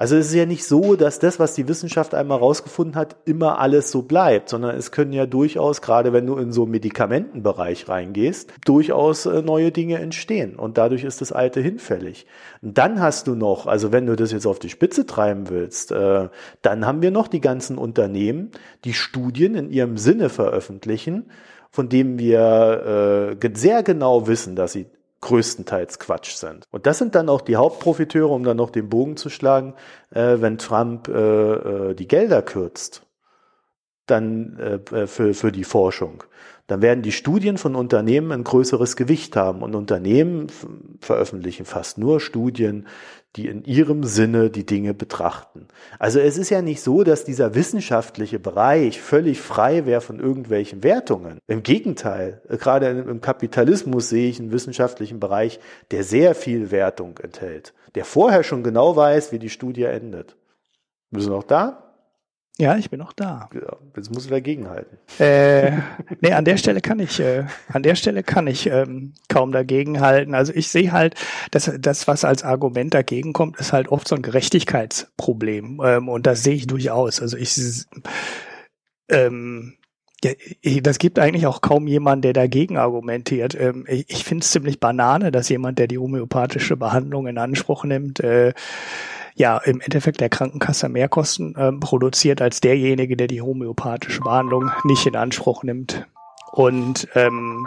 Also 0.00 0.16
es 0.16 0.28
ist 0.28 0.34
ja 0.34 0.46
nicht 0.46 0.64
so, 0.64 0.96
dass 0.96 1.18
das, 1.18 1.38
was 1.38 1.52
die 1.52 1.68
Wissenschaft 1.68 2.14
einmal 2.14 2.38
rausgefunden 2.38 2.96
hat, 2.96 3.16
immer 3.26 3.58
alles 3.58 3.90
so 3.90 4.00
bleibt, 4.00 4.48
sondern 4.48 4.74
es 4.74 4.92
können 4.92 5.12
ja 5.12 5.26
durchaus, 5.26 5.82
gerade 5.82 6.14
wenn 6.14 6.26
du 6.26 6.38
in 6.38 6.52
so 6.52 6.62
einen 6.62 6.70
Medikamentenbereich 6.70 7.86
reingehst, 7.86 8.50
durchaus 8.64 9.26
äh, 9.26 9.42
neue 9.42 9.72
Dinge 9.72 9.98
entstehen 9.98 10.56
und 10.56 10.78
dadurch 10.78 11.04
ist 11.04 11.20
das 11.20 11.32
Alte 11.32 11.60
hinfällig. 11.60 12.24
Und 12.62 12.78
dann 12.78 12.98
hast 12.98 13.26
du 13.26 13.34
noch, 13.34 13.66
also 13.66 13.92
wenn 13.92 14.06
du 14.06 14.16
das 14.16 14.32
jetzt 14.32 14.46
auf 14.46 14.58
die 14.58 14.70
Spitze 14.70 15.04
treiben 15.04 15.50
willst, 15.50 15.92
äh, 15.92 16.30
dann 16.62 16.86
haben 16.86 17.02
wir 17.02 17.10
noch 17.10 17.28
die 17.28 17.42
ganzen 17.42 17.76
Unternehmen, 17.76 18.52
die 18.84 18.94
Studien 18.94 19.54
in 19.54 19.68
ihrem 19.68 19.98
Sinne 19.98 20.30
veröffentlichen, 20.30 21.26
von 21.70 21.90
denen 21.90 22.18
wir 22.18 23.36
äh, 23.38 23.50
sehr 23.52 23.82
genau 23.82 24.26
wissen, 24.26 24.56
dass 24.56 24.72
sie 24.72 24.86
größtenteils 25.20 25.98
Quatsch 25.98 26.34
sind. 26.34 26.64
Und 26.70 26.86
das 26.86 26.98
sind 26.98 27.14
dann 27.14 27.28
auch 27.28 27.42
die 27.42 27.56
Hauptprofiteure, 27.56 28.30
um 28.30 28.42
dann 28.42 28.56
noch 28.56 28.70
den 28.70 28.88
Bogen 28.88 29.16
zu 29.16 29.28
schlagen, 29.28 29.74
äh, 30.10 30.36
wenn 30.38 30.58
Trump 30.58 31.08
äh, 31.08 31.90
äh, 31.90 31.94
die 31.94 32.08
Gelder 32.08 32.42
kürzt, 32.42 33.02
dann 34.06 34.58
äh, 34.58 35.06
für, 35.06 35.34
für 35.34 35.52
die 35.52 35.64
Forschung. 35.64 36.24
Dann 36.66 36.82
werden 36.82 37.02
die 37.02 37.10
Studien 37.10 37.58
von 37.58 37.74
Unternehmen 37.74 38.30
ein 38.30 38.44
größeres 38.44 38.94
Gewicht 38.94 39.34
haben. 39.34 39.62
Und 39.62 39.74
Unternehmen 39.74 40.46
veröffentlichen 41.00 41.66
fast 41.66 41.98
nur 41.98 42.20
Studien, 42.20 42.86
die 43.36 43.46
in 43.46 43.64
ihrem 43.64 44.02
Sinne 44.04 44.50
die 44.50 44.66
Dinge 44.66 44.92
betrachten. 44.92 45.68
Also 45.98 46.18
es 46.18 46.36
ist 46.36 46.50
ja 46.50 46.62
nicht 46.62 46.80
so, 46.80 47.04
dass 47.04 47.24
dieser 47.24 47.54
wissenschaftliche 47.54 48.38
Bereich 48.38 49.00
völlig 49.00 49.40
frei 49.40 49.86
wäre 49.86 50.00
von 50.00 50.18
irgendwelchen 50.18 50.82
Wertungen. 50.82 51.38
Im 51.46 51.62
Gegenteil, 51.62 52.42
gerade 52.48 52.88
im 52.88 53.20
Kapitalismus 53.20 54.08
sehe 54.08 54.28
ich 54.28 54.40
einen 54.40 54.52
wissenschaftlichen 54.52 55.20
Bereich, 55.20 55.60
der 55.92 56.02
sehr 56.02 56.34
viel 56.34 56.70
Wertung 56.70 57.18
enthält, 57.18 57.72
der 57.94 58.04
vorher 58.04 58.42
schon 58.42 58.64
genau 58.64 58.96
weiß, 58.96 59.30
wie 59.32 59.38
die 59.38 59.50
Studie 59.50 59.84
endet. 59.84 60.36
Wir 61.10 61.22
sind 61.22 61.32
auch 61.32 61.44
da? 61.44 61.89
Ja, 62.60 62.76
ich 62.76 62.90
bin 62.90 62.98
noch 62.98 63.14
da. 63.14 63.48
Ja, 63.54 63.78
jetzt 63.96 64.12
muss 64.12 64.26
ich 64.26 64.30
dagegenhalten. 64.30 64.98
Äh, 65.18 65.78
nee, 66.20 66.34
an 66.34 66.44
der 66.44 66.58
Stelle 66.58 66.82
kann 66.82 66.98
ich, 66.98 67.18
äh, 67.18 67.44
an 67.72 67.82
der 67.82 67.94
Stelle 67.94 68.22
kann 68.22 68.46
ich 68.46 68.66
ähm, 68.66 69.14
kaum 69.28 69.50
dagegenhalten. 69.50 70.34
Also 70.34 70.52
ich 70.54 70.68
sehe 70.68 70.92
halt, 70.92 71.14
dass 71.52 71.72
das, 71.80 72.06
was 72.06 72.22
als 72.22 72.44
Argument 72.44 72.92
dagegen 72.92 73.32
kommt, 73.32 73.58
ist 73.58 73.72
halt 73.72 73.88
oft 73.88 74.06
so 74.06 74.14
ein 74.14 74.20
Gerechtigkeitsproblem. 74.20 75.80
Ähm, 75.82 76.08
und 76.10 76.26
das 76.26 76.42
sehe 76.42 76.54
ich 76.54 76.66
durchaus. 76.66 77.22
Also 77.22 77.38
ich 77.38 77.58
ähm, 79.08 79.78
ja, 80.22 80.32
das 80.82 80.98
gibt 80.98 81.18
eigentlich 81.18 81.46
auch 81.46 81.62
kaum 81.62 81.86
jemanden, 81.86 82.20
der 82.22 82.34
dagegen 82.34 82.76
argumentiert. 82.76 83.54
Ähm, 83.58 83.86
ich 83.88 84.22
finde 84.22 84.44
es 84.44 84.50
ziemlich 84.50 84.80
banane, 84.80 85.32
dass 85.32 85.48
jemand, 85.48 85.78
der 85.78 85.86
die 85.86 85.96
homöopathische 85.96 86.76
Behandlung 86.76 87.26
in 87.26 87.38
Anspruch 87.38 87.84
nimmt, 87.84 88.20
äh, 88.20 88.52
ja 89.34 89.58
im 89.58 89.80
Endeffekt 89.80 90.20
der 90.20 90.28
Krankenkasse 90.28 90.88
mehr 90.88 91.08
Kosten 91.08 91.54
ähm, 91.58 91.80
produziert 91.80 92.42
als 92.42 92.60
derjenige, 92.60 93.16
der 93.16 93.26
die 93.26 93.42
homöopathische 93.42 94.20
Behandlung 94.20 94.70
nicht 94.84 95.06
in 95.06 95.16
Anspruch 95.16 95.62
nimmt. 95.62 96.06
Und 96.52 97.08
ähm, 97.14 97.66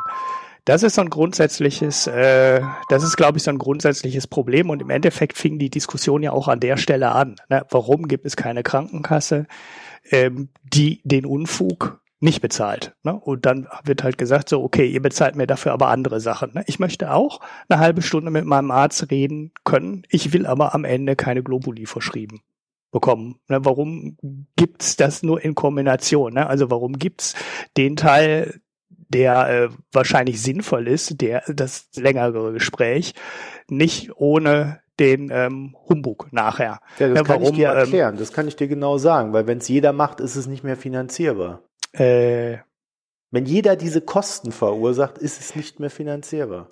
das 0.66 0.84
ist 0.84 0.95
so 0.95 1.01
ein 1.01 1.09
grundsätzliches, 1.09 2.07
äh, 2.07 2.61
das 2.89 3.03
ist, 3.03 3.18
glaube 3.18 3.38
ich, 3.38 3.43
so 3.43 3.51
ein 3.51 3.57
grundsätzliches 3.57 4.28
Problem. 4.28 4.70
Und 4.70 4.82
im 4.82 4.89
Endeffekt 4.89 5.38
fing 5.38 5.59
die 5.59 5.70
Diskussion 5.70 6.24
ja 6.24 6.32
auch 6.32 6.47
an 6.47 6.59
der 6.59 6.78
Stelle 6.78 7.11
an. 7.11 7.36
Ne? 7.49 7.66
Warum 7.70 8.07
gibt 8.07 8.26
es 8.26 8.36
keine 8.36 8.64
Krankenkasse, 8.64 9.45
ähm, 10.11 10.49
die 10.64 11.01
den 11.03 11.26
Unfug 11.26 11.99
nicht 12.24 12.41
bezahlt. 12.41 12.95
Ne? 13.03 13.13
Und 13.13 13.45
dann 13.45 13.67
wird 13.84 14.01
halt 14.01 14.17
gesagt, 14.17 14.47
so, 14.47 14.63
okay, 14.63 14.88
ihr 14.88 15.01
bezahlt 15.01 15.36
mir 15.36 15.45
dafür 15.45 15.74
aber 15.74 15.89
andere 15.89 16.21
Sachen. 16.21 16.51
Ne? 16.53 16.63
Ich 16.67 16.80
möchte 16.80 17.11
auch 17.11 17.41
eine 17.67 17.80
halbe 17.80 18.01
Stunde 18.01 18.32
mit 18.32 18.45
meinem 18.45 18.71
Arzt 18.71 19.11
reden 19.11 19.51
können. 19.65 20.03
Ich 20.09 20.32
will 20.32 20.45
aber 20.45 20.74
am 20.74 20.86
Ende 20.86 21.17
keine 21.17 21.43
Globuli 21.43 21.86
verschrieben 21.86 22.41
bekommen. 22.91 23.39
Ne? 23.49 23.65
Warum 23.65 24.17
gibt's 24.55 24.95
das 24.95 25.21
nur 25.21 25.43
in 25.43 25.53
Kombination? 25.53 26.36
Ne? 26.36 26.47
Also 26.47 26.71
warum 26.71 26.93
gibt's 26.93 27.36
den 27.76 27.97
Teil, 27.97 28.61
der 28.89 29.49
äh, 29.49 29.69
wahrscheinlich 29.91 30.41
sinnvoll 30.41 30.88
ist, 30.88 31.19
der 31.19 31.43
das 31.47 31.89
längere 31.95 32.53
Gespräch, 32.53 33.15
nicht 33.67 34.15
ohne 34.15 34.80
den 34.99 35.30
ähm, 35.30 35.76
Humbug 35.89 36.32
nachher. 36.32 36.80
Ja, 36.99 37.09
das 37.09 37.17
ja, 37.17 37.24
kann 37.24 37.41
ich 37.41 37.51
dir 37.51 37.71
ähm, 37.71 37.78
erklären, 37.78 38.13
ähm, 38.13 38.19
das 38.19 38.32
kann 38.32 38.47
ich 38.47 38.55
dir 38.55 38.67
genau 38.67 38.97
sagen, 38.97 39.34
weil 39.34 39.45
wenn 39.45 39.57
es 39.57 39.67
jeder 39.67 39.91
macht, 39.91 40.19
ist 40.19 40.36
es 40.36 40.47
nicht 40.47 40.63
mehr 40.63 40.78
finanzierbar. 40.78 41.63
Äh, 41.93 42.57
Wenn 43.31 43.45
jeder 43.45 43.75
diese 43.75 44.01
Kosten 44.01 44.51
verursacht, 44.51 45.17
ist 45.17 45.39
es 45.39 45.55
nicht 45.55 45.79
mehr 45.79 45.89
finanzierbar. 45.89 46.69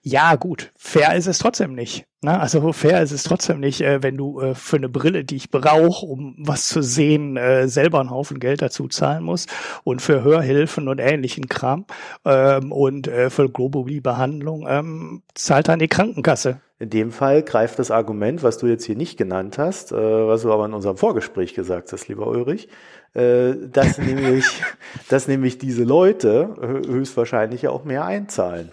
Ja, 0.00 0.36
gut. 0.36 0.72
Fair 0.76 1.14
ist 1.16 1.26
es 1.26 1.38
trotzdem 1.38 1.74
nicht. 1.74 2.06
Ne? 2.22 2.40
Also 2.40 2.72
fair 2.72 3.02
ist 3.02 3.12
es 3.12 3.24
trotzdem 3.24 3.60
nicht, 3.60 3.82
äh, 3.82 4.02
wenn 4.02 4.16
du 4.16 4.40
äh, 4.40 4.54
für 4.54 4.76
eine 4.76 4.88
Brille, 4.88 5.24
die 5.24 5.36
ich 5.36 5.50
brauche, 5.50 6.06
um 6.06 6.34
was 6.38 6.68
zu 6.68 6.82
sehen, 6.82 7.36
äh, 7.36 7.68
selber 7.68 8.00
einen 8.00 8.10
Haufen 8.10 8.40
Geld 8.40 8.62
dazu 8.62 8.88
zahlen 8.88 9.22
muss 9.22 9.46
und 9.84 10.00
für 10.00 10.22
Hörhilfen 10.22 10.88
und 10.88 10.98
ähnlichen 10.98 11.48
Kram 11.48 11.84
ähm, 12.24 12.72
und 12.72 13.06
äh, 13.08 13.28
für 13.30 13.50
Globuli-Behandlung 13.50 14.66
ähm, 14.68 15.22
zahlt 15.34 15.68
dann 15.68 15.78
die 15.78 15.88
Krankenkasse. 15.88 16.60
In 16.80 16.90
dem 16.90 17.10
Fall 17.12 17.42
greift 17.42 17.78
das 17.80 17.90
Argument, 17.90 18.42
was 18.42 18.58
du 18.58 18.66
jetzt 18.66 18.84
hier 18.84 18.96
nicht 18.96 19.16
genannt 19.18 19.58
hast, 19.58 19.92
äh, 19.92 19.96
was 19.96 20.42
du 20.42 20.52
aber 20.52 20.64
in 20.66 20.74
unserem 20.74 20.96
Vorgespräch 20.96 21.54
gesagt 21.54 21.92
hast, 21.92 22.08
lieber 22.08 22.26
Ulrich, 22.28 22.68
äh, 23.14 23.54
dass 23.72 23.98
nämlich, 23.98 24.62
dass 25.08 25.28
nämlich 25.28 25.58
diese 25.58 25.84
Leute 25.84 26.82
höchstwahrscheinlich 26.86 27.68
auch 27.68 27.84
mehr 27.84 28.04
einzahlen. 28.04 28.70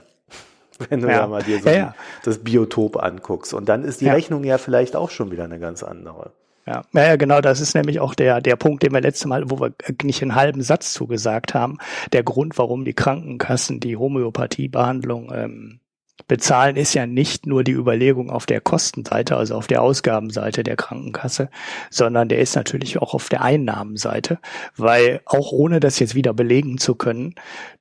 Wenn 0.90 1.02
du 1.02 1.08
ja, 1.08 1.22
ja 1.22 1.28
mal 1.28 1.44
dir 1.44 1.60
so 1.60 1.70
ja, 1.70 1.76
ja. 1.76 1.96
das 2.24 2.40
Biotop 2.40 3.02
anguckst. 3.02 3.54
Und 3.54 3.70
dann 3.70 3.84
ist 3.84 4.02
die 4.02 4.10
Rechnung 4.10 4.44
ja 4.44 4.58
vielleicht 4.58 4.96
auch 4.96 5.10
schon 5.10 5.32
wieder 5.32 5.46
eine 5.46 5.60
ganz 5.60 5.84
andere. 5.84 6.32
Ja, 6.66 6.82
ja, 6.94 7.16
genau, 7.16 7.42
das 7.42 7.62
ist 7.62 7.76
nämlich 7.76 8.00
auch 8.00 8.16
der, 8.16 8.42
der 8.42 8.56
Punkt, 8.56 8.82
den 8.82 8.92
wir 8.92 9.00
letztes 9.00 9.28
Mal, 9.28 9.50
wo 9.52 9.60
wir 9.60 9.74
nicht 10.02 10.24
einen 10.24 10.34
halben 10.34 10.64
Satz 10.64 10.94
zugesagt 10.94 11.54
haben, 11.54 11.78
der 12.12 12.24
Grund, 12.24 12.58
warum 12.58 12.86
die 12.86 12.94
Krankenkassen 12.94 13.80
die 13.80 13.98
Homöopathiebehandlung 13.98 15.32
ähm, 15.32 15.80
bezahlen 16.28 16.76
ist 16.76 16.94
ja 16.94 17.06
nicht 17.06 17.46
nur 17.46 17.64
die 17.64 17.74
Überlegung 17.74 18.30
auf 18.30 18.46
der 18.46 18.62
Kostenseite, 18.62 19.36
also 19.36 19.56
auf 19.56 19.68
der 19.68 19.82
Ausgabenseite 19.82 20.64
der 20.64 20.76
Krankenkasse, 20.76 21.50
sondern 21.90 22.30
der 22.30 22.40
ist 22.40 22.56
natürlich 22.56 22.98
auch 23.00 23.14
auf 23.14 23.30
der 23.30 23.42
Einnahmenseite, 23.42 24.40
weil 24.76 25.22
auch 25.26 25.52
ohne 25.52 25.80
das 25.80 26.00
jetzt 26.00 26.16
wieder 26.16 26.34
belegen 26.34 26.78
zu 26.78 26.96
können, 26.96 27.36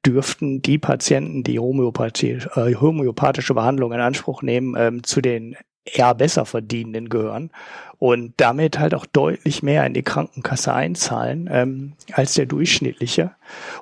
dürften 0.05 0.63
die 0.63 0.79
Patienten, 0.79 1.43
die 1.43 1.57
äh, 1.57 1.61
homöopathische 1.61 3.55
Behandlung 3.55 3.93
in 3.93 4.01
Anspruch 4.01 4.43
nehmen, 4.43 4.75
ähm, 4.77 5.03
zu 5.05 5.21
den 5.21 5.57
eher 5.85 6.15
besser 6.15 6.47
verdienenden 6.47 7.09
gehören 7.09 7.51
und 7.99 8.35
damit 8.39 8.79
halt 8.79 8.95
auch 8.95 9.07
deutlich 9.07 9.63
mehr 9.63 9.87
in 9.87 9.95
die 9.95 10.03
Krankenkasse 10.03 10.73
einzahlen 10.73 11.49
ähm, 11.51 11.93
als 12.13 12.35
der 12.35 12.47
durchschnittliche. 12.47 13.33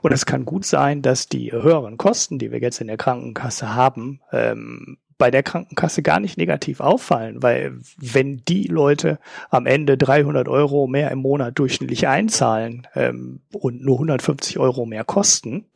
Und 0.01 0.13
es 0.13 0.27
kann 0.27 0.45
gut 0.45 0.65
sein, 0.65 1.03
dass 1.03 1.29
die 1.29 1.53
höheren 1.53 1.97
Kosten, 1.97 2.39
die 2.39 2.51
wir 2.51 2.61
jetzt 2.61 2.81
in 2.81 2.89
der 2.89 2.97
Krankenkasse 2.97 3.75
haben, 3.75 4.21
ähm, 4.33 4.99
bei 5.23 5.31
der 5.31 5.45
Krankenkasse 5.45 6.03
gar 6.03 6.19
nicht 6.19 6.37
negativ 6.37 6.81
auffallen, 6.81 7.45
weil 7.45 7.79
wenn 7.97 8.43
die 8.45 8.65
Leute 8.65 9.21
am 9.51 9.67
Ende 9.67 9.97
300 9.97 10.49
Euro 10.49 10.89
mehr 10.89 11.13
im 11.13 11.21
Monat 11.21 11.59
durchschnittlich 11.61 12.09
einzahlen 12.09 12.89
ähm, 12.97 13.41
und 13.53 13.85
nur 13.85 13.97
150 13.97 14.59
Euro 14.59 14.85
mehr 14.85 15.05
kosten, 15.05 15.67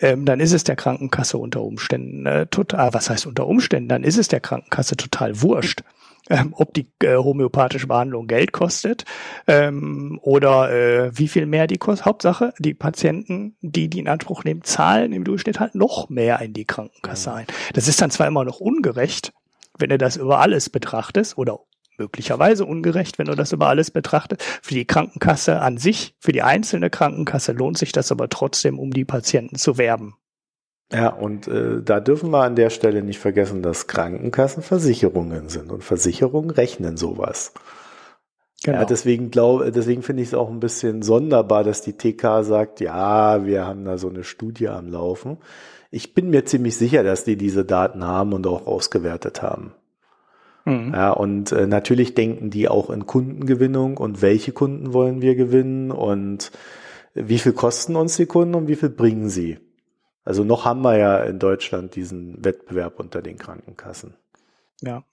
ähm, 0.00 0.24
dann 0.24 0.40
ist 0.40 0.52
es 0.52 0.64
der 0.64 0.76
Krankenkasse 0.76 1.38
unter 1.38 1.62
Umständen 1.62 2.26
äh, 2.26 2.46
total, 2.46 2.92
was 2.94 3.10
heißt 3.10 3.26
unter 3.26 3.46
Umständen, 3.46 3.88
dann 3.88 4.04
ist 4.04 4.18
es 4.18 4.28
der 4.28 4.40
Krankenkasse 4.40 4.96
total 4.96 5.42
wurscht, 5.42 5.82
ähm, 6.28 6.54
ob 6.56 6.74
die 6.74 6.86
äh, 7.02 7.16
homöopathische 7.16 7.86
Behandlung 7.86 8.26
Geld 8.26 8.52
kostet 8.52 9.04
ähm, 9.46 10.18
oder 10.22 10.70
äh, 10.70 11.10
wie 11.16 11.28
viel 11.28 11.46
mehr 11.46 11.66
die 11.66 11.78
kostet. 11.78 12.06
Hauptsache, 12.06 12.54
die 12.58 12.74
Patienten, 12.74 13.56
die 13.60 13.88
die 13.88 13.98
in 13.98 14.08
Anspruch 14.08 14.44
nehmen, 14.44 14.62
zahlen 14.62 15.12
im 15.12 15.24
Durchschnitt 15.24 15.60
halt 15.60 15.74
noch 15.74 16.08
mehr 16.08 16.40
in 16.40 16.52
die 16.52 16.64
Krankenkasse 16.64 17.32
ein. 17.32 17.46
Das 17.74 17.88
ist 17.88 18.00
dann 18.00 18.10
zwar 18.10 18.26
immer 18.26 18.44
noch 18.44 18.60
ungerecht, 18.60 19.32
wenn 19.78 19.90
du 19.90 19.98
das 19.98 20.16
über 20.16 20.40
alles 20.40 20.70
betrachtest 20.70 21.36
oder 21.36 21.60
möglicherweise 22.00 22.64
ungerecht, 22.64 23.18
wenn 23.18 23.26
du 23.26 23.36
das 23.36 23.52
über 23.52 23.68
alles 23.68 23.90
betrachtest. 23.90 24.42
Für 24.62 24.74
die 24.74 24.86
Krankenkasse 24.86 25.60
an 25.60 25.76
sich, 25.76 26.14
für 26.18 26.32
die 26.32 26.42
einzelne 26.42 26.90
Krankenkasse 26.90 27.52
lohnt 27.52 27.78
sich 27.78 27.92
das 27.92 28.10
aber 28.10 28.28
trotzdem, 28.28 28.78
um 28.78 28.90
die 28.92 29.04
Patienten 29.04 29.56
zu 29.56 29.78
werben. 29.78 30.16
Ja, 30.92 31.10
und 31.10 31.46
äh, 31.46 31.82
da 31.82 32.00
dürfen 32.00 32.30
wir 32.30 32.42
an 32.42 32.56
der 32.56 32.70
Stelle 32.70 33.02
nicht 33.02 33.20
vergessen, 33.20 33.62
dass 33.62 33.86
Krankenkassen 33.86 34.62
Versicherungen 34.62 35.48
sind 35.48 35.70
und 35.70 35.84
Versicherungen 35.84 36.50
rechnen 36.50 36.96
sowas. 36.96 37.52
Genau. 38.64 38.78
Ja, 38.78 38.84
deswegen 38.84 39.30
glaube, 39.30 39.70
deswegen 39.70 40.02
finde 40.02 40.22
ich 40.22 40.30
es 40.30 40.34
auch 40.34 40.50
ein 40.50 40.60
bisschen 40.60 41.02
sonderbar, 41.02 41.64
dass 41.64 41.80
die 41.82 41.96
TK 41.96 42.42
sagt, 42.42 42.80
ja, 42.80 43.46
wir 43.46 43.66
haben 43.66 43.84
da 43.84 43.96
so 43.98 44.08
eine 44.08 44.24
Studie 44.24 44.68
am 44.68 44.88
Laufen. 44.88 45.38
Ich 45.90 46.12
bin 46.12 46.28
mir 46.30 46.44
ziemlich 46.44 46.76
sicher, 46.76 47.02
dass 47.02 47.24
die 47.24 47.36
diese 47.36 47.64
Daten 47.64 48.04
haben 48.04 48.32
und 48.32 48.46
auch 48.46 48.66
ausgewertet 48.66 49.42
haben. 49.42 49.72
Mhm. 50.64 50.92
Ja, 50.94 51.10
und 51.10 51.52
äh, 51.52 51.66
natürlich 51.66 52.14
denken 52.14 52.50
die 52.50 52.68
auch 52.68 52.90
in 52.90 53.06
Kundengewinnung 53.06 53.96
und 53.96 54.22
welche 54.22 54.52
Kunden 54.52 54.92
wollen 54.92 55.22
wir 55.22 55.34
gewinnen 55.34 55.90
und 55.90 56.50
wie 57.14 57.38
viel 57.38 57.52
kosten 57.52 57.96
uns 57.96 58.16
die 58.16 58.26
Kunden 58.26 58.54
und 58.54 58.68
wie 58.68 58.76
viel 58.76 58.90
bringen 58.90 59.28
sie. 59.28 59.58
Also 60.24 60.44
noch 60.44 60.64
haben 60.64 60.82
wir 60.82 60.96
ja 60.96 61.18
in 61.24 61.38
Deutschland 61.38 61.96
diesen 61.96 62.44
Wettbewerb 62.44 63.00
unter 63.00 63.22
den 63.22 63.38
Krankenkassen. 63.38 64.14
Ja. 64.80 65.04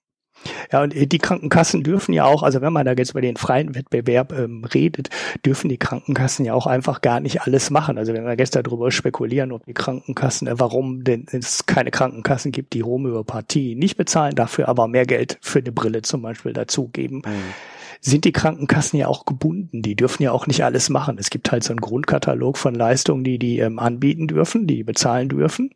Ja, 0.71 0.83
und 0.83 0.93
die 0.93 1.17
Krankenkassen 1.17 1.83
dürfen 1.83 2.13
ja 2.13 2.25
auch, 2.25 2.43
also 2.43 2.61
wenn 2.61 2.73
man 2.73 2.85
da 2.85 2.93
jetzt 2.93 3.11
über 3.11 3.21
den 3.21 3.37
freien 3.37 3.75
Wettbewerb 3.75 4.33
ähm, 4.33 4.63
redet, 4.63 5.09
dürfen 5.45 5.69
die 5.69 5.77
Krankenkassen 5.77 6.45
ja 6.45 6.53
auch 6.53 6.67
einfach 6.67 7.01
gar 7.01 7.19
nicht 7.19 7.41
alles 7.41 7.69
machen. 7.69 7.97
Also 7.97 8.13
wenn 8.13 8.25
wir 8.25 8.35
gestern 8.35 8.63
darüber 8.63 8.91
spekulieren, 8.91 9.51
ob 9.51 9.65
die 9.65 9.73
Krankenkassen, 9.73 10.47
äh, 10.47 10.59
warum 10.59 11.03
denn 11.03 11.25
es 11.31 11.65
keine 11.65 11.91
Krankenkassen 11.91 12.51
gibt, 12.51 12.73
die 12.73 12.83
Homöopathie 12.83 13.75
nicht 13.75 13.97
bezahlen, 13.97 14.35
dafür 14.35 14.67
aber 14.67 14.87
mehr 14.87 15.05
Geld 15.05 15.37
für 15.41 15.59
eine 15.59 15.71
Brille 15.71 16.01
zum 16.01 16.21
Beispiel 16.21 16.53
dazugeben. 16.53 17.21
Mhm 17.25 17.53
sind 17.99 18.25
die 18.25 18.31
Krankenkassen 18.31 18.99
ja 18.99 19.07
auch 19.07 19.25
gebunden. 19.25 19.81
Die 19.81 19.95
dürfen 19.95 20.23
ja 20.23 20.31
auch 20.31 20.47
nicht 20.47 20.63
alles 20.63 20.89
machen. 20.89 21.17
Es 21.19 21.29
gibt 21.29 21.51
halt 21.51 21.63
so 21.63 21.73
einen 21.73 21.81
Grundkatalog 21.81 22.57
von 22.57 22.75
Leistungen, 22.75 23.23
die 23.23 23.39
die 23.39 23.59
ähm, 23.59 23.79
anbieten 23.79 24.27
dürfen, 24.27 24.67
die 24.67 24.83
bezahlen 24.83 25.29
dürfen. 25.29 25.71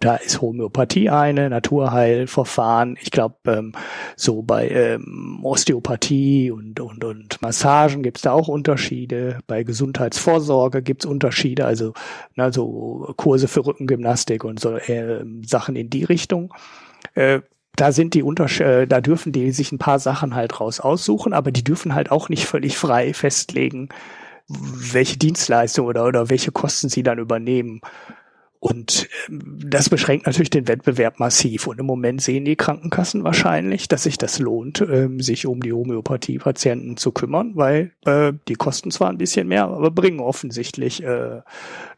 Da 0.00 0.16
ist 0.16 0.42
Homöopathie 0.42 1.08
eine, 1.08 1.48
Naturheilverfahren. 1.48 2.98
Ich 3.00 3.10
glaube, 3.10 3.36
ähm, 3.46 3.72
so 4.14 4.42
bei 4.42 4.68
ähm, 4.68 5.40
Osteopathie 5.42 6.50
und, 6.50 6.80
und, 6.80 7.02
und 7.02 7.40
Massagen 7.40 8.02
gibt's 8.02 8.20
da 8.20 8.32
auch 8.32 8.48
Unterschiede. 8.48 9.38
Bei 9.46 9.62
Gesundheitsvorsorge 9.62 10.82
gibt's 10.82 11.06
Unterschiede, 11.06 11.64
also 11.64 11.94
na, 12.34 12.52
so 12.52 13.14
Kurse 13.16 13.48
für 13.48 13.64
Rückengymnastik 13.64 14.44
und 14.44 14.60
so 14.60 14.76
äh, 14.76 15.24
Sachen 15.46 15.76
in 15.76 15.88
die 15.88 16.04
Richtung. 16.04 16.52
Äh, 17.14 17.40
da 17.76 17.92
sind 17.92 18.14
die 18.14 18.22
Unterschiede, 18.22 18.82
äh, 18.82 18.86
da 18.86 19.00
dürfen 19.00 19.32
die 19.32 19.52
sich 19.52 19.72
ein 19.72 19.78
paar 19.78 19.98
Sachen 19.98 20.34
halt 20.34 20.60
raus 20.60 20.80
aussuchen, 20.80 21.32
aber 21.32 21.52
die 21.52 21.64
dürfen 21.64 21.94
halt 21.94 22.10
auch 22.10 22.28
nicht 22.28 22.46
völlig 22.46 22.76
frei 22.76 23.14
festlegen, 23.14 23.88
welche 24.48 25.18
Dienstleistung 25.18 25.86
oder, 25.86 26.04
oder 26.04 26.30
welche 26.30 26.52
Kosten 26.52 26.88
sie 26.88 27.02
dann 27.02 27.18
übernehmen. 27.18 27.80
Und 28.68 29.08
ähm, 29.28 29.60
das 29.64 29.88
beschränkt 29.88 30.26
natürlich 30.26 30.50
den 30.50 30.66
Wettbewerb 30.66 31.20
massiv. 31.20 31.68
Und 31.68 31.78
im 31.78 31.86
Moment 31.86 32.20
sehen 32.20 32.44
die 32.44 32.56
Krankenkassen 32.56 33.22
wahrscheinlich, 33.22 33.86
dass 33.86 34.02
sich 34.02 34.18
das 34.18 34.40
lohnt, 34.40 34.80
ähm, 34.80 35.20
sich 35.20 35.46
um 35.46 35.60
die 35.60 35.72
Homöopathie-Patienten 35.72 36.96
zu 36.96 37.12
kümmern, 37.12 37.52
weil 37.54 37.92
äh, 38.06 38.32
die 38.48 38.56
kosten 38.56 38.90
zwar 38.90 39.10
ein 39.10 39.18
bisschen 39.18 39.46
mehr, 39.46 39.66
aber 39.66 39.92
bringen 39.92 40.18
offensichtlich 40.18 41.00
äh, 41.04 41.42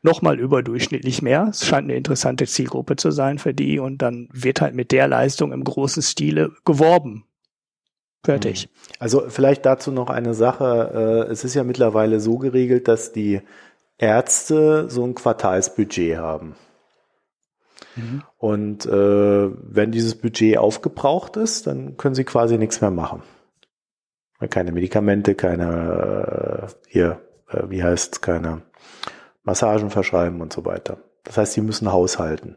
nochmal 0.03 0.39
überdurchschnittlich 0.39 1.23
mehr. 1.23 1.47
Es 1.49 1.67
scheint 1.67 1.85
eine 1.85 1.97
interessante 1.97 2.47
Zielgruppe 2.47 2.97
zu 2.97 3.13
sein 3.13 3.39
für 3.39 3.55
die. 3.55 3.79
Und 3.79 4.03
dann 4.03 4.29
wird 4.31 4.61
halt 4.61 4.75
mit 4.75 4.93
der 4.93 5.09
Leistung 5.09 5.53
im 5.53 5.65
großen 5.65 6.03
Stile 6.03 6.53
geworben. 6.67 7.25
Fertig. 8.23 8.67
Mhm. 8.67 8.93
Also 8.99 9.25
vielleicht 9.29 9.65
dazu 9.65 9.91
noch 9.91 10.11
eine 10.11 10.35
Sache. 10.35 11.25
Äh, 11.29 11.33
es 11.33 11.45
ist 11.45 11.55
ja 11.55 11.65
mittlerweile 11.65 12.21
so 12.21 12.37
geregelt, 12.37 12.89
dass 12.89 13.13
die 13.13 13.41
Ärzte 13.99 14.89
so 14.89 15.05
ein 15.05 15.15
Quartalsbudget 15.15 16.17
haben. 16.17 16.55
Mhm. 17.97 18.23
Und 18.39 18.87
äh, 18.87 19.51
wenn 19.51 19.91
dieses 19.91 20.15
Budget 20.15 20.59
aufgebraucht 20.59 21.37
ist, 21.37 21.67
dann 21.67 21.97
können 21.97 22.15
sie 22.15 22.25
quasi 22.25 22.57
nichts 22.59 22.81
mehr 22.81 22.91
machen. 22.91 23.23
Keine 24.51 24.71
Medikamente, 24.71 25.35
keine, 25.35 26.69
äh, 26.69 26.75
hier, 26.87 27.21
äh, 27.49 27.65
wie 27.69 27.83
heißt 27.83 28.23
keine 28.23 28.63
Massagen 29.43 29.91
verschreiben 29.91 30.41
und 30.41 30.53
so 30.53 30.65
weiter. 30.65 30.99
Das 31.25 31.37
heißt, 31.37 31.55
sie 31.55 31.61
müssen 31.61 31.93
haushalten. 31.93 32.57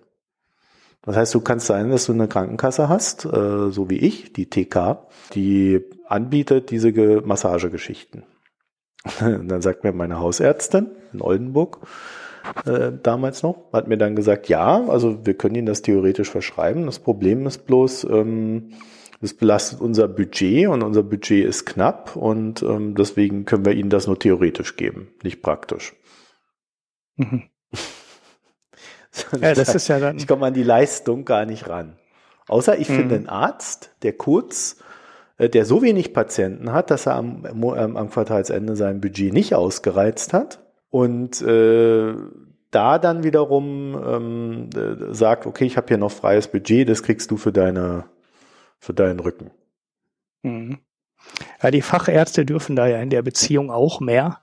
Das 1.02 1.16
heißt, 1.16 1.34
du 1.34 1.42
kannst 1.42 1.66
sein, 1.66 1.90
dass 1.90 2.06
du 2.06 2.14
eine 2.14 2.28
Krankenkasse 2.28 2.88
hast, 2.88 3.26
äh, 3.26 3.72
so 3.72 3.90
wie 3.90 3.98
ich, 3.98 4.34
die 4.34 4.48
TK, 4.48 5.08
die 5.34 5.84
anbietet 6.08 6.70
diese 6.70 6.92
Massagegeschichten. 7.22 8.24
Und 9.22 9.48
dann 9.50 9.62
sagt 9.62 9.84
mir 9.84 9.92
meine 9.94 10.20
Hausärztin 10.20 10.92
in 11.14 11.22
Oldenburg, 11.22 11.80
äh, 12.66 12.92
damals 13.02 13.44
noch, 13.44 13.72
hat 13.74 13.88
mir 13.88 13.98
dann 13.98 14.16
gesagt, 14.16 14.50
ja, 14.50 14.86
also 14.88 15.26
wir 15.26 15.36
können 15.36 15.56
Ihnen 15.56 15.68
das 15.68 15.82
theoretisch 15.82 16.30
verschreiben. 16.30 16.86
Das 16.86 17.00
Problem 17.00 17.46
ist 17.46 17.66
bloß, 17.66 18.06
ähm, 18.06 18.72
es 19.22 19.36
belastet 19.36 19.82
unser 19.82 20.08
Budget 20.08 20.68
und 20.68 20.82
unser 20.82 21.04
Budget 21.04 21.46
ist 21.46 21.66
knapp 21.66 22.16
und 22.16 22.64
ähm, 22.64 22.96
deswegen 22.96 23.46
können 23.46 23.66
wir 23.66 23.74
Ihnen 23.74 23.92
das 23.92 24.08
nur 24.08 24.18
theoretisch 24.18 24.76
geben, 24.76 25.10
nicht 25.24 25.44
praktisch. 25.44 25.94
Mhm. 27.18 27.44
ja, 29.42 29.54
das 29.54 29.76
ist 29.76 29.88
ja 29.88 30.00
dann. 30.00 30.18
Ich 30.18 30.28
komme 30.28 30.48
an 30.48 30.54
die 30.56 30.64
Leistung 30.64 31.26
gar 31.26 31.46
nicht 31.46 31.70
ran. 31.70 31.98
Außer 32.48 32.80
ich 32.80 32.90
mhm. 32.90 32.96
finde 32.96 33.16
einen 33.16 33.30
Arzt, 33.30 33.92
der 34.02 34.14
kurz 34.14 34.78
der 35.50 35.66
so 35.66 35.82
wenig 35.82 36.14
Patienten 36.14 36.72
hat, 36.72 36.92
dass 36.92 37.06
er 37.06 37.16
am, 37.16 37.46
ähm, 37.46 37.98
am 37.98 38.10
Quartalsende 38.10 38.76
sein 38.76 39.02
Budget 39.02 39.34
nicht 39.34 39.56
ausgereizt 39.56 40.34
hat 40.34 40.60
und 40.90 41.42
äh, 41.42 42.14
da 42.72 43.00
dann 43.00 43.24
wiederum 43.24 44.02
ähm, 44.06 44.70
äh, 44.76 45.14
sagt, 45.14 45.46
okay, 45.46 45.66
ich 45.66 45.78
habe 45.78 45.88
hier 45.88 45.98
noch 45.98 46.12
freies 46.12 46.48
Budget, 46.48 46.88
das 46.88 47.04
kriegst 47.04 47.30
du 47.32 47.38
für 47.38 47.52
deine 47.52 48.06
für 48.80 48.94
deinen 48.94 49.20
Rücken. 49.20 49.52
Mhm. 50.42 50.80
Ja, 51.62 51.70
die 51.70 51.84
Fachärzte 51.84 52.46
dürfen 52.46 52.76
da 52.76 52.88
ja 52.88 53.00
in 53.00 53.12
der 53.12 53.22
Beziehung 53.22 53.70
auch 53.70 54.00
mehr, 54.00 54.40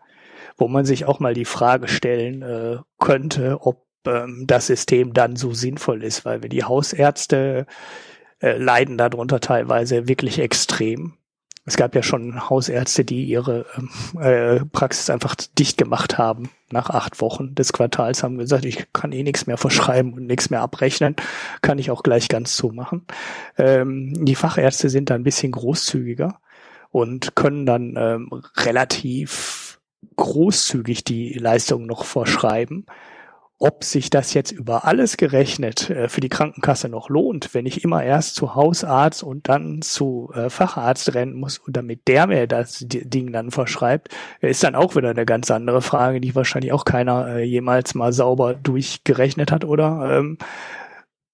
wo 0.57 0.69
man 0.69 0.85
sich 0.85 1.07
auch 1.07 1.19
mal 1.21 1.35
die 1.35 1.45
Frage 1.45 1.89
stellen 1.89 2.43
äh, 2.43 2.79
könnte, 2.99 3.59
ob 3.61 3.87
ähm, 4.07 4.45
das 4.47 4.69
System 4.69 5.13
dann 5.13 5.37
so 5.37 5.53
sinnvoll 5.53 6.05
ist, 6.05 6.25
weil 6.25 6.43
wir 6.43 6.49
die 6.49 6.65
Hausärzte 6.65 7.67
äh, 8.41 8.57
leiden 8.57 8.99
darunter 8.99 9.41
teilweise 9.41 10.09
wirklich 10.09 10.39
extrem. 10.39 11.15
Es 11.69 11.77
gab 11.77 11.95
ja 11.95 12.03
schon 12.03 12.49
Hausärzte, 12.49 13.05
die 13.05 13.25
ihre 13.25 13.67
ähm, 13.77 14.23
äh, 14.23 14.65
Praxis 14.65 15.11
einfach 15.11 15.35
dicht 15.59 15.77
gemacht 15.77 16.17
haben. 16.17 16.49
Nach 16.71 16.89
acht 16.89 17.21
Wochen 17.21 17.55
des 17.55 17.75
Quartals 17.75 18.23
haben 18.23 18.39
gesagt, 18.39 18.65
ich 18.65 18.87
kann 18.95 19.13
eh 19.13 19.23
nichts 19.23 19.47
mehr 19.47 19.59
verschreiben 19.59 20.15
und 20.15 20.27
nichts 20.27 20.49
mehr 20.49 20.63
abrechnen, 20.63 21.15
kann 21.61 21.79
ich 21.79 21.91
auch 21.91 22.03
gleich 22.03 22.29
ganz 22.29 22.57
zumachen. 22.57 23.07
Ähm, 23.59 24.25
die 24.25 24.35
Fachärzte 24.35 24.89
sind 24.89 25.11
da 25.11 25.15
ein 25.15 25.25
bisschen 25.25 25.53
großzügiger 25.53 26.41
und 26.91 27.35
können 27.37 27.67
dann 27.67 27.97
ähm, 27.99 28.31
relativ 28.57 29.79
großzügig 30.17 31.05
die 31.05 31.35
Leistung 31.35 31.85
noch 31.85 32.05
vorschreiben 32.05 32.87
ob 33.61 33.83
sich 33.83 34.09
das 34.09 34.35
jetzt 34.35 34.53
über 34.53 34.85
alles 34.85 35.17
gerechnet 35.17 35.91
äh, 35.91 36.09
für 36.09 36.21
die 36.21 36.29
Krankenkasse 36.29 36.89
noch 36.89 37.09
lohnt, 37.09 37.55
wenn 37.55 37.67
ich 37.67 37.83
immer 37.83 38.05
erst 38.05 38.37
zu 38.37 38.55
Hausarzt 38.55 39.23
und 39.25 39.49
dann 39.49 39.83
zu 39.83 40.31
äh, 40.35 40.49
Facharzt 40.49 41.15
rennen 41.15 41.35
muss 41.35 41.59
und 41.59 41.77
damit 41.77 42.07
der 42.07 42.29
mir 42.29 42.47
das 42.47 42.85
Ding 42.87 43.33
dann 43.33 43.51
verschreibt, 43.51 44.15
ist 44.41 44.63
dann 44.63 44.77
auch 44.77 44.95
wieder 44.95 45.11
eine 45.11 45.27
ganz 45.27 45.51
andere 45.51 45.83
Frage, 45.83 46.21
die 46.21 46.35
wahrscheinlich 46.37 46.73
auch 46.73 46.85
keiner 46.85 47.37
äh, 47.37 47.43
jemals 47.43 47.95
mal 47.95 48.13
sauber 48.13 48.55
durchgerechnet 48.55 49.51
hat 49.51 49.65
oder 49.65 50.19
ähm, 50.19 50.39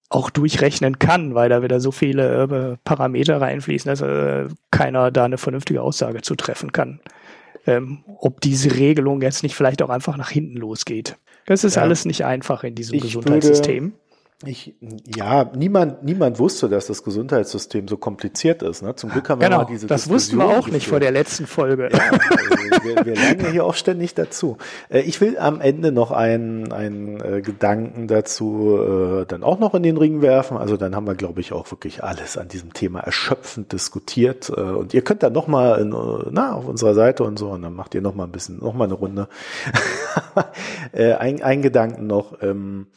auch 0.09 0.31
durchrechnen 0.31 0.97
kann, 0.97 1.35
weil 1.35 1.49
da 1.49 1.61
wieder 1.61 1.79
so 1.79 1.91
viele 1.91 2.77
Parameter 2.83 3.41
reinfließen, 3.41 3.89
dass 3.89 4.53
keiner 4.71 5.11
da 5.11 5.25
eine 5.25 5.39
vernünftige 5.39 5.81
Aussage 5.81 6.21
zu 6.21 6.35
treffen 6.35 6.71
kann. 6.71 7.01
Ähm, 7.67 8.03
ob 8.19 8.41
diese 8.41 8.75
Regelung 8.75 9.21
jetzt 9.21 9.43
nicht 9.43 9.55
vielleicht 9.55 9.81
auch 9.81 9.89
einfach 9.89 10.17
nach 10.17 10.29
hinten 10.29 10.57
losgeht. 10.57 11.17
Das 11.45 11.63
ist 11.63 11.75
ja. 11.75 11.81
alles 11.81 12.05
nicht 12.05 12.25
einfach 12.25 12.63
in 12.63 12.75
diesem 12.75 12.95
ich 12.95 13.03
Gesundheitssystem. 13.03 13.83
Würde, 13.83 14.04
ich, 14.43 14.75
ja, 15.15 15.49
niemand, 15.55 16.03
niemand 16.03 16.39
wusste, 16.39 16.67
dass 16.67 16.87
das 16.87 17.03
Gesundheitssystem 17.03 17.87
so 17.87 17.95
kompliziert 17.95 18.63
ist. 18.63 18.81
Ne? 18.81 18.93
Zum 18.93 19.09
Glück 19.11 19.29
haben 19.29 19.39
genau, 19.39 19.59
wir 19.59 19.63
mal 19.63 19.65
diese 19.65 19.87
Das 19.87 20.01
Diskussion 20.01 20.15
wussten 20.15 20.37
wir 20.37 20.45
auch 20.45 20.55
geführt. 20.57 20.73
nicht 20.73 20.87
vor 20.87 20.99
der 20.99 21.11
letzten 21.11 21.47
Folge. 21.47 21.89
Ja, 21.89 22.11
also 22.11 22.83
wir, 22.83 23.05
wir 23.05 23.15
lernen 23.15 23.39
ja 23.45 23.51
hier 23.51 23.65
auch 23.65 23.75
ständig 23.75 24.13
dazu. 24.13 24.57
Äh, 24.89 25.01
ich 25.01 25.21
will 25.21 25.37
am 25.37 25.61
Ende 25.61 25.93
noch 25.93 26.11
einen, 26.11 26.73
einen 26.73 27.21
äh, 27.21 27.41
Gedanken 27.41 28.09
dazu 28.09 28.77
äh, 29.21 29.25
dann 29.25 29.41
auch 29.41 29.57
noch 29.57 29.73
in 29.73 29.83
den 29.83 29.95
Ring 29.95 30.21
werfen. 30.21 30.57
Also 30.57 30.75
dann 30.75 30.97
haben 30.97 31.07
wir, 31.07 31.15
glaube 31.15 31.39
ich, 31.39 31.53
auch 31.53 31.71
wirklich 31.71 32.03
alles 32.03 32.37
an 32.37 32.49
diesem 32.49 32.73
Thema 32.73 32.99
erschöpfend 32.99 33.71
diskutiert. 33.71 34.49
Äh, 34.49 34.59
und 34.59 34.93
ihr 34.93 35.01
könnt 35.01 35.23
dann 35.23 35.31
noch 35.31 35.47
mal 35.47 35.79
in, 35.79 35.95
na, 36.31 36.55
auf 36.55 36.67
unserer 36.67 36.93
Seite 36.93 37.23
und 37.23 37.39
so, 37.39 37.51
und 37.51 37.61
dann 37.61 37.73
macht 37.73 37.95
ihr 37.95 38.01
noch 38.01 38.15
mal 38.15 38.25
ein 38.25 38.31
bisschen, 38.31 38.59
noch 38.59 38.73
mal 38.73 38.83
eine 38.83 38.95
Runde. 38.95 39.29
ein, 40.91 41.41
ein 41.41 41.61
Gedanken 41.61 42.05
noch. 42.05 42.41
Ähm, 42.41 42.87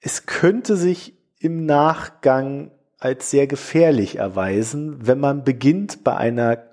es 0.00 0.26
könnte 0.26 0.76
sich 0.76 1.14
im 1.38 1.66
Nachgang 1.66 2.70
als 2.98 3.30
sehr 3.30 3.46
gefährlich 3.46 4.16
erweisen, 4.16 5.06
wenn 5.06 5.20
man 5.20 5.44
beginnt 5.44 6.04
bei 6.04 6.16
einer 6.16 6.64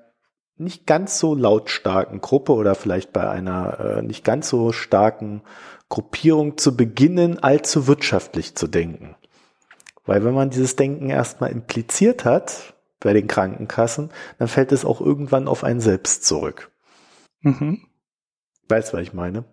nicht 0.58 0.88
ganz 0.88 1.20
so 1.20 1.36
lautstarken 1.36 2.22
Gruppe 2.22 2.54
oder 2.54 2.76
vielleicht 2.76 3.12
bei 3.12 3.30
einer 3.30 3.80
äh, 3.80 4.02
nicht 4.02 4.24
ganz 4.24 4.50
so 4.50 4.72
starken 4.72 5.42
Gruppierung 5.90 6.58
zu 6.58 6.76
beginnen, 6.76 7.40
allzu 7.40 7.88
wirtschaftlich 7.88 8.56
zu 8.56 8.68
denken. 8.68 9.16
Weil 10.06 10.24
wenn 10.24 10.34
man 10.34 10.50
dieses 10.50 10.76
Denken 10.76 11.10
erstmal 11.10 11.52
impliziert 11.52 12.26
hat 12.26 12.74
bei 13.00 13.14
den 13.14 13.28
Krankenkassen, 13.28 14.12
dann 14.40 14.48
fällt 14.48 14.72
es 14.72 14.86
auch 14.86 15.02
irgendwann 15.02 15.48
auf 15.48 15.64
einen 15.64 15.82
selbst 15.82 16.24
zurück. 16.24 16.72
Mhm. 17.42 17.86
Weißt 18.70 18.94
du, 18.94 18.98
was 18.98 19.04
ich 19.04 19.14
meine? 19.14 19.44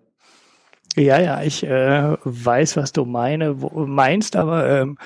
Ja, 0.97 1.19
ja, 1.19 1.43
ich 1.43 1.65
äh, 1.65 2.17
weiß, 2.23 2.77
was 2.77 2.93
du 2.93 3.07
meine, 3.07 3.63
wo, 3.63 3.87
meinst, 3.87 4.37
aber 4.37 4.69
ähm, 4.69 4.99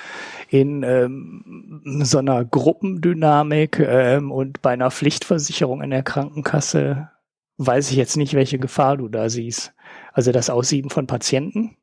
in 0.48 0.82
ähm, 0.82 1.82
so 2.02 2.18
einer 2.18 2.44
Gruppendynamik 2.44 3.78
ähm, 3.78 4.32
und 4.32 4.62
bei 4.62 4.72
einer 4.72 4.90
Pflichtversicherung 4.90 5.82
in 5.82 5.90
der 5.90 6.02
Krankenkasse 6.02 7.10
weiß 7.58 7.90
ich 7.90 7.96
jetzt 7.96 8.16
nicht, 8.16 8.34
welche 8.34 8.58
Gefahr 8.58 8.96
du 8.96 9.08
da 9.08 9.28
siehst. 9.28 9.74
Also 10.12 10.32
das 10.32 10.50
Aussieben 10.50 10.90
von 10.90 11.06
Patienten. 11.06 11.76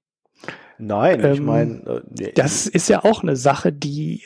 Nein, 0.77 1.19
ich 1.19 1.39
ähm, 1.39 1.45
meine, 1.45 2.03
äh, 2.19 2.33
das 2.33 2.67
ist 2.67 2.89
ja 2.89 3.05
auch 3.05 3.23
eine 3.23 3.37
Sache, 3.37 3.71
die 3.71 4.23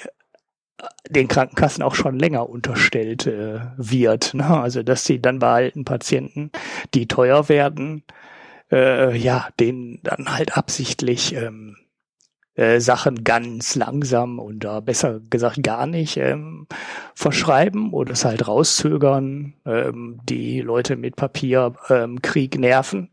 den 1.10 1.28
Krankenkassen 1.28 1.84
auch 1.84 1.96
schon 1.96 2.20
länger 2.20 2.50
unterstellt 2.50 3.28
äh, 3.28 3.60
wird. 3.78 4.34
Ne? 4.34 4.46
Also 4.46 4.84
dass 4.84 5.06
sie 5.06 5.22
dann 5.22 5.40
bei 5.40 5.48
alten 5.48 5.86
Patienten, 5.86 6.52
die 6.94 7.08
teuer 7.08 7.48
werden, 7.50 8.04
äh, 8.72 9.16
ja, 9.18 9.50
denen 9.60 10.00
dann 10.04 10.36
halt 10.36 10.58
absichtlich 10.58 11.34
ähm, 11.34 11.78
äh, 12.56 12.80
Sachen 12.80 13.24
ganz 13.24 13.76
langsam 13.76 14.42
da 14.60 14.80
besser 14.80 15.20
gesagt 15.30 15.62
gar 15.64 15.86
nicht 15.86 16.18
ähm, 16.18 16.68
verschreiben 17.14 17.94
oder 17.94 18.14
es 18.14 18.26
halt 18.26 18.48
rauszögern, 18.48 19.54
ähm, 19.66 20.20
die 20.28 20.62
Leute 20.62 20.96
mit 20.96 21.16
Papierkrieg 21.16 22.56
ähm, 22.56 22.62
nerven, 22.62 23.10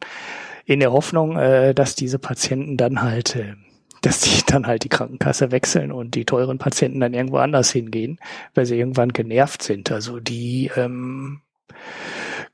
in 0.64 0.80
der 0.80 0.92
Hoffnung, 0.92 1.36
äh, 1.36 1.74
dass 1.74 1.94
diese 1.94 2.18
Patienten 2.18 2.76
dann 2.76 3.02
halt 3.02 3.36
äh, 3.36 3.54
dass 4.00 4.20
die 4.20 4.42
dann 4.46 4.66
halt 4.66 4.84
die 4.84 4.88
Krankenkasse 4.88 5.50
wechseln 5.50 5.92
und 5.92 6.14
die 6.14 6.24
teuren 6.24 6.58
Patienten 6.58 7.00
dann 7.00 7.14
irgendwo 7.14 7.38
anders 7.38 7.70
hingehen, 7.70 8.18
weil 8.54 8.66
sie 8.66 8.78
irgendwann 8.78 9.12
genervt 9.12 9.62
sind. 9.62 9.90
Also 9.90 10.20
die 10.20 10.70
ähm, 10.76 11.40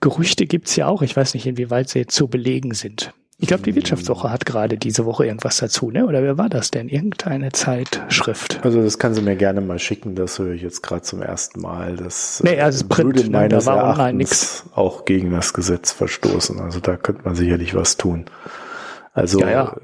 Gerüchte 0.01 0.47
gibt's 0.47 0.77
ja 0.77 0.87
auch. 0.87 1.03
Ich 1.03 1.17
weiß 1.17 1.35
nicht, 1.35 1.47
inwieweit 1.47 1.89
sie 1.89 2.07
zu 2.07 2.29
belegen 2.29 2.75
sind. 2.75 3.13
Ich 3.43 3.49
glaube, 3.49 3.63
die 3.63 3.75
Wirtschaftswoche 3.75 4.31
hat 4.31 4.45
gerade 4.45 4.77
diese 4.77 5.07
Woche 5.07 5.25
irgendwas 5.25 5.57
dazu, 5.57 5.91
ne? 5.91 6.07
Oder 6.07 6.23
wer 6.23 6.37
war 6.37 6.51
das 6.51 6.71
denn? 6.71 6.91
Irgendeine 6.91 7.53
Zeitschrift. 7.53 8.61
Also 8.63 8.83
das 8.83 8.99
kann 8.99 9.15
sie 9.15 9.23
mir 9.23 9.35
gerne 9.35 9.63
mal 9.63 9.79
schicken, 9.79 10.15
das 10.15 10.39
höre 10.39 10.53
ich 10.53 10.61
jetzt 10.61 10.83
gerade 10.83 11.03
zum 11.03 11.23
ersten 11.23 11.63
Mal. 11.63 11.97
Das 11.97 12.43
nee, 12.45 12.61
also 12.61 12.85
Print, 12.87 13.17
würde 13.17 13.31
ne, 13.31 13.49
da 13.49 13.65
war 13.65 13.99
online 13.99 14.19
nix. 14.19 14.65
auch 14.75 15.07
gegen 15.07 15.31
das 15.31 15.55
Gesetz 15.55 15.91
verstoßen. 15.91 16.61
Also 16.61 16.81
da 16.81 16.99
könnte 16.99 17.23
man 17.25 17.35
sicherlich 17.35 17.75
was 17.75 17.97
tun. 17.97 18.27
Also 19.15 19.41
ja, 19.41 19.51
ja. 19.51 19.77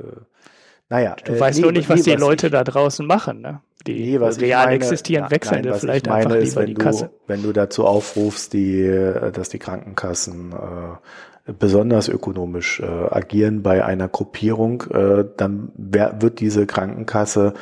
Naja. 0.89 1.17
Du 1.25 1.33
äh, 1.33 1.41
weißt 1.41 1.59
nee, 1.59 1.63
nur 1.63 1.73
nicht, 1.73 1.89
was 1.89 1.99
nee, 2.01 2.05
die 2.05 2.13
was 2.13 2.21
Leute 2.21 2.47
ich, 2.47 2.53
da 2.53 2.65
draußen 2.65 3.07
machen, 3.07 3.41
ne? 3.41 3.61
Die 3.87 4.13
nee, 4.13 4.21
was 4.21 4.41
real 4.41 4.67
meine, 4.67 4.77
existieren, 4.77 5.31
wechseln 5.31 5.65
nein, 5.65 5.79
vielleicht 5.79 6.09
einfach 6.09 6.31
lieber 6.31 6.43
ist, 6.43 6.57
wenn 6.57 6.67
die 6.67 6.75
Kasse. 6.75 7.11
wenn 7.27 7.43
du 7.43 7.53
dazu 7.53 7.85
aufrufst, 7.87 8.53
die, 8.53 8.83
äh, 8.83 9.31
dass 9.31 9.49
die 9.49 9.59
Krankenkassen 9.59 10.53
äh, 10.53 11.53
besonders 11.53 12.09
ökonomisch 12.09 12.81
äh, 12.81 12.85
agieren 12.85 13.63
bei 13.63 13.85
einer 13.85 14.09
Gruppierung, 14.09 14.83
äh, 14.93 15.25
dann 15.37 15.71
wer, 15.77 16.21
wird 16.21 16.41
diese 16.41 16.67
Krankenkasse 16.67 17.55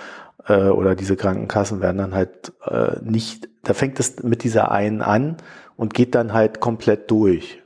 äh, 0.47 0.69
oder 0.69 0.95
diese 0.95 1.17
Krankenkassen 1.17 1.81
werden 1.81 1.99
dann 1.99 2.15
halt 2.15 2.53
äh, 2.67 2.97
nicht, 3.03 3.49
da 3.63 3.75
fängt 3.75 4.01
es 4.01 4.23
mit 4.23 4.45
dieser 4.45 4.71
einen 4.71 5.03
an 5.03 5.37
und 5.77 5.93
geht 5.93 6.15
dann 6.15 6.33
halt 6.33 6.61
komplett 6.61 7.11
durch. 7.11 7.63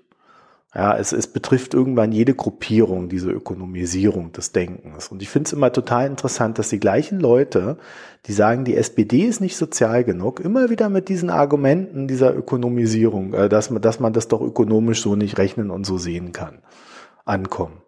Ja, 0.75 0.99
es, 0.99 1.13
es 1.13 1.27
betrifft 1.29 1.73
irgendwann 1.73 2.13
jede 2.13 2.35
Gruppierung, 2.35 3.09
diese 3.09 3.31
Ökonomisierung 3.31 4.33
des 4.33 4.53
Denkens. 4.53 5.09
Und 5.09 5.23
ich 5.23 5.31
finde 5.31 5.47
es 5.47 5.55
immer 5.55 5.73
total 5.73 6.07
interessant, 6.07 6.59
dass 6.59 6.69
die 6.69 6.79
gleichen 6.79 7.21
Leute, 7.21 7.79
die 8.27 8.35
sagen, 8.35 8.67
die 8.67 8.77
SPD 8.77 9.23
ist 9.23 9.41
nicht 9.41 9.57
sozial 9.57 10.05
genug, 10.05 10.41
immer 10.41 10.69
wieder 10.69 10.91
mit 10.91 11.09
diesen 11.09 11.31
Argumenten 11.31 12.07
dieser 12.07 12.37
Ökonomisierung, 12.37 13.33
äh, 13.33 13.49
dass, 13.49 13.71
man, 13.71 13.81
dass 13.81 13.99
man 13.99 14.13
das 14.13 14.29
doch 14.29 14.43
ökonomisch 14.43 15.01
so 15.01 15.17
nicht 15.17 15.39
rechnen 15.39 15.71
und 15.71 15.87
so 15.87 15.97
sehen 15.97 16.33
kann, 16.33 16.59
ankommen. 17.25 17.81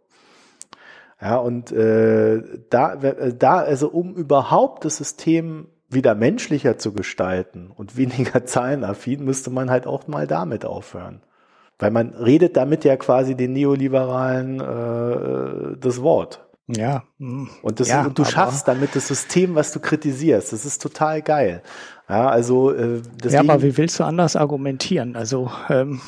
Ja, 1.21 1.37
und 1.37 1.71
äh, 1.73 2.43
da, 2.71 2.95
äh, 2.95 3.35
da, 3.37 3.59
also 3.59 3.91
um 3.91 4.15
überhaupt 4.15 4.87
das 4.87 4.97
System 4.97 5.67
wieder 5.91 6.15
menschlicher 6.15 6.79
zu 6.79 6.95
gestalten 6.95 7.71
und 7.77 7.99
weniger 7.99 8.45
zahlenaffin, 8.47 9.23
müsste 9.23 9.51
man 9.51 9.71
halt 9.71 9.87
auch 9.87 10.09
mal 10.09 10.27
damit 10.27 10.65
aufhören. 10.65 11.21
Weil 11.81 11.91
man 11.91 12.11
redet 12.11 12.57
damit 12.57 12.85
ja 12.85 12.97
quasi 12.97 13.35
den 13.35 13.55
Neoliberalen 13.55 14.61
äh, 14.61 15.77
das 15.81 16.03
Wort. 16.03 16.47
Ja. 16.69 17.03
Hm. 17.19 17.49
Und, 17.63 17.81
das, 17.81 17.89
ja, 17.89 18.05
und 18.05 18.19
du 18.19 18.25
schaffst 18.25 18.69
damit 18.69 18.95
das 18.95 19.09
System, 19.09 19.55
was 19.55 19.73
du 19.73 19.81
kritisierst. 19.81 20.53
Das 20.53 20.65
ist 20.65 20.81
total 20.81 21.23
geil. 21.23 21.63
Ja, 22.09 22.29
also 22.29 22.71
äh, 22.71 23.01
deswegen, 23.23 23.47
Ja, 23.47 23.55
aber 23.55 23.63
wie 23.63 23.77
willst 23.77 23.99
du 23.99 24.05
anders 24.05 24.37
argumentieren? 24.37 25.17
Also 25.17 25.51
ähm, 25.69 26.01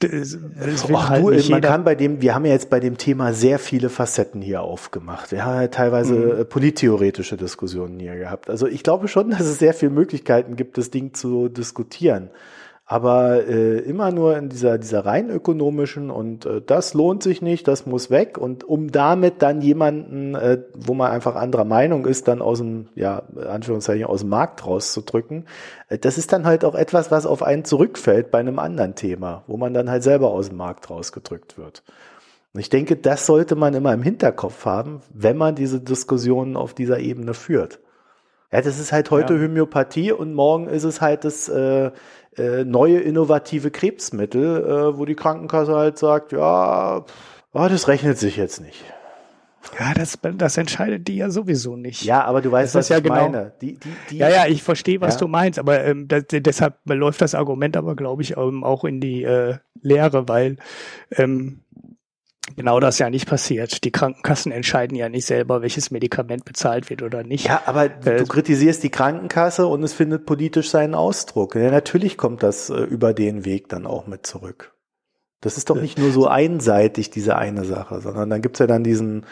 das, 0.00 0.38
das 0.64 0.86
Ach, 0.94 1.08
halt 1.10 1.24
du, 1.24 1.50
man 1.50 1.60
kann 1.60 1.82
bei 1.82 1.96
dem, 1.96 2.22
wir 2.22 2.34
haben 2.34 2.44
ja 2.44 2.52
jetzt 2.52 2.70
bei 2.70 2.78
dem 2.78 2.96
Thema 2.96 3.32
sehr 3.32 3.58
viele 3.58 3.88
Facetten 3.88 4.40
hier 4.40 4.62
aufgemacht. 4.62 5.32
Wir 5.32 5.44
haben 5.44 5.60
ja 5.60 5.68
teilweise 5.68 6.14
mhm. 6.14 6.48
polittheoretische 6.48 7.36
Diskussionen 7.36 7.98
hier 7.98 8.14
gehabt. 8.14 8.48
Also 8.48 8.68
ich 8.68 8.84
glaube 8.84 9.08
schon, 9.08 9.30
dass 9.36 9.40
es 9.40 9.58
sehr 9.58 9.74
viele 9.74 9.90
Möglichkeiten 9.90 10.54
gibt, 10.54 10.78
das 10.78 10.90
Ding 10.90 11.12
zu 11.12 11.48
diskutieren 11.48 12.30
aber 12.90 13.46
äh, 13.46 13.80
immer 13.80 14.10
nur 14.12 14.38
in 14.38 14.48
dieser, 14.48 14.78
dieser 14.78 15.04
rein 15.04 15.28
ökonomischen 15.28 16.10
und 16.10 16.46
äh, 16.46 16.62
das 16.62 16.94
lohnt 16.94 17.22
sich 17.22 17.42
nicht, 17.42 17.68
das 17.68 17.84
muss 17.84 18.08
weg 18.08 18.38
und 18.38 18.64
um 18.64 18.90
damit 18.90 19.42
dann 19.42 19.60
jemanden, 19.60 20.34
äh, 20.34 20.62
wo 20.74 20.94
man 20.94 21.10
einfach 21.10 21.36
anderer 21.36 21.66
Meinung 21.66 22.06
ist, 22.06 22.28
dann 22.28 22.40
aus 22.40 22.60
dem, 22.60 22.88
ja, 22.94 23.24
Anführungszeichen 23.46 24.06
aus 24.06 24.20
dem 24.20 24.30
Markt 24.30 24.66
rauszudrücken, 24.66 25.44
äh, 25.90 25.98
das 25.98 26.16
ist 26.16 26.32
dann 26.32 26.46
halt 26.46 26.64
auch 26.64 26.74
etwas, 26.74 27.10
was 27.10 27.26
auf 27.26 27.42
einen 27.42 27.66
zurückfällt 27.66 28.30
bei 28.30 28.38
einem 28.38 28.58
anderen 28.58 28.94
Thema, 28.94 29.44
wo 29.46 29.58
man 29.58 29.74
dann 29.74 29.90
halt 29.90 30.02
selber 30.02 30.30
aus 30.30 30.48
dem 30.48 30.56
Markt 30.56 30.88
rausgedrückt 30.88 31.58
wird. 31.58 31.82
Und 32.54 32.60
ich 32.60 32.70
denke, 32.70 32.96
das 32.96 33.26
sollte 33.26 33.54
man 33.54 33.74
immer 33.74 33.92
im 33.92 34.02
Hinterkopf 34.02 34.64
haben, 34.64 35.02
wenn 35.12 35.36
man 35.36 35.54
diese 35.54 35.78
Diskussionen 35.78 36.56
auf 36.56 36.72
dieser 36.72 37.00
Ebene 37.00 37.34
führt. 37.34 37.80
Ja, 38.50 38.62
das 38.62 38.78
ist 38.78 38.92
halt 38.92 39.10
heute 39.10 39.34
ja. 39.34 39.42
Homöopathie 39.42 40.10
und 40.10 40.32
morgen 40.32 40.68
ist 40.68 40.84
es 40.84 41.02
halt 41.02 41.24
das 41.24 41.50
äh, 41.50 41.90
neue 42.64 42.98
innovative 43.00 43.70
Krebsmittel, 43.70 44.64
äh, 44.64 44.98
wo 44.98 45.04
die 45.04 45.14
Krankenkasse 45.14 45.74
halt 45.74 45.98
sagt, 45.98 46.32
ja, 46.32 47.04
oh, 47.52 47.68
das 47.68 47.88
rechnet 47.88 48.18
sich 48.18 48.36
jetzt 48.36 48.60
nicht. 48.60 48.84
Ja, 49.78 49.92
das, 49.92 50.18
das 50.36 50.56
entscheidet 50.56 51.08
die 51.08 51.16
ja 51.16 51.30
sowieso 51.30 51.76
nicht. 51.76 52.04
Ja, 52.04 52.24
aber 52.24 52.40
du 52.40 52.50
weißt, 52.50 52.74
das 52.74 52.86
was 52.86 52.88
ja 52.88 52.98
ich 52.98 53.02
genau, 53.02 53.28
meine. 53.28 53.52
Die, 53.60 53.74
die, 53.74 53.92
die, 54.10 54.16
ja, 54.18 54.28
ja, 54.28 54.46
ich 54.46 54.62
verstehe, 54.62 55.00
was 55.00 55.14
ja. 55.14 55.20
du 55.20 55.28
meinst, 55.28 55.58
aber 55.58 55.84
ähm, 55.84 56.08
das, 56.08 56.24
deshalb 56.30 56.76
läuft 56.86 57.20
das 57.20 57.34
Argument 57.34 57.76
aber, 57.76 57.94
glaube 57.94 58.22
ich, 58.22 58.36
ähm, 58.36 58.64
auch 58.64 58.84
in 58.84 59.00
die 59.00 59.24
äh, 59.24 59.56
Lehre, 59.82 60.28
weil 60.28 60.56
ähm, 61.10 61.60
genau 62.58 62.80
das 62.80 62.98
ja 62.98 63.08
nicht 63.08 63.26
passiert. 63.26 63.84
Die 63.84 63.90
Krankenkassen 63.90 64.52
entscheiden 64.52 64.96
ja 64.96 65.08
nicht 65.08 65.24
selber, 65.24 65.62
welches 65.62 65.90
Medikament 65.90 66.44
bezahlt 66.44 66.90
wird 66.90 67.02
oder 67.02 67.22
nicht. 67.22 67.46
Ja, 67.46 67.62
aber 67.64 67.84
äh, 67.84 68.18
du 68.18 68.26
kritisierst 68.26 68.82
die 68.82 68.90
Krankenkasse 68.90 69.66
und 69.66 69.82
es 69.82 69.94
findet 69.94 70.26
politisch 70.26 70.68
seinen 70.68 70.94
Ausdruck. 70.94 71.54
Ja, 71.54 71.70
natürlich 71.70 72.18
kommt 72.18 72.42
das 72.42 72.68
äh, 72.68 72.74
über 72.74 73.14
den 73.14 73.44
Weg 73.44 73.68
dann 73.68 73.86
auch 73.86 74.06
mit 74.06 74.26
zurück. 74.26 74.74
Das 75.40 75.56
ist 75.56 75.70
doch 75.70 75.80
nicht 75.80 75.98
nur 75.98 76.10
so 76.10 76.26
einseitig, 76.26 77.10
diese 77.10 77.36
eine 77.36 77.64
Sache, 77.64 78.00
sondern 78.00 78.28
dann 78.28 78.42
gibt's 78.42 78.58
ja 78.58 78.66
dann 78.66 78.82
diesen 78.82 79.24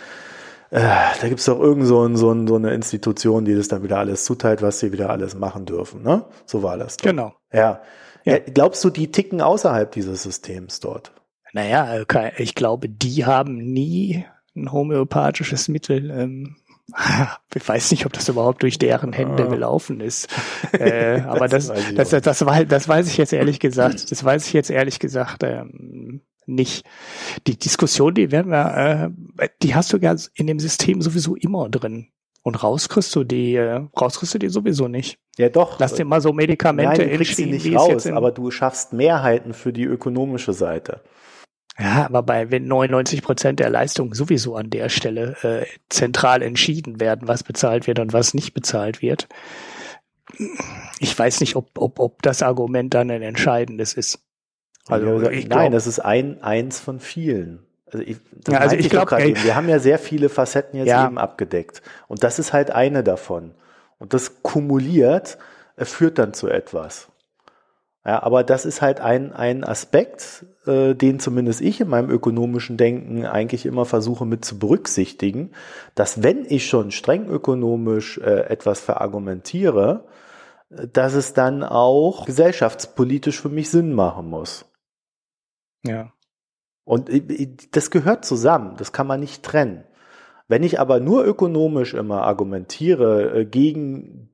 äh, 0.70 0.80
da 1.20 1.28
gibt's 1.28 1.44
doch 1.44 1.60
irgend 1.60 1.86
so, 1.86 2.04
ein, 2.04 2.16
so, 2.16 2.32
ein, 2.32 2.46
so 2.46 2.56
eine 2.56 2.74
Institution, 2.74 3.44
die 3.44 3.54
das 3.54 3.68
dann 3.68 3.82
wieder 3.82 3.98
alles 3.98 4.24
zuteilt, 4.24 4.62
was 4.62 4.80
sie 4.80 4.92
wieder 4.92 5.10
alles 5.10 5.34
machen 5.36 5.64
dürfen. 5.64 6.02
Ne? 6.02 6.24
So 6.44 6.62
war 6.62 6.76
das. 6.76 6.96
Doch. 6.96 7.04
Genau. 7.04 7.34
Ja. 7.52 7.82
ja. 8.24 8.38
Glaubst 8.38 8.82
du, 8.84 8.90
die 8.90 9.12
ticken 9.12 9.40
außerhalb 9.40 9.92
dieses 9.92 10.24
Systems 10.24 10.80
dort? 10.80 11.12
Naja, 11.56 12.04
ich 12.36 12.54
glaube, 12.54 12.86
die 12.90 13.24
haben 13.24 13.56
nie 13.56 14.26
ein 14.54 14.72
homöopathisches 14.72 15.68
Mittel 15.68 16.10
ähm, 16.10 16.56
ich 17.54 17.66
weiß 17.66 17.90
nicht, 17.92 18.04
ob 18.04 18.12
das 18.12 18.28
überhaupt 18.28 18.62
durch 18.62 18.78
deren 18.78 19.14
Hände 19.14 19.44
ah. 19.44 19.48
gelaufen 19.48 20.00
ist. 20.00 20.28
Äh, 20.72 21.22
aber 21.22 21.48
das, 21.48 21.68
das, 21.94 22.10
das, 22.10 22.22
das, 22.22 22.44
war, 22.44 22.64
das 22.64 22.86
weiß 22.86 23.08
ich 23.08 23.16
jetzt 23.16 23.32
ehrlich 23.32 23.60
gesagt, 23.60 24.10
das 24.10 24.22
weiß 24.22 24.46
ich 24.46 24.52
jetzt 24.52 24.68
ehrlich 24.68 24.98
gesagt 24.98 25.42
ähm, 25.42 26.20
nicht. 26.44 26.84
Die 27.46 27.58
Diskussion, 27.58 28.12
die 28.12 28.30
werden 28.30 28.50
wir, 28.50 29.12
äh, 29.38 29.48
die 29.62 29.74
hast 29.74 29.92
du 29.92 29.96
ja 29.96 30.14
in 30.34 30.46
dem 30.46 30.58
System 30.58 31.00
sowieso 31.00 31.34
immer 31.34 31.70
drin. 31.70 32.08
Und 32.42 32.62
raus 32.62 32.90
kriegst 32.90 33.14
du 33.16 33.24
die, 33.24 33.54
äh, 33.54 33.86
raus 33.98 34.18
kriegst 34.18 34.34
du 34.34 34.38
die 34.38 34.48
sowieso 34.48 34.88
nicht. 34.88 35.18
Ja, 35.38 35.48
doch. 35.48 35.78
Lass 35.78 35.94
dir 35.94 36.04
mal 36.04 36.20
so 36.20 36.34
Medikamente 36.34 37.00
Nein, 37.00 37.10
du 37.10 37.16
kriegst 37.16 37.36
sie 37.36 37.46
nicht 37.46 37.74
raus, 37.74 38.06
aber 38.06 38.32
du 38.32 38.50
schaffst 38.50 38.92
Mehrheiten 38.92 39.54
für 39.54 39.72
die 39.72 39.84
ökonomische 39.84 40.52
Seite. 40.52 41.00
Ja, 41.78 42.06
aber 42.06 42.22
bei 42.22 42.50
wenn 42.50 42.66
99 42.66 43.22
Prozent 43.22 43.60
der 43.60 43.68
Leistung 43.68 44.14
sowieso 44.14 44.56
an 44.56 44.70
der 44.70 44.88
Stelle 44.88 45.36
äh, 45.42 45.66
zentral 45.90 46.42
entschieden 46.42 47.00
werden, 47.00 47.28
was 47.28 47.42
bezahlt 47.42 47.86
wird 47.86 47.98
und 47.98 48.12
was 48.12 48.32
nicht 48.32 48.54
bezahlt 48.54 49.02
wird. 49.02 49.28
Ich 50.98 51.16
weiß 51.18 51.40
nicht, 51.40 51.54
ob, 51.54 51.70
ob, 51.76 52.00
ob 52.00 52.22
das 52.22 52.42
Argument 52.42 52.94
dann 52.94 53.10
ein 53.10 53.22
entscheidendes 53.22 53.92
ist. 53.92 54.20
Also, 54.88 55.20
ja, 55.20 55.30
ich 55.30 55.48
nein, 55.48 55.72
das 55.72 55.86
ist 55.86 55.98
ein 55.98 56.42
eins 56.42 56.80
von 56.80 57.00
vielen. 57.00 57.66
Also 57.92 58.04
ich, 58.04 58.18
ja, 58.48 58.58
also 58.58 58.74
ich 58.74 58.90
glaube, 58.90 59.10
wir 59.16 59.54
haben 59.54 59.68
ja 59.68 59.78
sehr 59.78 59.98
viele 59.98 60.28
Facetten 60.28 60.78
jetzt 60.78 60.88
ja. 60.88 61.06
eben 61.06 61.18
abgedeckt 61.18 61.82
und 62.08 62.24
das 62.24 62.38
ist 62.38 62.52
halt 62.52 62.70
eine 62.70 63.04
davon. 63.04 63.54
Und 63.98 64.12
das 64.12 64.42
kumuliert 64.42 65.38
äh, 65.76 65.84
führt 65.84 66.18
dann 66.18 66.34
zu 66.34 66.48
etwas. 66.48 67.08
Ja, 68.06 68.22
aber 68.22 68.44
das 68.44 68.64
ist 68.64 68.82
halt 68.82 69.00
ein, 69.00 69.32
ein 69.32 69.64
Aspekt, 69.64 70.46
äh, 70.64 70.94
den 70.94 71.18
zumindest 71.18 71.60
ich 71.60 71.80
in 71.80 71.88
meinem 71.88 72.08
ökonomischen 72.08 72.76
Denken 72.76 73.26
eigentlich 73.26 73.66
immer 73.66 73.84
versuche 73.84 74.24
mit 74.24 74.44
zu 74.44 74.60
berücksichtigen, 74.60 75.50
dass 75.96 76.22
wenn 76.22 76.44
ich 76.44 76.68
schon 76.68 76.92
streng 76.92 77.26
ökonomisch 77.26 78.18
äh, 78.18 78.48
etwas 78.48 78.78
verargumentiere, 78.78 80.04
dass 80.70 81.14
es 81.14 81.32
dann 81.32 81.64
auch 81.64 82.26
gesellschaftspolitisch 82.26 83.40
für 83.40 83.48
mich 83.48 83.70
Sinn 83.70 83.92
machen 83.92 84.30
muss. 84.30 84.66
Ja. 85.84 86.12
Und 86.84 87.10
das 87.72 87.90
gehört 87.90 88.24
zusammen, 88.24 88.76
das 88.76 88.92
kann 88.92 89.08
man 89.08 89.18
nicht 89.18 89.42
trennen. 89.42 89.82
Wenn 90.46 90.62
ich 90.62 90.78
aber 90.78 91.00
nur 91.00 91.24
ökonomisch 91.24 91.94
immer 91.94 92.22
argumentiere 92.22 93.40
äh, 93.40 93.44
gegen 93.44 94.30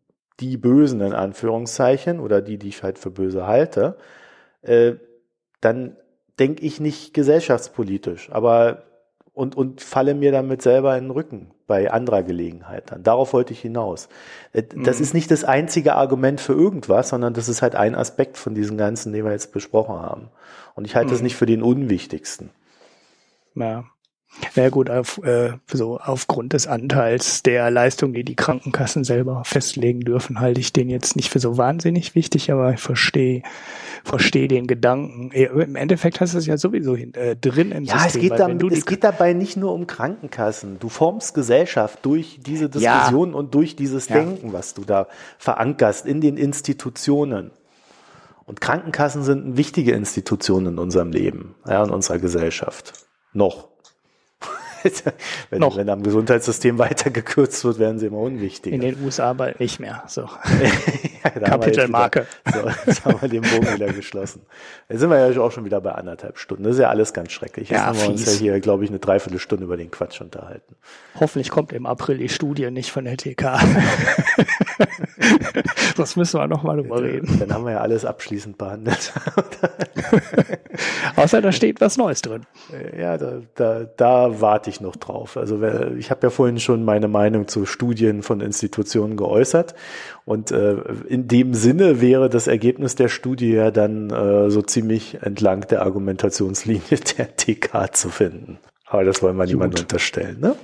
die 0.50 0.56
Bösen 0.56 1.00
in 1.00 1.12
Anführungszeichen 1.12 2.20
oder 2.20 2.42
die, 2.42 2.58
die 2.58 2.68
ich 2.68 2.82
halt 2.82 2.98
für 2.98 3.10
böse 3.10 3.46
halte, 3.46 3.96
äh, 4.62 4.94
dann 5.60 5.96
denke 6.38 6.62
ich 6.64 6.80
nicht 6.80 7.14
gesellschaftspolitisch, 7.14 8.30
aber 8.32 8.84
und, 9.34 9.56
und 9.56 9.80
falle 9.80 10.14
mir 10.14 10.30
damit 10.30 10.60
selber 10.60 10.96
in 10.96 11.04
den 11.04 11.10
Rücken 11.10 11.52
bei 11.66 11.90
anderer 11.90 12.22
Gelegenheit 12.22 12.90
dann. 12.90 13.02
Darauf 13.02 13.32
wollte 13.32 13.54
ich 13.54 13.60
hinaus. 13.60 14.08
Äh, 14.52 14.62
das 14.62 14.98
mhm. 14.98 15.02
ist 15.04 15.14
nicht 15.14 15.30
das 15.30 15.44
einzige 15.44 15.94
Argument 15.94 16.40
für 16.40 16.52
irgendwas, 16.52 17.08
sondern 17.08 17.32
das 17.32 17.48
ist 17.48 17.62
halt 17.62 17.74
ein 17.74 17.94
Aspekt 17.94 18.36
von 18.36 18.54
diesen 18.54 18.76
ganzen, 18.76 19.12
den 19.12 19.24
wir 19.24 19.32
jetzt 19.32 19.52
besprochen 19.52 19.94
haben. 19.94 20.28
Und 20.74 20.84
ich 20.84 20.96
halte 20.96 21.08
mhm. 21.08 21.12
das 21.12 21.22
nicht 21.22 21.36
für 21.36 21.46
den 21.46 21.62
unwichtigsten. 21.62 22.50
Ja. 23.54 23.84
Na 24.56 24.68
gut, 24.70 24.90
auf, 24.90 25.22
äh, 25.24 25.52
so 25.72 25.98
aufgrund 25.98 26.52
des 26.52 26.66
Anteils 26.66 27.42
der 27.42 27.70
Leistung, 27.70 28.12
die 28.12 28.24
die 28.24 28.34
Krankenkassen 28.34 29.04
selber 29.04 29.42
festlegen 29.44 30.00
dürfen, 30.00 30.40
halte 30.40 30.60
ich 30.60 30.72
den 30.72 30.90
jetzt 30.90 31.16
nicht 31.16 31.30
für 31.30 31.38
so 31.38 31.58
wahnsinnig 31.58 32.14
wichtig, 32.14 32.50
aber 32.50 32.72
ich 32.72 32.80
verstehe 32.80 33.42
verstehe 34.04 34.48
den 34.48 34.66
Gedanken. 34.66 35.30
Im 35.30 35.76
Endeffekt 35.76 36.20
hast 36.20 36.34
du 36.34 36.38
es 36.38 36.46
ja 36.46 36.56
sowieso 36.56 36.96
hin, 36.96 37.14
äh, 37.14 37.36
drin 37.36 37.72
im 37.72 37.84
ja, 37.84 37.98
System. 37.98 38.22
Ja, 38.22 38.48
es, 38.48 38.58
geht, 38.58 38.72
es 38.72 38.86
geht 38.86 39.04
dabei 39.04 39.32
nicht 39.32 39.56
nur 39.56 39.72
um 39.72 39.86
Krankenkassen. 39.86 40.78
Du 40.80 40.88
formst 40.88 41.34
Gesellschaft 41.34 42.00
durch 42.02 42.40
diese 42.44 42.68
Diskussion 42.68 43.30
ja. 43.30 43.36
und 43.36 43.54
durch 43.54 43.76
dieses 43.76 44.08
ja. 44.08 44.16
Denken, 44.16 44.52
was 44.52 44.74
du 44.74 44.82
da 44.82 45.06
verankerst 45.38 46.06
in 46.06 46.20
den 46.20 46.36
Institutionen. 46.36 47.52
Und 48.44 48.60
Krankenkassen 48.60 49.22
sind 49.22 49.56
wichtige 49.56 49.92
Institutionen 49.92 50.74
in 50.74 50.78
unserem 50.78 51.12
Leben, 51.12 51.54
ja, 51.66 51.84
in 51.84 51.90
unserer 51.90 52.18
Gesellschaft. 52.18 52.92
Noch. 53.32 53.68
Wenn, 55.50 55.60
Noch. 55.60 55.76
wenn 55.76 55.88
am 55.88 56.02
Gesundheitssystem 56.02 56.78
weiter 56.78 57.10
gekürzt 57.10 57.64
wird, 57.64 57.78
werden 57.78 57.98
sie 57.98 58.06
immer 58.06 58.18
unwichtiger. 58.18 58.74
In 58.74 58.80
den 58.80 59.02
USA 59.02 59.32
bald 59.32 59.60
nicht 59.60 59.80
mehr. 59.80 60.02
So. 60.06 60.22
ja, 61.24 61.30
Kapitelmarke. 61.30 62.26
So, 62.52 62.68
jetzt 62.86 63.04
haben 63.04 63.20
wir 63.20 63.28
den 63.28 63.42
Bogen 63.42 63.74
wieder 63.74 63.92
geschlossen. 63.92 64.42
Jetzt 64.88 65.00
sind 65.00 65.10
wir 65.10 65.30
ja 65.30 65.40
auch 65.40 65.52
schon 65.52 65.64
wieder 65.64 65.80
bei 65.80 65.92
anderthalb 65.92 66.38
Stunden. 66.38 66.64
Das 66.64 66.74
ist 66.74 66.80
ja 66.80 66.88
alles 66.88 67.12
ganz 67.12 67.32
schrecklich. 67.32 67.70
Jetzt 67.70 67.78
ja, 67.78 67.86
haben 67.86 67.98
wir 67.98 68.06
fies. 68.06 68.26
uns 68.28 68.34
ja 68.34 68.38
hier, 68.40 68.60
glaube 68.60 68.84
ich, 68.84 68.90
eine 68.90 68.98
Dreiviertelstunde 68.98 69.64
über 69.64 69.76
den 69.76 69.90
Quatsch 69.90 70.20
unterhalten. 70.20 70.76
Hoffentlich 71.18 71.50
kommt 71.50 71.72
im 71.72 71.86
April 71.86 72.18
die 72.18 72.28
Studie 72.28 72.70
nicht 72.70 72.90
von 72.90 73.04
der 73.04 73.16
TK. 73.16 73.58
das 75.96 76.16
müssen 76.16 76.40
wir 76.40 76.46
nochmal 76.46 76.76
drüber 76.76 77.02
reden. 77.02 77.38
Dann 77.38 77.52
haben 77.52 77.64
wir 77.64 77.72
ja 77.72 77.80
alles 77.80 78.04
abschließend 78.04 78.58
behandelt. 78.58 79.12
Außer 81.16 81.40
da 81.42 81.52
steht 81.52 81.80
was 81.80 81.96
Neues 81.96 82.22
drin. 82.22 82.46
Ja, 82.98 83.18
da, 83.18 83.40
da, 83.54 83.84
da 83.96 84.40
warte 84.40 84.70
ich 84.70 84.71
noch 84.80 84.96
drauf. 84.96 85.36
Also 85.36 85.62
ich 85.96 86.10
habe 86.10 86.26
ja 86.26 86.30
vorhin 86.30 86.58
schon 86.58 86.84
meine 86.84 87.08
Meinung 87.08 87.48
zu 87.48 87.66
Studien 87.66 88.22
von 88.22 88.40
Institutionen 88.40 89.16
geäußert. 89.16 89.74
Und 90.24 90.50
äh, 90.50 90.76
in 91.08 91.28
dem 91.28 91.54
Sinne 91.54 92.00
wäre 92.00 92.28
das 92.28 92.46
Ergebnis 92.46 92.94
der 92.94 93.08
Studie 93.08 93.52
ja 93.52 93.70
dann 93.70 94.10
äh, 94.10 94.50
so 94.50 94.62
ziemlich 94.62 95.22
entlang 95.22 95.66
der 95.68 95.82
Argumentationslinie 95.82 96.98
der 97.18 97.36
TK 97.36 97.94
zu 97.94 98.08
finden. 98.08 98.58
Aber 98.86 99.04
das 99.04 99.22
wollen 99.22 99.36
wir 99.36 99.46
niemandem 99.46 99.82
unterstellen, 99.82 100.40
ne? 100.40 100.54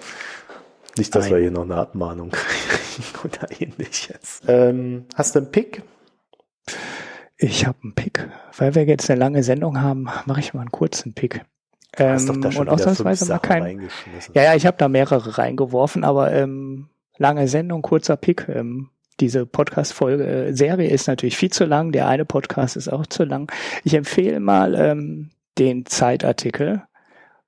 Nicht, 0.96 1.14
dass 1.14 1.26
Nein. 1.26 1.34
wir 1.34 1.40
hier 1.40 1.50
noch 1.50 1.62
eine 1.62 1.76
Abmahnung 1.76 2.30
kriegen 2.32 3.08
oder 3.24 3.48
ähnliches. 3.60 4.40
Ähm, 4.46 5.06
hast 5.14 5.34
du 5.34 5.40
einen 5.40 5.50
Pick? 5.50 5.82
Ich 7.36 7.66
habe 7.66 7.78
einen 7.82 7.94
Pick. 7.94 8.28
Weil 8.56 8.74
wir 8.74 8.84
jetzt 8.84 9.08
eine 9.08 9.20
lange 9.20 9.42
Sendung 9.44 9.80
haben, 9.80 10.08
mache 10.26 10.40
ich 10.40 10.54
mal 10.54 10.62
einen 10.62 10.72
kurzen 10.72 11.14
Pick. 11.14 11.44
Ähm, 11.96 12.28
und 12.28 12.68
ausnahmsweise 12.68 13.26
mal 13.26 13.38
kein. 13.38 13.88
Ja, 14.34 14.42
ja, 14.42 14.54
ich 14.54 14.66
habe 14.66 14.76
da 14.76 14.88
mehrere 14.88 15.38
reingeworfen, 15.38 16.04
aber 16.04 16.32
ähm, 16.32 16.88
lange 17.16 17.48
Sendung, 17.48 17.82
kurzer 17.82 18.16
Pick. 18.16 18.48
Ähm, 18.48 18.90
diese 19.20 19.46
Podcast-Folge, 19.46 20.26
äh, 20.26 20.52
Serie 20.52 20.90
ist 20.90 21.08
natürlich 21.08 21.36
viel 21.36 21.50
zu 21.50 21.64
lang. 21.64 21.92
Der 21.92 22.06
eine 22.06 22.24
Podcast 22.24 22.76
ist 22.76 22.88
auch 22.88 23.06
zu 23.06 23.24
lang. 23.24 23.50
Ich 23.84 23.94
empfehle 23.94 24.38
mal 24.38 24.74
ähm, 24.74 25.30
den 25.58 25.86
Zeitartikel 25.86 26.84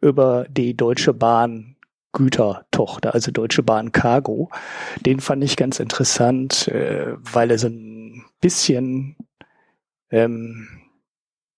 über 0.01 0.47
die 0.49 0.77
Deutsche 0.77 1.15
Bahn 1.15 1.77
Gütertochter, 2.13 3.15
also 3.15 3.31
Deutsche 3.31 3.63
Bahn 3.63 3.93
Cargo. 3.93 4.51
Den 5.07 5.21
fand 5.21 5.45
ich 5.45 5.57
ganz 5.57 5.79
interessant, 5.79 6.67
äh, 6.69 7.15
weil 7.19 7.53
er 7.53 7.59
so 7.59 7.69
ein 7.69 8.25
bisschen 8.41 9.17
ähm, 10.11 10.67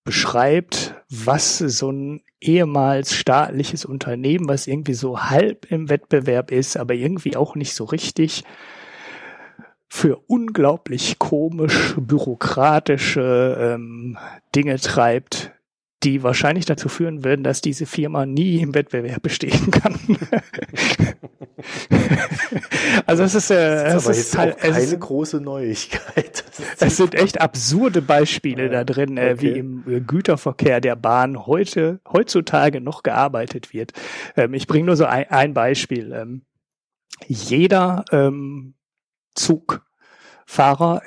beschreibt, 0.05 0.95
was 1.09 1.59
so 1.59 1.91
ein 1.91 2.23
ehemals 2.41 3.15
staatliches 3.15 3.85
Unternehmen, 3.85 4.49
was 4.49 4.67
irgendwie 4.67 4.95
so 4.95 5.21
halb 5.21 5.71
im 5.71 5.89
Wettbewerb 5.89 6.51
ist, 6.51 6.77
aber 6.77 6.95
irgendwie 6.95 7.37
auch 7.37 7.55
nicht 7.55 7.75
so 7.75 7.85
richtig, 7.85 8.45
für 9.89 10.23
unglaublich 10.27 11.19
komisch 11.19 11.95
bürokratische 11.99 13.59
ähm, 13.61 14.19
Dinge 14.55 14.77
treibt, 14.79 15.53
die 16.03 16.23
wahrscheinlich 16.23 16.65
dazu 16.65 16.89
führen 16.89 17.25
würden, 17.25 17.45
dass 17.45 17.61
diese 17.61 17.87
Firma 17.87 18.27
nie 18.27 18.61
im 18.61 18.75
Wettbewerb 18.75 19.23
bestehen 19.23 19.71
kann. 19.71 19.99
also 23.07 23.23
es 23.23 23.35
ist, 23.35 23.51
äh, 23.51 23.85
das 23.85 24.05
ist, 24.05 24.09
es 24.09 24.19
ist 24.19 24.39
halt 24.39 24.59
keine 24.59 24.79
es, 24.79 24.99
große 24.99 25.41
Neuigkeit. 25.41 26.45
Es 26.81 26.97
sind 26.97 27.15
echt 27.15 27.41
absurde 27.41 28.03
Beispiele 28.03 28.65
ja, 28.65 28.71
da 28.71 28.85
drin, 28.85 29.17
äh, 29.17 29.35
okay. 29.35 29.41
wie 29.41 29.59
im 29.59 29.85
äh, 29.87 30.01
Güterverkehr 30.01 30.81
der 30.81 30.97
Bahn 30.97 31.47
heute 31.47 32.01
heutzutage 32.11 32.81
noch 32.81 33.03
gearbeitet 33.03 33.73
wird. 33.73 33.93
Ähm, 34.37 34.55
ich 34.55 34.67
bringe 34.67 34.87
nur 34.87 34.97
so 34.97 35.05
ein, 35.05 35.31
ein 35.31 35.55
Beispiel. 35.55 36.13
Ähm, 36.13 36.43
jeder 37.29 38.05
ähm, 38.11 38.75
Zugfahrer 39.35 41.03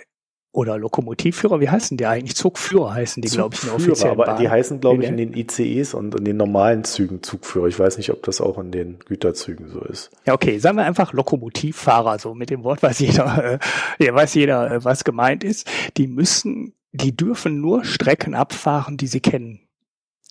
oder 0.55 0.77
Lokomotivführer, 0.77 1.59
wie 1.59 1.69
heißen 1.69 1.97
die 1.97 2.05
eigentlich? 2.05 2.35
Zugführer 2.35 2.93
heißen 2.93 3.21
die, 3.21 3.27
glaube 3.27 3.55
ich, 3.55 3.63
in 3.63 3.69
offiziell. 3.71 4.11
Aber 4.11 4.25
Bahn. 4.25 4.37
die 4.37 4.49
heißen, 4.49 4.79
glaube 4.79 5.03
ich, 5.03 5.09
in 5.09 5.17
den 5.17 5.33
ICEs 5.35 5.93
und 5.93 6.15
in 6.15 6.23
den 6.23 6.37
normalen 6.37 6.85
Zügen 6.85 7.21
Zugführer. 7.21 7.67
Ich 7.67 7.77
weiß 7.77 7.97
nicht, 7.97 8.09
ob 8.11 8.23
das 8.23 8.39
auch 8.39 8.57
in 8.57 8.71
den 8.71 8.99
Güterzügen 8.99 9.69
so 9.69 9.81
ist. 9.81 10.11
Ja, 10.25 10.33
okay, 10.33 10.57
sagen 10.59 10.77
wir 10.77 10.85
einfach 10.85 11.11
Lokomotivfahrer, 11.11 12.19
so 12.19 12.33
mit 12.33 12.49
dem 12.49 12.63
Wort 12.63 12.81
weiß 12.81 12.99
jeder, 12.99 13.59
äh, 13.99 14.13
weiß 14.13 14.33
jeder, 14.35 14.71
äh, 14.71 14.83
was 14.83 15.03
gemeint 15.03 15.43
ist. 15.43 15.67
Die 15.97 16.07
müssen, 16.07 16.73
die 16.93 17.15
dürfen 17.15 17.59
nur 17.59 17.83
Strecken 17.83 18.33
abfahren, 18.33 18.95
die 18.95 19.07
sie 19.07 19.19
kennen. 19.19 19.59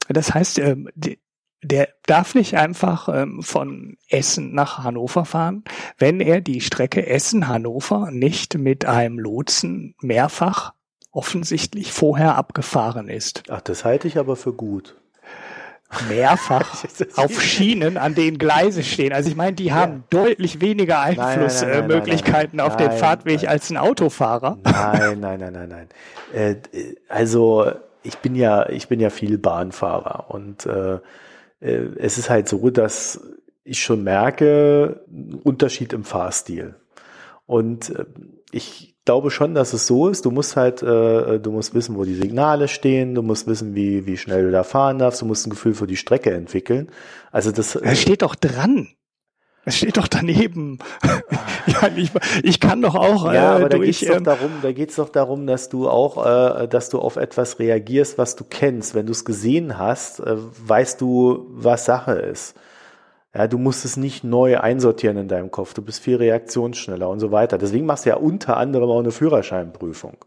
Das 0.09 0.32
heißt, 0.32 0.59
äh, 0.59 0.76
die, 0.94 1.18
der 1.65 1.89
darf 2.07 2.35
nicht 2.35 2.55
einfach 2.55 3.09
ähm, 3.09 3.43
von 3.43 3.97
Essen 4.09 4.55
nach 4.55 4.85
Hannover 4.85 5.24
fahren, 5.24 5.65
wenn 5.99 6.20
er 6.20 6.41
die 6.41 6.61
Strecke 6.61 7.07
Essen-Hannover 7.07 8.11
nicht 8.11 8.57
mit 8.59 8.85
einem 8.85 9.19
Lotsen 9.19 9.95
mehrfach 10.01 10.73
offensichtlich 11.11 11.93
vorher 11.93 12.36
abgefahren 12.36 13.09
ist. 13.09 13.45
Ach, 13.49 13.61
das 13.61 13.85
halte 13.85 14.09
ich 14.09 14.19
aber 14.19 14.36
für 14.36 14.53
gut. 14.53 14.97
Mehrfach 16.09 16.85
auf 17.16 17.41
Schienen, 17.41 17.97
an 17.97 18.15
denen 18.15 18.39
Gleise 18.39 18.82
stehen. 18.82 19.12
Also 19.12 19.28
ich 19.28 19.36
meine, 19.36 19.53
die 19.53 19.73
haben 19.73 20.05
ja. 20.12 20.23
deutlich 20.23 20.61
weniger 20.61 21.01
Einflussmöglichkeiten 21.01 22.59
auf 22.61 22.77
den 22.77 22.91
Fahrtweg 22.91 23.43
nein. 23.43 23.49
als 23.49 23.70
ein 23.70 23.77
Autofahrer. 23.77 24.59
Nein, 24.65 25.20
nein, 25.20 25.41
nein, 25.41 25.53
nein, 25.53 25.69
nein. 25.69 25.89
Äh, 26.32 26.57
also 27.09 27.70
ich 28.03 28.19
bin 28.19 28.35
ja, 28.35 28.69
ich 28.69 28.89
bin 28.89 29.01
ja 29.01 29.11
viel 29.11 29.39
Bahnfahrer 29.39 30.27
und 30.28 30.66
äh, 30.66 30.99
äh, 31.60 31.89
es 31.98 32.18
ist 32.18 32.31
halt 32.31 32.48
so, 32.48 32.70
dass 32.70 33.20
ich 33.64 33.82
schon 33.82 34.02
merke, 34.02 35.05
Unterschied 35.43 35.93
im 35.93 36.05
Fahrstil. 36.05 36.76
Und 37.47 37.90
äh, 37.90 38.05
ich 38.52 38.94
glaube 39.05 39.31
schon, 39.31 39.55
dass 39.55 39.72
es 39.72 39.86
so 39.86 40.09
ist. 40.09 40.24
Du 40.24 40.31
musst 40.31 40.56
halt, 40.56 40.82
äh, 40.82 41.39
du 41.39 41.51
musst 41.51 41.74
wissen, 41.74 41.97
wo 41.97 42.05
die 42.05 42.14
Signale 42.14 42.68
stehen, 42.68 43.14
du 43.14 43.22
musst 43.22 43.47
wissen, 43.47 43.74
wie, 43.74 44.06
wie 44.06 44.16
schnell 44.16 44.44
du 44.44 44.51
da 44.51 44.62
fahren 44.62 44.98
darfst, 44.98 45.20
du 45.20 45.26
musst 45.26 45.47
ein 45.47 45.51
Gefühl 45.51 45.74
für 45.74 45.86
die 45.86 45.97
Strecke 45.97 46.32
entwickeln. 46.32 46.90
Also 47.31 47.52
das. 47.52 47.76
Es 47.76 48.01
steht 48.01 48.22
doch 48.22 48.35
dran. 48.35 48.89
Es 49.65 49.77
steht 49.77 49.97
doch 49.97 50.09
daneben. 50.09 50.78
ja, 51.66 51.89
ich, 51.97 52.11
ich, 52.43 52.61
kann 52.61 52.82
doch 52.82 52.95
auch. 52.95 53.24
Ja, 53.27 53.55
äh, 53.55 53.61
aber 53.61 53.69
da 53.69 53.78
geht 53.78 53.95
es 53.95 54.01
doch 54.01 54.16
ähm, 54.16 54.24
darum, 54.24 54.51
da 54.62 54.73
geht's 54.73 54.97
doch 54.97 55.09
darum, 55.09 55.47
dass 55.47 55.69
du 55.69 55.89
auch, 55.89 56.24
äh, 56.24 56.69
dass 56.69 56.91
du 56.91 56.99
auf 56.99 57.16
etwas 57.16 57.59
reagierst, 57.59 58.19
was 58.19 58.36
du 58.36 58.45
kennst. 58.45 58.95
Wenn 58.95 59.07
du 59.07 59.12
es 59.12 59.24
gesehen 59.24 59.78
hast, 59.78 60.20
äh, 60.20 60.36
weißt 60.36 61.01
du, 61.01 61.47
was 61.51 61.85
Sache 61.85 62.12
ist. 62.12 62.55
Ja, 63.35 63.49
du 63.49 63.59
musst 63.59 63.85
es 63.85 63.97
nicht 63.97 64.23
neu 64.23 64.61
einsortieren 64.61 65.16
in 65.16 65.28
deinem 65.28 65.51
Kopf. 65.51 65.74
Du 65.74 65.82
bist 65.82 66.01
viel 66.01 66.16
reaktionsschneller 66.16 67.09
und 67.09 67.19
so 67.19 67.32
weiter. 67.32 67.59
Deswegen 67.59 67.86
machst 67.86 68.05
du 68.05 68.11
ja 68.11 68.16
unter 68.16 68.57
anderem 68.57 68.89
auch 68.91 69.01
eine 69.01 69.11
Führerscheinprüfung. 69.11 70.19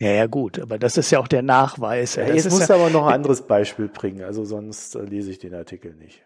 Ja, 0.00 0.10
ja, 0.12 0.26
gut, 0.26 0.58
aber 0.58 0.78
das 0.78 0.96
ist 0.96 1.10
ja 1.10 1.18
auch 1.18 1.28
der 1.28 1.42
Nachweis. 1.42 2.16
Ja, 2.16 2.26
jetzt 2.26 2.50
musst 2.50 2.70
du 2.70 2.74
aber 2.74 2.88
noch 2.88 3.06
ein 3.06 3.12
anderes 3.12 3.42
Beispiel 3.42 3.88
bringen, 3.88 4.22
also 4.22 4.46
sonst 4.46 4.94
äh, 4.94 5.02
lese 5.02 5.30
ich 5.30 5.38
den 5.38 5.54
Artikel 5.54 5.94
nicht. 5.94 6.22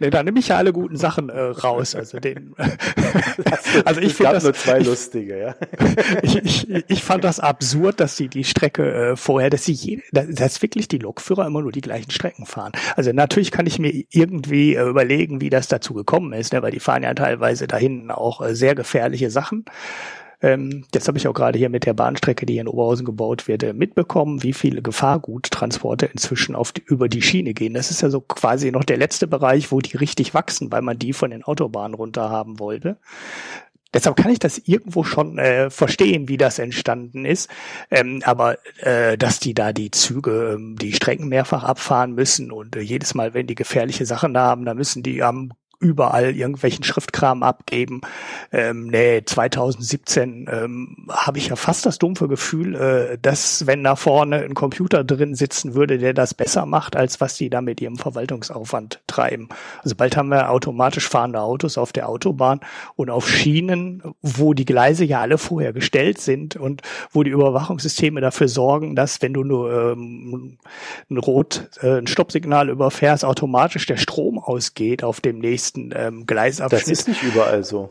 Ne, 0.00 0.10
da 0.10 0.22
nehme 0.22 0.38
ich 0.38 0.48
ja 0.48 0.56
alle 0.56 0.72
guten 0.72 0.96
Sachen 0.96 1.28
äh, 1.28 1.40
raus. 1.40 1.94
Also 1.94 2.18
den. 2.18 2.54
also 3.84 4.00
ich 4.00 4.14
finde 4.14 4.32
das 4.32 4.44
nur 4.44 4.54
zwei 4.54 4.80
ich, 4.80 4.86
lustige, 4.86 5.38
ja. 5.38 5.54
ich, 6.22 6.36
ich, 6.36 6.84
ich 6.88 7.02
fand 7.02 7.24
das 7.24 7.40
absurd, 7.40 8.00
dass 8.00 8.16
sie 8.16 8.28
die 8.28 8.44
Strecke 8.44 8.92
äh, 8.92 9.16
vorher, 9.16 9.50
dass 9.50 9.64
sie 9.64 9.72
jede, 9.72 10.02
dass 10.12 10.62
wirklich 10.62 10.88
die 10.88 10.98
Lokführer 10.98 11.46
immer 11.46 11.62
nur 11.62 11.72
die 11.72 11.80
gleichen 11.80 12.10
Strecken 12.10 12.46
fahren. 12.46 12.72
Also 12.96 13.12
natürlich 13.12 13.50
kann 13.50 13.66
ich 13.66 13.78
mir 13.78 14.04
irgendwie 14.10 14.74
äh, 14.74 14.88
überlegen, 14.88 15.40
wie 15.40 15.50
das 15.50 15.68
dazu 15.68 15.94
gekommen 15.94 16.32
ist, 16.32 16.52
ne, 16.52 16.62
weil 16.62 16.72
die 16.72 16.80
fahren 16.80 17.02
ja 17.02 17.14
teilweise 17.14 17.66
da 17.66 17.76
hinten 17.76 18.10
auch 18.10 18.40
äh, 18.40 18.54
sehr 18.54 18.74
gefährliche 18.74 19.30
Sachen. 19.30 19.64
Ähm, 20.42 20.84
jetzt 20.92 21.06
habe 21.08 21.18
ich 21.18 21.28
auch 21.28 21.34
gerade 21.34 21.58
hier 21.58 21.68
mit 21.68 21.86
der 21.86 21.94
Bahnstrecke, 21.94 22.46
die 22.46 22.58
in 22.58 22.68
Oberhausen 22.68 23.06
gebaut 23.06 23.46
wird, 23.46 23.62
äh, 23.62 23.72
mitbekommen, 23.72 24.42
wie 24.42 24.52
viele 24.52 24.82
Gefahrguttransporte 24.82 26.06
inzwischen 26.06 26.56
auf 26.56 26.72
die, 26.72 26.82
über 26.84 27.08
die 27.08 27.22
Schiene 27.22 27.54
gehen. 27.54 27.74
Das 27.74 27.90
ist 27.90 28.02
ja 28.02 28.10
so 28.10 28.20
quasi 28.20 28.72
noch 28.72 28.84
der 28.84 28.96
letzte 28.96 29.28
Bereich, 29.28 29.70
wo 29.70 29.80
die 29.80 29.96
richtig 29.96 30.34
wachsen, 30.34 30.72
weil 30.72 30.82
man 30.82 30.98
die 30.98 31.12
von 31.12 31.30
den 31.30 31.44
Autobahnen 31.44 31.94
runter 31.94 32.28
haben 32.28 32.58
wollte. 32.58 32.98
Deshalb 33.94 34.16
kann 34.16 34.32
ich 34.32 34.38
das 34.38 34.58
irgendwo 34.58 35.04
schon 35.04 35.38
äh, 35.38 35.68
verstehen, 35.68 36.28
wie 36.28 36.38
das 36.38 36.58
entstanden 36.58 37.26
ist. 37.26 37.50
Ähm, 37.90 38.22
aber 38.24 38.56
äh, 38.78 39.18
dass 39.18 39.38
die 39.38 39.52
da 39.54 39.72
die 39.72 39.90
Züge, 39.90 40.54
ähm, 40.54 40.76
die 40.76 40.94
Strecken 40.94 41.28
mehrfach 41.28 41.62
abfahren 41.62 42.14
müssen 42.14 42.50
und 42.50 42.74
äh, 42.74 42.80
jedes 42.80 43.14
Mal, 43.14 43.34
wenn 43.34 43.46
die 43.46 43.54
gefährliche 43.54 44.06
Sachen 44.06 44.32
da 44.32 44.46
haben, 44.46 44.64
da 44.64 44.74
müssen 44.74 45.02
die 45.02 45.22
am 45.22 45.52
überall 45.82 46.36
irgendwelchen 46.36 46.84
Schriftkram 46.84 47.42
abgeben. 47.42 48.00
Ähm, 48.52 48.86
nee, 48.86 49.22
2017 49.24 50.48
ähm, 50.50 50.96
habe 51.10 51.38
ich 51.38 51.48
ja 51.48 51.56
fast 51.56 51.84
das 51.84 51.98
dumpfe 51.98 52.28
Gefühl, 52.28 52.74
äh, 52.74 53.18
dass 53.20 53.66
wenn 53.66 53.82
da 53.84 53.96
vorne 53.96 54.36
ein 54.36 54.54
Computer 54.54 55.04
drin 55.04 55.34
sitzen 55.34 55.74
würde, 55.74 55.98
der 55.98 56.14
das 56.14 56.34
besser 56.34 56.66
macht, 56.66 56.96
als 56.96 57.20
was 57.20 57.34
die 57.36 57.50
da 57.50 57.60
mit 57.60 57.80
ihrem 57.80 57.96
Verwaltungsaufwand 57.96 59.00
treiben. 59.06 59.48
Also 59.82 59.96
bald 59.96 60.16
haben 60.16 60.28
wir 60.28 60.50
automatisch 60.50 61.08
fahrende 61.08 61.40
Autos 61.40 61.76
auf 61.78 61.92
der 61.92 62.08
Autobahn 62.08 62.60
und 62.94 63.10
auf 63.10 63.28
Schienen, 63.28 64.02
wo 64.22 64.54
die 64.54 64.64
Gleise 64.64 65.04
ja 65.04 65.20
alle 65.20 65.38
vorher 65.38 65.72
gestellt 65.72 66.20
sind 66.20 66.56
und 66.56 66.82
wo 67.10 67.22
die 67.22 67.30
Überwachungssysteme 67.30 68.20
dafür 68.20 68.48
sorgen, 68.48 68.94
dass 68.94 69.20
wenn 69.20 69.34
du 69.34 69.42
nur 69.42 69.92
ähm, 69.92 70.58
ein 71.10 71.18
Rot, 71.18 71.68
äh, 71.82 71.98
ein 71.98 72.06
Stoppsignal 72.06 72.68
überfährst, 72.68 73.24
automatisch 73.24 73.86
der 73.86 73.96
Strom 73.96 74.38
ausgeht 74.38 75.02
auf 75.02 75.20
dem 75.20 75.38
nächsten 75.38 75.71
nächsten 75.74 75.90
ähm, 75.94 76.26
Gleisabschnitt. 76.26 76.82
Das 76.82 76.88
ist 76.88 77.08
nicht 77.08 77.22
überall 77.22 77.64
so. 77.64 77.90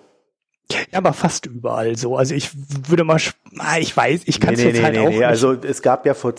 Ja, 0.72 1.00
aber 1.00 1.14
fast 1.14 1.46
überall 1.46 1.98
so. 1.98 2.16
Also 2.16 2.34
ich 2.34 2.52
würde 2.90 3.04
mal, 3.04 3.20
ah, 3.60 3.78
ich 3.78 3.96
weiß, 3.96 4.22
ich 4.26 4.40
kann 4.40 4.54
es 4.54 4.60
nee, 4.60 4.68
jetzt 4.68 4.78
nee, 4.78 4.84
halt 4.84 4.94
nee, 4.96 5.00
auch 5.00 5.10
nee. 5.10 5.18
Nicht. 5.18 5.26
Also 5.26 5.54
es 5.54 5.82
gab 5.82 6.06
ja 6.06 6.14
vor, 6.14 6.34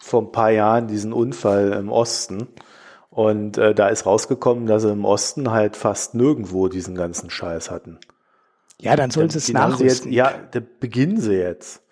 vor 0.00 0.22
ein 0.22 0.32
paar 0.32 0.50
Jahren 0.50 0.86
diesen 0.86 1.12
Unfall 1.12 1.72
im 1.72 1.90
Osten 1.90 2.48
und 3.08 3.56
äh, 3.56 3.74
da 3.74 3.88
ist 3.88 4.04
rausgekommen, 4.04 4.66
dass 4.66 4.82
sie 4.82 4.92
im 4.92 5.04
Osten 5.04 5.50
halt 5.50 5.76
fast 5.76 6.14
nirgendwo 6.14 6.68
diesen 6.68 6.94
ganzen 6.94 7.30
Scheiß 7.30 7.70
hatten. 7.70 7.98
Ja, 8.78 8.96
dann 8.96 9.10
sollen 9.10 9.30
sie 9.30 9.38
es 9.38 9.48
nachrüsten. 9.50 10.12
ja, 10.12 10.32
da 10.52 10.60
beginnen 10.80 11.20
sie 11.20 11.34
jetzt 11.34 11.82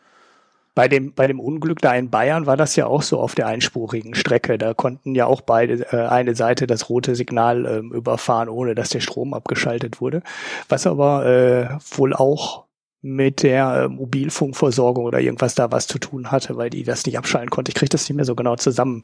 bei 0.79 0.87
dem, 0.87 1.13
bei 1.13 1.27
dem 1.27 1.41
Unglück 1.41 1.81
da 1.81 1.93
in 1.97 2.09
Bayern 2.09 2.47
war 2.47 2.57
das 2.57 2.77
ja 2.77 2.87
auch 2.87 3.03
so 3.03 3.19
auf 3.19 3.35
der 3.35 3.49
einspurigen 3.49 4.15
Strecke. 4.15 4.59
Da 4.59 4.75
konnten 4.75 5.17
ja 5.17 5.27
auch 5.27 5.41
beide, 5.41 5.93
äh, 5.93 6.07
eine 6.07 6.37
Seite 6.37 6.69
das 6.69 6.89
rote 6.89 7.17
Signal 7.17 7.67
äh, 7.67 7.79
überfahren, 7.97 8.49
ohne 8.49 8.77
dass 8.77 8.91
der 8.91 9.01
Strom 9.01 9.35
abgeschaltet 9.35 10.01
wurde. 10.01 10.23
Was 10.69 10.87
aber 10.87 11.27
äh, 11.27 11.69
wohl 11.97 12.15
auch 12.15 12.67
mit 13.03 13.43
der 13.43 13.87
äh, 13.87 13.89
Mobilfunkversorgung 13.89 15.05
oder 15.05 15.19
irgendwas 15.19 15.57
da 15.57 15.73
was 15.73 15.89
zu 15.89 15.99
tun 15.99 16.31
hatte, 16.31 16.57
weil 16.57 16.71
die 16.71 16.85
das 16.85 17.05
nicht 17.07 17.19
abschalten 17.19 17.51
konnte. 17.51 17.73
Ich 17.73 17.75
kriege 17.75 17.91
das 17.91 18.09
nicht 18.09 18.15
mehr 18.15 18.25
so 18.25 18.37
genau 18.37 18.55
zusammen. 18.55 19.03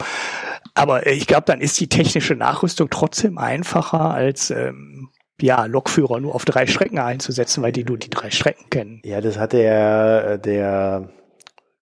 Aber 0.75 1.09
äh, 1.09 1.15
ich 1.15 1.27
glaube, 1.27 1.47
dann 1.47 1.61
ist 1.61 1.81
die 1.81 1.89
technische 1.89 2.37
Nachrüstung 2.37 2.89
trotzdem 2.89 3.37
einfacher 3.37 4.15
als 4.15 4.51
ähm, 4.51 5.09
ja, 5.41 5.65
Lokführer 5.65 6.21
nur 6.21 6.37
auf 6.37 6.45
drei 6.45 6.69
Strecken 6.69 7.01
einzusetzen, 7.01 7.65
weil 7.65 7.73
die 7.73 7.83
nur 7.83 7.99
die 7.99 8.11
drei 8.11 8.31
Strecken 8.31 8.71
kennen. 8.71 9.03
Ja, 9.05 9.21
das 9.21 9.37
hatte 9.37 9.61
ja 9.61 10.37
der 10.37 11.09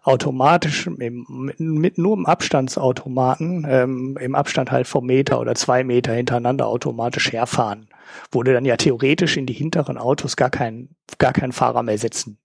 automatisch 0.05 0.87
im, 0.87 1.27
mit, 1.29 1.59
mit 1.59 1.99
nur 1.99 2.17
im 2.17 2.27
Abstandsautomaten 2.27 3.67
ähm, 3.69 4.17
im 4.21 4.37
Abstand 4.37 4.71
halt 4.71 4.87
vom 4.87 5.07
Meter 5.07 5.41
oder 5.41 5.57
zwei 5.57 5.83
Meter 5.83 6.13
hintereinander 6.13 6.69
automatisch 6.69 7.33
herfahren, 7.33 7.89
wo 8.31 8.45
du 8.45 8.53
dann 8.53 8.65
ja 8.65 8.77
theoretisch 8.77 9.37
in 9.37 9.47
die 9.47 9.55
hinteren 9.55 9.99
Autos 9.99 10.37
gar 10.37 10.51
keinen 10.51 10.95
gar 11.19 11.33
keinen 11.33 11.53
Fahrer 11.53 11.83
mehr 11.83 11.99
setzen 11.99 12.39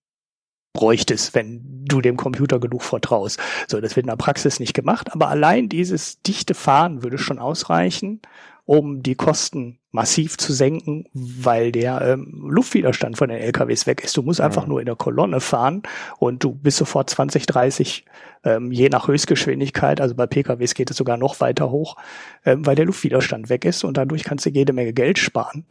bräuchtest, 0.74 1.36
wenn 1.36 1.62
du 1.86 2.02
dem 2.02 2.18
Computer 2.18 2.60
genug 2.60 2.84
vertraust. 2.84 3.40
So, 3.68 3.80
das 3.80 3.96
wird 3.96 4.06
in 4.06 4.10
der 4.10 4.18
Praxis 4.18 4.60
nicht 4.60 4.74
gemacht, 4.74 5.14
aber 5.14 5.30
allein 5.30 5.70
dieses 5.70 6.22
dichte 6.22 6.56
Fahren 6.56 7.04
würde 7.04 7.18
schon 7.18 7.40
ausreichen, 7.40 8.22
um 8.66 9.04
die 9.04 9.16
Kosten 9.16 9.80
massiv 9.92 10.38
zu 10.38 10.54
senken, 10.54 11.06
weil 11.14 11.72
der 11.72 12.02
ähm, 12.02 12.48
Luftwiderstand 12.50 13.18
von 13.18 13.30
den 13.30 13.38
LKWs 13.38 13.86
weg 13.86 14.04
ist. 14.04 14.18
Du 14.18 14.24
musst 14.24 14.42
einfach 14.42 14.66
nur 14.66 14.80
in 14.80 14.86
der 14.86 14.96
Kolonne 14.96 15.40
fahren 15.40 15.84
und 16.18 16.44
du 16.44 16.54
bist 16.54 16.78
sofort 16.78 17.10
20, 17.10 17.46
30 17.46 18.06
ähm, 18.44 18.72
je 18.72 18.90
nach 18.90 19.08
Höchstgeschwindigkeit. 19.08 20.02
Also 20.02 20.16
bei 20.16 20.28
PKWs 20.28 20.74
geht 20.74 20.92
es 20.92 20.98
sogar 20.98 21.18
noch 21.18 21.40
weiter 21.40 21.72
hoch, 21.72 21.96
ähm, 22.46 22.66
weil 22.66 22.76
der 22.76 22.86
Luftwiderstand 22.86 23.50
weg 23.50 23.66
ist 23.66 23.84
und 23.84 23.98
dadurch 23.98 24.24
kannst 24.24 24.46
du 24.46 24.50
jede 24.50 24.74
Menge 24.74 24.94
Geld 24.94 25.20
sparen. 25.20 25.66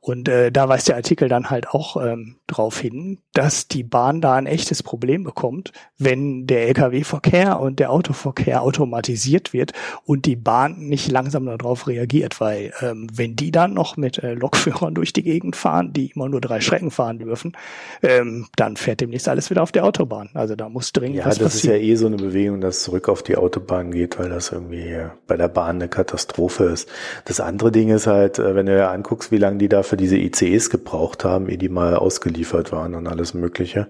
Und 0.00 0.28
äh, 0.28 0.50
da 0.50 0.68
weist 0.68 0.88
der 0.88 0.96
Artikel 0.96 1.28
dann 1.28 1.50
halt 1.50 1.68
auch 1.68 1.96
ähm, 2.02 2.36
darauf 2.46 2.78
hin, 2.78 3.18
dass 3.32 3.68
die 3.68 3.82
Bahn 3.82 4.20
da 4.20 4.34
ein 4.34 4.46
echtes 4.46 4.82
Problem 4.82 5.24
bekommt, 5.24 5.72
wenn 5.98 6.46
der 6.46 6.68
Lkw-Verkehr 6.68 7.60
und 7.60 7.78
der 7.78 7.90
Autoverkehr 7.90 8.62
automatisiert 8.62 9.52
wird 9.52 9.72
und 10.04 10.26
die 10.26 10.36
Bahn 10.36 10.78
nicht 10.78 11.10
langsam 11.10 11.46
darauf 11.46 11.86
reagiert, 11.86 12.40
weil 12.40 12.72
ähm, 12.80 13.08
wenn 13.12 13.36
die 13.36 13.50
dann 13.50 13.74
noch 13.74 13.96
mit 13.96 14.18
äh, 14.18 14.34
Lokführern 14.34 14.94
durch 14.94 15.12
die 15.12 15.22
Gegend 15.22 15.56
fahren, 15.56 15.92
die 15.92 16.12
immer 16.12 16.28
nur 16.28 16.40
drei 16.40 16.60
Strecken 16.60 16.90
fahren 16.90 17.18
dürfen, 17.18 17.56
ähm, 18.02 18.46
dann 18.56 18.76
fährt 18.76 19.00
demnächst 19.00 19.28
alles 19.28 19.50
wieder 19.50 19.62
auf 19.62 19.72
der 19.72 19.84
Autobahn. 19.84 20.30
Also 20.34 20.56
da 20.56 20.68
muss 20.68 20.92
dringend 20.92 21.18
ja, 21.18 21.26
was 21.26 21.38
das 21.38 21.54
passieren. 21.54 21.76
ist 21.76 21.82
ja 21.82 21.92
eh 21.92 21.96
so 21.96 22.07
eine 22.08 22.16
Bewegung, 22.16 22.60
dass 22.60 22.82
zurück 22.82 23.08
auf 23.08 23.22
die 23.22 23.36
Autobahn 23.36 23.92
geht, 23.92 24.18
weil 24.18 24.28
das 24.28 24.50
irgendwie 24.50 24.96
bei 25.26 25.36
der 25.36 25.48
Bahn 25.48 25.76
eine 25.76 25.88
Katastrophe 25.88 26.64
ist. 26.64 26.88
Das 27.24 27.40
andere 27.40 27.70
Ding 27.70 27.90
ist 27.90 28.06
halt, 28.06 28.38
äh, 28.38 28.54
wenn 28.54 28.66
du 28.66 28.74
dir 28.76 28.90
anguckst, 28.90 29.30
wie 29.30 29.38
lange 29.38 29.58
die 29.58 29.68
da 29.68 29.82
für 29.82 29.96
diese 29.96 30.16
ICEs 30.16 30.70
gebraucht 30.70 31.24
haben, 31.24 31.48
ehe 31.48 31.58
die 31.58 31.68
mal 31.68 31.94
ausgeliefert 31.94 32.72
waren 32.72 32.94
und 32.94 33.06
alles 33.06 33.34
Mögliche. 33.34 33.88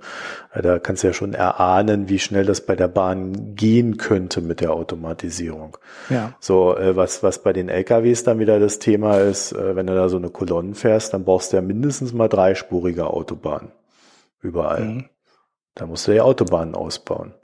Äh, 0.52 0.62
da 0.62 0.78
kannst 0.78 1.02
du 1.02 1.08
ja 1.08 1.12
schon 1.12 1.34
erahnen, 1.34 2.08
wie 2.08 2.18
schnell 2.18 2.44
das 2.44 2.60
bei 2.60 2.76
der 2.76 2.88
Bahn 2.88 3.54
gehen 3.54 3.96
könnte 3.96 4.40
mit 4.40 4.60
der 4.60 4.72
Automatisierung. 4.72 5.78
Ja. 6.10 6.34
So, 6.40 6.76
äh, 6.76 6.96
was, 6.96 7.22
was 7.22 7.42
bei 7.42 7.52
den 7.52 7.68
LKWs 7.68 8.24
dann 8.24 8.38
wieder 8.38 8.60
das 8.60 8.78
Thema 8.78 9.18
ist, 9.18 9.54
wenn 9.58 9.86
du 9.86 9.94
da 9.94 10.08
so 10.08 10.16
eine 10.16 10.30
Kolonne 10.30 10.74
fährst, 10.74 11.14
dann 11.14 11.24
brauchst 11.24 11.52
du 11.52 11.56
ja 11.56 11.62
mindestens 11.62 12.12
mal 12.12 12.28
dreispurige 12.28 13.06
Autobahnen. 13.06 13.72
Überall. 14.40 14.84
Mhm. 14.84 15.04
Da 15.74 15.86
musst 15.86 16.08
du 16.08 16.12
ja 16.12 16.24
Autobahnen 16.24 16.74
ausbauen. 16.74 17.34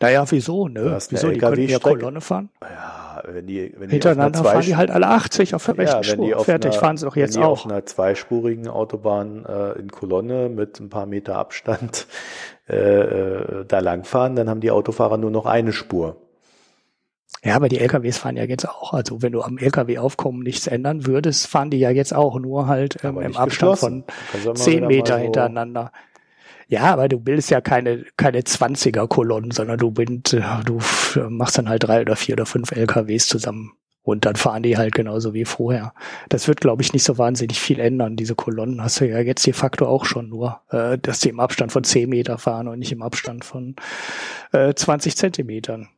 Naja, 0.00 0.24
wieso? 0.30 0.68
Ne? 0.68 0.98
Wieso? 1.08 1.30
Die 1.30 1.38
können 1.38 1.68
ja 1.68 1.78
Kolonne 1.78 2.20
fahren? 2.20 2.50
Ja, 2.60 3.22
wenn 3.26 3.46
die, 3.46 3.72
wenn 3.76 3.88
die 3.88 3.94
Hintereinander 3.94 4.44
fahren 4.44 4.62
die 4.62 4.76
halt 4.76 4.90
alle 4.90 5.08
80 5.08 5.54
auf 5.54 5.64
der 5.64 5.78
rechten 5.78 5.96
ja, 5.96 6.02
Spur. 6.02 6.44
Fertig, 6.44 6.72
einer, 6.72 6.80
fahren 6.80 6.96
sie 6.96 7.06
doch 7.06 7.16
jetzt 7.16 7.34
wenn 7.34 7.42
die 7.42 7.46
auch. 7.46 7.52
auf 7.52 7.66
einer 7.66 7.86
zweispurigen 7.86 8.68
Autobahn 8.68 9.44
äh, 9.46 9.78
in 9.78 9.90
Kolonne 9.90 10.48
mit 10.48 10.80
ein 10.80 10.90
paar 10.90 11.06
Meter 11.06 11.36
Abstand 11.36 12.06
äh, 12.68 12.76
äh, 12.76 13.64
da 13.66 13.78
langfahren, 13.80 14.36
dann 14.36 14.50
haben 14.50 14.60
die 14.60 14.70
Autofahrer 14.70 15.16
nur 15.16 15.30
noch 15.30 15.46
eine 15.46 15.72
Spur. 15.72 16.16
Ja, 17.44 17.54
aber 17.54 17.68
die 17.68 17.78
LKWs 17.78 18.18
fahren 18.18 18.36
ja 18.36 18.44
jetzt 18.44 18.68
auch. 18.68 18.92
Also 18.92 19.22
wenn 19.22 19.32
du 19.32 19.42
am 19.42 19.58
LKW-Aufkommen 19.58 20.42
nichts 20.42 20.66
ändern 20.66 21.06
würdest, 21.06 21.46
fahren 21.46 21.70
die 21.70 21.78
ja 21.78 21.90
jetzt 21.90 22.14
auch 22.14 22.38
nur 22.38 22.66
halt 22.66 23.04
ähm, 23.04 23.20
im 23.20 23.36
Abstand 23.36 23.78
von 23.78 24.04
zehn 24.54 24.86
Meter 24.86 25.14
so 25.14 25.22
hintereinander. 25.22 25.92
Ja, 26.68 26.82
aber 26.92 27.08
du 27.08 27.20
bildest 27.20 27.50
ja 27.50 27.60
keine, 27.60 28.04
keine 28.16 28.40
20er-Kolonnen, 28.40 29.52
sondern 29.52 29.78
du, 29.78 29.92
bind, 29.92 30.32
äh, 30.32 30.42
du 30.64 30.80
machst 31.28 31.58
dann 31.58 31.68
halt 31.68 31.84
drei 31.84 32.00
oder 32.00 32.16
vier 32.16 32.34
oder 32.34 32.46
fünf 32.46 32.72
LKWs 32.72 33.28
zusammen. 33.28 33.72
Und 34.02 34.24
dann 34.24 34.36
fahren 34.36 34.62
die 34.62 34.76
halt 34.76 34.94
genauso 34.94 35.34
wie 35.34 35.44
vorher. 35.44 35.92
Das 36.28 36.46
wird, 36.46 36.60
glaube 36.60 36.80
ich, 36.80 36.92
nicht 36.92 37.02
so 37.02 37.18
wahnsinnig 37.18 37.58
viel 37.58 37.80
ändern. 37.80 38.14
Diese 38.14 38.36
Kolonnen 38.36 38.80
hast 38.80 39.00
du 39.00 39.08
ja 39.08 39.18
jetzt 39.18 39.44
de 39.44 39.52
facto 39.52 39.86
auch 39.86 40.04
schon 40.04 40.28
nur, 40.28 40.60
äh, 40.70 40.96
dass 40.96 41.20
die 41.20 41.28
im 41.28 41.40
Abstand 41.40 41.72
von 41.72 41.82
10 41.82 42.08
Meter 42.08 42.38
fahren 42.38 42.68
und 42.68 42.78
nicht 42.78 42.92
im 42.92 43.02
Abstand 43.02 43.44
von 43.44 43.74
äh, 44.52 44.74
20 44.74 45.16
Zentimetern. 45.16 45.88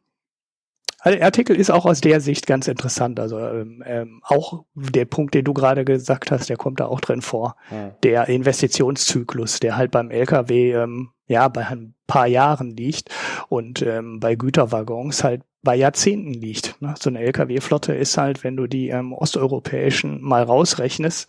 Also 1.01 1.17
der 1.17 1.27
Artikel 1.27 1.57
ist 1.57 1.71
auch 1.71 1.87
aus 1.87 2.01
der 2.01 2.21
Sicht 2.21 2.47
ganz 2.47 2.67
interessant. 2.69 3.21
Also 3.21 3.39
ähm, 3.39 3.83
ähm, 3.87 4.21
auch 4.25 4.65
der 4.75 5.05
Punkt, 5.05 5.35
den 5.35 5.45
du 5.45 5.55
gerade 5.55 5.85
gesagt 5.85 6.31
hast, 6.31 6.49
der 6.49 6.57
kommt 6.57 6.81
da 6.81 6.87
auch 6.87 7.01
drin 7.01 7.23
vor. 7.23 7.57
Ja. 7.71 7.91
Der 8.03 8.29
Investitionszyklus, 8.29 9.61
der 9.61 9.77
halt 9.77 9.91
beim 9.91 10.11
LKW 10.11 10.73
ähm, 10.73 11.11
ja 11.27 11.47
bei 11.49 11.67
ein 11.67 11.95
paar 12.07 12.27
Jahren 12.27 12.71
liegt 12.71 13.11
und 13.49 13.83
ähm, 13.83 14.19
bei 14.19 14.35
Güterwaggons 14.35 15.23
halt 15.23 15.43
bei 15.63 15.77
Jahrzehnten 15.77 16.33
liegt. 16.33 16.81
Ne? 16.81 16.95
So 16.99 17.11
eine 17.11 17.21
LKW-Flotte 17.21 17.93
ist 17.95 18.17
halt, 18.17 18.43
wenn 18.45 18.57
du 18.57 18.67
die 18.67 18.89
ähm, 18.89 19.13
osteuropäischen 19.13 20.21
mal 20.23 20.43
rausrechnest, 20.43 21.29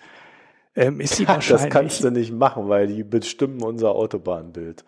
ähm, 0.75 0.99
ist 0.99 1.19
die 1.19 1.27
wahrscheinlich. 1.27 1.63
Das 1.63 1.69
kannst 1.71 2.03
du 2.03 2.11
nicht 2.11 2.31
machen, 2.31 2.69
weil 2.69 2.87
die 2.87 3.03
bestimmen 3.03 3.61
unser 3.63 3.91
Autobahnbild. 3.91 4.83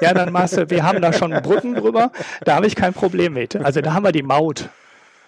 Ja, 0.00 0.14
dann 0.14 0.32
machst 0.32 0.56
du, 0.56 0.70
wir 0.70 0.82
haben 0.82 1.02
da 1.02 1.12
schon 1.12 1.30
Brücken 1.30 1.74
drüber, 1.74 2.12
da 2.44 2.56
habe 2.56 2.66
ich 2.66 2.76
kein 2.76 2.94
Problem 2.94 3.34
mit. 3.34 3.56
Also 3.56 3.80
da 3.80 3.92
haben 3.94 4.04
wir 4.04 4.12
die 4.12 4.22
Maut. 4.22 4.68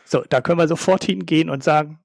So, 0.04 0.22
da 0.28 0.40
können 0.40 0.58
wir 0.58 0.68
sofort 0.68 1.04
hingehen 1.04 1.48
und 1.48 1.64
sagen, 1.64 1.98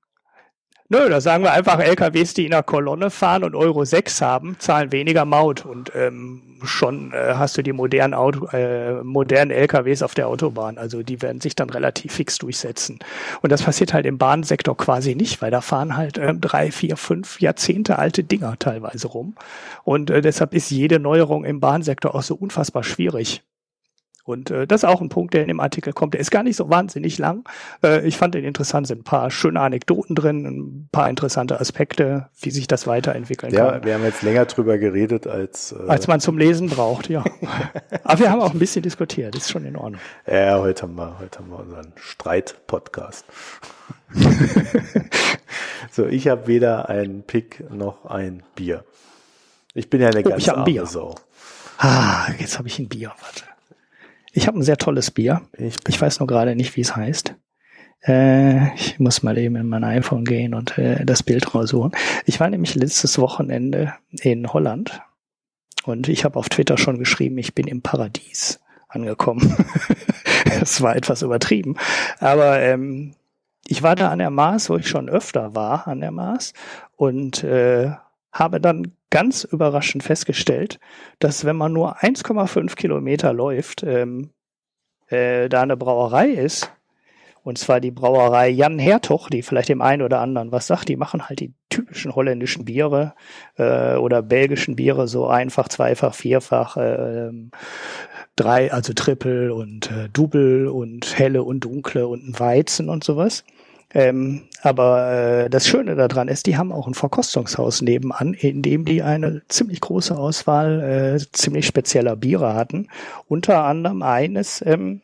Nö, 0.90 1.10
da 1.10 1.20
sagen 1.20 1.44
wir 1.44 1.52
einfach, 1.52 1.80
LKWs, 1.80 2.34
die 2.34 2.46
in 2.46 2.52
der 2.52 2.64
Kolonne 2.64 3.10
fahren 3.10 3.44
und 3.44 3.56
Euro 3.56 3.84
6 3.84 4.22
haben, 4.22 4.56
zahlen 4.58 4.94
weniger 4.94 5.26
Maut. 5.26 5.66
Und 5.66 5.92
ähm, 5.94 6.42
schon 6.64 7.12
äh, 7.12 7.34
hast 7.36 7.58
du 7.58 7.62
die 7.62 7.74
modernen, 7.74 8.14
Auto, 8.14 8.46
äh, 8.56 9.04
modernen 9.04 9.52
LKWs 9.52 10.02
auf 10.02 10.14
der 10.14 10.30
Autobahn. 10.30 10.78
Also 10.78 11.04
die 11.04 11.22
werden 11.22 11.42
sich 11.42 11.56
dann 11.56 11.70
relativ 11.70 12.14
fix 12.14 12.38
durchsetzen. 12.38 13.00
Und 13.42 13.52
das 13.52 13.64
passiert 13.64 13.94
halt 13.94 14.06
im 14.06 14.18
Bahnsektor 14.18 14.78
quasi 14.78 15.14
nicht, 15.16 15.42
weil 15.42 15.52
da 15.52 15.60
fahren 15.60 15.98
halt 15.98 16.18
ähm, 16.18 16.40
drei, 16.40 16.72
vier, 16.72 16.96
fünf 16.96 17.42
Jahrzehnte 17.42 18.00
alte 18.00 18.24
Dinger 18.24 18.58
teilweise 18.58 19.10
rum. 19.10 19.36
Und 19.84 20.10
äh, 20.10 20.22
deshalb 20.22 20.54
ist 20.54 20.72
jede 20.72 21.00
Neuerung 21.00 21.44
im 21.44 21.60
Bahnsektor 21.60 22.16
auch 22.16 22.24
so 22.24 22.36
unfassbar 22.36 22.84
schwierig. 22.84 23.44
Und 24.28 24.52
äh, 24.52 24.68
das 24.68 24.84
ist 24.84 24.90
auch 24.90 25.00
ein 25.00 25.08
Punkt, 25.08 25.34
der 25.34 25.42
in 25.42 25.48
dem 25.48 25.62
Artikel 25.62 25.94
kommt. 25.94 26.14
Der 26.14 26.20
ist 26.20 26.32
gar 26.32 26.44
nicht 26.44 26.58
so 26.58 26.70
wahnsinnig 26.70 27.18
lang. 27.18 27.48
Äh, 27.82 28.06
ich 28.06 28.18
fand 28.18 28.36
den 28.36 28.44
interessant, 28.44 28.86
sind 28.86 29.00
ein 29.00 29.04
paar 29.06 29.32
schöne 29.32 29.62
Anekdoten 29.62 30.18
drin, 30.18 30.46
ein 30.46 30.90
paar 30.92 31.10
interessante 31.10 31.62
Aspekte, 31.62 32.28
wie 32.42 32.52
sich 32.52 32.68
das 32.68 32.88
weiterentwickeln 32.88 33.54
ja, 33.54 33.66
kann. 33.66 33.76
Ja, 33.76 33.86
wir 33.86 33.94
haben 33.94 34.04
jetzt 34.04 34.24
länger 34.24 34.46
drüber 34.46 34.78
geredet, 34.78 35.28
als 35.28 35.72
äh 35.72 35.88
als 35.88 36.08
man 36.08 36.20
zum 36.20 36.38
Lesen 36.38 36.68
braucht, 36.68 37.08
ja. 37.08 37.24
Aber 38.04 38.20
wir 38.20 38.30
haben 38.30 38.42
auch 38.42 38.52
ein 38.52 38.60
bisschen 38.60 38.82
diskutiert, 38.82 39.34
das 39.34 39.44
ist 39.44 39.52
schon 39.52 39.64
in 39.64 39.78
Ordnung. 39.78 40.02
Ja, 40.30 40.60
heute 40.60 40.82
haben 40.82 40.96
wir, 40.96 41.20
heute 41.20 41.40
haben 41.40 41.50
wir 41.50 41.60
unseren 41.60 41.94
Streit-Podcast. 41.96 43.26
so, 45.92 46.06
ich 46.06 46.28
habe 46.28 46.48
weder 46.48 46.90
ein 46.90 47.24
Pick 47.26 47.64
noch 47.72 48.04
ein 48.06 48.44
Bier. 48.56 48.84
Ich 49.74 49.90
bin 49.90 50.02
ja 50.02 50.10
eine 50.10 50.20
oh, 50.20 50.30
ganz 50.30 50.44
ich 50.44 50.52
arme 50.52 50.66
Bier. 50.66 50.86
Sau. 50.86 51.16
Ah, 51.78 52.28
jetzt 52.40 52.58
habe 52.58 52.68
ich 52.68 52.78
ein 52.78 52.90
Bier. 52.90 53.14
Warte. 53.22 53.57
Ich 54.38 54.46
habe 54.46 54.60
ein 54.60 54.64
sehr 54.64 54.78
tolles 54.78 55.10
Bier. 55.10 55.42
Ich, 55.58 55.78
ich 55.88 56.00
weiß 56.00 56.20
nur 56.20 56.28
gerade 56.28 56.56
nicht, 56.56 56.76
wie 56.76 56.82
es 56.82 56.96
heißt. 56.96 57.34
Äh, 58.04 58.72
ich 58.76 59.00
muss 59.00 59.24
mal 59.24 59.36
eben 59.36 59.56
in 59.56 59.68
mein 59.68 59.84
iPhone 59.84 60.26
gehen 60.26 60.54
und 60.54 60.78
äh, 60.78 61.04
das 61.04 61.24
Bild 61.24 61.56
raussuchen. 61.56 61.94
Ich 62.28 62.40
war 62.40 62.48
nämlich 62.48 62.76
letztes 62.76 63.18
Wochenende 63.18 63.96
in 64.12 64.54
Holland 64.54 65.02
und 65.86 66.08
ich 66.08 66.24
habe 66.24 66.38
auf 66.38 66.50
Twitter 66.50 66.78
schon 66.78 67.00
geschrieben, 67.00 67.40
ich 67.40 67.56
bin 67.56 67.66
im 67.66 67.82
Paradies 67.82 68.60
angekommen. 68.90 69.56
das 70.60 70.84
war 70.84 70.96
etwas 70.96 71.24
übertrieben. 71.24 71.76
Aber 72.20 72.60
ähm, 72.60 73.16
ich 73.66 73.82
war 73.82 73.96
da 73.96 74.12
an 74.12 74.20
der 74.20 74.30
Mars, 74.30 74.70
wo 74.70 74.78
ich 74.78 74.88
schon 74.88 75.10
öfter 75.10 75.56
war 75.56 75.88
an 75.88 76.00
der 76.00 76.12
Mars 76.12 76.54
und 76.96 77.44
äh, 77.44 77.90
habe 78.32 78.60
dann 78.60 78.94
ganz 79.10 79.44
überraschend 79.44 80.04
festgestellt, 80.04 80.80
dass 81.20 81.46
wenn 81.46 81.56
man 81.56 81.74
nur 81.74 81.98
1,5 81.98 82.76
Kilometer 82.76 83.34
läuft, 83.34 83.84
ähm, 83.84 84.32
äh, 85.08 85.50
da 85.50 85.62
eine 85.62 85.78
Brauerei 85.78 86.30
ist, 86.30 86.72
und 87.48 87.58
zwar 87.58 87.80
die 87.80 87.92
Brauerei 87.92 88.50
Jan 88.50 88.78
Hertog, 88.78 89.30
die 89.30 89.42
vielleicht 89.42 89.70
dem 89.70 89.82
einen 89.82 90.02
oder 90.02 90.20
anderen 90.20 90.52
was 90.52 90.68
sagt, 90.68 90.90
die 90.90 90.98
machen 90.98 91.30
halt 91.30 91.40
die 91.40 91.54
typischen 91.70 92.14
holländischen 92.14 92.66
Biere 92.66 93.14
äh, 93.56 93.96
oder 93.96 94.22
belgischen 94.22 94.76
Biere, 94.76 95.08
so 95.08 95.28
einfach, 95.28 95.70
zweifach, 95.70 96.14
vierfach, 96.14 96.76
äh, 96.76 97.32
drei, 98.36 98.74
also 98.74 98.92
Triple 98.92 99.54
und 99.54 99.90
äh, 99.92 100.10
Double 100.10 100.68
und 100.68 101.18
helle 101.18 101.44
und 101.44 101.62
dunkle 101.62 102.08
und 102.08 102.28
ein 102.28 102.38
Weizen 102.38 102.90
und 102.90 103.06
sowas. 103.06 103.46
Ähm, 103.94 104.44
aber 104.62 105.12
äh, 105.12 105.50
das 105.50 105.68
Schöne 105.68 105.96
daran 105.96 106.28
ist, 106.28 106.46
die 106.46 106.58
haben 106.58 106.74
auch 106.74 106.88
ein 106.88 106.94
Verkostungshaus 106.94 107.82
nebenan, 107.82 108.34
in 108.34 108.62
dem 108.62 108.84
die 108.84 109.02
eine 109.02 109.44
ziemlich 109.48 109.80
große 109.80 110.18
Auswahl 110.18 111.16
äh, 111.16 111.32
ziemlich 111.32 111.66
spezieller 111.66 112.16
Biere 112.16 112.54
hatten. 112.54 112.90
Unter 113.28 113.64
anderem 113.64 114.02
eines 114.02 114.62
ähm, 114.66 115.02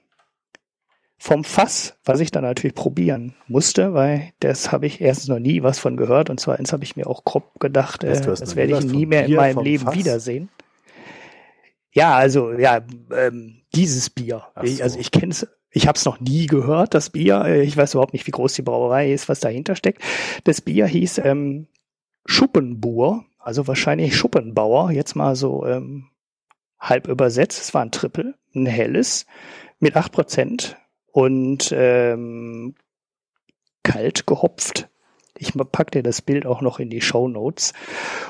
vom 1.18 1.46
Fass, 1.46 1.96
was 2.04 2.20
ich 2.20 2.32
dann 2.32 2.44
natürlich 2.44 2.76
probieren 2.76 3.34
musste, 3.48 3.94
weil 3.94 4.34
das 4.42 4.74
habe 4.74 4.88
ich 4.88 5.00
erstens 5.00 5.30
noch 5.30 5.40
nie 5.40 5.64
was 5.64 5.80
von 5.80 5.96
gehört 5.96 6.30
und 6.30 6.42
zweitens 6.42 6.74
habe 6.74 6.84
ich 6.84 6.98
mir 6.98 7.08
auch 7.08 7.24
grob 7.24 7.62
gedacht, 7.62 8.04
äh, 8.04 8.20
das 8.20 8.58
werde 8.58 8.78
ich 8.78 8.84
nie 8.84 9.06
mehr 9.06 9.26
in 9.26 9.36
meinem 9.36 9.64
Leben 9.64 9.86
Fass? 9.86 9.96
wiedersehen. 9.96 10.50
Ja, 11.94 12.16
also 12.16 12.52
ja, 12.52 12.82
ähm, 13.16 13.62
dieses 13.74 14.10
Bier. 14.10 14.44
So. 14.58 14.64
Ich, 14.64 14.84
also 14.84 15.00
ich 15.00 15.12
kenne 15.12 15.32
es 15.32 15.48
ich 15.74 15.88
habe 15.88 15.98
es 15.98 16.06
noch 16.06 16.20
nie 16.20 16.46
gehört, 16.46 16.94
das 16.94 17.10
Bier. 17.10 17.44
Äh, 17.46 17.64
ich 17.64 17.76
weiß 17.76 17.96
überhaupt 17.96 18.14
nicht, 18.14 18.28
wie 18.28 18.32
groß 18.32 18.54
die 18.54 18.62
Brauerei 18.62 19.12
ist, 19.12 19.28
was 19.28 19.40
dahinter 19.40 19.76
steckt. 19.76 20.02
Das 20.44 20.62
Bier 20.62 20.86
hieß 20.86 21.18
ähm, 21.20 21.68
Schuppenbuhr, 22.26 23.26
also 23.40 23.68
wahrscheinlich 23.68 24.16
Schuppenbauer, 24.16 24.92
jetzt 24.92 25.16
mal 25.16 25.36
so 25.36 25.66
ähm, 25.66 26.10
halb 26.80 27.08
übersetzt. 27.08 27.60
Es 27.60 27.74
war 27.74 27.82
ein 27.82 27.92
Triple, 27.92 28.36
ein 28.56 28.66
helles 28.66 29.26
mit 29.80 29.98
acht 29.98 30.12
Prozent 30.12 30.78
und 31.12 31.74
ähm, 31.76 32.76
kalt 33.82 34.28
gehopft. 34.28 34.90
Ich 35.36 35.54
pack 35.72 35.92
dir 35.92 36.04
das 36.04 36.22
Bild 36.22 36.46
auch 36.46 36.62
noch 36.62 36.80
in 36.80 36.90
die 36.90 37.02
Show 37.02 37.28
Notes. 37.28 37.74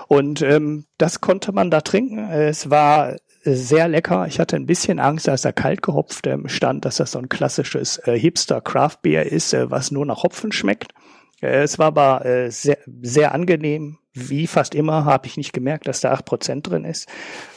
Und 0.07 0.41
ähm, 0.41 0.85
das 0.97 1.19
konnte 1.19 1.51
man 1.51 1.69
da 1.69 1.81
trinken. 1.81 2.17
Es 2.17 2.69
war 2.69 3.17
sehr 3.43 3.87
lecker. 3.87 4.25
Ich 4.27 4.39
hatte 4.39 4.55
ein 4.55 4.65
bisschen 4.65 4.99
Angst, 4.99 5.27
als 5.27 5.45
er 5.45 5.53
kalt 5.53 5.81
gehopft 5.81 6.27
ähm, 6.27 6.47
stand, 6.47 6.85
dass 6.85 6.97
das 6.97 7.11
so 7.11 7.19
ein 7.19 7.29
klassisches 7.29 7.97
äh, 8.05 8.17
Hipster 8.17 8.61
Craft 8.61 8.97
Beer 9.01 9.31
ist, 9.31 9.53
äh, 9.53 9.69
was 9.69 9.91
nur 9.91 10.05
nach 10.05 10.23
Hopfen 10.23 10.51
schmeckt. 10.51 10.93
Äh, 11.41 11.63
es 11.63 11.77
war 11.77 11.87
aber 11.87 12.25
äh, 12.25 12.49
sehr, 12.49 12.77
sehr 13.01 13.33
angenehm. 13.33 13.97
Wie 14.13 14.47
fast 14.47 14.75
immer 14.75 15.05
habe 15.05 15.27
ich 15.27 15.37
nicht 15.37 15.53
gemerkt, 15.53 15.87
dass 15.87 16.01
da 16.01 16.11
acht 16.11 16.25
Prozent 16.25 16.69
drin 16.69 16.85
ist. 16.85 17.09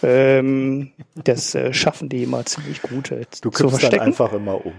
Ähm, 0.03 0.93
das 1.15 1.55
äh, 1.55 1.73
schaffen 1.73 2.09
die 2.09 2.23
immer 2.23 2.45
ziemlich 2.47 2.81
gut 2.83 3.11
äh, 3.11 3.27
du 3.43 3.51
verstecken. 3.51 3.97
dann 3.97 4.07
einfach 4.07 4.33
immer 4.33 4.65
um. 4.65 4.73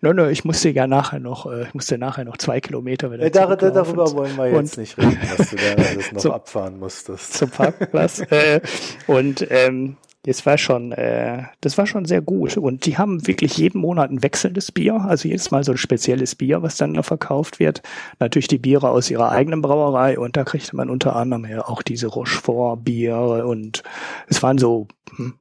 Nö, 0.00 0.12
nö, 0.12 0.30
ich 0.30 0.44
musste 0.44 0.70
ja 0.70 0.86
nachher 0.86 1.20
noch, 1.20 1.46
äh, 1.46 1.62
ich 1.62 1.74
musste 1.74 1.98
nachher 1.98 2.24
noch 2.24 2.36
zwei 2.36 2.60
Kilometer 2.60 3.12
wieder 3.12 3.24
äh, 3.24 3.30
dar 3.30 3.56
Darüber 3.56 4.12
wollen 4.12 4.36
wir 4.36 4.46
jetzt 4.50 4.76
und, 4.76 4.78
nicht 4.78 4.98
reden, 4.98 5.18
dass 5.36 5.50
du 5.50 5.56
da 5.56 5.82
alles 5.82 6.12
noch 6.12 6.20
zum, 6.22 6.32
abfahren 6.32 6.78
musstest. 6.78 7.34
Zum 7.34 7.50
Parkplatz. 7.50 8.20
äh, 8.30 8.60
und 9.06 9.46
ähm, 9.50 9.96
das 10.24 10.44
war 10.44 10.58
schon, 10.58 10.92
äh, 10.92 11.44
das 11.60 11.78
war 11.78 11.86
schon 11.86 12.04
sehr 12.04 12.20
gut. 12.20 12.56
Und 12.56 12.86
die 12.86 12.98
haben 12.98 13.26
wirklich 13.26 13.56
jeden 13.56 13.80
Monat 13.80 14.10
ein 14.10 14.22
wechselndes 14.22 14.72
Bier, 14.72 15.00
also 15.00 15.28
jedes 15.28 15.50
Mal 15.50 15.62
so 15.64 15.72
ein 15.72 15.78
spezielles 15.78 16.34
Bier, 16.34 16.62
was 16.62 16.76
dann 16.76 16.92
noch 16.92 17.04
verkauft 17.04 17.60
wird. 17.60 17.82
Natürlich 18.18 18.48
die 18.48 18.58
Biere 18.58 18.90
aus 18.90 19.10
ihrer 19.10 19.30
eigenen 19.30 19.62
Brauerei 19.62 20.18
und 20.18 20.36
da 20.36 20.44
kriegte 20.44 20.74
man 20.74 20.90
unter 20.90 21.14
anderem 21.14 21.46
ja 21.46 21.66
auch 21.66 21.82
diese 21.82 22.08
Rochefort-Biere 22.08 23.46
und 23.46 23.84
es 24.26 24.42
waren 24.42 24.58
so 24.58 24.88
hm, 25.16 25.34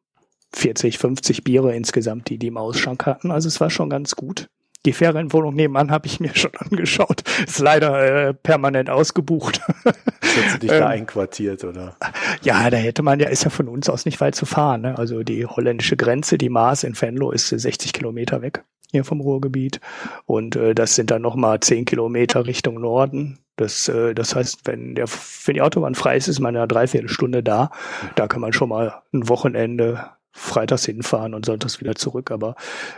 40, 0.58 0.98
50 0.98 1.44
Biere 1.44 1.76
insgesamt, 1.76 2.30
die 2.30 2.38
die 2.38 2.48
im 2.48 2.58
Ausschank 2.58 3.06
hatten. 3.06 3.32
Also 3.32 3.48
es 3.48 3.60
war 3.62 3.70
schon 3.70 3.90
ganz 3.90 4.16
gut. 4.16 4.50
Die 4.86 4.94
Ferienwohnung 4.94 5.54
nebenan 5.54 5.92
habe 5.92 6.08
ich 6.08 6.20
mir 6.20 6.34
schon 6.36 6.52
angeschaut. 6.58 7.24
Ist 7.46 7.60
leider 7.60 8.30
äh, 8.30 8.34
permanent 8.34 8.90
ausgebucht. 8.90 9.60
Hättest 9.84 10.56
du 10.56 10.60
dich 10.60 10.72
ähm, 10.72 10.80
da 10.80 10.88
einquartiert, 10.88 11.64
oder? 11.64 11.96
Ja, 12.42 12.70
da 12.70 12.78
hätte 12.78 13.04
man 13.04 13.20
ja, 13.20 13.28
ist 13.28 13.44
ja 13.44 13.50
von 13.50 13.68
uns 13.68 13.90
aus 13.90 14.06
nicht 14.06 14.22
weit 14.22 14.36
zu 14.36 14.46
fahren. 14.46 14.82
Ne? 14.82 14.98
Also 14.98 15.24
die 15.24 15.46
holländische 15.46 15.98
Grenze, 15.98 16.38
die 16.38 16.50
Maas 16.50 16.84
in 16.84 17.00
Venlo 17.00 17.32
ist 17.32 17.50
60 17.50 17.92
Kilometer 17.92 18.42
weg 18.42 18.64
hier 18.92 19.04
vom 19.04 19.20
Ruhrgebiet. 19.20 19.82
Und 20.26 20.56
äh, 20.56 20.74
das 20.74 20.96
sind 20.96 21.12
dann 21.12 21.22
nochmal 21.22 21.60
10 21.60 21.86
Kilometer 21.86 22.46
Richtung 22.46 22.80
Norden. 22.80 23.40
Das, 23.58 23.90
äh, 23.90 24.14
das 24.14 24.36
heißt, 24.36 24.62
wenn, 24.66 24.96
der, 24.96 25.08
wenn 25.46 25.56
die 25.56 25.62
Autobahn 25.62 25.96
frei 25.96 26.16
ist, 26.16 26.28
ist 26.28 26.40
man 26.40 26.56
ja 26.56 26.68
dreiviertel 26.68 27.10
Stunde 27.10 27.44
da. 27.44 27.72
Da 28.16 28.28
kann 28.28 28.42
man 28.42 28.54
schon 28.54 28.70
mal 28.70 29.02
ein 29.14 29.28
Wochenende 29.28 30.12
freitags 30.38 30.86
hinfahren 30.86 31.34
und 31.34 31.46
sonntags 31.46 31.80
wieder 31.80 31.96
zurück. 31.96 32.32
Aber 32.32 32.56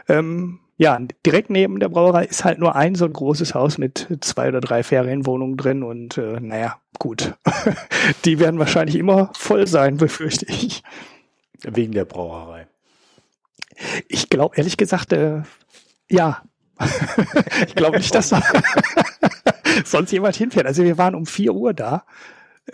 ähm, 0.07 0.60
ja, 0.78 0.99
direkt 1.26 1.49
neben 1.49 1.80
der 1.80 1.90
Brauerei 1.90 2.26
ist 2.26 2.45
halt 2.45 2.60
nur 2.60 2.76
ein 2.76 2.95
so 2.95 3.06
ein 3.06 3.14
großes 3.14 3.53
Haus 3.53 3.78
mit 3.78 4.07
zwei 4.22 4.48
oder 4.48 4.61
drei 4.61 4.84
Ferienwohnungen 4.84 5.57
drin 5.57 5.84
und 5.84 6.18
äh, 6.18 6.40
naja, 6.40 6.78
gut. 6.99 7.34
Die 8.26 8.40
werden 8.40 8.60
wahrscheinlich 8.60 8.95
immer 8.95 9.32
voll 9.34 9.68
sein, 9.68 9.98
befürchte 9.98 10.45
ich. 10.48 10.84
Wegen 11.64 11.91
der 11.91 12.06
Brauerei. 12.06 12.68
Ich 14.07 14.30
glaube, 14.30 14.56
ehrlich 14.57 14.78
gesagt, 14.78 15.14
äh, 15.14 15.41
ja. 16.10 16.44
ich 17.68 17.76
glaube 17.76 17.98
nicht, 17.98 18.16
dass 18.16 18.30
sonst 19.86 20.11
jemand 20.11 20.38
hinfährt. 20.38 20.66
Also 20.66 20.84
wir 20.84 20.98
waren 20.98 21.16
um 21.16 21.26
vier 21.26 21.53
Uhr 21.53 21.74
da 21.74 22.06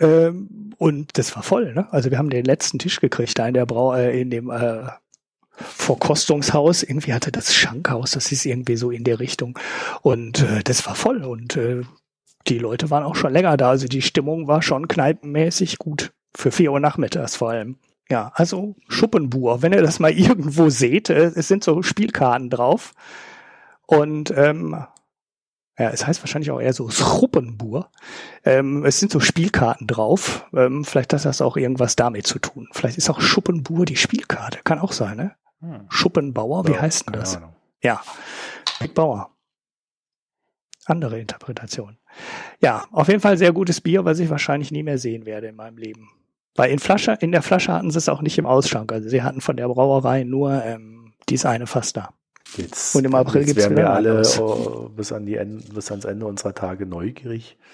ähm, 0.00 0.74
und 0.78 1.18
das 1.18 1.34
war 1.36 1.42
voll, 1.42 1.74
ne? 1.74 1.86
Also 1.92 2.10
wir 2.10 2.18
haben 2.18 2.30
den 2.30 2.44
letzten 2.44 2.78
Tisch 2.78 3.00
gekriegt 3.00 3.38
da 3.38 3.46
in 3.46 3.54
der 3.54 3.66
Brau, 3.66 3.94
äh, 3.94 4.20
in 4.20 4.30
dem 4.30 4.50
äh, 4.50 4.88
Verkostungshaus. 5.52 6.82
Irgendwie 6.82 7.12
hatte 7.12 7.32
das 7.32 7.54
Schankhaus, 7.54 8.12
das 8.12 8.32
ist 8.32 8.44
irgendwie 8.44 8.76
so 8.76 8.90
in 8.90 9.04
der 9.04 9.20
Richtung. 9.20 9.58
Und 10.02 10.42
äh, 10.42 10.62
das 10.62 10.86
war 10.86 10.94
voll. 10.94 11.24
Und 11.24 11.56
äh, 11.56 11.82
die 12.46 12.58
Leute 12.58 12.90
waren 12.90 13.04
auch 13.04 13.16
schon 13.16 13.32
länger 13.32 13.56
da. 13.56 13.70
Also 13.70 13.88
die 13.88 14.02
Stimmung 14.02 14.46
war 14.46 14.62
schon 14.62 14.88
kneipenmäßig 14.88 15.78
gut. 15.78 16.12
Für 16.36 16.50
vier 16.50 16.72
Uhr 16.72 16.80
nachmittags 16.80 17.36
vor 17.36 17.50
allem. 17.50 17.76
Ja, 18.10 18.30
also 18.34 18.76
Schuppenbuhr, 18.88 19.62
wenn 19.62 19.72
ihr 19.72 19.82
das 19.82 19.98
mal 19.98 20.12
irgendwo 20.16 20.68
seht, 20.68 21.10
äh, 21.10 21.32
es 21.34 21.48
sind 21.48 21.64
so 21.64 21.82
Spielkarten 21.82 22.50
drauf. 22.50 22.92
Und 23.86 24.32
ähm, 24.36 24.76
ja, 25.78 25.90
es 25.90 26.06
heißt 26.06 26.22
wahrscheinlich 26.22 26.50
auch 26.50 26.60
eher 26.60 26.72
so 26.72 26.88
Schruppenbur. 26.88 27.90
Ähm, 28.44 28.84
es 28.84 28.98
sind 28.98 29.12
so 29.12 29.20
Spielkarten 29.20 29.86
drauf. 29.86 30.46
Ähm, 30.54 30.84
vielleicht 30.84 31.12
hat 31.12 31.24
das 31.24 31.42
auch 31.42 31.56
irgendwas 31.56 31.96
damit 31.96 32.26
zu 32.26 32.38
tun. 32.38 32.68
Vielleicht 32.72 32.96
ist 32.96 33.10
auch 33.10 33.20
Schuppenbur 33.20 33.84
die 33.84 33.96
Spielkarte. 33.96 34.60
Kann 34.64 34.78
auch 34.78 34.92
sein, 34.92 35.16
ne? 35.18 35.32
Hm. 35.60 35.86
Schuppenbauer, 35.88 36.66
wie 36.66 36.72
ja, 36.72 36.80
heißt 36.80 37.06
denn 37.06 37.12
das? 37.12 37.36
Ahnung. 37.36 37.54
Ja, 37.82 38.02
Big 38.80 38.94
Bauer. 38.94 39.30
Andere 40.86 41.20
Interpretation. 41.20 41.98
Ja, 42.60 42.86
auf 42.92 43.08
jeden 43.08 43.20
Fall 43.20 43.36
sehr 43.36 43.52
gutes 43.52 43.80
Bier, 43.80 44.04
was 44.04 44.18
ich 44.18 44.30
wahrscheinlich 44.30 44.70
nie 44.70 44.82
mehr 44.82 44.98
sehen 44.98 45.26
werde 45.26 45.48
in 45.48 45.56
meinem 45.56 45.76
Leben. 45.76 46.08
Weil 46.54 46.70
in 46.70 46.78
Flasche, 46.78 47.18
in 47.20 47.32
der 47.32 47.42
Flasche 47.42 47.72
hatten 47.72 47.90
sie 47.90 47.98
es 47.98 48.08
auch 48.08 48.22
nicht 48.22 48.38
im 48.38 48.46
Ausschank. 48.46 48.92
Also 48.92 49.08
sie 49.08 49.22
hatten 49.22 49.42
von 49.42 49.56
der 49.56 49.68
Brauerei 49.68 50.24
nur 50.24 50.64
ähm, 50.64 51.12
dies 51.28 51.44
eine 51.44 51.66
Fass 51.66 51.92
da. 51.92 52.14
Jetzt, 52.56 52.94
und 52.96 53.04
im 53.04 53.14
April 53.14 53.44
gibt 53.44 53.58
es 53.58 53.68
wir 53.68 53.90
alle 53.90 54.22
oh, 54.38 54.88
bis, 54.88 55.12
an 55.12 55.26
die 55.26 55.36
Ende, 55.36 55.64
bis 55.72 55.90
ans 55.90 56.04
Ende 56.04 56.26
unserer 56.26 56.54
Tage 56.54 56.86
neugierig. 56.86 57.56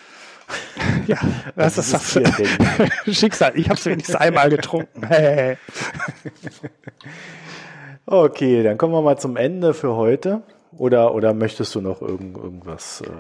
Ja, 1.06 1.16
das, 1.56 1.76
das 1.76 1.92
ist 1.92 2.16
das 3.06 3.16
Schicksal. 3.16 3.52
Ich 3.54 3.70
habe 3.70 3.78
es 3.78 3.86
wenigstens 3.86 4.16
einmal 4.16 4.50
getrunken. 4.50 5.02
okay, 8.04 8.62
dann 8.62 8.76
kommen 8.76 8.92
wir 8.92 9.00
mal 9.00 9.18
zum 9.18 9.36
Ende 9.36 9.72
für 9.72 9.94
heute. 9.94 10.42
Oder, 10.76 11.14
oder 11.14 11.32
möchtest 11.32 11.74
du 11.74 11.80
noch 11.80 12.02
irgend, 12.02 12.36
irgendwas 12.36 13.02
äh, 13.02 13.10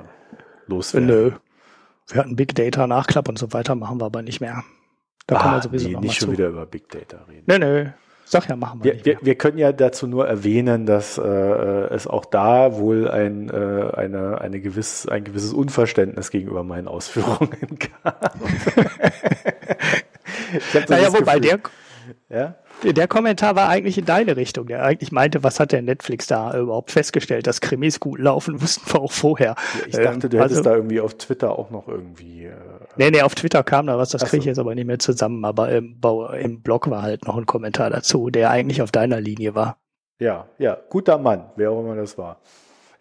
loswerden? 0.66 1.06
Nö. 1.06 1.32
Wir 2.08 2.20
hatten 2.20 2.36
Big 2.36 2.54
Data 2.54 2.86
Nachklapp 2.86 3.28
und 3.28 3.38
so 3.38 3.52
weiter, 3.52 3.74
machen 3.74 4.00
wir 4.00 4.06
aber 4.06 4.22
nicht 4.22 4.40
mehr. 4.40 4.62
Da 5.26 5.36
ah, 5.36 5.40
können 5.40 5.54
wir 5.54 5.62
sowieso 5.62 5.88
nee, 5.88 5.94
noch 5.94 6.00
nicht 6.00 6.18
schon 6.18 6.28
zu. 6.28 6.32
wieder 6.32 6.48
über 6.48 6.66
Big 6.66 6.90
Data 6.90 7.24
reden. 7.28 7.44
Nö, 7.46 7.58
nö. 7.58 7.86
Sag 8.32 8.48
ja, 8.48 8.56
machen 8.56 8.82
wir. 8.82 8.94
Wir, 8.94 9.04
wir, 9.04 9.18
wir 9.20 9.34
können 9.34 9.58
ja 9.58 9.72
dazu 9.72 10.06
nur 10.06 10.26
erwähnen, 10.26 10.86
dass 10.86 11.18
äh, 11.18 11.22
es 11.22 12.06
auch 12.06 12.24
da 12.24 12.78
wohl 12.78 13.10
ein, 13.10 13.50
äh, 13.50 13.90
eine, 13.94 14.40
eine 14.40 14.58
gewiss, 14.62 15.06
ein 15.06 15.24
gewisses 15.24 15.52
Unverständnis 15.52 16.30
gegenüber 16.30 16.64
meinen 16.64 16.88
Ausführungen 16.88 17.78
gab. 18.02 18.32
so 20.72 20.80
naja, 20.88 21.12
wobei 21.12 21.40
Gefühl, 21.40 21.60
der, 22.30 22.38
ja? 22.38 22.54
Der 22.90 23.06
Kommentar 23.06 23.54
war 23.54 23.68
eigentlich 23.68 23.98
in 23.98 24.06
deine 24.06 24.34
Richtung. 24.36 24.66
Der 24.66 24.82
eigentlich 24.82 25.12
meinte, 25.12 25.42
was 25.42 25.60
hat 25.60 25.72
der 25.72 25.82
Netflix 25.82 26.26
da 26.26 26.58
überhaupt 26.58 26.90
festgestellt? 26.90 27.46
Dass 27.46 27.60
Krimis 27.60 28.00
gut 28.00 28.18
laufen, 28.18 28.62
wussten 28.62 28.90
wir 28.90 29.00
auch 29.02 29.12
vorher. 29.12 29.56
Ja, 29.80 29.86
ich 29.88 29.96
dachte, 29.96 30.30
du 30.30 30.38
hättest 30.38 30.56
also, 30.58 30.70
da 30.70 30.76
irgendwie 30.76 31.00
auf 31.00 31.18
Twitter 31.18 31.58
auch 31.58 31.70
noch 31.70 31.86
irgendwie. 31.86 32.46
Äh, 32.46 32.54
nee, 32.96 33.10
nee, 33.10 33.22
auf 33.22 33.34
Twitter 33.34 33.62
kam 33.62 33.86
da 33.86 33.98
was, 33.98 34.10
das 34.10 34.24
kriege 34.24 34.40
ich 34.40 34.44
jetzt 34.44 34.58
aber 34.58 34.74
nicht 34.74 34.86
mehr 34.86 34.98
zusammen. 34.98 35.44
Aber 35.44 35.70
im, 35.70 36.00
im 36.40 36.62
Blog 36.62 36.90
war 36.90 37.02
halt 37.02 37.26
noch 37.26 37.36
ein 37.36 37.46
Kommentar 37.46 37.90
dazu, 37.90 38.30
der 38.30 38.50
eigentlich 38.50 38.82
auf 38.82 38.90
deiner 38.90 39.20
Linie 39.20 39.54
war. 39.54 39.78
Ja, 40.18 40.46
ja, 40.58 40.78
guter 40.88 41.18
Mann, 41.18 41.50
wer 41.56 41.70
auch 41.70 41.80
immer 41.80 41.96
das 41.96 42.16
war. 42.16 42.40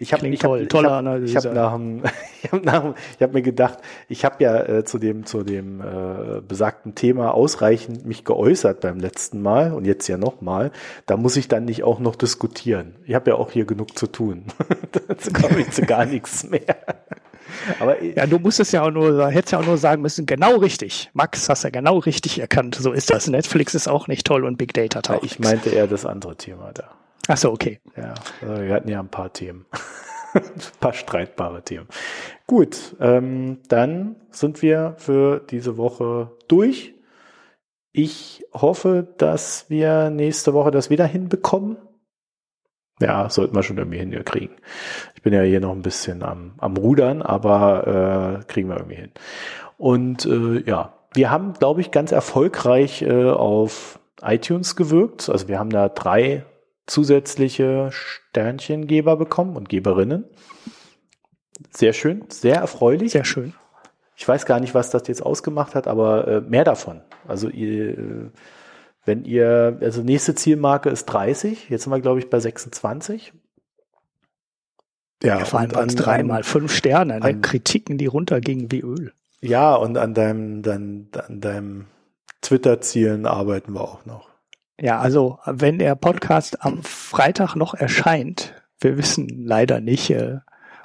Ich 0.02 0.14
habe 0.14 0.28
ich 0.28 0.44
hab, 0.44 0.56
ich 0.56 0.74
hab, 0.74 1.22
ich 1.24 1.36
hab 1.36 1.54
nach, 1.54 1.80
ich 2.42 2.52
hab 2.52 2.66
nach, 2.66 2.96
ich 3.16 3.22
hab 3.22 3.34
mir 3.34 3.44
gedacht, 3.44 3.78
ich 4.10 4.26
habe 4.26 4.44
ja 4.44 4.60
äh, 4.64 4.84
zu 4.84 4.98
dem 4.98 5.28
zu 5.28 5.44
dem 5.44 5.80
äh, 5.80 6.42
besagten 6.42 6.96
Thema 6.96 7.36
ausreichend 7.36 8.04
mich 8.04 8.26
geäußert 8.26 8.82
beim 8.82 9.00
letzten 9.00 9.44
Mal 9.44 9.74
und 9.74 9.86
jetzt 9.86 10.08
ja 10.08 10.18
nochmal. 10.18 10.72
Da 11.06 11.18
muss 11.18 11.38
ich 11.38 11.48
dann 11.48 11.66
nicht 11.66 11.84
auch 11.84 12.00
noch 12.00 12.16
diskutieren. 12.16 12.96
Ich 13.06 13.14
habe 13.14 13.30
ja 13.30 13.36
auch 13.36 13.52
hier 13.52 13.66
genug 13.66 13.96
zu 13.96 14.08
tun. 14.08 14.46
Dazu 15.08 15.32
komme 15.34 15.60
ich 15.60 15.70
zu 15.70 15.84
gar 15.84 16.06
nichts 16.08 16.50
mehr. 16.50 16.78
Aber 17.80 18.02
ja, 18.04 18.26
du 18.26 18.40
musstest 18.40 18.74
ja 18.74 18.84
auch 18.84 18.92
nur, 18.92 19.30
hättest 19.30 19.54
ja 19.54 19.60
auch 19.60 19.66
nur 19.66 19.78
sagen 19.78 20.02
müssen, 20.02 20.26
genau 20.26 20.56
richtig. 20.58 21.10
Max, 21.14 21.50
hast 21.50 21.64
ja 21.64 21.70
genau 21.70 21.98
richtig 22.00 22.40
erkannt. 22.40 22.76
So 22.76 22.92
ist 22.92 23.10
das. 23.10 23.28
Netflix 23.28 23.76
ist 23.76 23.88
auch 23.88 24.08
nicht 24.08 24.26
toll 24.26 24.46
und 24.46 24.58
Big 24.58 24.74
Data 24.74 25.02
taugt. 25.02 25.24
Ich 25.24 25.40
meinte 25.40 25.70
eher 25.70 25.88
das 25.88 26.06
andere 26.06 26.36
Thema 26.36 26.72
da. 26.74 26.92
Ach 27.28 27.38
so, 27.38 27.52
okay. 27.52 27.80
Ja, 27.96 28.14
also 28.42 28.64
wir 28.64 28.74
hatten 28.74 28.90
ja 28.90 29.00
ein 29.00 29.10
paar 29.10 29.32
Themen. 29.32 29.66
ein 30.34 30.44
paar 30.80 30.94
streitbare 30.94 31.64
Themen. 31.64 31.88
Gut, 32.48 32.96
ähm, 33.00 33.60
dann 33.68 34.16
sind 34.32 34.62
wir 34.62 34.96
für 34.98 35.40
diese 35.40 35.78
Woche 35.78 36.32
durch. 36.48 36.94
Ich 37.94 38.44
hoffe, 38.54 39.08
dass 39.18 39.70
wir 39.70 40.10
nächste 40.10 40.54
Woche 40.54 40.72
das 40.72 40.90
wieder 40.90 41.06
hinbekommen. 41.06 41.78
Ja, 43.02 43.30
sollten 43.30 43.56
wir 43.56 43.64
schon 43.64 43.78
irgendwie 43.78 43.98
hinkriegen. 43.98 44.56
Ich 45.16 45.22
bin 45.22 45.34
ja 45.34 45.42
hier 45.42 45.60
noch 45.60 45.72
ein 45.72 45.82
bisschen 45.82 46.24
am, 46.24 46.54
am 46.60 46.78
Rudern, 46.78 47.22
aber 47.22 48.40
äh, 48.42 48.46
kriegen 48.46 48.70
wir 48.70 48.78
irgendwie 48.78 48.96
hin. 48.96 49.12
Und 49.78 50.26
äh, 50.26 50.64
ja, 50.66 50.94
wir 51.14 51.32
haben, 51.32 51.54
glaube 51.54 51.82
ich, 51.82 51.92
ganz 51.92 52.12
erfolgreich 52.12 53.02
äh, 53.02 53.30
auf 53.30 54.00
iTunes 54.22 54.76
gewirkt. 54.76 55.30
Also 55.30 55.48
wir 55.48 55.60
haben 55.60 55.72
da 55.72 55.90
drei 55.90 56.46
zusätzliche 56.86 57.90
Sternchengeber 57.92 59.18
bekommen 59.18 59.56
und 59.56 59.70
Geberinnen. 59.70 60.26
Sehr 61.72 61.94
schön, 61.94 62.26
sehr 62.30 62.58
erfreulich. 62.58 63.12
Sehr 63.12 63.26
schön. 63.26 63.54
Ich 64.16 64.28
weiß 64.28 64.46
gar 64.46 64.60
nicht, 64.60 64.76
was 64.76 64.92
das 64.92 65.08
jetzt 65.08 65.26
ausgemacht 65.26 65.74
hat, 65.74 65.88
aber 65.88 66.28
äh, 66.28 66.42
mehr 66.42 66.64
davon. 66.64 67.02
Also 67.28 67.50
ihr, 67.50 67.98
äh, 67.98 68.30
wenn 69.06 69.26
ihr, 69.26 69.78
also 69.82 70.02
nächste 70.02 70.36
Zielmarke 70.36 70.90
ist 70.90 71.06
30, 71.06 71.70
jetzt 71.70 71.84
sind 71.84 71.94
wir, 71.94 72.02
glaube 72.02 72.20
ich, 72.20 72.30
bei 72.30 72.40
26. 72.40 73.34
Ja, 75.24 75.40
ja 75.40 75.46
vor 75.46 75.60
allem 75.60 75.74
waren 75.74 75.90
es 75.90 75.96
dreimal 75.96 76.44
fünf 76.44 76.74
Sterne, 76.74 77.20
ne? 77.20 77.26
an, 77.26 77.42
Kritiken, 77.42 77.98
die 77.98 78.08
runtergingen 78.08 78.72
wie 78.72 78.82
Öl. 78.82 79.14
Ja, 79.42 79.76
und 79.76 79.98
an 79.98 80.14
deinem, 80.14 80.62
dein, 80.62 81.10
an 81.14 81.42
deinem 81.42 81.86
Twitter-Zielen 82.42 83.26
arbeiten 83.26 83.74
wir 83.74 83.82
auch 83.82 84.06
noch. 84.06 84.30
Ja, 84.80 85.00
also 85.00 85.40
wenn 85.46 85.80
der 85.80 85.96
Podcast 85.96 86.64
am 86.64 86.82
Freitag 86.84 87.56
noch 87.56 87.74
erscheint, 87.74 88.54
wir 88.80 88.98
wissen 88.98 89.46
leider 89.46 89.80
nicht, 89.80 90.10
äh, 90.10 90.40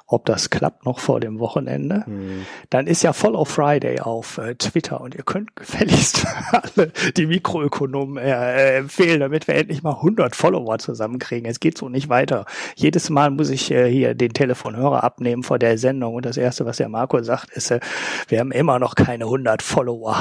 ob 0.07 0.25
das 0.25 0.49
klappt 0.49 0.85
noch 0.85 0.99
vor 0.99 1.19
dem 1.19 1.39
Wochenende. 1.39 2.05
Hm. 2.05 2.45
Dann 2.69 2.87
ist 2.87 3.03
ja 3.03 3.11
Follow 3.11 3.43
Friday 3.43 3.99
auf 3.99 4.37
äh, 4.37 4.55
Twitter 4.55 5.01
und 5.01 5.15
ihr 5.15 5.23
könnt 5.23 5.55
gefälligst 5.55 6.25
alle 6.51 6.91
die 7.17 7.27
Mikroökonomen 7.27 8.17
äh, 8.17 8.29
äh, 8.31 8.77
empfehlen, 8.77 9.19
damit 9.19 9.47
wir 9.47 9.55
endlich 9.55 9.83
mal 9.83 9.95
100 9.95 10.35
Follower 10.35 10.79
zusammenkriegen. 10.79 11.49
Es 11.49 11.59
geht 11.59 11.77
so 11.77 11.89
nicht 11.89 12.07
weiter. 12.07 12.45
Jedes 12.75 13.09
Mal 13.09 13.31
muss 13.31 13.49
ich 13.49 13.69
äh, 13.69 13.91
hier 13.91 14.15
den 14.15 14.31
Telefonhörer 14.33 15.03
abnehmen 15.03 15.43
vor 15.43 15.59
der 15.59 15.77
Sendung 15.77 16.15
und 16.15 16.25
das 16.25 16.37
erste, 16.37 16.65
was 16.65 16.77
der 16.77 16.87
Marco 16.87 17.21
sagt, 17.21 17.51
ist, 17.51 17.71
äh, 17.71 17.81
wir 18.29 18.39
haben 18.39 18.51
immer 18.51 18.79
noch 18.79 18.95
keine 18.95 19.25
100 19.25 19.61
Follower. 19.61 20.15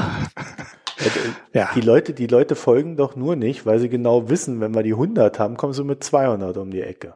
ja. 1.52 1.70
Die 1.76 1.80
Leute, 1.80 2.12
die 2.12 2.26
Leute 2.26 2.56
folgen 2.56 2.96
doch 2.96 3.14
nur 3.14 3.36
nicht, 3.36 3.66
weil 3.66 3.78
sie 3.78 3.88
genau 3.88 4.28
wissen, 4.28 4.60
wenn 4.60 4.74
wir 4.74 4.82
die 4.82 4.94
100 4.94 5.38
haben, 5.38 5.56
kommen 5.56 5.74
sie 5.74 5.84
mit 5.84 6.02
200 6.02 6.56
um 6.56 6.72
die 6.72 6.82
Ecke. 6.82 7.14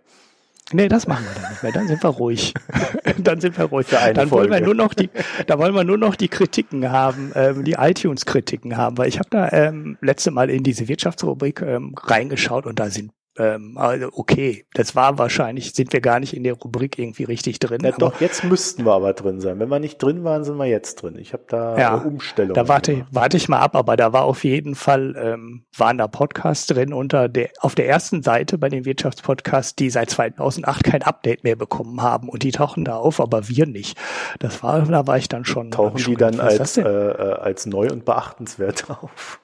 Nee, 0.73 0.89
das 0.89 1.07
machen 1.07 1.25
wir 1.25 1.41
dann 1.41 1.51
nicht 1.51 1.63
mehr. 1.63 1.73
Dann 1.73 1.89
sind 1.89 2.03
wir 2.03 2.11
ruhig. 2.11 2.55
dann 3.19 3.41
sind 3.41 3.59
wir 3.59 3.65
ruhig. 3.65 3.87
Dann 3.89 4.31
wollen 4.31 4.51
wir 4.51 4.61
nur 4.61 4.75
noch 4.75 4.95
die, 4.95 5.11
da 5.47 5.59
wollen 5.59 5.75
wir 5.75 5.85
nur 5.85 5.99
noch 5.99 6.15
die 6.15 6.29
Kritiken 6.29 6.91
haben, 6.91 7.33
ähm, 7.35 7.65
die 7.65 7.73
iTunes-Kritiken 7.73 8.77
haben, 8.77 8.97
weil 8.99 9.09
ich 9.09 9.19
habe 9.19 9.29
da 9.31 9.51
ähm, 9.51 9.99
letzte 10.01 10.31
Mal 10.31 10.49
in 10.49 10.63
diese 10.63 10.87
Wirtschaftsrubrik 10.87 11.63
ähm, 11.63 11.95
reingeschaut 11.97 12.67
und 12.67 12.79
da 12.79 12.89
sind 12.89 13.11
ähm, 13.41 13.79
also 13.79 14.11
okay, 14.12 14.67
das 14.75 14.95
war 14.95 15.17
wahrscheinlich, 15.17 15.73
sind 15.73 15.95
wir 15.95 16.03
gar 16.03 16.21
nicht 16.21 16.37
in 16.37 16.45
der 16.45 16.53
Rubrik 16.53 16.99
irgendwie 16.99 17.25
richtig 17.25 17.59
drin. 17.59 17.81
Ja, 17.83 17.93
doch, 17.93 18.21
jetzt 18.21 18.45
müssten 18.45 18.85
wir 18.85 18.93
aber 18.93 19.15
drin 19.15 19.41
sein. 19.41 19.59
Wenn 19.59 19.71
wir 19.71 19.79
nicht 19.79 19.97
drin 20.03 20.25
waren, 20.25 20.45
sind 20.45 20.59
wir 20.59 20.67
jetzt 20.67 20.97
drin. 20.97 21.17
Ich 21.17 21.33
habe 21.33 21.45
da 21.49 21.79
ja, 21.79 21.95
Umstellung. 21.95 22.53
Da 22.53 22.69
warte, 22.69 23.07
warte 23.11 23.39
ich 23.39 23.49
mal 23.49 23.61
ab, 23.61 23.77
aber 23.77 23.97
da 23.97 24.12
war 24.12 24.25
auf 24.25 24.45
jeden 24.45 24.75
Fall, 24.75 25.17
ähm, 25.19 25.65
waren 25.75 25.97
da 25.97 26.07
Podcasts 26.07 26.67
drin 26.67 26.93
unter 26.93 27.31
der, 27.31 27.49
auf 27.61 27.75
der 27.75 27.89
ersten 27.89 28.23
Seite 28.23 28.59
bei 28.59 28.69
den 28.69 28.85
Wirtschaftspodcasts, 28.85 29.75
die 29.75 29.89
seit 29.89 30.11
2008 30.11 30.85
kein 30.85 31.03
Update 31.03 31.43
mehr 31.43 31.57
bekommen 31.57 32.03
haben 32.03 32.29
und 32.29 32.43
die 32.43 32.51
tauchen 32.51 32.85
da 32.85 32.97
auf, 32.97 33.21
aber 33.21 33.49
wir 33.49 33.67
nicht. 33.67 33.97
Das 34.39 34.62
war, 34.62 34.83
da 34.83 35.07
war 35.07 35.17
ich 35.17 35.29
dann 35.29 35.47
schon. 35.47 35.71
Tauchen 35.71 35.99
schon 35.99 36.12
die 36.12 36.19
dann 36.19 36.41
als, 36.41 36.77
äh, 36.77 36.83
äh, 36.83 37.33
als 37.41 37.65
neu 37.65 37.89
und 37.91 38.05
beachtenswert 38.05 38.91
auf? 39.03 39.41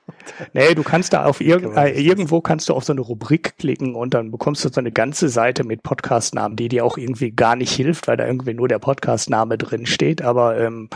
nee, 0.53 0.75
du 0.75 0.83
kannst 0.83 1.13
da 1.13 1.25
auf 1.25 1.41
irg 1.41 1.65
äh, 1.77 1.99
irgendwo 2.01 2.41
kannst 2.41 2.69
du 2.69 2.75
auf 2.75 2.85
so 2.85 2.93
eine 2.93 3.01
Rubrik 3.01 3.57
klicken 3.59 3.86
klicken 3.87 3.95
und 3.95 4.15
dann 4.15 4.31
bekommst 4.31 4.65
du 4.65 4.69
so 4.69 4.81
eine 4.81 4.93
ganze 4.93 5.29
Seite 5.29 5.65
mit 5.65 5.83
Podcastnamen, 5.83 6.57
die 6.57 6.69
dir 6.69 6.85
auch 6.85 6.97
irgendwie 6.97 7.31
gar 7.31 7.57
nicht 7.57 7.73
hilft, 7.73 8.09
weil 8.09 8.17
da 8.17 8.27
irgendwie 8.27 8.55
nur 8.55 8.69
der 8.69 8.79
Podcastname 8.79 9.59
drin 9.59 9.87
steht. 9.87 10.23
Aber 10.23 10.59
ähm, 10.59 10.89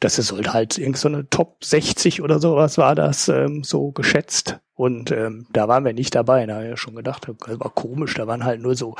das 0.00 0.18
ist 0.18 0.32
halt 0.52 0.78
irgend 0.78 0.98
so 0.98 1.08
eine 1.08 1.28
Top 1.30 1.64
60 1.64 2.22
oder 2.22 2.40
sowas 2.40 2.76
war 2.76 2.94
das 2.94 3.28
ähm, 3.28 3.62
so 3.62 3.92
geschätzt. 3.92 4.58
Und 4.74 5.12
ähm, 5.12 5.46
da 5.52 5.68
waren 5.68 5.84
wir 5.84 5.92
nicht 5.92 6.14
dabei. 6.14 6.44
Da 6.46 6.54
habe 6.54 6.64
ich 6.64 6.70
ja 6.70 6.76
schon 6.76 6.96
gedacht, 6.96 7.28
das 7.28 7.60
war 7.60 7.70
komisch. 7.70 8.14
Da 8.14 8.26
waren 8.26 8.44
halt 8.44 8.60
nur 8.60 8.74
so 8.74 8.96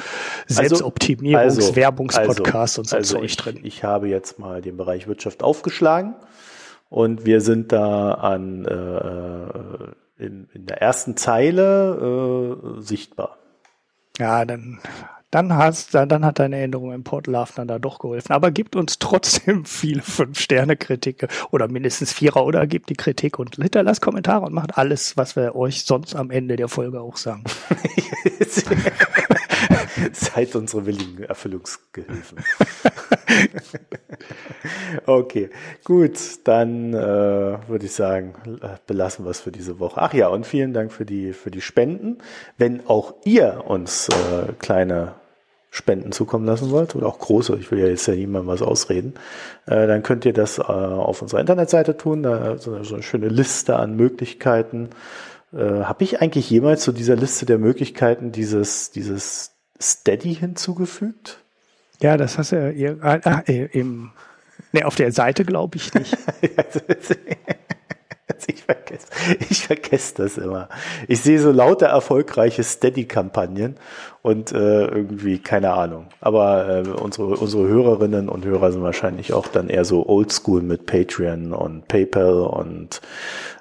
Selbstoptimierungs-, 0.47 1.37
also, 1.39 1.77
Werbungspodcasts 1.77 2.79
also, 2.79 2.81
und 2.81 2.89
so 2.89 3.17
also 3.17 3.23
ich, 3.23 3.37
drin. 3.37 3.61
Ich 3.65 3.83
habe 3.83 4.09
jetzt 4.09 4.39
mal 4.39 4.63
den 4.63 4.77
Bereich 4.77 5.09
Wirtschaft 5.09 5.43
aufgeschlagen 5.43 6.15
und 6.89 7.25
wir 7.25 7.41
sind 7.41 7.73
da 7.73 8.13
an 8.13 8.65
äh, 8.67 8.75
äh 8.75 9.93
in, 10.23 10.49
in 10.55 10.67
der 10.67 10.81
ersten 10.81 11.17
Zeile 11.17 12.57
äh, 12.79 12.81
sichtbar. 12.81 13.39
Ja, 14.19 14.45
dann, 14.45 14.79
dann, 15.31 15.55
hast, 15.55 15.95
dann, 15.95 16.09
dann 16.09 16.25
hat 16.25 16.39
deine 16.39 16.61
Änderung 16.61 16.93
im 16.93 17.05
Portlove 17.05 17.53
dann 17.57 17.67
da 17.69 17.79
doch 17.79 17.99
geholfen. 17.99 18.33
Aber 18.33 18.51
gibt 18.51 18.77
uns 18.77 18.99
trotzdem 18.99 19.65
viele 19.67 20.03
Fünf-Sterne-Kritik 20.03 21.29
oder 21.51 21.69
mindestens 21.69 22.13
Vierer 22.13 22.45
oder 22.45 22.67
gebt 22.67 22.91
die 22.91 22.95
Kritik 22.95 23.39
und 23.39 23.57
hinterlasst 23.57 24.03
Kommentare 24.03 24.45
und 24.45 24.53
macht 24.53 24.79
alles, 24.79 25.17
was 25.17 25.37
wir 25.37 25.57
euch 25.57 25.85
sonst 25.85 26.15
am 26.15 26.31
Ende 26.31 26.57
der 26.57 26.69
Folge 26.69 27.01
auch 27.01 27.17
sagen. 27.17 27.45
Seid 30.13 30.55
unsere 30.57 30.87
willigen 30.87 31.25
Erfüllungsgehilfen. 31.25 32.39
okay, 35.07 35.51
gut, 35.85 36.19
dann 36.45 36.95
äh, 36.95 36.97
würde 36.97 37.85
ich 37.85 37.93
sagen, 37.93 38.35
belassen 38.87 39.25
wir 39.25 39.31
es 39.31 39.41
für 39.41 39.53
diese 39.53 39.79
Woche. 39.79 40.01
Ach 40.01 40.15
ja, 40.15 40.29
und 40.29 40.47
vielen 40.47 40.73
Dank 40.73 40.93
für 40.93 41.05
die, 41.05 41.33
für 41.33 41.51
die 41.51 41.61
Spenden. 41.61 42.19
Wenn 42.59 42.87
auch 42.87 43.15
ihr 43.25 43.65
uns 43.67 44.09
äh, 44.09 44.53
kleine 44.59 45.15
Spenden 45.71 46.13
zukommen 46.13 46.45
lassen 46.45 46.71
wollt 46.71 46.95
oder 46.95 47.07
auch 47.07 47.19
große, 47.19 47.57
ich 47.57 47.71
will 47.71 47.79
ja 47.79 47.87
jetzt 47.87 48.07
ja 48.07 48.15
niemandem 48.15 48.49
was 48.49 48.61
ausreden, 48.61 49.15
äh, 49.67 49.87
dann 49.87 50.03
könnt 50.03 50.27
ihr 50.27 50.35
das 50.35 50.59
äh, 50.59 50.63
auf 50.63 51.23
unserer 51.23 51.41
Internetseite 51.41 51.97
tun. 51.97 52.23
Da 52.23 52.53
ist 52.53 52.65
so 52.65 52.75
eine 52.75 53.03
schöne 53.03 53.29
Liste 53.29 53.77
an 53.77 53.97
Möglichkeiten. 53.97 54.91
Äh, 55.53 55.85
Habe 55.85 56.05
ich 56.05 56.21
eigentlich 56.21 56.51
jemals 56.51 56.83
zu 56.83 56.93
dieser 56.93 57.17
Liste 57.17 57.47
der 57.47 57.59
Möglichkeiten 57.59 58.33
dieses, 58.33 58.91
dieses 58.91 59.52
Steady 59.83 60.35
hinzugefügt? 60.35 61.39
Ja, 62.01 62.17
das 62.17 62.39
hast 62.39 62.53
du 62.53 62.73
ja 62.73 62.95
ah, 63.01 63.43
äh, 63.47 63.67
im, 63.73 64.11
nee, 64.73 64.83
auf 64.83 64.97
der 64.97 65.13
Seite 65.13 65.45
glaube 65.45 65.77
ich 65.77 65.93
nicht. 65.95 66.17
ich 68.47 68.63
vergesse, 68.63 69.07
ich 69.49 69.67
vergesse 69.67 70.15
das 70.17 70.39
immer. 70.39 70.69
Ich 71.09 71.21
sehe 71.21 71.39
so 71.39 71.51
lauter 71.51 71.87
erfolgreiche 71.87 72.63
Steady-Kampagnen 72.63 73.77
und 74.23 74.53
äh, 74.53 74.87
irgendwie 74.87 75.39
keine 75.39 75.73
Ahnung. 75.73 76.07
Aber 76.21 76.69
äh, 76.69 76.89
unsere, 76.89 77.37
unsere 77.37 77.67
Hörerinnen 77.67 78.29
und 78.29 78.45
Hörer 78.45 78.73
sind 78.73 78.83
wahrscheinlich 78.83 79.33
auch 79.33 79.49
dann 79.49 79.69
eher 79.69 79.85
so 79.85 80.07
oldschool 80.09 80.63
mit 80.63 80.87
Patreon 80.87 81.53
und 81.53 81.89
PayPal 81.89 82.41
und 82.41 83.01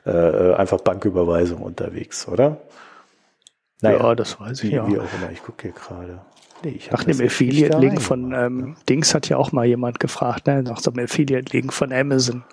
äh, 0.06 0.54
einfach 0.54 0.82
Banküberweisung 0.82 1.62
unterwegs, 1.62 2.28
oder? 2.28 2.58
Naja, 3.82 3.98
ja, 3.98 4.16
das 4.16 4.40
weiß 4.40 4.64
ich 4.64 4.72
ja. 4.72 4.88
Wie 4.88 5.00
auch 5.00 5.14
immer, 5.20 5.32
ich 5.32 5.44
gucke 5.44 5.64
hier 5.64 5.72
gerade. 5.72 6.22
Nee, 6.64 6.80
Nach 6.92 7.04
dem 7.04 7.20
Affiliate-Link 7.20 8.02
von 8.02 8.34
ähm? 8.34 8.76
Dings 8.88 9.16
hat 9.16 9.28
ja 9.30 9.38
auch 9.38 9.52
mal 9.52 9.66
jemand 9.66 10.00
gefragt, 10.00 10.46
ne? 10.46 10.62
nach 10.62 10.80
so 10.80 10.92
einem 10.92 11.06
Affiliate-Link 11.06 11.74
von 11.74 11.92
Amazon. 11.92 12.44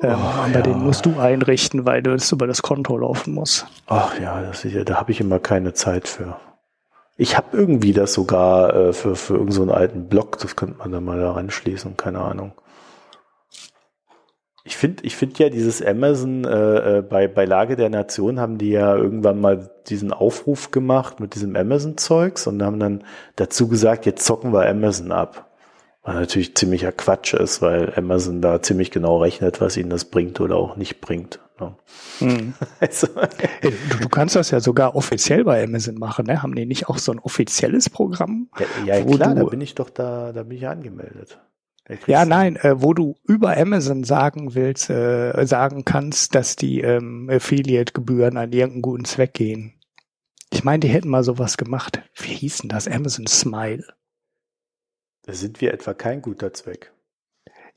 Ähm, 0.00 0.16
oh, 0.20 0.40
aber 0.42 0.54
ja. 0.54 0.60
den 0.62 0.78
musst 0.78 1.06
du 1.06 1.18
einrichten, 1.18 1.84
weil 1.84 2.02
du 2.02 2.12
das 2.12 2.30
über 2.32 2.46
das 2.46 2.62
Konto 2.62 2.96
laufen 2.96 3.34
musst. 3.34 3.66
Ach 3.86 4.18
ja, 4.20 4.42
das 4.42 4.64
ist 4.64 4.72
ja, 4.72 4.84
da 4.84 4.96
habe 4.96 5.12
ich 5.12 5.20
immer 5.20 5.38
keine 5.38 5.72
Zeit 5.72 6.08
für. 6.08 6.36
Ich 7.16 7.36
habe 7.36 7.56
irgendwie 7.56 7.92
das 7.92 8.12
sogar 8.12 8.74
äh, 8.74 8.92
für, 8.92 9.16
für 9.16 9.34
irgendeinen 9.34 9.68
so 9.68 9.72
alten 9.72 10.08
Blog, 10.08 10.38
das 10.38 10.54
könnte 10.54 10.78
man 10.78 10.92
da 10.92 11.00
mal 11.00 11.18
da 11.18 11.32
ranschließen, 11.32 11.96
keine 11.96 12.20
Ahnung. 12.20 12.52
Ich 14.68 14.76
finde 14.76 15.02
ich 15.04 15.16
finde 15.16 15.44
ja 15.44 15.48
dieses 15.48 15.80
Amazon 15.80 16.44
äh, 16.44 16.98
äh, 16.98 17.02
bei, 17.02 17.26
bei 17.26 17.46
Lage 17.46 17.74
der 17.74 17.88
Nation 17.88 18.38
haben 18.38 18.58
die 18.58 18.68
ja 18.68 18.94
irgendwann 18.94 19.40
mal 19.40 19.70
diesen 19.86 20.12
Aufruf 20.12 20.72
gemacht 20.72 21.20
mit 21.20 21.34
diesem 21.34 21.56
Amazon-Zeugs 21.56 22.46
und 22.46 22.62
haben 22.62 22.78
dann 22.78 23.02
dazu 23.36 23.68
gesagt, 23.68 24.04
jetzt 24.04 24.26
zocken 24.26 24.52
wir 24.52 24.68
Amazon 24.68 25.10
ab. 25.10 25.46
Was 26.02 26.16
natürlich 26.16 26.54
ziemlicher 26.54 26.92
Quatsch 26.92 27.32
ist, 27.32 27.62
weil 27.62 27.94
Amazon 27.96 28.42
da 28.42 28.60
ziemlich 28.60 28.90
genau 28.90 29.22
rechnet, 29.22 29.62
was 29.62 29.78
ihnen 29.78 29.88
das 29.88 30.04
bringt 30.04 30.38
oder 30.38 30.56
auch 30.56 30.76
nicht 30.76 31.00
bringt. 31.00 31.40
Ne? 31.58 31.74
Hm. 32.18 32.52
Also. 32.80 33.06
Du, 33.62 33.70
du, 34.00 34.08
kannst 34.10 34.36
das 34.36 34.50
ja 34.50 34.60
sogar 34.60 34.94
offiziell 34.94 35.44
bei 35.44 35.64
Amazon 35.64 35.94
machen, 35.94 36.26
ne? 36.26 36.42
Haben 36.42 36.54
die 36.54 36.66
nicht 36.66 36.90
auch 36.90 36.98
so 36.98 37.10
ein 37.10 37.20
offizielles 37.20 37.88
Programm? 37.88 38.50
Ja, 38.84 38.98
ja 38.98 39.04
klar, 39.04 39.34
da 39.34 39.44
bin 39.44 39.62
ich 39.62 39.74
doch 39.74 39.88
da, 39.88 40.32
da 40.32 40.42
bin 40.42 40.58
ich 40.58 40.68
angemeldet. 40.68 41.38
Ja, 42.06 42.24
nein, 42.24 42.56
äh, 42.56 42.82
wo 42.82 42.92
du 42.92 43.16
über 43.24 43.56
Amazon 43.56 44.04
sagen 44.04 44.54
willst, 44.54 44.90
äh, 44.90 45.46
sagen 45.46 45.84
kannst, 45.84 46.34
dass 46.34 46.56
die 46.56 46.80
ähm, 46.82 47.30
Affiliate-Gebühren 47.30 48.36
an 48.36 48.52
irgendeinen 48.52 48.82
guten 48.82 49.04
Zweck 49.06 49.32
gehen. 49.34 49.72
Ich 50.52 50.64
meine, 50.64 50.80
die 50.80 50.88
hätten 50.88 51.08
mal 51.08 51.24
sowas 51.24 51.56
gemacht. 51.56 52.02
Wie 52.14 52.34
hieß 52.34 52.58
denn 52.58 52.68
das? 52.68 52.88
Amazon 52.88 53.26
Smile. 53.26 53.84
Da 55.22 55.32
sind 55.32 55.60
wir 55.60 55.72
etwa 55.72 55.94
kein 55.94 56.22
guter 56.22 56.52
Zweck. 56.52 56.92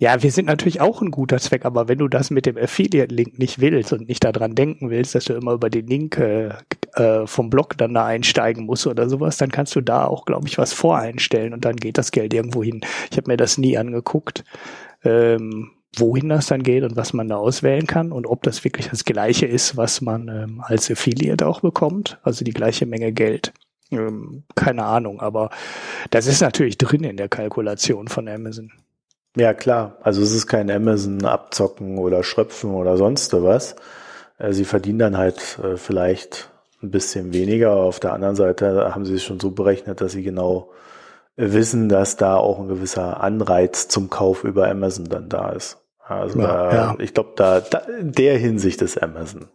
Ja, 0.02 0.24
wir 0.24 0.32
sind 0.32 0.48
natürlich 0.48 0.82
auch 0.82 1.04
ein 1.04 1.12
guter 1.12 1.38
Zweck, 1.38 1.64
aber 1.64 1.88
wenn 1.88 2.00
du 2.00 2.08
das 2.08 2.32
mit 2.32 2.48
dem 2.48 2.58
Affiliate-Link 2.58 3.38
nicht 3.38 3.62
willst 3.62 3.94
und 3.94 4.08
nicht 4.08 4.24
daran 4.24 4.56
denken 4.56 4.90
willst, 4.90 5.14
dass 5.14 5.26
du 5.26 5.34
immer 5.34 5.52
über 5.52 5.70
den 5.70 5.86
Link 5.86 6.18
äh, 6.18 6.50
äh, 6.96 7.28
vom 7.28 7.52
Blog 7.52 7.78
dann 7.78 7.94
da 7.94 8.08
einsteigen 8.08 8.66
musst 8.66 8.88
oder 8.88 9.08
sowas, 9.08 9.38
dann 9.38 9.52
kannst 9.52 9.76
du 9.76 9.82
da 9.82 10.08
auch, 10.08 10.26
glaube 10.26 10.48
ich, 10.48 10.58
was 10.58 10.74
voreinstellen 10.74 11.54
und 11.54 11.66
dann 11.66 11.76
geht 11.76 12.00
das 12.00 12.10
Geld 12.10 12.34
irgendwo 12.34 12.64
hin. 12.64 12.82
Ich 13.12 13.18
habe 13.18 13.30
mir 13.30 13.38
das 13.38 13.60
nie 13.60 13.78
angeguckt, 13.78 14.44
ähm, 15.04 15.70
wohin 15.96 16.30
das 16.30 16.48
dann 16.48 16.64
geht 16.64 16.82
und 16.82 16.96
was 16.96 17.14
man 17.14 17.30
da 17.30 17.36
auswählen 17.36 17.86
kann 17.86 18.12
und 18.12 18.26
ob 18.26 18.42
das 18.42 18.64
wirklich 18.64 18.90
das 18.90 19.06
gleiche 19.06 19.46
ist, 19.46 19.78
was 19.78 20.02
man 20.02 20.30
ähm, 20.30 20.64
als 20.66 20.90
Affiliate 20.90 21.46
auch 21.46 21.62
bekommt, 21.62 22.18
also 22.24 22.44
die 22.44 22.54
gleiche 22.54 22.88
Menge 22.88 23.12
Geld. 23.12 23.54
Ähm, 23.92 24.46
keine 24.56 24.84
Ahnung, 24.84 25.22
aber 25.22 25.52
das 26.10 26.26
ist 26.26 26.42
natürlich 26.42 26.80
drin 26.80 27.04
in 27.04 27.18
der 27.18 27.30
Kalkulation 27.30 28.08
von 28.08 28.28
Amazon. 28.28 28.72
Ja, 29.36 29.54
klar. 29.54 29.98
Also 30.02 30.22
es 30.22 30.34
ist 30.34 30.48
kein 30.48 30.70
Amazon 30.70 31.24
abzocken 31.26 31.98
oder 31.98 32.24
schröpfen 32.24 32.72
oder 32.72 32.98
sonst 32.98 33.34
was. 33.34 33.76
Äh, 34.38 34.54
sie 34.54 34.66
verdienen 34.66 35.00
dann 35.00 35.18
halt 35.18 35.60
äh, 35.64 35.78
vielleicht 35.78 36.50
ein 36.84 36.92
bisschen 36.92 37.34
weniger. 37.34 37.76
Auf 37.76 38.00
der 38.00 38.14
anderen 38.14 38.36
Seite 38.36 38.94
haben 38.94 39.06
sie 39.06 39.16
es 39.16 39.24
schon 39.24 39.40
so 39.40 39.52
berechnet, 39.52 40.02
dass 40.02 40.14
sie 40.14 40.24
genau 40.24 40.72
wissen, 41.38 41.90
dass 41.90 42.18
da 42.18 42.36
auch 42.36 42.60
ein 42.60 42.68
gewisser 42.68 43.22
Anreiz 43.22 43.88
zum 43.88 44.10
Kauf 44.10 44.44
über 44.44 44.68
Amazon 44.70 45.06
dann 45.06 45.30
da 45.30 45.52
ist. 45.52 45.78
Also 46.00 46.40
ja, 46.40 46.48
da, 46.48 46.74
ja. 46.74 46.96
ich 47.00 47.14
glaube, 47.14 47.32
da, 47.36 47.62
da 47.62 47.80
in 47.80 48.12
der 48.12 48.38
Hinsicht 48.38 48.82
ist 48.82 49.02
Amazon 49.02 49.48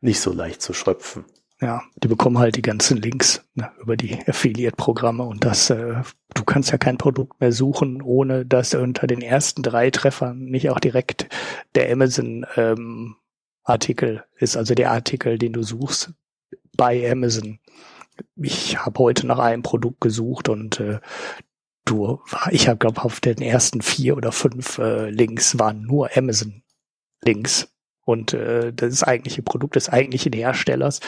nicht 0.00 0.20
so 0.20 0.32
leicht 0.32 0.62
zu 0.62 0.72
schröpfen. 0.72 1.24
Ja, 1.64 1.82
die 1.96 2.08
bekommen 2.08 2.38
halt 2.38 2.56
die 2.56 2.62
ganzen 2.62 3.00
Links 3.00 3.42
ne, 3.54 3.70
über 3.80 3.96
die 3.96 4.18
Affiliate-Programme 4.26 5.22
und 5.22 5.46
das, 5.46 5.70
äh, 5.70 6.02
du 6.34 6.44
kannst 6.44 6.70
ja 6.70 6.76
kein 6.76 6.98
Produkt 6.98 7.40
mehr 7.40 7.52
suchen, 7.52 8.02
ohne 8.02 8.44
dass 8.44 8.74
unter 8.74 9.06
den 9.06 9.22
ersten 9.22 9.62
drei 9.62 9.90
Treffern 9.90 10.44
nicht 10.44 10.68
auch 10.68 10.78
direkt 10.78 11.26
der 11.74 11.90
Amazon 11.90 12.44
ähm, 12.56 13.16
ist, 14.36 14.58
also 14.58 14.74
der 14.74 14.90
Artikel, 14.90 15.38
den 15.38 15.54
du 15.54 15.62
suchst 15.62 16.12
bei 16.76 17.10
Amazon. 17.10 17.60
Ich 18.36 18.84
habe 18.84 18.98
heute 18.98 19.26
nach 19.26 19.38
einem 19.38 19.62
Produkt 19.62 20.02
gesucht 20.02 20.50
und 20.50 20.80
äh, 20.80 21.00
du, 21.86 22.20
ich 22.50 22.68
habe 22.68 22.76
glaube 22.76 23.02
auf 23.02 23.20
den 23.20 23.38
ersten 23.38 23.80
vier 23.80 24.18
oder 24.18 24.32
fünf 24.32 24.76
äh, 24.76 25.08
Links 25.08 25.58
waren 25.58 25.80
nur 25.84 26.14
Amazon 26.14 26.62
Links. 27.24 27.70
Und 28.04 28.34
äh, 28.34 28.70
das 28.72 29.02
eigentliche 29.02 29.42
Produkt 29.42 29.76
des 29.76 29.88
eigentlichen 29.88 30.34
Herstellers 30.34 31.00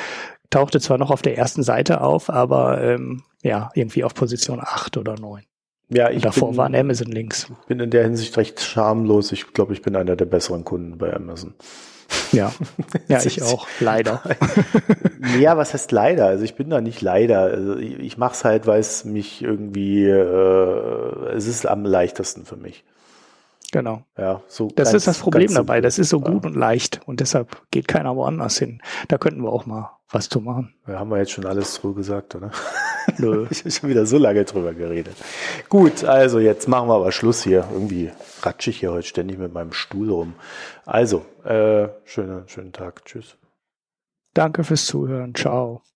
tauchte 0.50 0.80
zwar 0.80 0.98
noch 0.98 1.10
auf 1.10 1.22
der 1.22 1.36
ersten 1.36 1.62
Seite 1.62 2.00
auf, 2.00 2.30
aber 2.30 2.82
ähm, 2.82 3.22
ja, 3.42 3.70
irgendwie 3.74 4.04
auf 4.04 4.14
Position 4.14 4.60
8 4.60 4.96
oder 4.96 5.16
9. 5.18 5.42
Ja, 5.88 6.10
ich 6.10 6.16
Und 6.16 6.24
davor 6.24 6.48
bin, 6.48 6.56
waren 6.56 6.74
Amazon-Links. 6.74 7.46
bin 7.68 7.78
in 7.78 7.90
der 7.90 8.02
Hinsicht 8.04 8.36
recht 8.36 8.60
schamlos. 8.60 9.30
Ich 9.32 9.52
glaube, 9.52 9.72
ich 9.72 9.82
bin 9.82 9.94
einer 9.94 10.16
der 10.16 10.24
besseren 10.24 10.64
Kunden 10.64 10.98
bei 10.98 11.14
Amazon. 11.14 11.54
Ja, 12.32 12.52
ja, 13.08 13.22
ich 13.24 13.42
auch, 13.42 13.66
leider. 13.80 14.22
ja, 15.40 15.56
was 15.56 15.74
heißt 15.74 15.92
leider? 15.92 16.26
Also 16.26 16.44
ich 16.44 16.54
bin 16.54 16.70
da 16.70 16.80
nicht 16.80 17.02
leider. 17.02 17.40
Also 17.40 17.76
ich, 17.76 17.98
ich 17.98 18.18
mache 18.18 18.34
es 18.34 18.44
halt, 18.44 18.66
weil 18.66 18.80
es 18.80 19.04
mich 19.04 19.42
irgendwie, 19.42 20.04
äh, 20.04 21.32
es 21.34 21.46
ist 21.46 21.66
am 21.66 21.84
leichtesten 21.84 22.44
für 22.44 22.56
mich. 22.56 22.84
Genau. 23.72 24.02
Ja, 24.16 24.42
so 24.48 24.68
Das 24.76 24.88
ganz- 24.88 24.96
ist 24.98 25.06
das 25.08 25.18
Problem 25.18 25.52
dabei. 25.52 25.80
Das 25.80 25.98
ist 25.98 26.08
so 26.08 26.20
gut 26.20 26.44
Ja. 26.44 26.50
und 26.50 26.56
leicht 26.56 27.00
und 27.06 27.20
deshalb 27.20 27.62
geht 27.70 27.88
keiner 27.88 28.14
woanders 28.16 28.58
hin. 28.58 28.80
Da 29.08 29.18
könnten 29.18 29.42
wir 29.42 29.50
auch 29.52 29.66
mal 29.66 29.90
was 30.10 30.28
zu 30.28 30.40
machen. 30.40 30.74
Ja, 30.86 31.00
haben 31.00 31.10
wir 31.10 31.18
jetzt 31.18 31.32
schon 31.32 31.46
alles 31.46 31.74
drüber 31.80 31.96
gesagt, 31.96 32.34
oder? 32.36 32.52
Nö. 33.18 33.46
Ich 33.50 33.60
habe 33.60 33.70
schon 33.70 33.90
wieder 33.90 34.06
so 34.06 34.18
lange 34.18 34.44
drüber 34.44 34.72
geredet. 34.72 35.16
Gut, 35.68 36.04
also 36.04 36.38
jetzt 36.38 36.68
machen 36.68 36.88
wir 36.88 36.94
aber 36.94 37.10
Schluss 37.12 37.42
hier. 37.42 37.66
Irgendwie 37.72 38.10
ratsche 38.42 38.70
ich 38.70 38.78
hier 38.80 38.92
heute 38.92 39.06
ständig 39.06 39.38
mit 39.38 39.52
meinem 39.52 39.72
Stuhl 39.72 40.10
rum. 40.10 40.34
Also, 40.84 41.24
äh, 41.44 41.88
schönen, 42.04 42.48
schönen 42.48 42.72
Tag. 42.72 43.04
Tschüss. 43.04 43.36
Danke 44.34 44.62
fürs 44.64 44.86
Zuhören. 44.86 45.34
Ciao. 45.34 45.82